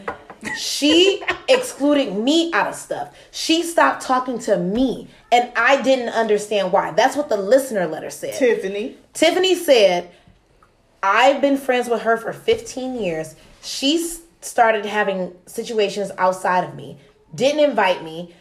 She 0.57 1.23
excluded 1.49 2.15
me 2.15 2.53
out 2.53 2.69
of 2.69 2.75
stuff. 2.75 3.15
She 3.31 3.63
stopped 3.63 4.03
talking 4.03 4.39
to 4.41 4.57
me, 4.57 5.09
and 5.33 5.51
I 5.57 5.83
didn't 5.83 6.11
understand 6.11 6.73
why. 6.73 6.93
That's 6.93 7.17
what 7.17 7.29
the 7.29 7.37
listener 7.37 7.87
letter 7.87 8.11
said. 8.11 8.35
Tiffany. 8.35 8.97
Tiffany 9.13 9.55
said, 9.55 10.11
I've 11.03 11.41
been 11.41 11.57
friends 11.57 11.89
with 11.89 12.03
her 12.03 12.17
for 12.17 12.33
15 12.33 12.95
years. 12.97 13.37
She 13.63 13.99
started 14.41 14.87
having 14.87 15.35
situations 15.47 16.11
outside 16.19 16.65
of 16.65 16.75
me, 16.75 16.99
didn't 17.35 17.61
invite 17.61 18.03
me. 18.03 18.35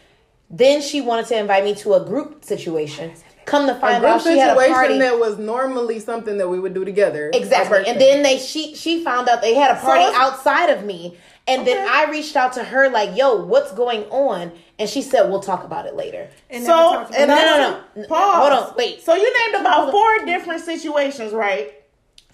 Then 0.50 0.80
she 0.80 1.00
wanted 1.00 1.26
to 1.26 1.38
invite 1.38 1.64
me 1.64 1.74
to 1.76 1.94
a 1.94 2.04
group 2.04 2.44
situation. 2.44 3.12
Come 3.44 3.66
to 3.66 3.74
find 3.74 4.04
out 4.04 4.22
she 4.22 4.38
had 4.38 4.56
a 4.56 4.60
situation 4.60 4.74
party. 4.74 4.98
that 4.98 5.18
was 5.18 5.38
normally 5.38 6.00
something 6.00 6.36
that 6.36 6.48
we 6.48 6.60
would 6.60 6.74
do 6.74 6.84
together. 6.84 7.30
Exactly. 7.32 7.84
And 7.86 7.98
then 7.98 8.22
they 8.22 8.38
she 8.38 8.74
she 8.74 9.02
found 9.02 9.28
out 9.28 9.40
they 9.40 9.54
had 9.54 9.70
a 9.76 9.80
party 9.80 10.02
it's- 10.02 10.20
outside 10.20 10.68
of 10.70 10.84
me. 10.84 11.16
And 11.48 11.66
then 11.66 11.86
I 11.88 12.10
reached 12.10 12.36
out 12.36 12.52
to 12.54 12.64
her 12.64 12.88
like, 12.90 13.16
"Yo, 13.16 13.36
what's 13.44 13.72
going 13.72 14.04
on?" 14.10 14.52
And 14.78 14.88
she 14.88 15.00
said, 15.02 15.30
"We'll 15.30 15.40
talk 15.40 15.64
about 15.64 15.86
it 15.86 15.96
later." 15.96 16.28
And 16.50 16.64
So, 16.64 16.70
never 16.76 16.94
talked 16.96 17.12
to 17.12 17.20
and 17.20 17.28
No. 17.30 17.36
I- 17.36 17.42
no, 17.42 17.56
no, 17.56 17.80
no. 18.02 18.08
Pause. 18.08 18.50
Hold 18.50 18.52
on, 18.68 18.74
wait. 18.76 19.04
So 19.04 19.14
you 19.14 19.46
named 19.46 19.60
about 19.62 19.90
four 19.90 20.18
different 20.26 20.60
situations, 20.62 21.32
right? 21.32 21.72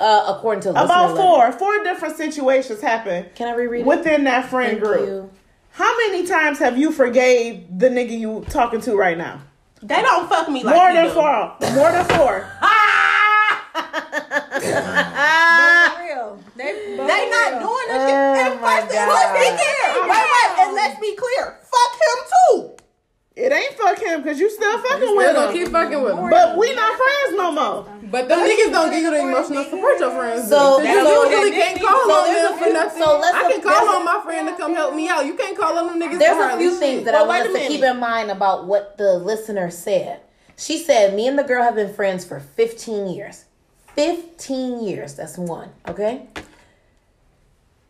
Uh, 0.01 0.24
according 0.36 0.61
to 0.62 0.70
About 0.70 0.89
listener 0.89 1.03
letter. 1.07 1.16
four. 1.16 1.53
Four 1.53 1.85
different 1.85 2.16
situations 2.16 2.81
happened 2.81 3.27
Can 3.36 3.47
I 3.47 3.55
reread 3.55 3.82
it? 3.82 3.86
within 3.86 4.24
that 4.24 4.47
friend 4.47 4.73
Thank 4.73 4.82
group. 4.82 5.07
you. 5.07 5.31
How 5.70 5.97
many 5.99 6.27
times 6.27 6.59
have 6.59 6.77
you 6.77 6.91
forgave 6.91 7.66
the 7.78 7.89
nigga 7.89 8.19
you 8.19 8.45
talking 8.51 8.81
to 8.82 8.97
right 8.97 9.16
now? 9.16 9.39
They 9.82 10.03
don't 10.03 10.28
fuck 10.28 10.49
me 10.49 10.65
like 10.65 10.74
More 10.74 10.89
you 10.89 10.95
than 10.95 11.05
do. 11.07 11.11
four. 11.11 11.53
More 11.74 11.93
than 11.93 12.05
four. 12.07 12.49
For. 16.43 16.59
They, 16.59 16.73
They 16.97 17.31
not 17.31 17.61
doing 17.61 17.86
this 17.89 18.02
shit. 18.05 18.15
Oh 18.15 18.35
And 18.39 18.61
first, 18.61 18.94
and 18.94 19.11
let's 19.11 19.32
be 19.35 19.51
clear. 19.55 19.86
Wait, 20.02 20.27
wait, 20.35 20.51
and 20.61 20.74
let's 20.74 21.01
be 21.01 21.16
clear. 21.16 21.59
Fuck 21.62 21.93
him 22.01 22.19
too. 22.32 22.70
It 23.36 23.51
ain't 23.52 23.73
fuck 23.74 23.98
him 23.98 24.23
because 24.23 24.39
you 24.39 24.48
still 24.48 24.78
fucking 24.78 25.09
We're 25.11 25.16
with 25.16 25.35
gonna 25.35 25.48
him. 25.51 25.55
keep 25.65 25.69
fucking 25.73 26.01
with 26.02 26.15
them. 26.15 26.31
But 26.31 26.56
we 26.56 26.73
not 26.74 26.94
friends 26.97 27.36
no 27.36 27.51
more. 27.51 27.86
But 28.05 28.28
them 28.28 28.39
niggas 28.47 28.70
don't 28.70 28.90
give 28.93 29.02
you 29.02 29.11
the 29.11 29.19
emotional 29.27 29.65
support 29.65 29.98
your 29.98 30.12
friends 30.12 30.48
So- 30.48 30.78
do. 30.81 30.86
so- 30.86 31.24
you 31.24 31.31
usually 31.31 31.51
can't 31.51 31.81
call 31.81 32.05
so 32.06 32.12
on 32.15 32.32
them 32.32 32.59
for 32.59 32.73
nothing. 32.73 33.02
so 33.02 33.19
let's- 33.19 33.35
I 33.36 33.51
can 33.52 33.61
call 33.61 33.89
on 33.89 34.05
my 34.05 34.20
friend 34.24 34.47
to 34.48 34.55
come 34.55 34.73
help 34.74 34.94
me 34.94 35.09
out. 35.09 35.27
You 35.27 35.35
can't 35.35 35.59
call 35.59 35.77
on 35.77 35.86
them 35.89 36.01
niggas 36.01 36.19
There's 36.20 36.36
a 36.55 36.56
few 36.59 36.78
things 36.78 36.98
shit. 36.98 37.05
that 37.06 37.16
I 37.16 37.19
Well, 37.23 37.27
want 37.43 37.48
us 37.48 37.52
to 37.62 37.66
keep 37.69 37.82
in 37.82 37.98
mind 37.98 38.31
about 38.31 38.66
what 38.66 38.98
the 38.98 39.15
listener 39.19 39.69
said. 39.69 40.20
She 40.56 40.78
said, 40.78 41.15
Me 41.15 41.27
and 41.27 41.36
the 41.36 41.43
girl 41.43 41.65
have 41.65 41.74
been 41.74 41.93
friends 41.93 42.24
for 42.24 42.39
15 42.39 43.09
years. 43.09 43.47
15 43.94 44.84
years. 44.84 45.14
That's 45.14 45.38
one. 45.38 45.70
Okay. 45.88 46.26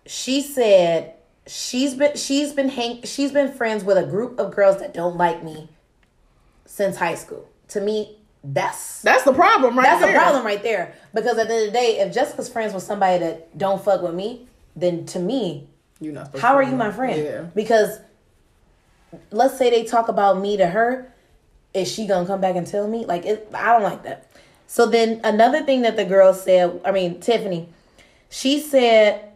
She 0.07 0.43
said 0.43 1.15
she's 1.47 1.95
been 1.95 2.17
she's 2.17 2.53
been 2.53 2.69
hang 2.71 3.03
she's 3.03 3.31
been 3.33 3.53
friends 3.53 3.85
with 3.85 3.99
a 3.99 4.05
group 4.07 4.39
of 4.39 4.55
girls 4.55 4.79
that 4.79 4.95
don't 4.95 5.17
like 5.17 5.43
me 5.43 5.69
since 6.67 6.97
high 6.97 7.15
school. 7.15 7.49
To 7.69 7.81
me, 7.81 8.19
that's 8.43 9.01
That's 9.03 9.25
the 9.25 9.33
problem 9.33 9.77
right 9.79 9.85
that's 9.85 10.03
there. 10.03 10.15
a 10.17 10.19
problem 10.21 10.45
right 10.45 10.63
there. 10.63 10.95
Because 11.15 11.39
at 11.39 11.49
the 11.49 11.55
end 11.55 11.67
of 11.69 11.73
the 11.73 11.79
day, 11.79 11.99
if 12.01 12.13
Jessica's 12.15 12.49
friends 12.51 12.75
with 12.75 12.83
somebody 12.83 13.19
that 13.21 13.57
don't 13.57 13.83
fuck 13.83 14.03
with 14.03 14.15
me, 14.15 14.47
then 14.77 15.07
to 15.07 15.19
me, 15.19 15.69
You 16.01 16.13
not 16.13 16.37
how 16.39 16.55
are 16.55 16.63
you 16.63 16.77
my 16.77 16.91
friend? 16.91 17.23
Yeah. 17.23 17.41
Because 17.55 17.99
let's 19.31 19.57
say 19.57 19.71
they 19.71 19.85
talk 19.85 20.09
about 20.09 20.39
me 20.39 20.59
to 20.59 20.67
her, 20.67 21.11
is 21.73 21.91
she 21.91 22.07
gonna 22.07 22.27
come 22.27 22.41
back 22.43 22.57
and 22.57 22.67
tell 22.67 22.87
me? 22.87 23.07
Like 23.07 23.25
it, 23.25 23.49
I 23.55 23.73
don't 23.73 23.83
like 23.83 24.03
that. 24.03 24.31
So 24.75 24.87
then 24.87 25.21
another 25.23 25.63
thing 25.63 25.83
that 25.83 25.95
the 25.95 26.05
girl 26.05 26.35
said, 26.35 26.81
I 26.85 26.91
mean 26.91 27.21
Tiffany, 27.21 27.69
she 28.29 28.59
said 28.59 29.31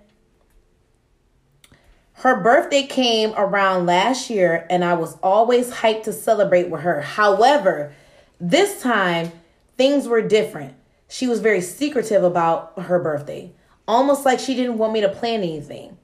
her 2.14 2.40
birthday 2.40 2.82
came 2.82 3.32
around 3.36 3.86
last 3.86 4.30
year 4.30 4.66
and 4.68 4.84
I 4.84 4.94
was 4.94 5.16
always 5.22 5.70
hyped 5.70 6.02
to 6.02 6.12
celebrate 6.12 6.70
with 6.70 6.80
her. 6.80 7.02
However, 7.02 7.94
this 8.40 8.82
time 8.82 9.30
things 9.76 10.08
were 10.08 10.22
different. 10.22 10.74
She 11.08 11.28
was 11.28 11.38
very 11.38 11.60
secretive 11.60 12.24
about 12.24 12.76
her 12.76 12.98
birthday, 12.98 13.52
almost 13.86 14.24
like 14.24 14.40
she 14.40 14.56
didn't 14.56 14.78
want 14.78 14.92
me 14.92 15.02
to 15.02 15.08
plan 15.08 15.42
anything 15.44 15.98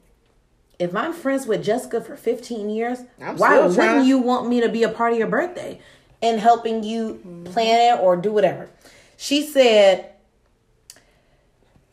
if 0.79 0.95
I'm 0.95 1.13
friends 1.13 1.45
with 1.47 1.65
Jessica 1.65 2.01
for 2.01 2.15
15 2.17 2.71
years, 2.71 3.01
I'm 3.21 3.37
why 3.37 3.59
wouldn't 3.59 4.07
you 4.07 4.19
want 4.19 4.49
me 4.49 4.61
to 4.61 4.69
be 4.69 4.85
a 4.85 4.89
part 4.89 5.13
of 5.13 5.19
your 5.19 5.29
birthday 5.29 5.81
and 6.23 6.41
helping 6.41 6.85
you 6.85 7.15
mm-hmm. 7.15 7.45
plan 7.45 7.97
it 7.97 8.01
or 8.01 8.17
do 8.17 8.33
whatever? 8.33 8.71
She 9.17 9.47
said 9.47 10.11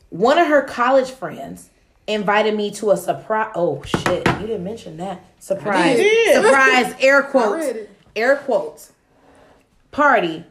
one 0.09 0.37
of 0.37 0.47
her 0.47 0.61
college 0.63 1.11
friends 1.11 1.69
invited 2.07 2.55
me 2.55 2.71
to 2.71 2.91
a 2.91 2.97
surprise. 2.97 3.51
Oh 3.55 3.81
shit, 3.83 4.27
you 4.39 4.47
didn't 4.47 4.63
mention 4.63 4.97
that. 4.97 5.23
Surprise. 5.39 5.97
did. 5.97 6.35
Surprise 6.43 6.95
air 7.01 7.23
I 7.23 7.27
quotes. 7.27 7.77
Air 8.15 8.35
quotes. 8.37 8.91
Party 9.91 10.45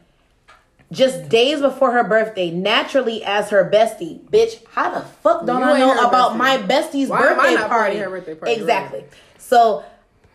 just 0.91 1.29
days 1.29 1.61
before 1.61 1.91
her 1.93 2.03
birthday, 2.03 2.51
naturally 2.51 3.23
as 3.23 3.49
her 3.49 3.69
bestie. 3.71 4.19
Bitch, 4.29 4.61
how 4.71 4.89
the 4.93 5.01
fuck 5.01 5.45
don't 5.45 5.61
You 5.61 5.65
I 5.67 5.79
know 5.79 6.07
about 6.07 6.33
bestie. 6.33 6.37
my 6.37 6.57
bestie's 6.57 7.07
Why 7.09 7.27
am 7.27 7.39
I 7.39 7.43
birthday 7.43 7.55
not 7.55 7.69
party? 7.69 7.97
her 7.97 8.09
birthday 8.09 8.35
party? 8.35 8.53
Exactly. 8.53 9.03
So 9.37 9.85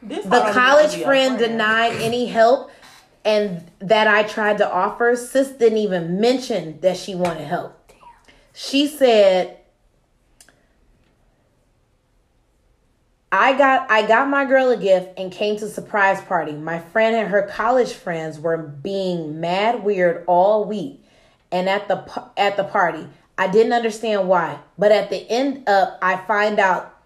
This 0.02 0.24
the 0.24 0.50
college 0.52 0.86
even 0.94 0.98
be 0.98 1.02
a 1.02 1.06
friend 1.06 1.38
denied 1.38 1.92
any 2.00 2.26
help 2.26 2.70
and 3.26 3.68
that 3.80 4.06
I 4.06 4.22
tried 4.22 4.58
to 4.58 4.72
offer. 4.72 5.16
Sis 5.16 5.50
didn't 5.50 5.78
even 5.78 6.20
mention 6.20 6.80
that 6.80 6.96
she 6.96 7.16
wanted 7.16 7.46
help. 7.46 7.92
She 8.54 8.86
said, 8.86 9.58
I 13.32 13.58
got 13.58 13.90
I 13.90 14.06
got 14.06 14.28
my 14.28 14.44
girl 14.44 14.70
a 14.70 14.76
gift 14.76 15.18
and 15.18 15.32
came 15.32 15.56
to 15.56 15.68
surprise 15.68 16.22
party. 16.22 16.52
My 16.52 16.78
friend 16.78 17.16
and 17.16 17.28
her 17.28 17.42
college 17.42 17.92
friends 17.92 18.38
were 18.38 18.56
being 18.56 19.40
mad 19.40 19.82
weird 19.82 20.24
all 20.28 20.64
week 20.64 21.04
and 21.50 21.68
at 21.68 21.88
the 21.88 22.30
at 22.36 22.56
the 22.56 22.64
party. 22.64 23.08
I 23.36 23.48
didn't 23.48 23.72
understand 23.72 24.28
why, 24.28 24.60
but 24.78 24.92
at 24.92 25.10
the 25.10 25.28
end 25.28 25.68
up 25.68 25.98
I 26.00 26.16
find 26.16 26.60
out 26.60 26.96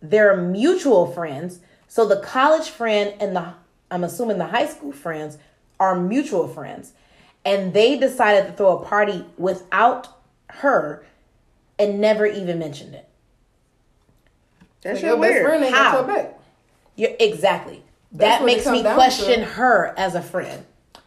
they're 0.00 0.36
mutual 0.36 1.06
friends. 1.12 1.60
So 1.86 2.06
the 2.06 2.20
college 2.20 2.70
friend 2.70 3.14
and 3.20 3.36
the 3.36 3.52
I'm 3.90 4.02
assuming 4.02 4.38
the 4.38 4.46
high 4.46 4.66
school 4.66 4.92
friends 4.92 5.36
are 5.78 5.98
mutual 5.98 6.48
friends. 6.48 6.92
And 7.44 7.72
they 7.72 7.96
decided 7.98 8.46
to 8.46 8.52
throw 8.52 8.78
a 8.78 8.84
party 8.84 9.24
without 9.38 10.08
her 10.48 11.04
and 11.78 12.00
never 12.00 12.26
even 12.26 12.58
mentioned 12.58 12.94
it. 12.94 13.08
That 14.82 15.00
Your 15.00 15.12
shit 15.12 15.20
best 15.20 15.20
weird. 15.20 15.46
friend 15.46 15.64
ain't 15.64 15.74
How? 15.74 15.92
got 15.92 16.06
your 16.06 16.16
back. 16.16 16.38
you 16.96 17.16
exactly. 17.20 17.82
That's 18.12 18.40
that 18.40 18.46
makes 18.46 18.66
me 18.66 18.82
question 18.82 19.40
to. 19.40 19.44
her 19.46 19.94
as 19.96 20.14
a 20.14 20.22
friend. 20.22 20.64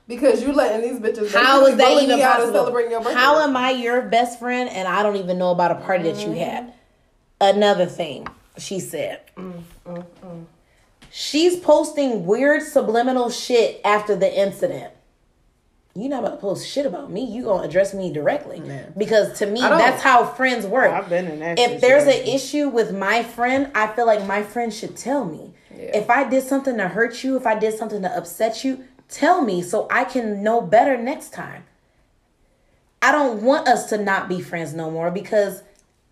Because 0.08 0.42
you 0.42 0.52
letting 0.54 0.82
these 0.82 1.00
bitches 1.00 1.32
How 1.34 1.60
basically 1.62 1.78
that 1.78 2.04
even 2.04 2.18
me 2.18 2.24
out 2.24 2.36
possible? 2.38 2.54
celebrating 2.54 2.92
your 2.92 3.02
birthday. 3.02 3.16
How 3.16 3.42
am 3.44 3.56
I 3.56 3.72
your 3.72 4.02
best 4.02 4.40
friend 4.40 4.70
and 4.70 4.88
I 4.88 5.04
don't 5.04 5.18
even 5.18 5.38
know 5.38 5.52
about 5.52 5.72
a 5.72 5.76
party 5.76 6.12
that 6.12 6.26
you 6.26 6.32
had? 6.34 6.64
Mm-hmm. 6.68 7.58
Another 7.58 7.86
thing 7.86 8.28
she 8.58 8.80
said. 8.80 9.22
Mm, 9.38 9.62
mm, 9.86 10.06
mm. 10.24 10.46
She's 11.12 11.58
posting 11.58 12.26
weird 12.26 12.62
subliminal 12.62 13.30
shit 13.30 13.82
after 13.84 14.16
the 14.16 14.34
incident. 14.34 14.94
You're 15.96 16.10
not 16.10 16.24
about 16.24 16.36
to 16.36 16.38
post 16.38 16.68
shit 16.68 16.86
about 16.86 17.12
me. 17.12 17.26
You 17.26 17.44
gonna 17.44 17.68
address 17.68 17.94
me 17.94 18.14
directly 18.14 18.62
because 18.98 19.38
to 19.40 19.46
me 19.46 19.60
that's 19.60 20.02
how 20.02 20.24
friends 20.24 20.66
work. 20.66 20.92
I've 20.92 21.10
been 21.10 21.28
in 21.28 21.40
that 21.40 21.60
If 21.60 21.82
there's 21.82 22.04
an 22.04 22.28
issue 22.28 22.70
with 22.70 22.96
my 22.96 23.24
friend, 23.24 23.72
I 23.74 23.88
feel 23.88 24.06
like 24.06 24.26
my 24.26 24.44
friend 24.44 24.74
should 24.74 24.96
tell 24.96 25.26
me. 25.26 25.54
Yeah. 25.76 25.98
If 25.98 26.10
I 26.10 26.30
did 26.30 26.44
something 26.44 26.78
to 26.78 26.88
hurt 26.88 27.24
you, 27.24 27.36
if 27.36 27.48
I 27.48 27.58
did 27.58 27.78
something 27.78 28.02
to 28.04 28.18
upset 28.18 28.64
you, 28.64 28.86
tell 29.08 29.44
me 29.44 29.62
so 29.62 29.88
I 29.90 30.04
can 30.06 30.44
know 30.44 30.62
better 30.62 30.96
next 30.96 31.34
time. 31.34 31.64
I 33.02 33.12
don't 33.12 33.42
want 33.42 33.68
us 33.68 33.90
to 33.90 33.98
not 33.98 34.30
be 34.30 34.42
friends 34.42 34.74
no 34.74 34.92
more 34.92 35.10
because 35.10 35.64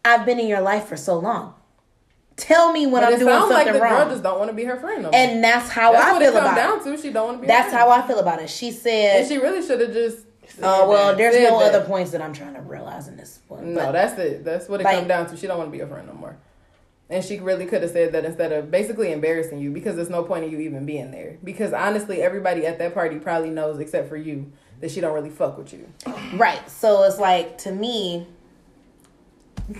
I've 0.03 0.25
been 0.25 0.39
in 0.39 0.47
your 0.47 0.61
life 0.61 0.85
for 0.85 0.97
so 0.97 1.19
long. 1.19 1.53
Tell 2.37 2.71
me 2.71 2.85
when 2.85 3.01
But 3.01 3.13
I'm 3.13 3.19
doing. 3.19 3.31
sounds 3.31 3.49
like 3.51 3.65
something 3.65 3.73
the 3.81 3.87
girl 3.89 4.09
just 4.09 4.23
don't 4.23 4.37
want 4.37 4.49
to 4.51 4.55
be 4.55 4.63
her 4.65 4.77
friend 4.79 5.03
no 5.03 5.09
more. 5.11 5.19
and 5.19 5.43
that's 5.43 5.69
how 5.69 5.91
that's 5.91 6.05
I 6.05 6.11
what 6.13 6.21
feel 6.21 6.37
about 6.37 6.55
down 6.55 6.79
it. 6.79 6.83
to. 6.83 7.01
She 7.01 7.11
don't 7.11 7.25
want 7.25 7.37
to 7.39 7.41
be. 7.41 7.47
That's 7.47 7.73
how. 7.73 7.89
I 7.89 8.05
feel 8.07 8.19
about 8.19 8.41
it. 8.41 8.49
She 8.49 8.71
said, 8.71 9.19
And 9.21 9.27
she 9.27 9.37
really 9.37 9.65
should 9.65 9.81
have 9.81 9.91
just. 9.91 10.19
"Oh 10.61 10.79
said 10.81 10.87
well, 10.87 11.15
there's 11.15 11.35
no 11.49 11.59
that. 11.59 11.73
other 11.75 11.85
points 11.85 12.11
that 12.11 12.21
I'm 12.21 12.33
trying 12.33 12.53
to 12.53 12.61
realize 12.61 13.07
in 13.07 13.17
this 13.17 13.39
one." 13.47 13.73
No, 13.73 13.91
that's 13.91 14.17
it. 14.19 14.45
That's 14.45 14.69
what 14.69 14.81
it 14.81 14.83
Like- 14.83 14.95
comes 14.97 15.07
down 15.07 15.27
to. 15.31 15.35
She 15.37 15.47
don't 15.47 15.57
want 15.57 15.71
to 15.71 15.75
be 15.77 15.81
a 15.83 15.87
friend 15.87 16.07
no 16.07 16.13
more. 16.13 16.37
And 17.09 17.23
she 17.23 17.39
really 17.39 17.65
could 17.65 17.81
have 17.83 17.91
said 17.91 18.11
that 18.11 18.23
instead 18.25 18.51
of 18.51 18.69
basically 18.69 19.11
embarrassing 19.13 19.59
you 19.59 19.71
because 19.71 19.95
there's 19.95 20.09
no 20.09 20.23
point 20.23 20.43
in 20.45 20.51
you 20.51 20.59
even 20.59 20.85
being 20.85 21.09
there. 21.11 21.37
Because 21.43 21.71
honestly, 21.73 22.21
everybody 22.21 22.65
at 22.65 22.77
that 22.79 22.93
party 22.93 23.17
probably 23.17 23.49
knows 23.49 23.79
except 23.79 24.09
for 24.09 24.17
you 24.17 24.51
that 24.81 24.91
she 24.91 24.99
don't 25.01 25.13
really 25.13 25.29
fuck 25.29 25.57
with 25.57 25.71
you. 25.73 25.87
Right. 26.35 26.69
So 26.69 27.03
it's 27.03 27.17
like 27.17 27.57
to 27.59 27.71
me, 27.71 28.27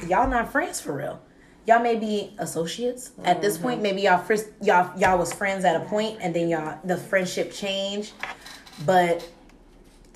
y'all 0.08 0.28
not 0.30 0.52
friends 0.52 0.80
for 0.82 0.94
real. 0.94 1.20
Y'all 1.68 1.84
may 1.84 1.98
be 1.98 2.34
associates 2.38 3.12
at 3.26 3.42
this 3.42 3.58
point. 3.58 3.76
Mm-hmm. 3.76 3.84
Maybe 3.84 4.02
y'all 4.04 4.24
first 4.24 4.48
y'all 4.62 4.98
y'all 4.98 5.18
was 5.18 5.34
friends 5.34 5.66
at 5.66 5.76
a 5.76 5.86
point, 5.86 6.18
and 6.22 6.34
then 6.34 6.48
y'all 6.48 6.80
the 6.86 6.96
friendship 6.96 7.52
changed. 7.52 8.14
But 8.86 9.30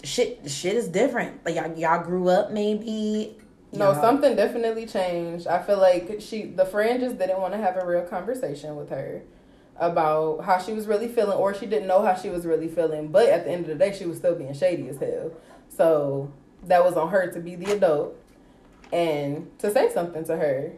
shit, 0.01 0.49
shit 0.49 0.77
is 0.77 0.87
different. 0.87 1.45
Like 1.45 1.55
y'all 1.55 1.77
y'all 1.77 2.03
grew 2.03 2.29
up 2.29 2.51
maybe. 2.51 3.37
No, 3.73 3.91
y'all- 3.91 4.01
something 4.01 4.33
definitely 4.37 4.85
changed. 4.85 5.45
I 5.45 5.61
feel 5.61 5.77
like 5.77 6.21
she, 6.21 6.43
the 6.43 6.65
friend, 6.65 7.01
just 7.01 7.17
didn't 7.17 7.41
want 7.41 7.53
to 7.53 7.59
have 7.59 7.75
a 7.75 7.85
real 7.85 8.03
conversation 8.03 8.77
with 8.77 8.89
her 8.89 9.21
about 9.75 10.45
how 10.45 10.57
she 10.57 10.71
was 10.71 10.87
really 10.87 11.09
feeling, 11.09 11.37
or 11.37 11.53
she 11.53 11.65
didn't 11.65 11.87
know 11.87 12.01
how 12.01 12.13
she 12.13 12.29
was 12.29 12.45
really 12.45 12.69
feeling. 12.69 13.09
But 13.09 13.27
at 13.27 13.43
the 13.43 13.51
end 13.51 13.63
of 13.63 13.67
the 13.67 13.75
day, 13.75 13.93
she 13.93 14.05
was 14.05 14.17
still 14.17 14.35
being 14.35 14.53
shady 14.53 14.87
as 14.87 14.99
hell. 14.99 15.33
So 15.67 16.31
that 16.63 16.81
was 16.83 16.95
on 16.95 17.09
her 17.09 17.29
to 17.31 17.39
be 17.41 17.55
the 17.55 17.73
adult 17.73 18.17
and 18.93 19.49
to 19.59 19.69
say 19.69 19.91
something 19.93 20.23
to 20.25 20.37
her. 20.37 20.73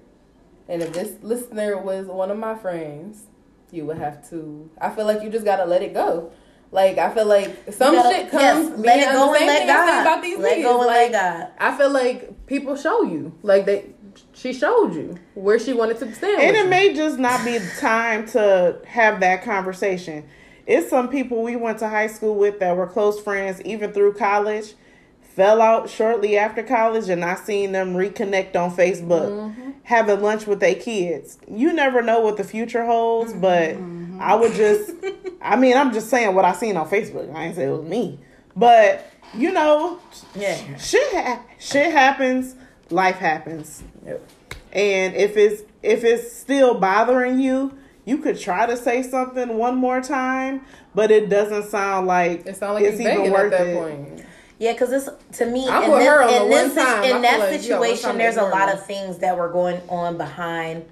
And 0.70 0.82
if 0.82 0.94
this 0.94 1.14
listener 1.22 1.78
was 1.78 2.08
one 2.08 2.32
of 2.32 2.38
my 2.38 2.56
friends, 2.56 3.24
you 3.72 3.86
would 3.86 3.98
have 3.98 4.28
to. 4.30 4.70
I 4.80 4.90
feel 4.90 5.06
like 5.06 5.22
you 5.22 5.30
just 5.30 5.46
gotta 5.46 5.66
let 5.66 5.82
it 5.82 5.94
go. 5.94 6.32
Like 6.72 6.98
I 6.98 7.14
feel 7.14 7.26
like 7.26 7.72
some 7.72 7.94
You 7.96 8.02
gotta- 8.02 8.16
shit 8.16 8.32
comes. 8.32 8.42
yes, 8.70 8.74
let 8.80 9.00
it 9.00 9.12
go 9.12 9.34
and 9.34 9.46
let 9.46 9.58
thing 9.60 9.68
God. 9.68 10.02
About 10.02 10.22
these 10.24 10.38
Let 10.40 10.58
niggas. 10.58 10.64
go 10.64 10.78
and 10.80 10.88
like, 10.88 11.12
let 11.12 11.12
God. 11.12 11.48
I 11.60 11.78
feel 11.78 11.90
like 11.92 12.46
people 12.48 12.76
show 12.76 13.04
you, 13.04 13.34
like 13.44 13.66
they, 13.66 13.86
she 14.34 14.54
showed 14.54 14.96
you 14.96 15.18
where 15.36 15.60
she 15.60 15.74
wanted 15.74 16.00
to 16.00 16.14
stand. 16.16 16.42
And 16.42 16.56
it 16.56 16.64
you. 16.64 16.70
may 16.70 16.94
just 16.94 17.20
not 17.20 17.44
be 17.46 17.58
the 17.60 17.72
time 17.80 18.26
to 18.30 18.80
have 18.88 19.20
that 19.20 19.44
conversation. 19.44 20.24
It's 20.66 20.90
some 20.90 21.10
people 21.10 21.44
we 21.44 21.56
went 21.58 21.80
to 21.80 21.90
high 21.90 22.08
school 22.08 22.36
with 22.36 22.60
that 22.60 22.76
were 22.78 22.88
close 22.88 23.20
friends, 23.20 23.62
even 23.64 23.92
through 23.92 24.14
college, 24.14 24.74
fell 25.22 25.62
out 25.62 25.90
shortly 25.90 26.38
after 26.38 26.64
college, 26.64 27.10
and 27.10 27.24
I 27.26 27.36
seen 27.36 27.72
them 27.74 27.94
reconnect 27.96 28.56
on 28.56 28.72
Facebook, 28.76 29.30
Mm-hmm. 29.30 29.72
Having 29.84 30.22
lunch 30.22 30.48
with 30.48 30.60
their 30.60 30.76
kids. 30.76 31.38
You 31.48 31.74
never 31.74 32.02
know 32.02 32.22
what 32.22 32.38
the 32.38 32.44
future 32.44 32.86
holds, 32.86 33.32
mm-hmm, 33.32 33.42
but 33.42 33.70
mm-hmm. 33.76 34.18
I 34.22 34.36
would 34.36 34.54
just, 34.54 34.92
I 35.42 35.56
mean, 35.56 35.78
I'm 35.78 35.94
just 35.94 36.10
saying 36.10 36.34
what 36.36 36.46
I 36.46 36.54
seen 36.54 36.78
on 36.78 36.90
Facebook. 36.90 37.34
I 37.36 37.46
ain't 37.46 37.56
say 37.56 37.66
it 37.66 37.72
was 37.72 37.84
me, 37.88 38.20
but 38.56 39.10
you 39.34 39.52
know, 39.52 40.00
Yeah. 40.36 40.78
shit, 40.78 41.12
ha- 41.14 41.42
shit 41.60 41.92
happens, 41.92 42.56
life 42.90 43.18
happens. 43.18 43.84
Yep. 44.06 44.30
And 44.72 45.16
if 45.16 45.38
it's 45.38 45.64
if 45.84 46.04
it's 46.04 46.32
still 46.32 46.76
bothering 46.76 47.40
you, 47.40 47.78
you 48.06 48.18
could 48.18 48.40
try 48.40 48.66
to 48.66 48.76
say 48.78 49.04
something 49.04 49.58
one 49.58 49.76
more 49.76 50.02
time, 50.02 50.62
but 50.96 51.12
it 51.12 51.30
doesn't 51.30 51.70
sound 51.70 52.08
like 52.08 52.46
It 52.46 52.62
like 52.62 52.84
it's 52.84 53.00
even 53.00 53.26
at 53.26 53.32
worth 53.32 53.52
that 53.52 53.68
it. 53.68 53.78
point. 53.78 54.26
Yeah, 54.64 54.72
because 54.72 54.94
it's 54.94 55.10
to 55.40 55.46
me 55.46 55.68
I 55.68 55.84
in 55.84 55.92
put 55.92 56.00
this, 56.00 56.08
her 56.08 56.24
on 56.24 56.30
in 56.30 56.44
the 56.44 56.56
this 56.56 56.76
one 56.76 56.86
time. 56.86 57.04
I 57.04 57.06
in 57.06 57.12
feel 57.12 57.22
that 57.22 57.40
like, 57.40 57.50
yeah, 57.50 57.50
one 57.50 57.62
situation, 57.62 58.10
time 58.12 58.18
there's 58.18 58.38
a 58.38 58.44
lot 58.44 58.74
of 58.74 58.86
things 58.86 59.18
that 59.18 59.38
were 59.38 59.50
going 59.50 59.82
on 59.90 60.18
behind 60.18 60.86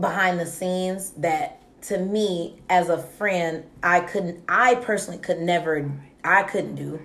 behind 0.00 0.40
the 0.40 0.46
scenes 0.46 1.10
that 1.12 1.62
to 1.82 1.98
me 1.98 2.58
as 2.68 2.88
a 2.88 2.98
friend 2.98 3.62
I 3.84 4.00
couldn't 4.00 4.42
I 4.48 4.74
personally 4.74 5.20
could 5.20 5.38
never 5.38 5.88
I 6.24 6.42
couldn't 6.42 6.74
do 6.74 7.00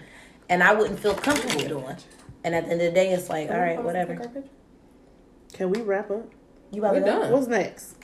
and 0.49 0.64
I 0.64 0.74
wouldn't 0.74 0.99
feel 0.99 1.14
comfortable 1.14 1.68
doing. 1.68 1.98
And 2.44 2.56
at 2.56 2.66
the 2.66 2.72
end 2.72 2.82
of 2.82 2.88
the 2.88 2.91
day 2.91 3.12
it's 3.12 3.30
like, 3.30 3.52
all 3.52 3.60
right, 3.60 3.82
whatever. 3.82 4.16
Can 5.53 5.70
we 5.70 5.84
wrap 5.84 6.10
up? 6.10 6.26
You 6.72 6.82
about 6.82 6.95
We 6.95 7.02
to 7.02 7.06
go? 7.06 7.22
done. 7.22 7.32
What's 7.32 7.48
next? 7.48 7.95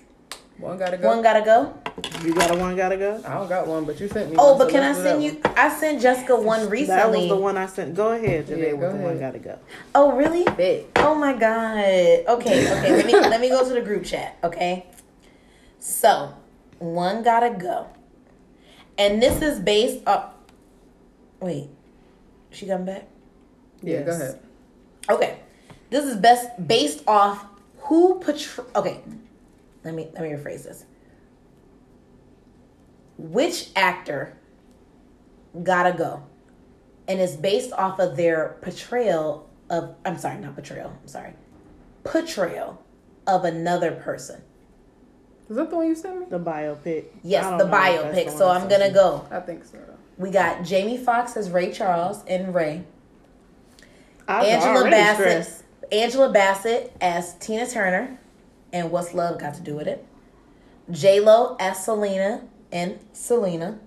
One 0.60 0.78
gotta 0.78 0.98
go. 0.98 1.08
One 1.08 1.24
gotta 1.24 1.41
go. 1.41 1.81
You 2.23 2.34
got 2.34 2.51
a 2.51 2.55
one 2.55 2.76
gotta 2.76 2.97
go? 2.97 3.22
I 3.26 3.34
don't 3.35 3.49
got 3.49 3.68
one, 3.68 3.84
but 3.85 3.99
you 3.99 4.07
sent 4.07 4.30
me. 4.31 4.38
Oh, 4.39 4.51
one, 4.51 4.57
but 4.59 4.65
so 4.68 4.72
can 4.72 4.84
I 4.84 4.88
let's 4.88 4.97
do 4.99 5.03
that 5.03 5.09
send 5.11 5.23
you? 5.23 5.31
one. 5.41 5.53
I 5.57 5.69
sent 5.80 6.01
Jessica 6.01 6.35
one 6.39 6.69
recently. 6.69 6.85
That 6.88 7.11
was 7.11 7.27
the 7.27 7.35
one 7.35 7.57
I 7.57 7.65
sent. 7.65 7.95
Go 7.95 8.11
ahead, 8.11 8.47
Janelle, 8.47 8.57
Yeah, 8.59 8.72
with 8.73 8.80
go 8.80 8.91
the 8.91 8.97
one 8.97 9.05
ahead. 9.18 9.19
gotta 9.19 9.39
go. 9.39 9.59
Oh, 9.95 10.11
really? 10.13 10.43
Bet. 10.43 10.85
Oh 10.97 11.15
my 11.15 11.34
god. 11.34 11.77
Okay, 11.80 12.72
okay. 12.77 12.95
Let 12.95 13.05
me 13.05 13.13
let 13.19 13.41
me 13.41 13.49
go 13.49 13.68
to 13.68 13.73
the 13.73 13.81
group 13.81 14.03
chat. 14.05 14.38
Okay. 14.43 14.85
So, 15.80 16.34
one 16.80 17.23
gotta 17.23 17.49
go, 17.51 17.88
and 18.97 19.22
this 19.22 19.41
is 19.41 19.59
based 19.59 20.03
up. 20.07 20.49
Wait, 21.39 21.69
she 22.51 22.68
coming 22.68 22.85
back? 22.85 23.07
Yeah, 23.81 24.01
go 24.03 24.11
Yes. 24.11 24.22
ahead. 24.22 24.39
Okay, 25.09 25.39
this 25.89 26.05
is 26.05 26.18
best 26.18 26.49
based 26.68 27.03
off 27.07 27.45
who 27.80 28.19
portray. 28.19 28.63
Okay, 28.76 29.01
let 29.84 29.93
me 29.95 30.07
let 30.13 30.22
me 30.22 30.30
rephrase 30.30 30.63
this. 30.63 30.85
Which 33.17 33.69
actor 33.75 34.38
gotta 35.63 35.95
go, 35.97 36.23
and 37.07 37.19
it's 37.19 37.35
based 37.35 37.71
off 37.73 37.99
of 37.99 38.17
their 38.17 38.57
portrayal 38.61 39.49
of. 39.69 39.95
I'm 40.05 40.17
sorry, 40.17 40.39
not 40.39 40.55
portrayal. 40.55 40.97
I'm 41.01 41.07
sorry, 41.07 41.33
portrayal 42.03 42.83
of 43.27 43.45
another 43.45 43.91
person. 43.91 44.41
Is 45.49 45.57
that 45.57 45.69
the 45.69 45.75
one 45.75 45.88
you 45.88 45.95
sent 45.95 46.19
me? 46.19 46.25
The 46.29 46.39
biopic. 46.39 47.05
Yes, 47.23 47.43
the 47.43 47.49
know 47.49 47.65
if 47.65 47.71
that's 47.71 48.03
biopic. 48.15 48.25
the 48.31 48.38
So 48.38 48.47
I 48.47 48.57
I'm 48.57 48.67
gonna 48.69 48.91
go. 48.91 49.27
I 49.29 49.39
think 49.41 49.65
so. 49.65 49.77
We 50.17 50.31
got 50.31 50.63
Jamie 50.63 50.97
Foxx 50.97 51.35
as 51.35 51.49
Ray 51.49 51.71
Charles 51.71 52.23
and 52.27 52.55
Ray. 52.55 52.83
I 54.27 54.39
was 54.39 54.47
Angela 54.47 54.89
Bassett. 54.89 55.45
stressed. 55.45 55.63
Angela 55.91 56.31
Bassett 56.31 56.95
as 57.01 57.33
Tina 57.35 57.67
Turner, 57.67 58.17
and 58.71 58.91
what's 58.91 59.13
love 59.13 59.39
got 59.39 59.55
to 59.55 59.61
do 59.61 59.75
with 59.75 59.88
it? 59.88 60.05
J 60.89 61.19
Lo 61.19 61.57
as 61.59 61.83
Selena 61.83 62.43
and 62.72 62.99
Selena. 63.14 63.80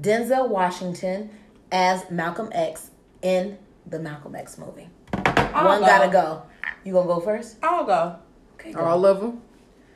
Denzel 0.00 0.48
Washington 0.48 1.30
as 1.72 2.10
Malcolm 2.10 2.48
X 2.52 2.90
in 3.22 3.58
the 3.86 3.98
Malcolm 3.98 4.34
X 4.34 4.58
movie. 4.58 4.88
I'll 5.14 5.66
One 5.66 5.80
go. 5.80 5.86
gotta 5.86 6.10
go. 6.10 6.42
You 6.84 6.92
gonna 6.92 7.06
go 7.06 7.20
first? 7.20 7.56
I'll 7.62 7.84
go. 7.84 8.16
Okay, 8.54 8.72
go. 8.72 8.80
All 8.80 9.04
of 9.06 9.20
them. 9.20 9.40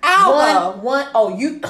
I'll 0.02 0.32
one, 0.34 0.76
go. 0.76 0.82
one. 0.82 1.06
Oh, 1.14 1.36
you. 1.36 1.60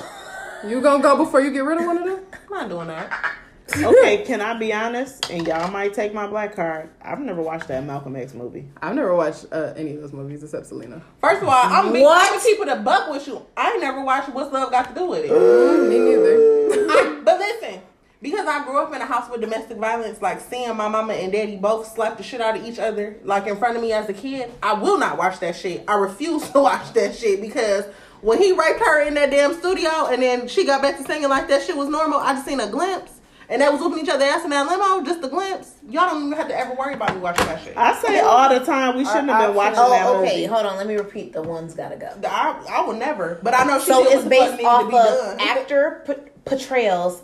You 0.66 0.80
gonna 0.80 1.02
go 1.02 1.16
before 1.16 1.40
you 1.40 1.50
get 1.50 1.64
rid 1.64 1.78
of 1.80 1.86
one 1.86 1.98
of 1.98 2.04
them? 2.04 2.20
I'm 2.32 2.50
not 2.50 2.68
doing 2.68 2.86
that. 2.88 3.34
Okay, 3.76 4.24
can 4.24 4.40
I 4.40 4.54
be 4.58 4.72
honest? 4.72 5.30
And 5.30 5.46
y'all 5.46 5.70
might 5.70 5.94
take 5.94 6.12
my 6.12 6.26
black 6.26 6.56
card. 6.56 6.90
I've 7.02 7.20
never 7.20 7.40
watched 7.40 7.68
that 7.68 7.84
Malcolm 7.84 8.16
X 8.16 8.34
movie. 8.34 8.68
I've 8.82 8.94
never 8.94 9.14
watched 9.14 9.46
uh, 9.52 9.72
any 9.76 9.94
of 9.94 10.00
those 10.02 10.12
movies 10.12 10.42
except 10.42 10.66
Selena. 10.66 11.02
First 11.20 11.42
of 11.42 11.48
all, 11.48 11.54
I'm 11.64 11.92
What? 11.92 12.32
I'm 12.32 12.40
keep 12.40 12.58
it 12.60 12.68
a 12.68 12.76
buck 12.76 13.10
with 13.10 13.26
you. 13.26 13.44
I 13.56 13.72
ain't 13.72 13.80
never 13.80 14.02
watched 14.04 14.28
What's 14.30 14.52
Love 14.52 14.70
Got 14.70 14.88
to 14.88 14.94
Do 15.00 15.06
with 15.06 15.24
it. 15.24 15.30
Me 15.88 15.98
neither. 15.98 16.90
I- 16.90 17.20
but 17.24 17.38
listen, 17.38 17.80
because 18.20 18.46
I 18.46 18.64
grew 18.64 18.78
up 18.78 18.92
in 18.94 19.00
a 19.00 19.06
house 19.06 19.30
with 19.30 19.40
domestic 19.40 19.76
violence, 19.78 20.20
like 20.20 20.40
seeing 20.40 20.76
my 20.76 20.88
mama 20.88 21.12
and 21.14 21.30
daddy 21.32 21.56
both 21.56 21.86
slap 21.92 22.16
the 22.16 22.22
shit 22.22 22.40
out 22.40 22.56
of 22.56 22.64
each 22.64 22.78
other, 22.78 23.18
like 23.24 23.46
in 23.46 23.56
front 23.56 23.76
of 23.76 23.82
me 23.82 23.92
as 23.92 24.08
a 24.08 24.12
kid, 24.12 24.50
I 24.62 24.74
will 24.74 24.98
not 24.98 25.16
watch 25.16 25.38
that 25.40 25.54
shit. 25.56 25.84
I 25.86 25.94
refuse 25.94 26.48
to 26.50 26.60
watch 26.60 26.92
that 26.94 27.14
shit 27.14 27.40
because 27.40 27.84
when 28.20 28.38
he 28.38 28.52
raped 28.52 28.80
her 28.80 29.00
in 29.06 29.14
that 29.14 29.30
damn 29.30 29.54
studio 29.54 30.08
and 30.10 30.20
then 30.22 30.48
she 30.48 30.66
got 30.66 30.82
back 30.82 30.96
to 30.98 31.04
singing 31.04 31.28
like 31.28 31.48
that 31.48 31.62
shit 31.62 31.76
was 31.76 31.88
normal, 31.88 32.18
I 32.18 32.34
just 32.34 32.46
seen 32.46 32.60
a 32.60 32.68
glimpse. 32.68 33.12
And 33.50 33.60
they 33.60 33.68
was 33.68 33.80
whooping 33.80 34.04
each 34.04 34.08
other 34.08 34.24
ass 34.24 34.44
in 34.44 34.50
that 34.50 34.66
limo, 34.68 35.04
just 35.04 35.24
a 35.24 35.28
glimpse. 35.28 35.74
Y'all 35.88 36.08
don't 36.08 36.24
even 36.26 36.38
have 36.38 36.46
to 36.48 36.56
ever 36.56 36.72
worry 36.74 36.94
about 36.94 37.14
me 37.16 37.20
watching 37.20 37.46
that 37.46 37.60
shit. 37.64 37.76
I, 37.76 37.90
I 37.90 38.00
say 38.00 38.20
all 38.20 38.48
the 38.48 38.64
time 38.64 38.96
we 38.96 39.04
shouldn't 39.04 39.28
have 39.28 39.48
been 39.48 39.56
watching 39.56 39.74
that 39.74 40.06
Oh, 40.06 40.18
movie. 40.18 40.28
okay. 40.28 40.44
Hold 40.44 40.66
on. 40.66 40.76
Let 40.76 40.86
me 40.86 40.94
repeat. 40.96 41.32
The 41.32 41.42
one's 41.42 41.74
gotta 41.74 41.96
go. 41.96 42.08
I, 42.28 42.64
I 42.70 42.80
will 42.82 42.94
never, 42.94 43.40
but 43.42 43.52
I 43.54 43.64
know 43.64 43.80
she 43.80 43.86
So 43.86 44.04
shit 44.04 44.12
it's 44.12 44.22
what 44.22 44.30
based 44.30 44.64
off 44.64 44.80
to 44.82 44.84
of 44.86 44.90
be 44.90 44.96
done. 44.96 45.40
actor 45.58 46.02
p- 46.06 46.30
portrayals 46.44 47.22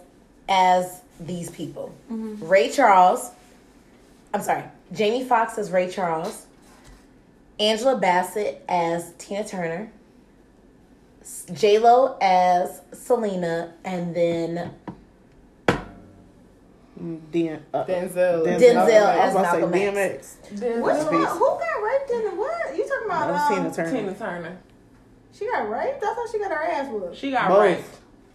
as 0.49 1.01
these 1.21 1.49
people. 1.51 1.95
Mm-hmm. 2.11 2.45
Ray 2.49 2.71
Charles. 2.71 3.31
I'm 4.35 4.43
sorry. 4.43 4.65
Jamie 4.93 5.25
Foxx 5.25 5.57
as 5.59 5.71
Ray 5.71 5.89
Charles. 5.91 6.47
Angela 7.61 7.97
Bassett 7.97 8.65
as 8.69 9.13
Tina 9.19 9.47
Turner. 9.47 9.93
J 11.53 11.79
Lo 11.79 12.17
as 12.21 12.81
Selena, 12.93 13.75
and 13.85 14.15
then 14.15 14.73
D- 17.31 17.51
uh, 17.51 17.85
Denzel. 17.85 18.45
Denzel 18.47 18.87
I 19.07 19.19
as 19.19 19.35
was 19.35 19.43
about 19.43 19.53
to 19.61 19.67
Malcolm 19.67 19.73
say 19.73 19.87
X. 20.15 20.39
DMX. 20.51 20.83
Which 20.83 20.95
Peace. 20.97 21.05
one? 21.05 21.27
Who 21.39 21.59
got 21.59 21.83
raped 21.83 22.11
in 22.11 22.25
the 22.25 22.31
what? 22.31 22.77
You 22.77 22.89
talking 22.89 23.07
about? 23.07 23.29
That 23.29 23.51
um, 23.53 23.55
Tina 23.65 23.75
Turner. 23.75 23.91
Tina 24.01 24.15
Turner. 24.15 24.59
She 25.33 25.47
got 25.47 25.69
raped. 25.69 26.03
I 26.03 26.15
thought 26.15 26.29
she 26.33 26.39
got 26.39 26.51
her 26.51 26.63
ass 26.63 26.89
whooped. 26.91 27.17
She 27.17 27.31
got 27.31 27.49
Both. 27.49 27.63
raped. 27.63 27.85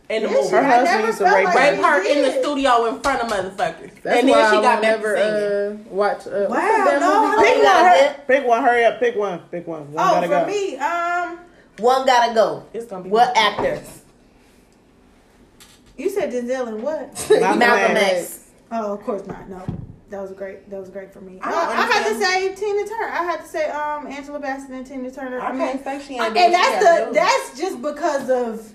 In 0.09 0.23
the 0.23 0.29
Yeah, 0.29 0.35
movie. 0.35 0.49
Her 0.49 0.57
I 0.59 0.63
husband 0.63 0.85
never 0.85 1.07
used 1.07 1.17
to 1.19 1.23
rape 1.23 1.33
like 1.45 1.47
her. 1.55 1.59
raped 1.71 1.83
her 1.83 2.11
in 2.11 2.21
the 2.21 2.31
studio 2.43 2.85
in 2.85 2.99
front 3.01 3.21
of 3.23 3.31
motherfuckers. 3.31 3.91
That's 4.03 4.19
and 4.19 4.29
why 4.29 4.51
she 4.51 4.57
I 4.57 4.61
got 4.61 4.81
never 4.83 5.15
to 5.15 5.21
singing. 5.21 5.85
uh, 5.87 5.89
watch. 5.95 6.27
Uh, 6.27 6.45
Wow, 6.49 6.55
that 6.57 6.97
no, 6.99 7.31
movie? 7.31 7.47
Pick 7.47 7.63
one. 7.63 7.83
Hurry, 7.85 8.15
pick 8.27 8.45
one. 8.47 8.61
Hurry 8.63 8.83
up. 8.85 8.99
Pick 8.99 9.15
one. 9.15 9.39
Pick 9.49 9.67
one. 9.67 9.91
One 9.91 10.05
Oh, 10.05 10.11
gotta 10.21 10.27
for 10.27 10.39
go. 10.41 10.45
me, 10.47 10.77
um, 10.77 11.39
One 11.79 12.05
gotta 12.05 12.33
go. 12.35 12.65
It's 12.73 12.85
gonna 12.85 13.03
be 13.05 13.09
What 13.09 13.35
actor? 13.35 13.81
you 15.97 16.09
said 16.09 16.31
Denzel 16.31 16.67
and 16.67 16.83
what? 16.83 17.27
Malcolm 17.29 17.59
Malcolm 17.59 17.97
X. 17.97 18.40
X. 18.71 18.81
Oh, 18.85 18.93
of 18.93 19.01
course 19.01 19.25
not. 19.27 19.49
No, 19.49 19.63
that 20.09 20.21
was 20.21 20.31
great. 20.31 20.69
That 20.69 20.79
was 20.79 20.89
great 20.89 21.11
for 21.13 21.21
me. 21.21 21.39
I 21.41 21.49
I, 21.49 21.51
don't 21.51 21.59
I 21.69 21.73
had 21.81 22.03
to 22.03 22.09
understand. 22.15 22.57
say 22.57 22.65
Tina 22.65 22.87
Turner. 22.87 23.09
I 23.09 23.23
had 23.23 23.41
to 23.41 23.47
say 23.47 23.69
um 23.69 24.07
Angela 24.07 24.39
Bassett 24.39 24.71
and 24.71 24.85
Tina 24.85 25.11
Turner. 25.11 25.39
I 25.39 25.47
I 25.47 25.51
mean, 25.51 25.59
can't 25.61 25.83
say 25.83 26.01
she 26.01 26.19
I- 26.19 26.27
ain't 26.27 26.37
and 26.37 26.53
that's 26.53 26.83
gotta 26.83 27.05
the 27.05 27.05
do. 27.07 27.13
that's 27.13 27.57
just 27.59 27.81
because 27.81 28.29
of 28.29 28.71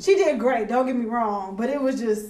she 0.00 0.14
did 0.14 0.38
great. 0.38 0.68
Don't 0.68 0.86
get 0.86 0.96
me 0.96 1.06
wrong, 1.06 1.54
but 1.56 1.68
it 1.68 1.80
was 1.80 2.00
just 2.00 2.28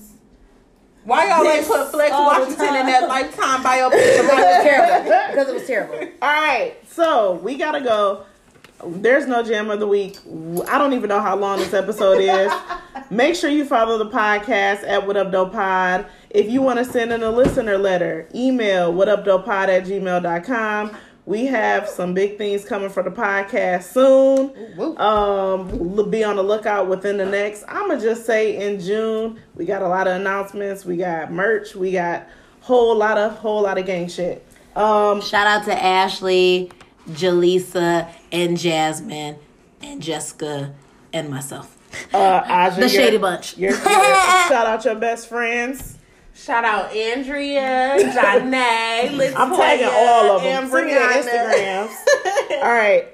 Why 1.04 1.28
y'all 1.28 1.46
ain't 1.46 1.60
This 1.60 1.68
put 1.68 1.90
Flex 1.92 2.12
all 2.12 2.30
the 2.34 2.40
Washington 2.40 2.66
in 2.66 2.72
time. 2.74 2.86
that 2.86 3.08
lifetime 3.08 3.62
biopic? 3.62 3.90
Because 3.92 4.18
it 4.18 4.46
was 4.46 4.62
terrible. 4.64 5.04
Because 5.30 5.48
it 5.48 5.54
was 5.54 5.66
terrible. 5.66 5.94
All 6.22 6.28
right, 6.32 6.74
so 6.88 7.34
we 7.34 7.56
gotta 7.56 7.80
go. 7.80 8.24
There's 8.84 9.28
no 9.28 9.44
jam 9.44 9.70
of 9.70 9.78
the 9.78 9.86
week. 9.86 10.18
I 10.68 10.76
don't 10.76 10.92
even 10.92 11.08
know 11.08 11.20
how 11.20 11.36
long 11.36 11.58
this 11.60 11.72
episode 11.72 12.18
is. 12.20 12.52
Make 13.10 13.36
sure 13.36 13.48
you 13.48 13.64
follow 13.64 13.96
the 13.98 14.10
podcast 14.10 14.82
at 14.88 15.06
What 15.06 15.16
Up 15.16 15.30
Doe 15.30 15.46
Pod. 15.46 16.06
If 16.32 16.50
you 16.50 16.62
want 16.62 16.78
to 16.78 16.84
send 16.84 17.12
in 17.12 17.22
a 17.22 17.30
listener 17.30 17.76
letter, 17.76 18.26
email 18.34 18.92
whatupdoepod 18.92 19.68
at 19.68 19.84
gmail.com. 19.84 20.96
We 21.24 21.44
have 21.46 21.88
some 21.88 22.14
big 22.14 22.36
things 22.38 22.64
coming 22.64 22.88
for 22.90 23.02
the 23.04 23.10
podcast 23.10 23.84
soon. 23.92 24.50
Um, 24.98 25.68
we'll 25.94 26.06
be 26.06 26.24
on 26.24 26.34
the 26.36 26.42
lookout 26.42 26.88
within 26.88 27.16
the 27.18 27.26
next. 27.26 27.64
I'ma 27.68 27.96
just 28.00 28.26
say 28.26 28.56
in 28.66 28.80
June. 28.80 29.38
We 29.54 29.64
got 29.66 29.82
a 29.82 29.88
lot 29.88 30.08
of 30.08 30.16
announcements. 30.20 30.84
We 30.84 30.96
got 30.96 31.30
merch. 31.30 31.76
We 31.76 31.92
got 31.92 32.26
whole 32.60 32.96
lot 32.96 33.18
of 33.18 33.36
whole 33.36 33.62
lot 33.62 33.78
of 33.78 33.86
gang 33.86 34.08
shit. 34.08 34.44
Um, 34.74 35.20
Shout 35.20 35.46
out 35.46 35.64
to 35.66 35.80
Ashley, 35.80 36.72
Jaleesa, 37.10 38.08
and 38.32 38.56
Jasmine, 38.58 39.36
and 39.82 40.02
Jessica, 40.02 40.74
and 41.12 41.28
myself. 41.28 41.76
uh, 42.14 42.42
Aja, 42.46 42.80
The 42.80 42.88
Shady 42.88 43.18
Bunch. 43.18 43.58
your- 43.58 43.70
your- 43.72 43.80
shout 43.84 44.66
out 44.66 44.84
your 44.84 44.94
best 44.96 45.28
friends. 45.28 45.98
Shout 46.34 46.64
out 46.64 46.92
Andrea, 46.96 47.96
Janae, 48.00 49.10
Latoya, 49.10 49.34
I'm 49.36 49.54
tagging 49.54 49.86
all 49.86 50.36
of 50.36 50.42
them. 50.42 50.68
Send 50.70 50.86
me 50.86 50.92
Instagrams. 50.94 51.94
all 52.62 52.72
right. 52.72 53.06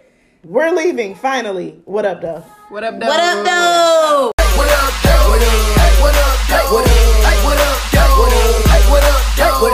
We're 0.44 0.70
leaving 0.70 1.16
finally. 1.16 1.80
What 1.84 2.06
up, 2.06 2.20
Doe? 2.20 2.40
What 2.68 2.84
up, 2.84 2.98
Doe? 3.00 3.06
What 3.08 3.18
up, 3.20 3.44
Doe? 3.44 4.30
What 4.54 4.70
up, 4.70 4.94
Doe? 5.02 5.30
What 5.30 5.42
up, 5.42 5.58
Doe? 5.66 5.98
What 5.98 6.14
up, 6.14 6.38
Doe? 6.46 6.70
What 6.70 7.58
up, 7.58 7.90
Doe? 7.90 8.22
What 8.88 9.04
up, 9.04 9.36
Doe? 9.36 9.58